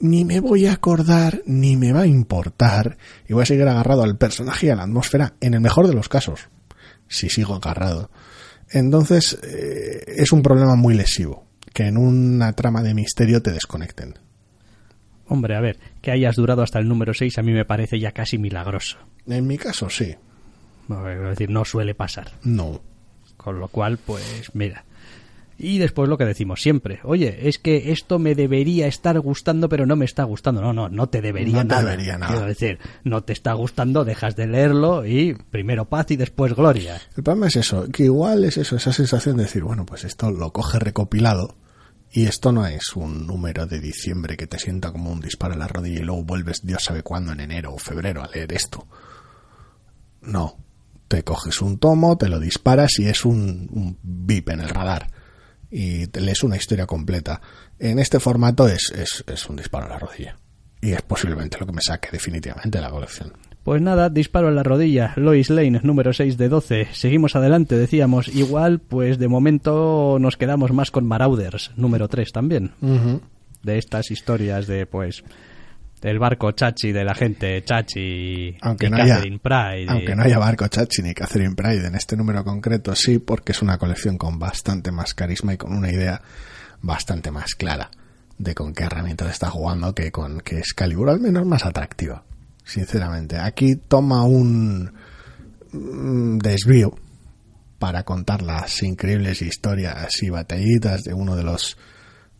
Ni 0.00 0.24
me 0.24 0.40
voy 0.40 0.66
a 0.66 0.72
acordar, 0.72 1.42
ni 1.46 1.76
me 1.76 1.92
va 1.92 2.02
a 2.02 2.06
importar, 2.06 2.98
y 3.28 3.32
voy 3.32 3.44
a 3.44 3.46
seguir 3.46 3.68
agarrado 3.68 4.02
al 4.02 4.16
personaje 4.16 4.66
y 4.66 4.70
a 4.70 4.76
la 4.76 4.82
atmósfera, 4.82 5.34
en 5.40 5.54
el 5.54 5.60
mejor 5.60 5.86
de 5.86 5.94
los 5.94 6.08
casos, 6.08 6.48
si 7.06 7.30
sigo 7.30 7.54
agarrado. 7.54 8.10
Entonces, 8.70 9.38
eh, 9.44 10.04
es 10.16 10.32
un 10.32 10.42
problema 10.42 10.74
muy 10.74 10.94
lesivo 10.94 11.43
que 11.74 11.88
en 11.88 11.98
una 11.98 12.52
trama 12.54 12.82
de 12.82 12.94
misterio 12.94 13.42
te 13.42 13.50
desconecten. 13.50 14.14
Hombre, 15.26 15.56
a 15.56 15.60
ver, 15.60 15.78
que 16.00 16.12
hayas 16.12 16.36
durado 16.36 16.62
hasta 16.62 16.78
el 16.78 16.88
número 16.88 17.12
6 17.12 17.36
a 17.38 17.42
mí 17.42 17.52
me 17.52 17.64
parece 17.64 17.98
ya 17.98 18.12
casi 18.12 18.38
milagroso. 18.38 18.96
En 19.26 19.46
mi 19.46 19.58
caso, 19.58 19.90
sí. 19.90 20.14
Es 20.88 21.20
decir, 21.30 21.50
no 21.50 21.64
suele 21.64 21.94
pasar. 21.94 22.30
No. 22.44 22.80
Con 23.36 23.58
lo 23.58 23.68
cual, 23.68 23.98
pues 23.98 24.50
mira, 24.54 24.84
y 25.58 25.78
después 25.78 26.08
lo 26.08 26.16
que 26.16 26.24
decimos 26.24 26.62
siempre, 26.62 27.00
oye, 27.02 27.48
es 27.48 27.58
que 27.58 27.90
esto 27.90 28.20
me 28.20 28.36
debería 28.36 28.86
estar 28.86 29.18
gustando, 29.18 29.68
pero 29.68 29.84
no 29.84 29.96
me 29.96 30.04
está 30.04 30.22
gustando. 30.22 30.60
No, 30.60 30.72
no, 30.72 30.88
no 30.88 31.08
te 31.08 31.22
debería 31.22 31.64
no 31.64 31.64
nada. 31.64 31.90
Debería 31.90 32.18
nada. 32.18 32.32
Quiero 32.32 32.46
decir, 32.46 32.78
no 33.02 33.24
te 33.24 33.32
está 33.32 33.52
gustando, 33.54 34.04
dejas 34.04 34.36
de 34.36 34.46
leerlo 34.46 35.04
y 35.06 35.34
primero 35.34 35.86
paz 35.86 36.10
y 36.12 36.16
después 36.16 36.54
gloria. 36.54 37.00
El 37.16 37.24
problema 37.24 37.48
es 37.48 37.56
eso, 37.56 37.88
que 37.88 38.04
igual 38.04 38.44
es 38.44 38.58
eso, 38.58 38.76
esa 38.76 38.92
sensación 38.92 39.38
de 39.38 39.44
decir, 39.44 39.64
bueno, 39.64 39.84
pues 39.84 40.04
esto 40.04 40.30
lo 40.30 40.52
coge 40.52 40.78
recopilado 40.78 41.56
y 42.16 42.26
esto 42.26 42.52
no 42.52 42.64
es 42.64 42.94
un 42.94 43.26
número 43.26 43.66
de 43.66 43.80
diciembre 43.80 44.36
que 44.36 44.46
te 44.46 44.60
sienta 44.60 44.92
como 44.92 45.10
un 45.10 45.20
disparo 45.20 45.54
en 45.54 45.58
la 45.58 45.66
rodilla 45.66 45.98
y 45.98 46.04
luego 46.04 46.22
vuelves 46.22 46.60
Dios 46.62 46.84
sabe 46.84 47.02
cuándo 47.02 47.32
en 47.32 47.40
enero 47.40 47.74
o 47.74 47.78
febrero 47.78 48.22
a 48.22 48.28
leer 48.28 48.52
esto. 48.52 48.86
No, 50.20 50.56
te 51.08 51.24
coges 51.24 51.60
un 51.60 51.78
tomo, 51.78 52.16
te 52.16 52.28
lo 52.28 52.38
disparas 52.38 53.00
y 53.00 53.08
es 53.08 53.24
un, 53.24 53.68
un 53.72 53.98
bip 54.00 54.48
en 54.50 54.60
el 54.60 54.68
radar 54.68 55.10
y 55.72 56.06
lees 56.20 56.44
una 56.44 56.56
historia 56.56 56.86
completa. 56.86 57.40
En 57.80 57.98
este 57.98 58.20
formato 58.20 58.68
es, 58.68 58.92
es, 58.94 59.24
es 59.26 59.48
un 59.48 59.56
disparo 59.56 59.86
a 59.86 59.88
la 59.88 59.98
rodilla. 59.98 60.38
Y 60.80 60.92
es 60.92 61.02
posiblemente 61.02 61.58
lo 61.58 61.66
que 61.66 61.72
me 61.72 61.82
saque 61.82 62.10
definitivamente 62.12 62.78
de 62.78 62.82
la 62.82 62.90
colección. 62.90 63.32
Pues 63.64 63.80
nada, 63.80 64.10
disparo 64.10 64.48
en 64.48 64.56
la 64.56 64.62
rodilla. 64.62 65.14
Lois 65.16 65.48
Lane, 65.48 65.80
número 65.82 66.12
6 66.12 66.36
de 66.36 66.50
12. 66.50 66.88
Seguimos 66.92 67.34
adelante, 67.34 67.76
decíamos. 67.76 68.28
Igual, 68.28 68.78
pues 68.78 69.18
de 69.18 69.26
momento 69.26 70.18
nos 70.20 70.36
quedamos 70.36 70.72
más 70.72 70.90
con 70.90 71.06
Marauders, 71.06 71.72
número 71.76 72.06
3 72.06 72.30
también. 72.30 72.72
De 73.62 73.78
estas 73.78 74.10
historias 74.10 74.66
de, 74.66 74.84
pues, 74.84 75.24
del 76.02 76.18
barco 76.18 76.52
Chachi, 76.52 76.92
de 76.92 77.02
la 77.02 77.14
gente 77.14 77.64
Chachi 77.64 78.54
aunque 78.60 78.90
no 78.90 78.98
Catherine 78.98 79.38
Pride. 79.38 79.86
Aunque 79.88 80.14
no 80.14 80.24
haya 80.24 80.38
barco 80.38 80.68
Chachi 80.68 81.00
ni 81.02 81.14
Catherine 81.14 81.54
Pride 81.54 81.86
en 81.86 81.94
este 81.94 82.18
número 82.18 82.44
concreto, 82.44 82.94
sí, 82.94 83.18
porque 83.18 83.52
es 83.52 83.62
una 83.62 83.78
colección 83.78 84.18
con 84.18 84.38
bastante 84.38 84.92
más 84.92 85.14
carisma 85.14 85.54
y 85.54 85.56
con 85.56 85.74
una 85.74 85.90
idea 85.90 86.20
bastante 86.82 87.30
más 87.30 87.54
clara 87.54 87.90
de 88.36 88.54
con 88.54 88.74
qué 88.74 88.84
herramientas 88.84 89.30
está 89.30 89.48
jugando 89.48 89.94
que 89.94 90.12
con 90.12 90.40
que 90.40 90.58
Excalibur 90.58 91.08
al 91.08 91.20
menos 91.20 91.46
más 91.46 91.64
atractiva, 91.64 92.24
sinceramente. 92.64 93.38
Aquí 93.38 93.76
toma 93.76 94.24
un 94.24 94.92
mm, 95.72 96.38
desvío 96.38 96.94
para 97.78 98.04
contar 98.04 98.42
las 98.42 98.82
increíbles 98.82 99.42
historias 99.42 100.22
y 100.22 100.30
batallitas 100.30 101.04
de 101.04 101.12
uno 101.14 101.36
de 101.36 101.44
los 101.44 101.76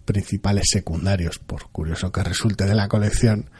principales 0.05 0.67
secundarios, 0.71 1.39
por 1.39 1.71
curioso 1.71 2.13
que 2.13 2.23
resulte 2.23 2.65
de 2.65 2.75
la 2.75 2.89
colección, 2.89 3.51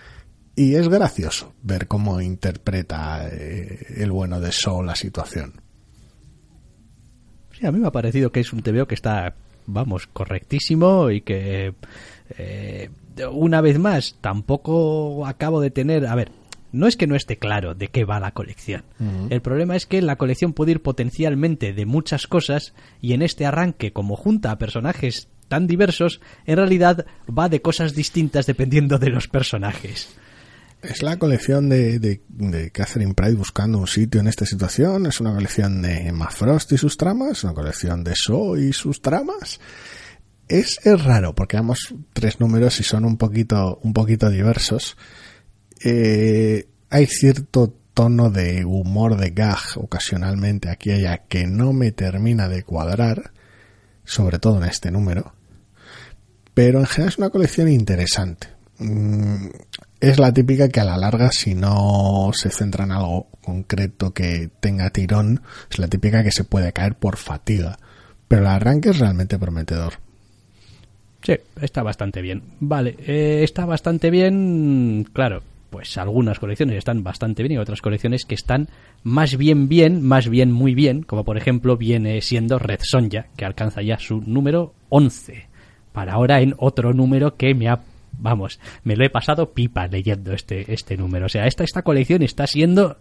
y 0.57 0.77
es 0.77 0.89
gracioso 0.89 1.55
ver 1.63 1.89
cómo 1.89 2.21
interpreta 2.21 3.29
eh, 3.29 3.87
el 3.97 4.13
bueno 4.13 4.41
de 4.41 4.53
Saul 4.53 4.87
la 4.87 4.95
situación. 4.95 5.61
Sí, 7.53 7.67
a 7.67 7.73
mí 7.73 7.79
me 7.79 7.89
ha 7.89 7.93
parecido 7.93 8.31
que 8.33 8.41
es 8.41 8.53
un 8.53 8.63
TVO 8.63 8.87
que 8.87 8.95
está, 8.95 9.35
vamos, 9.67 10.07
correctísimo 10.07 11.11
y 11.11 11.23
que, 11.23 11.75
eh, 12.39 12.91
una 13.33 13.61
vez 13.61 13.79
más, 13.79 14.17
tampoco 14.21 15.27
acabo 15.27 15.61
de 15.61 15.71
tener, 15.71 16.07
a 16.07 16.15
ver, 16.15 16.31
no 16.75 16.89
es 16.89 16.97
que 16.97 17.07
no 17.07 17.15
esté 17.15 17.39
claro 17.39 17.75
de 17.75 17.89
qué 17.89 18.05
va 18.05 18.19
la 18.19 18.33
colección. 18.33 18.83
El 19.31 19.41
problema 19.41 19.77
es 19.77 19.87
que 19.87 20.03
la 20.03 20.17
colección 20.17 20.53
puede 20.53 20.73
ir 20.73 20.83
potencialmente 20.83 21.73
de 21.73 21.87
muchas 21.87 22.27
cosas 22.27 22.75
y 23.01 23.13
en 23.13 23.23
este 23.23 23.47
arranque, 23.47 23.93
como 23.93 24.17
junta 24.17 24.51
a 24.51 24.59
personajes 24.59 25.29
tan 25.49 25.69
diversos, 25.69 26.21
en 26.47 26.57
realidad 26.57 27.07
va 27.27 27.49
de 27.49 27.63
cosas 27.63 27.95
distintas 27.95 28.47
dependiendo 28.47 28.99
de 28.99 29.11
los 29.11 29.29
personajes. 29.29 30.17
Es 30.83 31.03
la 31.03 31.17
colección 31.17 31.69
de, 31.69 31.99
de, 31.99 32.71
Catherine 32.73 33.15
Pride 33.15 33.37
buscando 33.37 33.79
un 33.79 33.87
sitio 33.87 34.21
en 34.21 34.27
esta 34.27 34.45
situación, 34.45 35.07
es 35.07 35.21
una 35.21 35.33
colección 35.33 35.81
de 35.81 36.09
Emma 36.09 36.29
Frost 36.29 36.73
y 36.73 36.79
sus 36.79 36.97
tramas, 36.97 37.45
una 37.45 37.55
colección 37.55 38.03
de 38.03 38.15
So 38.17 38.57
y 38.57 38.73
sus 38.73 39.01
tramas. 39.01 39.61
es, 40.49 40.81
es 40.85 41.05
raro 41.05 41.37
porque 41.37 41.57
damos 41.57 41.95
tres 42.13 42.41
números 42.41 42.81
y 42.81 42.83
son 42.83 43.05
un 43.05 43.17
poquito, 43.17 43.79
un 43.83 43.93
poquito 43.93 44.29
diversos. 44.29 44.97
Eh, 45.87 46.67
hay 46.89 47.07
cierto 47.07 47.75
tono 47.93 48.31
de 48.31 48.65
humor 48.65 49.19
de 49.19 49.31
gag 49.31 49.59
ocasionalmente 49.77 50.71
aquí 50.71 50.91
y 50.91 50.95
allá 50.95 51.25
que 51.29 51.47
no 51.47 51.75
me 51.75 51.93
termina 51.93 52.49
de 52.49 52.63
cuadrar, 52.63 53.33
sobre 54.05 54.39
todo 54.39 54.63
en 54.63 54.65
este 54.65 54.91
número. 54.91 55.35
Pero 56.55 56.81
en 56.81 56.87
general 56.87 57.09
es 57.11 57.19
una 57.19 57.31
colección 57.31 57.69
interesante. 57.69 58.49
Mm, 58.79 59.49
es 60.01 60.19
la 60.19 60.33
típica 60.33 60.69
que 60.69 60.81
a 60.81 60.85
la 60.85 60.97
larga, 60.97 61.31
si 61.31 61.55
no 61.55 62.31
se 62.33 62.51
centra 62.51 62.85
en 62.85 62.93
algo 62.93 63.29
concreto 63.43 64.15
que 64.15 64.51
tenga 64.61 64.89
tirón, 64.91 65.43
es 65.71 65.79
la 65.79 65.89
típica 65.89 66.25
que 66.25 66.33
se 66.33 66.45
puede 66.45 66.73
caer 66.73 66.95
por 66.95 67.19
fatiga. 67.19 67.79
Pero 68.27 68.43
el 68.43 68.49
arranque 68.49 68.91
es 68.91 68.99
realmente 68.99 69.39
prometedor. 69.39 69.95
Sí, 71.23 71.35
está 71.61 71.83
bastante 71.83 72.23
bien. 72.23 72.43
Vale, 72.61 72.97
eh, 72.99 73.43
está 73.43 73.65
bastante 73.65 74.11
bien, 74.11 75.07
claro, 75.13 75.43
pues 75.75 75.99
algunas 75.99 76.39
colecciones 76.39 76.77
están 76.77 77.03
bastante 77.03 77.43
bien 77.43 77.55
y 77.55 77.59
otras 77.59 77.83
colecciones 77.83 78.25
que 78.25 78.37
están 78.37 78.69
más 79.03 79.37
bien 79.37 79.69
bien, 79.69 80.03
más 80.03 80.29
bien 80.29 80.53
muy 80.53 80.73
bien, 80.73 81.03
como 81.03 81.25
por 81.25 81.37
ejemplo 81.37 81.77
viene 81.77 82.21
siendo 82.21 82.61
Red 82.61 82.79
Sonja, 82.85 83.27
que 83.37 83.45
alcanza 83.45 83.83
ya 83.83 83.99
su 83.99 84.21
número 84.21 84.73
11. 84.91 85.49
Para 85.93 86.13
ahora 86.13 86.41
en 86.43 86.55
otro 86.59 86.93
número 86.93 87.35
que 87.35 87.57
me 87.57 87.69
ha 87.69 87.81
vamos, 88.17 88.61
me 88.85 88.95
lo 88.95 89.05
he 89.05 89.11
pasado 89.11 89.51
pipa 89.51 89.89
leyendo 89.89 90.33
este, 90.33 90.73
este 90.73 90.97
número. 90.97 91.27
O 91.27 91.29
sea, 91.29 91.49
esta, 91.49 91.65
esta 91.65 91.83
colección 91.83 92.23
está 92.23 92.47
siendo, 92.47 92.99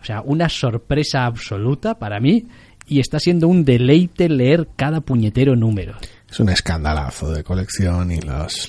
o 0.00 0.04
sea, 0.06 0.22
una 0.22 0.48
sorpresa 0.48 1.26
absoluta 1.26 1.98
para 1.98 2.18
mí 2.18 2.46
y 2.88 3.00
está 3.00 3.20
siendo 3.20 3.46
un 3.46 3.66
deleite 3.66 4.30
leer 4.30 4.68
cada 4.74 5.02
puñetero 5.02 5.54
número. 5.54 5.96
Es 6.36 6.40
un 6.40 6.50
escandalazo 6.50 7.32
de 7.32 7.42
colección 7.42 8.10
y 8.10 8.20
los, 8.20 8.68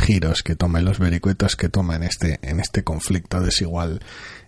giros 0.00 0.42
que 0.42 0.56
toma 0.56 0.80
y 0.80 0.84
los 0.84 0.98
vericuetos 0.98 1.54
que 1.54 1.68
toma 1.68 1.96
en 1.96 2.04
este, 2.04 2.38
en 2.40 2.60
este 2.60 2.82
conflicto 2.82 3.42
desigual. 3.42 4.00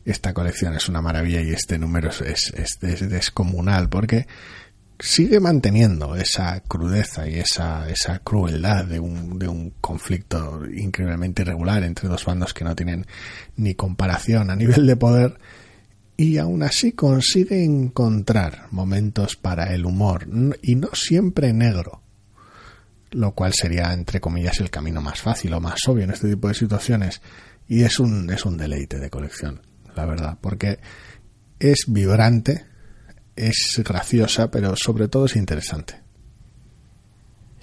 Esta 0.07 0.33
colección 0.33 0.73
es 0.73 0.89
una 0.89 1.03
maravilla 1.03 1.43
y 1.43 1.51
este 1.51 1.79
número 1.79 2.09
es, 2.09 2.55
es, 2.57 2.79
es 2.81 3.11
descomunal 3.11 3.91
porque 3.91 4.27
sigue 4.99 5.39
manteniendo 5.39 6.17
esa 6.17 6.61
crudeza 6.61 7.29
y 7.29 7.35
esa, 7.35 7.91
esa 7.91 8.21
crueldad 8.21 8.87
de 8.87 9.01
un, 9.01 9.39
de 9.39 9.49
un 9.49 9.75
conflicto 9.83 10.63
increíblemente 10.65 11.43
irregular 11.43 11.83
entre 11.83 12.09
dos 12.09 12.25
bandos 12.25 12.55
que 12.55 12.65
no 12.65 12.75
tienen 12.75 13.05
ni 13.57 13.75
comparación 13.75 14.49
a 14.49 14.57
nivel 14.57 14.87
de 14.87 14.97
poder 14.97 15.39
y 16.17 16.39
aún 16.39 16.63
así 16.63 16.93
consigue 16.93 17.63
encontrar 17.63 18.69
momentos 18.71 19.37
para 19.37 19.75
el 19.75 19.85
humor 19.85 20.27
y 20.63 20.77
no 20.77 20.89
siempre 20.95 21.53
negro 21.53 22.01
lo 23.17 23.33
cual 23.33 23.53
sería 23.55 23.93
entre 23.93 24.21
comillas 24.21 24.61
el 24.61 24.71
camino 24.71 25.01
más 25.01 25.21
fácil 25.21 25.53
o 25.55 25.61
más 25.61 25.87
obvio 25.89 26.05
en 26.05 26.11
este 26.11 26.29
tipo 26.29 26.49
de 26.49 26.55
situaciones 26.55 27.21
y 27.67 27.83
es 27.83 27.99
un 27.99 28.31
es 28.31 28.45
un 28.45 28.57
deleite 28.57 28.99
de 28.99 29.11
colección 29.11 29.63
la 29.95 30.07
verdad 30.07 30.39
porque 30.41 30.79
es 31.59 31.85
vibrante 31.89 32.67
es 33.37 33.81
graciosa, 33.85 34.51
pero 34.51 34.75
sobre 34.77 35.09
todo 35.09 35.27
es 35.27 35.37
interesante. 35.37 36.06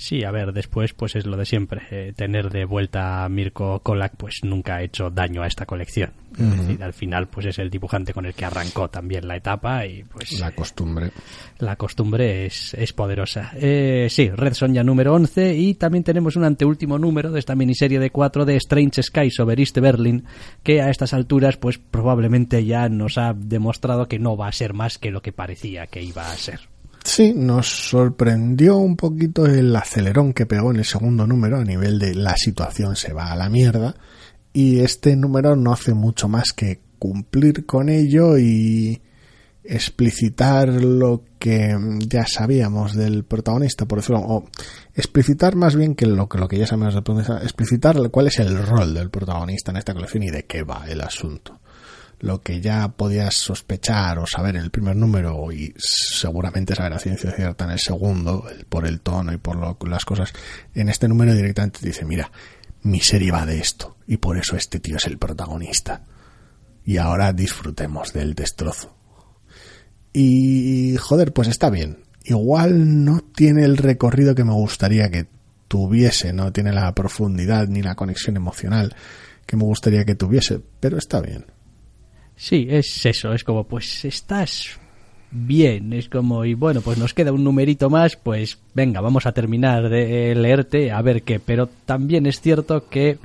Sí, 0.04 0.26
a 0.26 0.32
ver, 0.32 0.52
después 0.52 0.94
pues 0.94 1.16
es 1.16 1.26
lo 1.26 1.38
de 1.38 1.46
siempre. 1.46 1.84
Eh, 1.90 2.12
tener 2.14 2.50
de 2.50 2.66
vuelta 2.66 3.24
a 3.24 3.30
Mirko 3.30 3.80
Kolak 3.80 4.18
pues 4.18 4.42
nunca 4.44 4.76
ha 4.76 4.84
hecho 4.84 5.10
daño 5.10 5.42
a 5.42 5.48
esta 5.48 5.66
colección. 5.66 6.12
Es 6.38 6.58
decir, 6.58 6.84
al 6.84 6.92
final 6.92 7.30
pues 7.30 7.46
es 7.46 7.58
el 7.58 7.70
dibujante 7.70 8.14
con 8.14 8.26
el 8.26 8.34
que 8.34 8.44
arrancó 8.44 8.90
también 8.90 9.26
la 9.26 9.38
etapa 9.38 9.86
y 9.86 10.04
pues... 10.04 10.42
La 10.42 10.52
costumbre. 10.52 11.12
la 11.60 11.78
costumbre 11.78 12.48
es, 12.48 12.74
es 12.74 12.92
poderosa. 12.92 13.52
Eh, 13.56 14.08
sí, 14.10 14.30
Red 14.30 14.56
Sonja 14.56 14.84
número 14.84 15.14
11 15.14 15.56
y 15.56 15.76
también 15.76 16.04
tenemos 16.04 16.36
un 16.36 16.44
anteúltimo 16.44 17.00
número 17.00 17.32
de 17.32 17.40
esta 17.40 17.56
miniserie 17.56 18.02
de 18.02 18.10
cuatro 18.10 18.44
de 18.44 18.58
Strange 18.58 19.04
Skies 19.04 19.40
over 19.40 19.58
East 19.58 19.78
Berlin 19.78 20.26
que 20.64 20.82
a 20.82 20.90
estas 20.90 21.14
alturas 21.14 21.56
pues 21.56 21.78
probablemente 21.78 22.66
ya 22.66 22.90
nos 22.90 23.18
ha 23.18 23.34
demostrado 23.34 24.10
que 24.10 24.20
no 24.20 24.36
va 24.36 24.50
a 24.50 24.52
ser 24.52 24.74
más 24.74 24.98
que 24.98 25.12
lo 25.12 25.22
que 25.22 25.32
parecía 25.32 25.88
que 25.88 26.02
iba 26.02 26.30
a 26.30 26.36
ser. 26.36 26.73
Sí, 27.04 27.34
nos 27.36 27.68
sorprendió 27.90 28.78
un 28.78 28.96
poquito 28.96 29.46
el 29.46 29.76
acelerón 29.76 30.34
que 30.34 30.46
pegó 30.46 30.72
en 30.72 30.78
el 30.78 30.86
segundo 30.86 31.28
número 31.28 31.58
a 31.58 31.66
nivel 31.66 32.00
de 32.00 32.16
la 32.16 32.38
situación 32.38 32.96
se 32.96 33.12
va 33.12 33.32
a 33.32 33.36
la 33.36 33.50
mierda 33.50 33.96
y 34.54 34.80
este 34.80 35.16
número 35.18 35.56
no 35.56 35.74
hace 35.74 35.94
mucho 35.94 36.30
más 36.30 36.54
que 36.54 36.80
cumplir 37.00 37.66
con 37.66 37.90
ello 37.90 38.38
y 38.38 39.02
explicitar 39.66 40.70
lo 40.70 41.24
que 41.40 41.78
ya 42.08 42.26
sabíamos 42.26 42.96
del 42.96 43.26
protagonista, 43.26 43.86
por 43.86 44.00
decirlo, 44.00 44.22
o 44.22 44.46
explicitar 44.96 45.56
más 45.56 45.76
bien 45.76 45.96
que 45.96 46.06
lo, 46.06 46.30
que 46.30 46.38
lo 46.38 46.48
que 46.48 46.58
ya 46.58 46.68
sabemos 46.68 46.94
del 46.94 47.04
protagonista, 47.04 47.44
explicitar 47.44 48.10
cuál 48.12 48.28
es 48.28 48.40
el 48.40 48.66
rol 48.66 48.94
del 48.94 49.10
protagonista 49.10 49.72
en 49.72 49.78
esta 49.78 49.94
colección 49.94 50.24
y 50.24 50.32
de 50.32 50.46
qué 50.46 50.64
va 50.64 50.86
el 50.88 51.02
asunto 51.02 51.60
lo 52.24 52.42
que 52.42 52.62
ya 52.62 52.88
podías 52.88 53.34
sospechar 53.34 54.18
o 54.18 54.26
saber 54.26 54.56
en 54.56 54.64
el 54.64 54.72
primer 54.72 54.96
número 54.96 55.52
y 55.52 55.74
seguramente 55.78 56.74
saber 56.74 56.94
a 56.94 57.00
ciencia 57.00 57.32
cierta 57.32 57.66
en 57.66 57.72
el 57.72 57.80
segundo, 57.80 58.46
por 58.70 58.88
el 58.88 59.02
tono 59.02 59.34
y 59.34 59.38
por 59.38 59.90
las 59.90 60.06
cosas, 60.06 60.32
en 60.74 60.88
este 60.88 61.10
número 61.10 61.36
directamente 61.36 61.82
te 61.82 61.88
dice, 61.88 62.06
mira, 62.06 62.32
mi 62.84 63.02
serie 63.02 63.30
va 63.34 63.46
de 63.46 63.60
esto 63.60 63.98
y 64.08 64.16
por 64.18 64.38
eso 64.38 64.56
este 64.56 64.80
tío 64.80 64.96
es 64.96 65.06
el 65.06 65.18
protagonista. 65.18 66.06
Y 66.86 66.96
ahora 66.96 67.34
disfrutemos 67.34 68.14
del 68.14 68.36
destrozo. 68.36 68.96
Y 70.14 70.96
joder, 70.96 71.34
pues 71.34 71.50
está 71.50 71.70
bien. 71.70 72.06
Igual 72.24 73.04
no 73.04 73.20
tiene 73.20 73.66
el 73.66 73.76
recorrido 73.76 74.34
que 74.34 74.46
me 74.46 74.54
gustaría 74.54 75.10
que 75.10 75.28
tuviese, 75.68 76.32
no 76.32 76.54
tiene 76.54 76.72
la 76.72 76.96
profundidad 76.96 77.68
ni 77.68 77.82
la 77.82 77.96
conexión 77.96 78.38
emocional 78.38 78.96
que 79.46 79.58
me 79.58 79.66
gustaría 79.66 80.06
que 80.06 80.16
tuviese, 80.16 80.62
pero 80.80 80.98
está 80.98 81.20
bien. 81.20 81.48
Sí, 82.44 82.68
es 82.70 83.06
eso, 83.06 83.32
es 83.32 83.46
como, 83.46 83.64
pues 83.64 84.04
estás 84.04 84.78
bien, 85.32 85.94
es 85.94 86.10
como, 86.10 86.44
y 86.44 86.56
bueno, 86.56 86.82
pues 86.82 86.98
nos 86.98 87.14
queda 87.14 87.32
un 87.32 87.42
numerito 87.42 87.90
más, 87.90 88.18
pues 88.18 88.60
venga, 88.74 89.00
vamos 89.00 89.26
a 89.26 89.32
terminar 89.32 89.88
de 89.88 90.36
leerte, 90.36 90.92
a 90.92 91.02
ver 91.02 91.24
qué, 91.24 91.40
pero 91.40 91.70
también 91.86 92.26
es 92.26 92.42
cierto 92.42 92.90
que, 92.90 93.18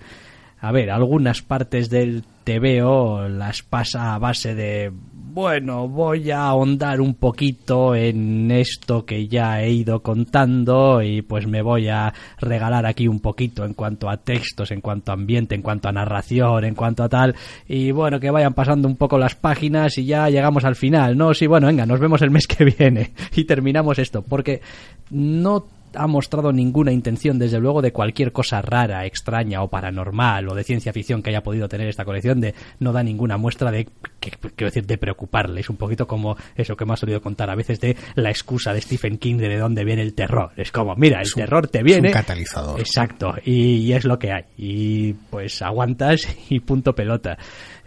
a 0.61 0.71
ver, 0.71 0.93
algunas 0.93 1.43
partes 1.43 1.91
del 1.91 2.23
TVO 2.45 3.29
las 3.29 3.65
pasa 3.65 4.15
a 4.15 4.21
base 4.21 4.55
de 4.55 4.93
bueno, 5.31 5.89
voy 5.89 6.31
a 6.31 6.45
ahondar 6.47 7.01
un 7.01 7.15
poquito 7.15 7.95
en 7.95 8.51
esto 8.51 9.05
que 9.05 9.29
ya 9.29 9.63
he 9.63 9.71
ido 9.71 10.01
contando 10.03 11.03
y 11.03 11.23
pues 11.23 11.47
me 11.47 11.61
voy 11.61 11.89
a 11.89 12.13
regalar 12.41 12.87
aquí 12.87 13.07
un 13.09 13.21
poquito 13.21 13.65
en 13.65 13.75
cuanto 13.75 14.09
a 14.09 14.17
textos, 14.17 14.71
en 14.71 14.81
cuanto 14.81 15.11
a 15.11 15.15
ambiente, 15.15 15.55
en 15.55 15.63
cuanto 15.63 15.89
a 15.89 15.93
narración, 15.93 16.65
en 16.65 16.75
cuanto 16.75 17.03
a 17.03 17.09
tal. 17.09 17.37
Y 17.69 17.91
bueno, 17.91 18.19
que 18.19 18.31
vayan 18.31 18.55
pasando 18.55 18.89
un 18.89 18.97
poco 18.97 19.19
las 19.19 19.35
páginas 19.35 19.99
y 19.99 20.07
ya 20.07 20.31
llegamos 20.31 20.65
al 20.65 20.77
final, 20.77 21.17
¿no? 21.17 21.35
Sí, 21.35 21.47
bueno, 21.47 21.67
venga, 21.67 21.85
nos 21.85 22.01
vemos 22.01 22.23
el 22.23 22.31
mes 22.31 22.47
que 22.47 22.65
viene 22.65 23.13
y 23.37 23.45
terminamos 23.45 23.99
esto, 23.99 24.23
porque 24.23 24.63
no 25.11 25.67
ha 25.99 26.07
mostrado 26.07 26.53
ninguna 26.53 26.93
intención, 26.93 27.39
desde 27.39 27.59
luego, 27.59 27.83
de 27.83 27.93
cualquier 27.93 28.33
cosa 28.33 28.63
rara, 28.63 29.05
extraña 29.05 29.63
o 29.63 29.69
paranormal 29.69 30.49
o 30.49 30.55
de 30.55 30.65
ciencia 30.65 30.93
ficción 30.93 31.23
que 31.23 31.31
haya 31.31 31.43
podido 31.43 31.69
tener 31.69 31.89
esta 31.89 32.05
colección, 32.05 32.41
de 32.41 32.55
no 32.79 32.93
da 32.93 33.03
ninguna 33.03 33.37
muestra 33.37 33.71
de, 33.71 33.89
que, 34.21 34.31
quiero 34.31 34.71
decir, 34.71 34.87
de 34.87 34.99
preocuparle. 34.99 35.61
Es 35.61 35.71
un 35.71 35.77
poquito 35.77 36.07
como 36.07 36.37
eso 36.55 36.77
que 36.77 36.85
me 36.85 36.93
ha 36.93 36.97
solido 36.97 37.21
contar 37.21 37.51
a 37.51 37.55
veces 37.55 37.81
de 37.81 37.97
la 38.15 38.31
excusa 38.31 38.73
de 38.73 38.81
Stephen 38.81 39.19
King 39.19 39.37
de 39.37 39.49
de 39.49 39.59
dónde 39.59 39.85
viene 39.85 40.03
el 40.03 40.15
terror. 40.15 40.53
Es 40.57 40.71
como, 40.71 40.95
mira, 40.95 41.21
el 41.21 41.33
terror 41.33 41.69
te 41.69 41.83
viene. 41.83 42.09
Es 42.09 42.15
un 42.15 42.21
catalizador. 42.21 42.81
Exacto, 42.81 43.35
y, 43.45 43.79
y 43.79 43.93
es 43.93 44.05
lo 44.05 44.19
que 44.19 44.33
hay. 44.33 44.45
Y 44.57 45.13
pues 45.13 45.61
aguantas 45.63 46.21
y 46.49 46.61
punto 46.61 46.95
pelota. 46.95 47.37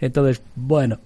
Entonces, 0.00 0.42
bueno, 0.54 0.98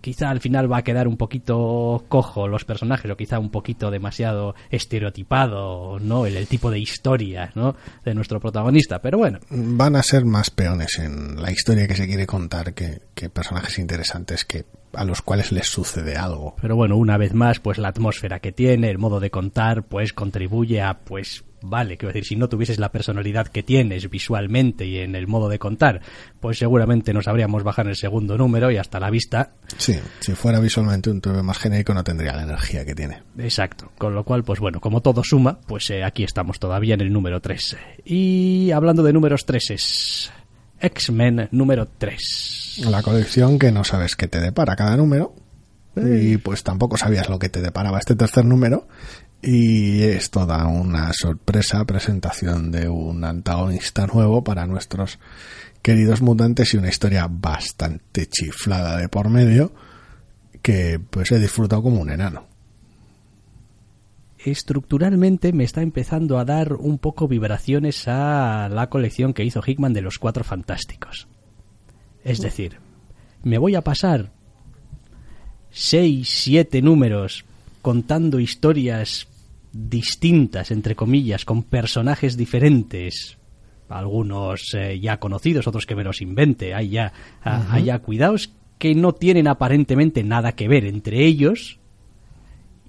quizá 0.00 0.30
al 0.30 0.40
final 0.40 0.70
va 0.70 0.78
a 0.78 0.82
quedar 0.82 1.08
un 1.08 1.16
poquito 1.16 2.04
cojo 2.08 2.48
los 2.48 2.64
personajes 2.64 3.10
o 3.10 3.16
quizá 3.16 3.38
un 3.38 3.50
poquito 3.50 3.90
demasiado 3.90 4.54
estereotipado 4.70 5.98
no 6.00 6.26
el, 6.26 6.46
tipo 6.46 6.70
de 6.70 6.78
historia 6.78 7.52
no 7.54 7.76
de 8.04 8.14
nuestro 8.14 8.40
protagonista 8.40 9.00
pero 9.00 9.18
bueno. 9.18 9.38
Van 9.50 9.96
a 9.96 10.02
ser 10.02 10.24
más 10.24 10.50
peones 10.50 10.98
en 10.98 11.40
la 11.40 11.52
historia 11.52 11.86
que 11.86 11.94
se 11.94 12.06
quiere 12.06 12.26
contar 12.26 12.74
que, 12.74 13.02
que 13.14 13.28
personajes 13.28 13.78
interesantes 13.78 14.44
que 14.44 14.64
a 14.92 15.04
los 15.04 15.22
cuales 15.22 15.52
les 15.52 15.68
sucede 15.68 16.16
algo. 16.16 16.56
Pero 16.60 16.76
bueno 16.76 16.96
una 16.96 17.16
vez 17.16 17.34
más 17.34 17.60
pues 17.60 17.78
la 17.78 17.88
atmósfera 17.88 18.40
que 18.40 18.52
tiene 18.52 18.90
el 18.90 18.98
modo 18.98 19.20
de 19.20 19.30
contar 19.30 19.84
pues 19.84 20.12
contribuye 20.12 20.82
a 20.82 21.00
pues 21.00 21.44
vale, 21.62 21.96
quiero 21.96 22.12
decir, 22.12 22.24
si 22.24 22.36
no 22.36 22.48
tuvieses 22.48 22.78
la 22.78 22.90
personalidad 22.90 23.48
que 23.48 23.62
tienes 23.62 24.08
visualmente 24.10 24.86
y 24.86 24.98
en 24.98 25.14
el 25.14 25.26
modo 25.26 25.48
de 25.48 25.58
contar, 25.58 26.00
pues 26.40 26.58
seguramente 26.58 27.12
nos 27.12 27.28
habríamos 27.28 27.62
bajado 27.62 27.88
en 27.88 27.90
el 27.90 27.96
segundo 27.96 28.36
número 28.36 28.70
y 28.70 28.76
hasta 28.76 29.00
la 29.00 29.10
vista. 29.10 29.52
Sí, 29.76 29.98
si 30.20 30.32
fuera 30.32 30.60
visualmente 30.60 31.10
un 31.10 31.20
TV 31.20 31.42
más 31.42 31.58
genérico 31.58 31.94
no 31.94 32.04
tendría 32.04 32.34
la 32.34 32.42
energía 32.42 32.84
que 32.84 32.94
tiene. 32.94 33.22
Exacto, 33.38 33.90
con 33.98 34.14
lo 34.14 34.24
cual, 34.24 34.44
pues 34.44 34.60
bueno, 34.60 34.80
como 34.80 35.00
todo 35.00 35.22
suma, 35.24 35.58
pues 35.66 35.90
eh, 35.90 36.04
aquí 36.04 36.24
estamos 36.24 36.58
todavía 36.58 36.94
en 36.94 37.00
el 37.00 37.12
número 37.12 37.40
3. 37.40 37.76
Y 38.04 38.70
hablando 38.72 39.02
de 39.02 39.12
números 39.12 39.46
3 39.46 39.70
es 39.70 40.32
X-Men 40.80 41.48
número 41.52 41.86
3. 41.86 42.82
La 42.86 43.02
colección 43.02 43.58
que 43.58 43.72
no 43.72 43.84
sabes 43.84 44.16
qué 44.16 44.28
te 44.28 44.40
depara 44.40 44.76
cada 44.76 44.96
número. 44.96 45.34
y 45.96 46.36
pues 46.38 46.62
tampoco 46.62 46.96
sabías 46.96 47.28
lo 47.28 47.38
que 47.38 47.48
te 47.48 47.60
deparaba 47.60 47.98
este 47.98 48.14
tercer 48.14 48.44
número 48.44 48.86
y 49.42 50.02
es 50.02 50.30
toda 50.30 50.66
una 50.66 51.12
sorpresa 51.12 51.84
presentación 51.84 52.70
de 52.70 52.88
un 52.88 53.24
antagonista 53.24 54.06
nuevo 54.06 54.44
para 54.44 54.66
nuestros 54.66 55.18
queridos 55.82 56.20
mutantes 56.20 56.74
y 56.74 56.76
una 56.76 56.90
historia 56.90 57.26
bastante 57.30 58.26
chiflada 58.26 58.98
de 58.98 59.08
por 59.08 59.30
medio 59.30 59.72
que 60.60 61.00
pues 61.10 61.32
he 61.32 61.38
disfrutado 61.38 61.82
como 61.82 62.00
un 62.00 62.10
enano. 62.10 62.44
Estructuralmente 64.44 65.52
me 65.52 65.64
está 65.64 65.82
empezando 65.82 66.38
a 66.38 66.44
dar 66.44 66.74
un 66.74 66.98
poco 66.98 67.28
vibraciones 67.28 68.08
a 68.08 68.68
la 68.70 68.88
colección 68.88 69.34
que 69.34 69.44
hizo 69.44 69.62
Hickman 69.66 69.92
de 69.92 70.02
los 70.02 70.18
Cuatro 70.18 70.44
Fantásticos. 70.44 71.28
Es 72.24 72.40
decir, 72.40 72.78
me 73.42 73.58
voy 73.58 73.74
a 73.74 73.82
pasar 73.82 74.32
seis, 75.70 76.28
siete 76.28 76.82
números 76.82 77.44
contando 77.82 78.40
historias 78.40 79.26
distintas, 79.72 80.70
entre 80.70 80.94
comillas, 80.94 81.44
con 81.44 81.62
personajes 81.62 82.36
diferentes, 82.36 83.38
algunos 83.88 84.74
eh, 84.74 84.98
ya 85.00 85.18
conocidos, 85.18 85.66
otros 85.66 85.86
que 85.86 85.96
me 85.96 86.04
los 86.04 86.20
invente, 86.20 86.74
hay 86.74 86.90
ya, 86.90 87.12
hay 87.42 87.84
ya 87.84 87.98
cuidados 88.00 88.52
que 88.78 88.94
no 88.94 89.12
tienen 89.12 89.46
aparentemente 89.46 90.24
nada 90.24 90.52
que 90.52 90.68
ver 90.68 90.86
entre 90.86 91.24
ellos. 91.26 91.78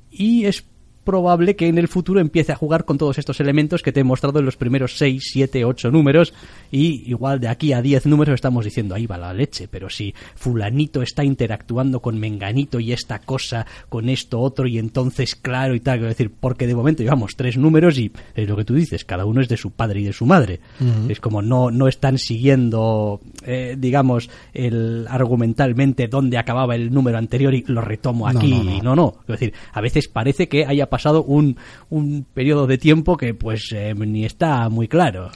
Y 0.10 0.45
es 0.45 0.66
probable 1.12 1.58
que 1.58 1.68
en 1.68 1.78
el 1.78 1.90
futuro 1.90 2.22
empiece 2.22 2.54
a 2.54 2.56
jugar 2.56 2.86
con 2.86 2.98
todos 2.98 3.18
estos 3.18 3.42
elementos 3.42 3.82
que 3.82 3.92
te 3.92 4.00
he 4.00 4.04
mostrado 4.06 4.40
en 4.40 4.46
los 4.46 4.56
primeros 4.56 4.98
6, 4.98 5.22
7, 5.34 5.66
8 5.66 5.92
números 5.92 6.34
y 6.72 7.04
igual 7.10 7.42
de 7.42 7.50
aquí 7.50 7.74
a 7.74 7.82
10 7.82 8.06
números 8.06 8.36
estamos 8.36 8.64
diciendo 8.64 8.96
ahí 8.96 9.08
va 9.08 9.18
la 9.18 9.34
leche, 9.34 9.68
pero 9.68 9.90
si 9.90 10.16
fulanito 10.36 11.02
está 11.02 11.26
interactuando 11.26 12.00
con 12.02 12.18
menganito 12.18 12.80
y 12.80 12.94
esta 12.94 13.20
cosa 13.20 13.66
con 13.90 14.08
esto 14.08 14.40
otro 14.40 14.68
y 14.68 14.78
entonces 14.78 15.36
claro 15.36 15.76
y 15.76 15.82
tal, 15.82 15.98
quiero 15.98 16.08
decir, 16.08 16.32
porque 16.40 16.66
de 16.66 16.76
momento 16.76 17.04
llevamos 17.04 17.36
tres 17.36 17.58
números 17.58 17.98
y 17.98 18.10
es 18.34 18.48
lo 18.48 18.56
que 18.56 18.64
tú 18.64 18.74
dices, 18.74 19.04
cada 19.04 19.26
uno 19.26 19.42
es 19.42 19.50
de 19.50 19.58
su 19.58 19.72
padre 19.72 20.00
y 20.00 20.04
de 20.06 20.14
su 20.14 20.26
madre. 20.26 20.62
Es 21.10 21.20
como 21.20 21.42
no, 21.42 21.72
no 21.72 21.90
están 21.90 22.18
siguiendo, 22.18 23.20
eh, 23.46 23.76
digamos, 23.78 24.30
el 24.54 25.08
argumentalmente 25.10 26.08
dónde 26.08 26.38
acababa 26.38 26.76
el 26.76 26.94
número 26.94 27.18
anterior 27.18 27.54
y 27.54 27.66
lo 27.68 27.82
retomo 27.82 28.30
aquí. 28.30 28.54
No, 28.54 28.64
no, 28.64 28.84
no. 28.84 28.96
no, 28.96 29.16
Es 29.24 29.40
decir, 29.40 29.54
a 29.74 29.82
veces 29.82 30.08
parece 30.08 30.48
que 30.48 30.66
haya 30.66 30.90
pasado 30.90 31.01
un, 31.06 31.57
un 31.90 32.26
periodo 32.34 32.68
de 32.68 32.78
tiempo 32.78 33.18
que 33.18 33.34
pues 33.34 33.69
eh, 33.73 33.94
ni 33.95 34.26
está 34.26 34.69
muy 34.69 34.88
claro. 34.88 35.32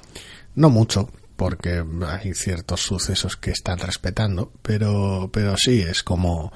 No 0.56 0.70
mucho, 0.70 1.10
porque 1.36 1.84
hay 2.08 2.34
ciertos 2.34 2.82
sucesos 2.82 3.36
que 3.36 3.52
están 3.52 3.80
respetando, 3.80 4.52
pero, 4.62 5.30
pero 5.32 5.56
sí 5.58 5.82
es 5.82 6.04
como 6.04 6.52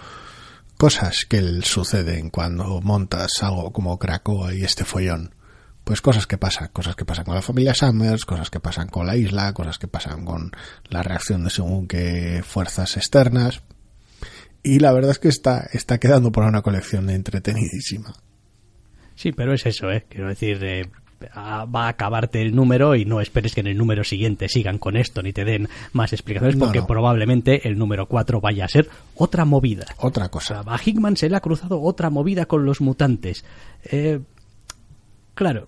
cosas 0.77 1.26
que 1.27 1.41
suceden 1.61 2.30
cuando 2.30 2.80
montas 2.81 3.31
algo 3.41 3.73
como 3.73 3.99
Krakoa 3.99 4.53
y 4.53 4.64
este 4.64 4.86
follón. 4.86 5.36
Pues 5.84 6.02
cosas 6.02 6.27
que 6.27 6.38
pasan, 6.38 6.69
cosas 6.72 6.95
que 6.95 7.03
pasan 7.03 7.26
con 7.26 7.36
la 7.36 7.41
familia 7.41 7.73
Summers, 7.73 8.26
cosas 8.26 8.49
que 8.49 8.60
pasan 8.60 8.88
con 8.90 9.07
la 9.07 9.15
isla, 9.15 9.53
cosas 9.53 9.77
que 9.77 9.88
pasan 9.88 10.23
con 10.23 10.52
la 10.88 11.03
reacción 11.03 11.44
de 11.44 11.49
según 11.49 11.88
qué 11.88 12.44
fuerzas 12.45 12.95
externas. 12.95 13.64
Y 14.61 14.80
la 14.80 14.91
verdad 14.91 15.11
es 15.11 15.19
que 15.19 15.30
está, 15.30 15.68
está 15.73 15.98
quedando 15.98 16.31
por 16.31 16.44
una 16.44 16.61
colección 16.61 17.10
entretenidísima. 17.10 18.14
Sí, 19.20 19.34
pero 19.34 19.54
es 19.54 19.66
eso, 19.66 19.91
¿eh? 19.91 20.06
Quiero 20.08 20.30
decir, 20.30 20.64
eh, 20.64 20.86
va 21.36 21.68
a 21.68 21.88
acabarte 21.90 22.41
el 22.41 22.56
número 22.56 22.96
y 22.96 23.04
no 23.04 23.20
esperes 23.20 23.54
que 23.54 23.60
en 23.60 23.68
el 23.68 23.78
número 23.78 24.06
siguiente 24.06 24.48
sigan 24.48 24.78
con 24.78 24.96
esto 24.96 25.22
ni 25.22 25.34
te 25.34 25.44
den 25.44 25.68
más 25.91 26.14
explicaciones 26.14 26.56
porque 26.56 26.82
probablemente 26.84 27.68
el 27.68 27.78
número 27.78 28.06
4 28.06 28.40
vaya 28.40 28.64
a 28.64 28.70
ser 28.70 28.88
otra 29.16 29.44
movida. 29.44 29.88
Otra 29.98 30.30
cosa. 30.30 30.64
a 30.66 30.80
Hickman 30.82 31.18
se 31.18 31.28
le 31.28 31.36
ha 31.36 31.41
cruzado 31.41 31.82
otra 31.82 32.10
movida 32.10 32.46
con 32.46 32.64
los 32.64 32.80
mutantes. 32.80 33.44
Eh, 33.91 34.22
claro, 35.34 35.68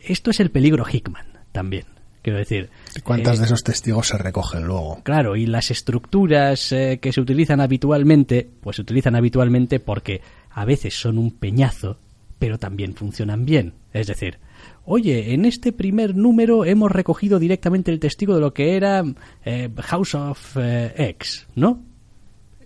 esto 0.00 0.30
es 0.30 0.40
el 0.40 0.50
peligro 0.50 0.86
Hickman 0.90 1.26
también. 1.52 1.84
Quiero 2.22 2.38
decir. 2.38 2.70
¿Cuántas 3.04 3.36
eh, 3.36 3.40
de 3.40 3.44
esos 3.44 3.64
testigos 3.64 4.08
se 4.08 4.16
recogen 4.16 4.66
luego? 4.66 5.02
Claro, 5.02 5.36
y 5.36 5.44
las 5.44 5.70
estructuras 5.70 6.70
que 6.70 7.12
se 7.12 7.20
utilizan 7.20 7.60
habitualmente, 7.60 8.48
pues 8.62 8.76
se 8.76 8.82
utilizan 8.82 9.14
habitualmente 9.14 9.78
porque 9.78 10.22
a 10.48 10.64
veces 10.64 10.98
son 10.98 11.18
un 11.18 11.32
peñazo 11.32 11.98
pero 12.38 12.58
también 12.58 12.94
funcionan 12.94 13.44
bien. 13.44 13.74
Es 13.92 14.06
decir, 14.06 14.38
oye, 14.84 15.34
en 15.34 15.44
este 15.44 15.72
primer 15.72 16.16
número 16.16 16.64
hemos 16.64 16.90
recogido 16.90 17.38
directamente 17.38 17.90
el 17.90 18.00
testigo 18.00 18.34
de 18.34 18.40
lo 18.40 18.54
que 18.54 18.76
era 18.76 19.04
eh, 19.44 19.70
House 19.76 20.14
of 20.14 20.56
eh, 20.56 20.92
X, 20.96 21.46
¿no? 21.54 21.84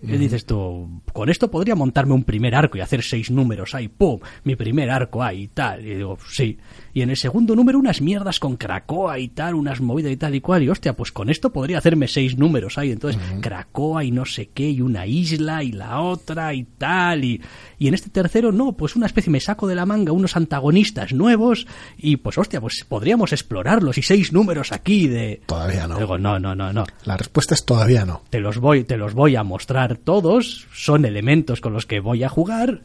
Y 0.05 0.17
dices 0.17 0.45
tú, 0.45 1.01
con 1.13 1.29
esto 1.29 1.49
podría 1.49 1.75
montarme 1.75 2.13
un 2.13 2.25
primer 2.25 2.55
arco 2.55 2.77
y 2.77 2.81
hacer 2.81 3.03
seis 3.03 3.31
números 3.31 3.73
ahí, 3.73 3.87
¡pum! 3.87 4.19
Mi 4.43 4.55
primer 4.57 4.91
arco 4.91 5.23
ahí 5.23 5.43
y 5.43 5.47
tal. 5.47 5.85
Y 5.85 5.95
digo, 5.95 6.17
sí. 6.29 6.57
Y 6.93 7.01
en 7.01 7.09
el 7.09 7.17
segundo 7.17 7.55
número 7.55 7.79
unas 7.79 8.01
mierdas 8.01 8.39
con 8.39 8.57
Cracoa 8.57 9.17
y 9.17 9.29
tal, 9.29 9.55
unas 9.55 9.79
movidas 9.79 10.11
y 10.11 10.17
tal 10.17 10.35
y 10.35 10.41
cual. 10.41 10.61
Y 10.61 10.69
hostia, 10.69 10.93
pues 10.95 11.11
con 11.13 11.29
esto 11.29 11.53
podría 11.53 11.77
hacerme 11.77 12.09
seis 12.09 12.37
números 12.37 12.77
ahí. 12.77 12.91
Entonces, 12.91 13.21
Cracoa 13.39 14.03
y 14.03 14.11
no 14.11 14.25
sé 14.25 14.49
qué, 14.53 14.69
y 14.69 14.81
una 14.81 15.07
isla 15.07 15.63
y 15.63 15.71
la 15.71 16.01
otra 16.01 16.53
y 16.53 16.65
tal. 16.65 17.23
Y, 17.23 17.41
y 17.79 17.87
en 17.87 17.93
este 17.93 18.09
tercero, 18.09 18.51
no, 18.51 18.73
pues 18.73 18.97
una 18.97 19.05
especie, 19.05 19.31
me 19.31 19.39
saco 19.39 19.67
de 19.67 19.75
la 19.75 19.85
manga 19.85 20.11
unos 20.11 20.35
antagonistas 20.35 21.13
nuevos 21.13 21.65
y 21.97 22.17
pues 22.17 22.37
hostia, 22.37 22.59
pues 22.59 22.85
podríamos 22.87 23.31
explorarlos 23.31 23.97
y 23.97 24.01
seis 24.01 24.33
números 24.33 24.71
aquí 24.73 25.07
de... 25.07 25.41
Todavía 25.45 25.87
no. 25.87 25.97
Digo, 25.97 26.17
no, 26.17 26.39
no, 26.39 26.53
no, 26.55 26.73
no. 26.73 26.83
La 27.05 27.15
respuesta 27.15 27.53
es 27.53 27.65
todavía 27.65 28.05
no. 28.05 28.21
Te 28.29 28.39
los 28.39 28.57
voy, 28.57 28.83
te 28.83 28.97
los 28.97 29.13
voy 29.13 29.35
a 29.35 29.43
mostrar 29.43 29.92
todos, 29.97 30.67
son 30.73 31.05
elementos 31.05 31.61
con 31.61 31.73
los 31.73 31.85
que 31.85 31.99
voy 31.99 32.23
a 32.23 32.29
jugar. 32.29 32.81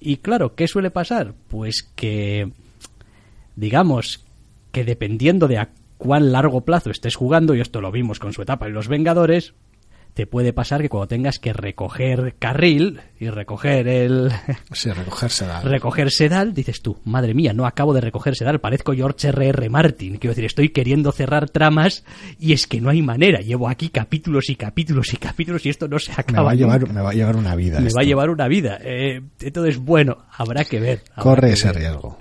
Y 0.00 0.18
claro, 0.18 0.54
¿qué 0.54 0.68
suele 0.68 0.90
pasar? 0.90 1.34
Pues 1.48 1.82
que, 1.94 2.52
digamos, 3.56 4.24
que 4.72 4.84
dependiendo 4.84 5.48
de 5.48 5.58
a 5.58 5.70
cuán 5.96 6.32
largo 6.32 6.64
plazo 6.64 6.90
estés 6.90 7.16
jugando, 7.16 7.54
y 7.54 7.60
esto 7.60 7.80
lo 7.80 7.90
vimos 7.90 8.18
con 8.18 8.32
su 8.32 8.42
etapa 8.42 8.66
en 8.66 8.74
Los 8.74 8.88
Vengadores, 8.88 9.54
te 10.14 10.26
puede 10.26 10.52
pasar 10.52 10.82
que 10.82 10.88
cuando 10.88 11.08
tengas 11.08 11.38
que 11.38 11.52
recoger 11.52 12.34
carril 12.38 13.00
y 13.20 13.28
recoger 13.30 13.86
el... 13.88 14.30
Sí, 14.72 14.90
recoger 14.90 15.30
sedal. 15.30 15.62
Recoger 15.64 16.10
sedal, 16.10 16.54
dices 16.54 16.82
tú, 16.82 16.98
madre 17.04 17.34
mía, 17.34 17.52
no 17.52 17.66
acabo 17.66 17.94
de 17.94 18.00
recoger 18.00 18.34
sedal, 18.34 18.60
parezco 18.60 18.92
George 18.92 19.28
R.R. 19.28 19.48
R. 19.48 19.68
Martin. 19.68 20.16
Quiero 20.18 20.32
decir, 20.32 20.44
estoy 20.44 20.70
queriendo 20.70 21.12
cerrar 21.12 21.48
tramas 21.50 22.04
y 22.38 22.52
es 22.52 22.66
que 22.66 22.80
no 22.80 22.90
hay 22.90 23.02
manera. 23.02 23.40
Llevo 23.40 23.68
aquí 23.68 23.88
capítulos 23.88 24.50
y 24.50 24.56
capítulos 24.56 25.12
y 25.12 25.16
capítulos 25.16 25.64
y 25.66 25.70
esto 25.70 25.88
no 25.88 25.98
se 25.98 26.12
acaba. 26.12 26.38
Me 26.38 26.44
va 26.44 26.50
a 26.50 26.54
llevar, 26.54 26.92
me 26.92 27.00
va 27.00 27.10
a 27.10 27.14
llevar 27.14 27.36
una 27.36 27.54
vida. 27.54 27.80
Me 27.80 27.90
va 27.90 28.02
a 28.02 28.04
llevar 28.04 28.30
una 28.30 28.48
vida. 28.48 28.78
Eh, 28.82 29.20
entonces, 29.40 29.78
bueno, 29.78 30.18
habrá 30.36 30.64
que 30.64 30.80
ver. 30.80 31.02
Corre 31.16 31.52
ese 31.52 31.72
riesgo. 31.72 32.18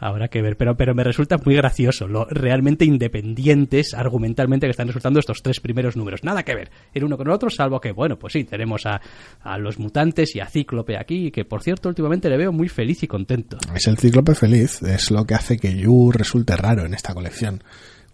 Habrá 0.00 0.28
que 0.28 0.40
ver, 0.40 0.56
pero, 0.56 0.76
pero 0.76 0.94
me 0.94 1.04
resulta 1.04 1.36
muy 1.44 1.54
gracioso 1.54 2.08
lo 2.08 2.24
realmente 2.24 2.86
independientes 2.86 3.92
argumentalmente 3.92 4.66
que 4.66 4.70
están 4.70 4.86
resultando 4.86 5.20
estos 5.20 5.42
tres 5.42 5.60
primeros 5.60 5.94
números. 5.94 6.24
Nada 6.24 6.42
que 6.42 6.54
ver 6.54 6.70
el 6.94 7.04
uno 7.04 7.18
con 7.18 7.26
el 7.26 7.34
otro, 7.34 7.50
salvo 7.50 7.80
que, 7.80 7.92
bueno, 7.92 8.18
pues 8.18 8.32
sí, 8.32 8.44
tenemos 8.44 8.86
a, 8.86 9.00
a 9.42 9.58
los 9.58 9.78
mutantes 9.78 10.34
y 10.34 10.40
a 10.40 10.46
Cíclope 10.46 10.96
aquí, 10.96 11.30
que 11.30 11.44
por 11.44 11.62
cierto 11.62 11.90
últimamente 11.90 12.30
le 12.30 12.38
veo 12.38 12.50
muy 12.50 12.70
feliz 12.70 13.02
y 13.02 13.06
contento. 13.06 13.58
Es 13.74 13.86
el 13.88 13.98
Cíclope 13.98 14.34
feliz, 14.34 14.82
es 14.82 15.10
lo 15.10 15.26
que 15.26 15.34
hace 15.34 15.58
que 15.58 15.76
Yu 15.76 16.12
resulte 16.12 16.56
raro 16.56 16.86
en 16.86 16.94
esta 16.94 17.12
colección 17.12 17.62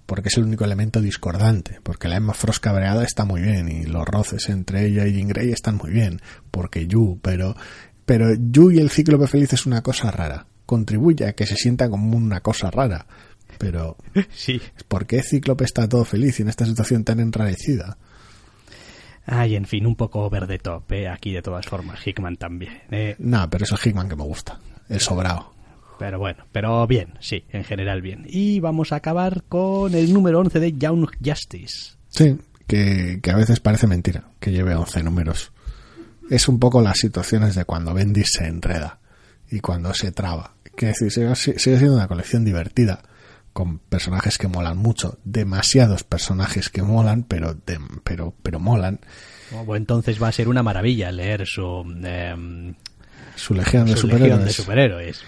porque 0.06 0.28
es 0.28 0.36
el 0.36 0.44
único 0.44 0.64
elemento 0.64 1.00
discordante, 1.00 1.80
porque 1.82 2.06
la 2.06 2.16
Emma 2.16 2.32
Frost 2.32 2.62
cabreada 2.62 3.02
está 3.02 3.24
muy 3.24 3.42
bien 3.42 3.68
y 3.68 3.86
los 3.86 4.06
roces 4.06 4.48
entre 4.48 4.86
ella 4.86 5.04
y 5.04 5.12
Jean 5.12 5.32
están 5.36 5.76
muy 5.76 5.90
bien, 5.90 6.20
porque 6.52 6.86
Yu, 6.86 7.18
pero 7.20 7.56
pero 8.04 8.28
Yu 8.34 8.70
y 8.70 8.78
el 8.78 8.90
cíclope 8.90 9.26
feliz 9.26 9.52
es 9.52 9.66
una 9.66 9.82
cosa 9.82 10.12
rara 10.12 10.46
contribuye 10.66 11.26
a 11.26 11.32
que 11.32 11.46
se 11.46 11.56
sienta 11.56 11.88
como 11.88 12.16
una 12.16 12.40
cosa 12.40 12.70
rara. 12.70 13.06
Pero, 13.58 13.96
sí. 14.30 14.60
¿por 14.88 15.06
qué 15.06 15.22
Cíclope 15.22 15.64
está 15.64 15.88
todo 15.88 16.04
feliz 16.04 16.40
en 16.40 16.48
esta 16.48 16.66
situación 16.66 17.04
tan 17.04 17.20
enrarecida? 17.20 17.96
Ay, 19.24 19.56
en 19.56 19.64
fin, 19.64 19.86
un 19.86 19.96
poco 19.96 20.28
verde 20.30 20.58
top, 20.58 20.92
¿eh? 20.92 21.08
aquí 21.08 21.32
de 21.32 21.42
todas 21.42 21.66
formas, 21.66 22.06
Hickman 22.06 22.36
también. 22.36 22.82
Eh. 22.90 23.16
No, 23.18 23.48
pero 23.50 23.64
es 23.64 23.72
el 23.72 23.78
Hickman 23.82 24.08
que 24.08 24.14
me 24.14 24.22
gusta, 24.22 24.60
el 24.88 25.00
sobrado. 25.00 25.52
Pero 25.98 26.18
bueno, 26.18 26.44
pero 26.52 26.86
bien, 26.86 27.14
sí, 27.20 27.44
en 27.50 27.64
general 27.64 28.02
bien. 28.02 28.24
Y 28.28 28.60
vamos 28.60 28.92
a 28.92 28.96
acabar 28.96 29.42
con 29.48 29.94
el 29.94 30.12
número 30.12 30.38
11 30.40 30.60
de 30.60 30.72
Young 30.74 31.08
Justice. 31.24 31.96
Sí, 32.08 32.38
que, 32.66 33.18
que 33.20 33.30
a 33.30 33.36
veces 33.36 33.60
parece 33.60 33.86
mentira 33.86 34.24
que 34.38 34.52
lleve 34.52 34.74
11 34.74 35.02
números. 35.02 35.52
Es 36.30 36.48
un 36.48 36.60
poco 36.60 36.82
las 36.82 36.98
situaciones 36.98 37.54
de 37.54 37.64
cuando 37.64 37.94
Bendis 37.94 38.32
se 38.32 38.46
enreda 38.46 39.00
y 39.50 39.60
cuando 39.60 39.92
se 39.94 40.12
traba. 40.12 40.55
Quiere 40.76 40.94
decir, 40.98 41.36
sigue, 41.36 41.58
siendo 41.58 41.94
una 41.94 42.08
colección 42.08 42.44
divertida, 42.44 43.02
con 43.52 43.78
personajes 43.78 44.38
que 44.38 44.48
molan 44.48 44.76
mucho, 44.76 45.18
demasiados 45.24 46.04
personajes 46.04 46.68
que 46.68 46.82
molan, 46.82 47.22
pero, 47.24 47.56
pero, 48.04 48.34
pero 48.42 48.60
molan. 48.60 49.00
O 49.66 49.76
entonces 49.76 50.22
va 50.22 50.28
a 50.28 50.32
ser 50.32 50.48
una 50.48 50.62
maravilla 50.62 51.10
leer 51.10 51.46
su, 51.46 51.82
em, 52.04 52.74
su 53.34 53.54
legión, 53.54 53.86
de, 53.86 53.96
superhéroes. 53.96 54.44
de 54.44 54.52
superhéroes. 54.52 55.22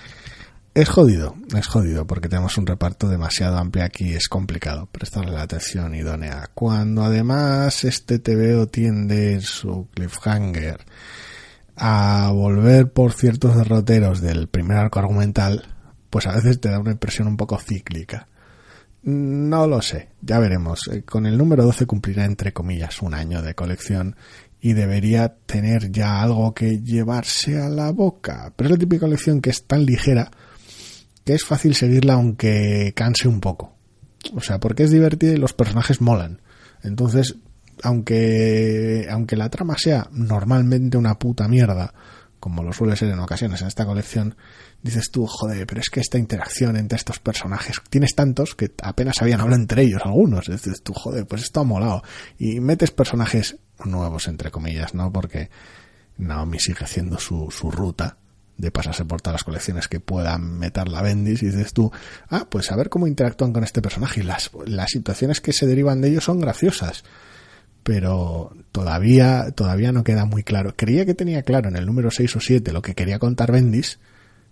Es 0.75 0.89
jodido, 0.89 1.35
es 1.57 1.67
jodido, 1.67 2.07
porque 2.07 2.29
tenemos 2.29 2.57
un 2.59 2.67
reparto 2.67 3.09
demasiado 3.09 3.59
amplio 3.59 3.85
aquí, 3.85 4.13
es 4.13 4.29
complicado 4.29 4.87
prestarle 4.87 5.33
la 5.33 5.43
atención 5.43 5.95
idónea. 5.95 6.51
Cuando 6.55 7.03
además 7.05 7.83
este 7.85 8.19
TVO 8.19 8.67
tiende 8.69 9.41
su 9.41 9.89
cliffhanger 9.95 10.85
a 11.79 12.31
volver 12.33 12.93
por 12.93 13.13
ciertos 13.13 13.57
derroteros 13.57 14.21
del 14.21 14.49
primer 14.49 14.77
arco 14.77 14.99
argumental, 14.99 15.67
pues 16.11 16.27
a 16.27 16.35
veces 16.35 16.61
te 16.61 16.71
da 16.71 16.79
una 16.81 16.93
impresión 16.93 17.29
un 17.29 17.37
poco 17.37 17.59
cíclica. 17.59 18.29
No 19.03 19.67
lo 19.67 19.81
sé, 19.81 20.09
ya 20.21 20.39
veremos. 20.39 20.89
Eh, 20.93 21.03
con 21.03 21.27
el 21.27 21.39
número 21.39 21.65
12 21.65 21.87
cumplirá 21.87 22.25
entre 22.25 22.53
comillas 22.53 23.01
un 23.01 23.15
año 23.15 23.43
de 23.43 23.55
colección 23.55 24.17
y 24.61 24.73
debería 24.73 25.37
tener 25.47 25.93
ya 25.93 26.21
algo 26.21 26.53
que 26.53 26.83
llevarse 26.83 27.61
a 27.61 27.69
la 27.69 27.93
boca. 27.93 28.53
Pero 28.57 28.69
es 28.69 28.73
la 28.73 28.79
típica 28.79 29.07
colección 29.07 29.41
que 29.41 29.51
es 29.51 29.65
tan 29.65 29.87
ligera 29.87 30.31
que 31.25 31.35
es 31.35 31.45
fácil 31.45 31.75
seguirla 31.75 32.15
aunque 32.15 32.93
canse 32.97 33.29
un 33.29 33.41
poco. 33.41 33.77
O 34.35 34.41
sea, 34.41 34.59
porque 34.61 34.85
es 34.85 34.91
divertida 34.91 35.33
y 35.33 35.37
los 35.37 35.53
personajes 35.53 36.01
molan. 36.01 36.41
Entonces, 36.83 37.37
aunque, 37.83 39.07
aunque 39.11 39.37
la 39.37 39.51
trama 39.51 39.77
sea 39.79 40.09
normalmente 40.13 40.97
una 40.97 41.19
puta 41.19 41.49
mierda, 41.49 41.93
como 42.41 42.63
lo 42.63 42.73
suele 42.73 42.97
ser 42.97 43.11
en 43.11 43.19
ocasiones 43.19 43.61
en 43.63 43.69
esta 43.69 43.85
colección, 43.85 44.37
dices 44.83 45.11
tú, 45.11 45.27
joder, 45.27 45.67
pero 45.67 45.81
es 45.81 45.91
que 45.91 46.01
esta 46.01 46.19
interacción 46.19 46.77
entre 46.77 46.97
estos 46.97 47.19
personajes, 47.19 47.81
tienes 47.91 48.15
tantos 48.15 48.55
que 48.55 48.73
apenas 48.83 49.21
habían 49.21 49.41
hablado 49.41 49.61
entre 49.61 49.83
ellos 49.83 50.03
algunos, 50.05 50.47
dices 50.47 50.83
tú, 50.83 50.93
joder, 50.95 51.27
pues 51.27 51.43
esto 51.43 51.61
ha 51.61 51.65
molado. 51.65 52.03
Y 52.39 52.61
metes 52.61 52.91
personajes 52.91 53.57
nuevos, 53.85 54.29
entre 54.29 54.51
comillas, 54.51 54.95
¿no? 54.95 55.13
Porque 55.13 55.51
Naomi 56.17 56.59
sigue 56.59 56.85
haciendo 56.85 57.19
su, 57.19 57.51
su 57.51 57.71
ruta 57.71 58.19
de 58.57 58.73
pasarse 58.73 59.05
por 59.05 59.21
todas 59.21 59.35
las 59.35 59.45
colecciones 59.45 59.87
que 59.87 60.01
puedan 60.01 60.59
meter 60.59 60.89
la 60.89 61.01
Bendis 61.01 61.43
y 61.43 61.47
dices 61.47 61.73
tú, 61.73 61.93
ah, 62.29 62.47
pues 62.51 62.71
a 62.73 62.77
ver 62.77 62.89
cómo 62.89 63.07
interactúan 63.07 63.53
con 63.53 63.63
este 63.63 63.81
personaje 63.81 64.21
y 64.21 64.25
las, 64.25 64.51
las 64.67 64.91
situaciones 64.91 65.41
que 65.41 65.53
se 65.53 65.67
derivan 65.67 66.01
de 66.01 66.09
ellos 66.09 66.25
son 66.25 66.41
graciosas 66.41 67.05
pero 67.89 68.55
todavía, 68.71 69.51
todavía 69.53 69.93
no 69.93 70.05
queda 70.05 70.27
muy 70.27 70.43
claro. 70.43 70.75
Creía 70.77 71.07
que 71.07 71.15
tenía 71.15 71.41
claro 71.41 71.71
en 71.71 71.77
el 71.77 71.87
número 71.87 72.11
6 72.11 72.37
o 72.37 72.39
7 72.39 72.71
lo 72.71 72.83
que 72.83 72.95
quería 72.95 73.19
contar 73.19 73.51
Bendis 73.51 73.99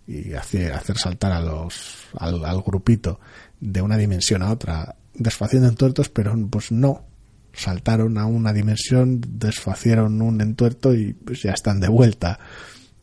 y 0.07 0.33
hacer, 0.33 0.73
hacer 0.73 0.97
saltar 0.97 1.33
a 1.33 1.41
los, 1.43 2.07
al, 2.19 2.63
grupito 2.63 3.21
de 3.61 3.83
una 3.83 3.99
dimensión 3.99 4.41
a 4.41 4.51
otra, 4.51 4.97
desfaciendo 5.13 5.69
entuertos, 5.69 6.09
pero 6.09 6.35
pues 6.49 6.73
no. 6.73 7.05
Saltaron 7.53 8.17
a 8.17 8.25
una 8.25 8.55
dimensión, 8.55 9.21
desfacieron 9.21 10.23
un 10.23 10.41
entuerto 10.41 10.95
y 10.95 11.13
pues 11.13 11.43
ya 11.43 11.53
están 11.53 11.79
de 11.79 11.89
vuelta. 11.89 12.39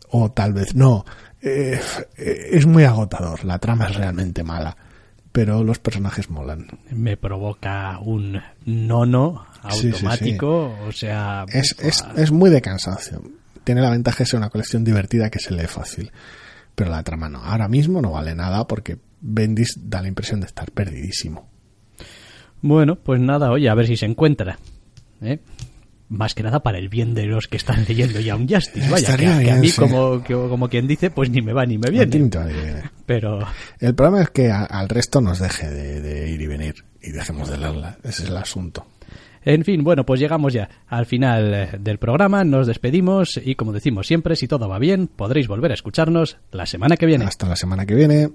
O 0.10 0.32
tal 0.32 0.54
vez 0.54 0.74
no. 0.74 1.06
Eh, 1.44 1.80
es 2.18 2.66
muy 2.66 2.86
agotador, 2.86 3.46
la 3.46 3.60
trama 3.60 3.86
es 3.86 3.98
realmente 3.98 4.44
mala 4.44 4.76
pero 5.34 5.64
los 5.64 5.80
personajes 5.80 6.30
molan. 6.30 6.68
Me 6.92 7.18
provoca 7.18 8.00
un 8.00 8.40
nono 8.66 9.46
automático, 9.64 10.70
sí, 10.70 10.76
sí, 10.78 10.86
sí. 10.86 10.88
o 10.88 10.92
sea... 10.92 11.46
Es, 11.50 11.76
es, 11.80 12.06
es, 12.16 12.32
muy 12.32 12.52
de 12.52 12.62
cansancio. 12.62 13.22
Tiene 13.64 13.82
la 13.82 13.90
ventaja 13.90 14.20
de 14.20 14.26
ser 14.28 14.38
una 14.38 14.52
colección 14.52 14.84
divertida 14.84 15.32
que 15.32 15.40
se 15.40 15.52
lee 15.52 15.66
fácil, 15.66 16.12
pero 16.76 16.92
la 16.92 17.02
trama 17.02 17.30
no. 17.30 17.40
Ahora 17.40 17.68
mismo 17.68 18.00
no 18.00 18.12
vale 18.12 18.36
nada 18.36 18.68
porque 18.68 19.00
Bendis 19.22 19.80
da 19.82 20.04
la 20.04 20.08
impresión 20.08 20.40
de 20.40 20.46
estar 20.46 20.72
perdidísimo. 20.72 21.50
Bueno, 22.62 22.96
pues 22.96 23.20
nada, 23.20 23.52
oye, 23.52 23.70
a 23.70 23.74
ver 23.74 23.88
si 23.88 23.98
se 23.98 24.06
encuentra. 24.06 24.60
¿eh? 25.22 25.40
Más 26.10 26.36
que 26.36 26.44
nada 26.44 26.62
para 26.62 26.78
el 26.78 26.90
bien 26.90 27.14
de 27.14 27.26
los 27.26 27.48
que 27.48 27.58
están 27.58 27.86
leyendo 27.88 28.20
ya 28.20 28.36
un 28.36 28.48
Justice. 28.48 28.90
Vaya, 28.90 29.18
que, 29.18 29.24
que, 29.24 29.52
a 29.52 29.56
mí, 29.56 29.70
sí. 29.70 29.80
como, 29.80 30.24
que, 30.24 30.34
como 30.34 30.70
quien 30.70 30.88
dice, 30.88 31.10
pues 31.10 31.30
ni 31.30 31.42
me 31.42 31.54
va 31.54 31.66
ni 31.66 31.78
me 31.78 31.90
viene. 31.90 32.06
Pero... 33.06 33.40
El 33.80 33.96
problema 33.96 34.22
es 34.22 34.30
que 34.30 34.52
a, 34.52 34.64
al 34.64 34.90
resto 34.90 35.22
nos 35.22 35.40
deje 35.40 35.70
de, 35.70 36.02
de, 36.02 36.30
ir 36.30 36.42
y 36.42 36.48
venir 36.48 36.76
y 37.02 37.12
dejemos 37.12 37.50
de 37.50 37.58
leerla. 37.58 37.98
Ese 38.04 38.24
es 38.24 38.30
el 38.30 38.38
asunto. 38.38 38.86
En 39.46 39.66
fin, 39.66 39.84
bueno, 39.84 40.06
pues 40.06 40.20
llegamos 40.20 40.54
ya 40.54 40.70
al 40.88 41.06
final 41.06 41.54
eh, 41.54 41.70
del 41.80 41.98
programa, 41.98 42.44
nos 42.46 42.66
despedimos 42.66 43.40
y 43.44 43.56
como 43.56 43.74
decimos 43.74 44.08
siempre, 44.08 44.36
si 44.36 44.48
todo 44.48 44.70
va 44.70 44.80
bien, 44.80 45.08
podréis 45.08 45.48
volver 45.48 45.72
a 45.72 45.74
escucharnos 45.74 46.38
la 46.52 46.66
semana 46.66 46.96
que 46.96 47.06
viene. 47.06 47.26
Hasta 47.26 47.48
la 47.48 47.58
semana 47.58 47.86
que 47.86 47.96
viene. 47.96 48.30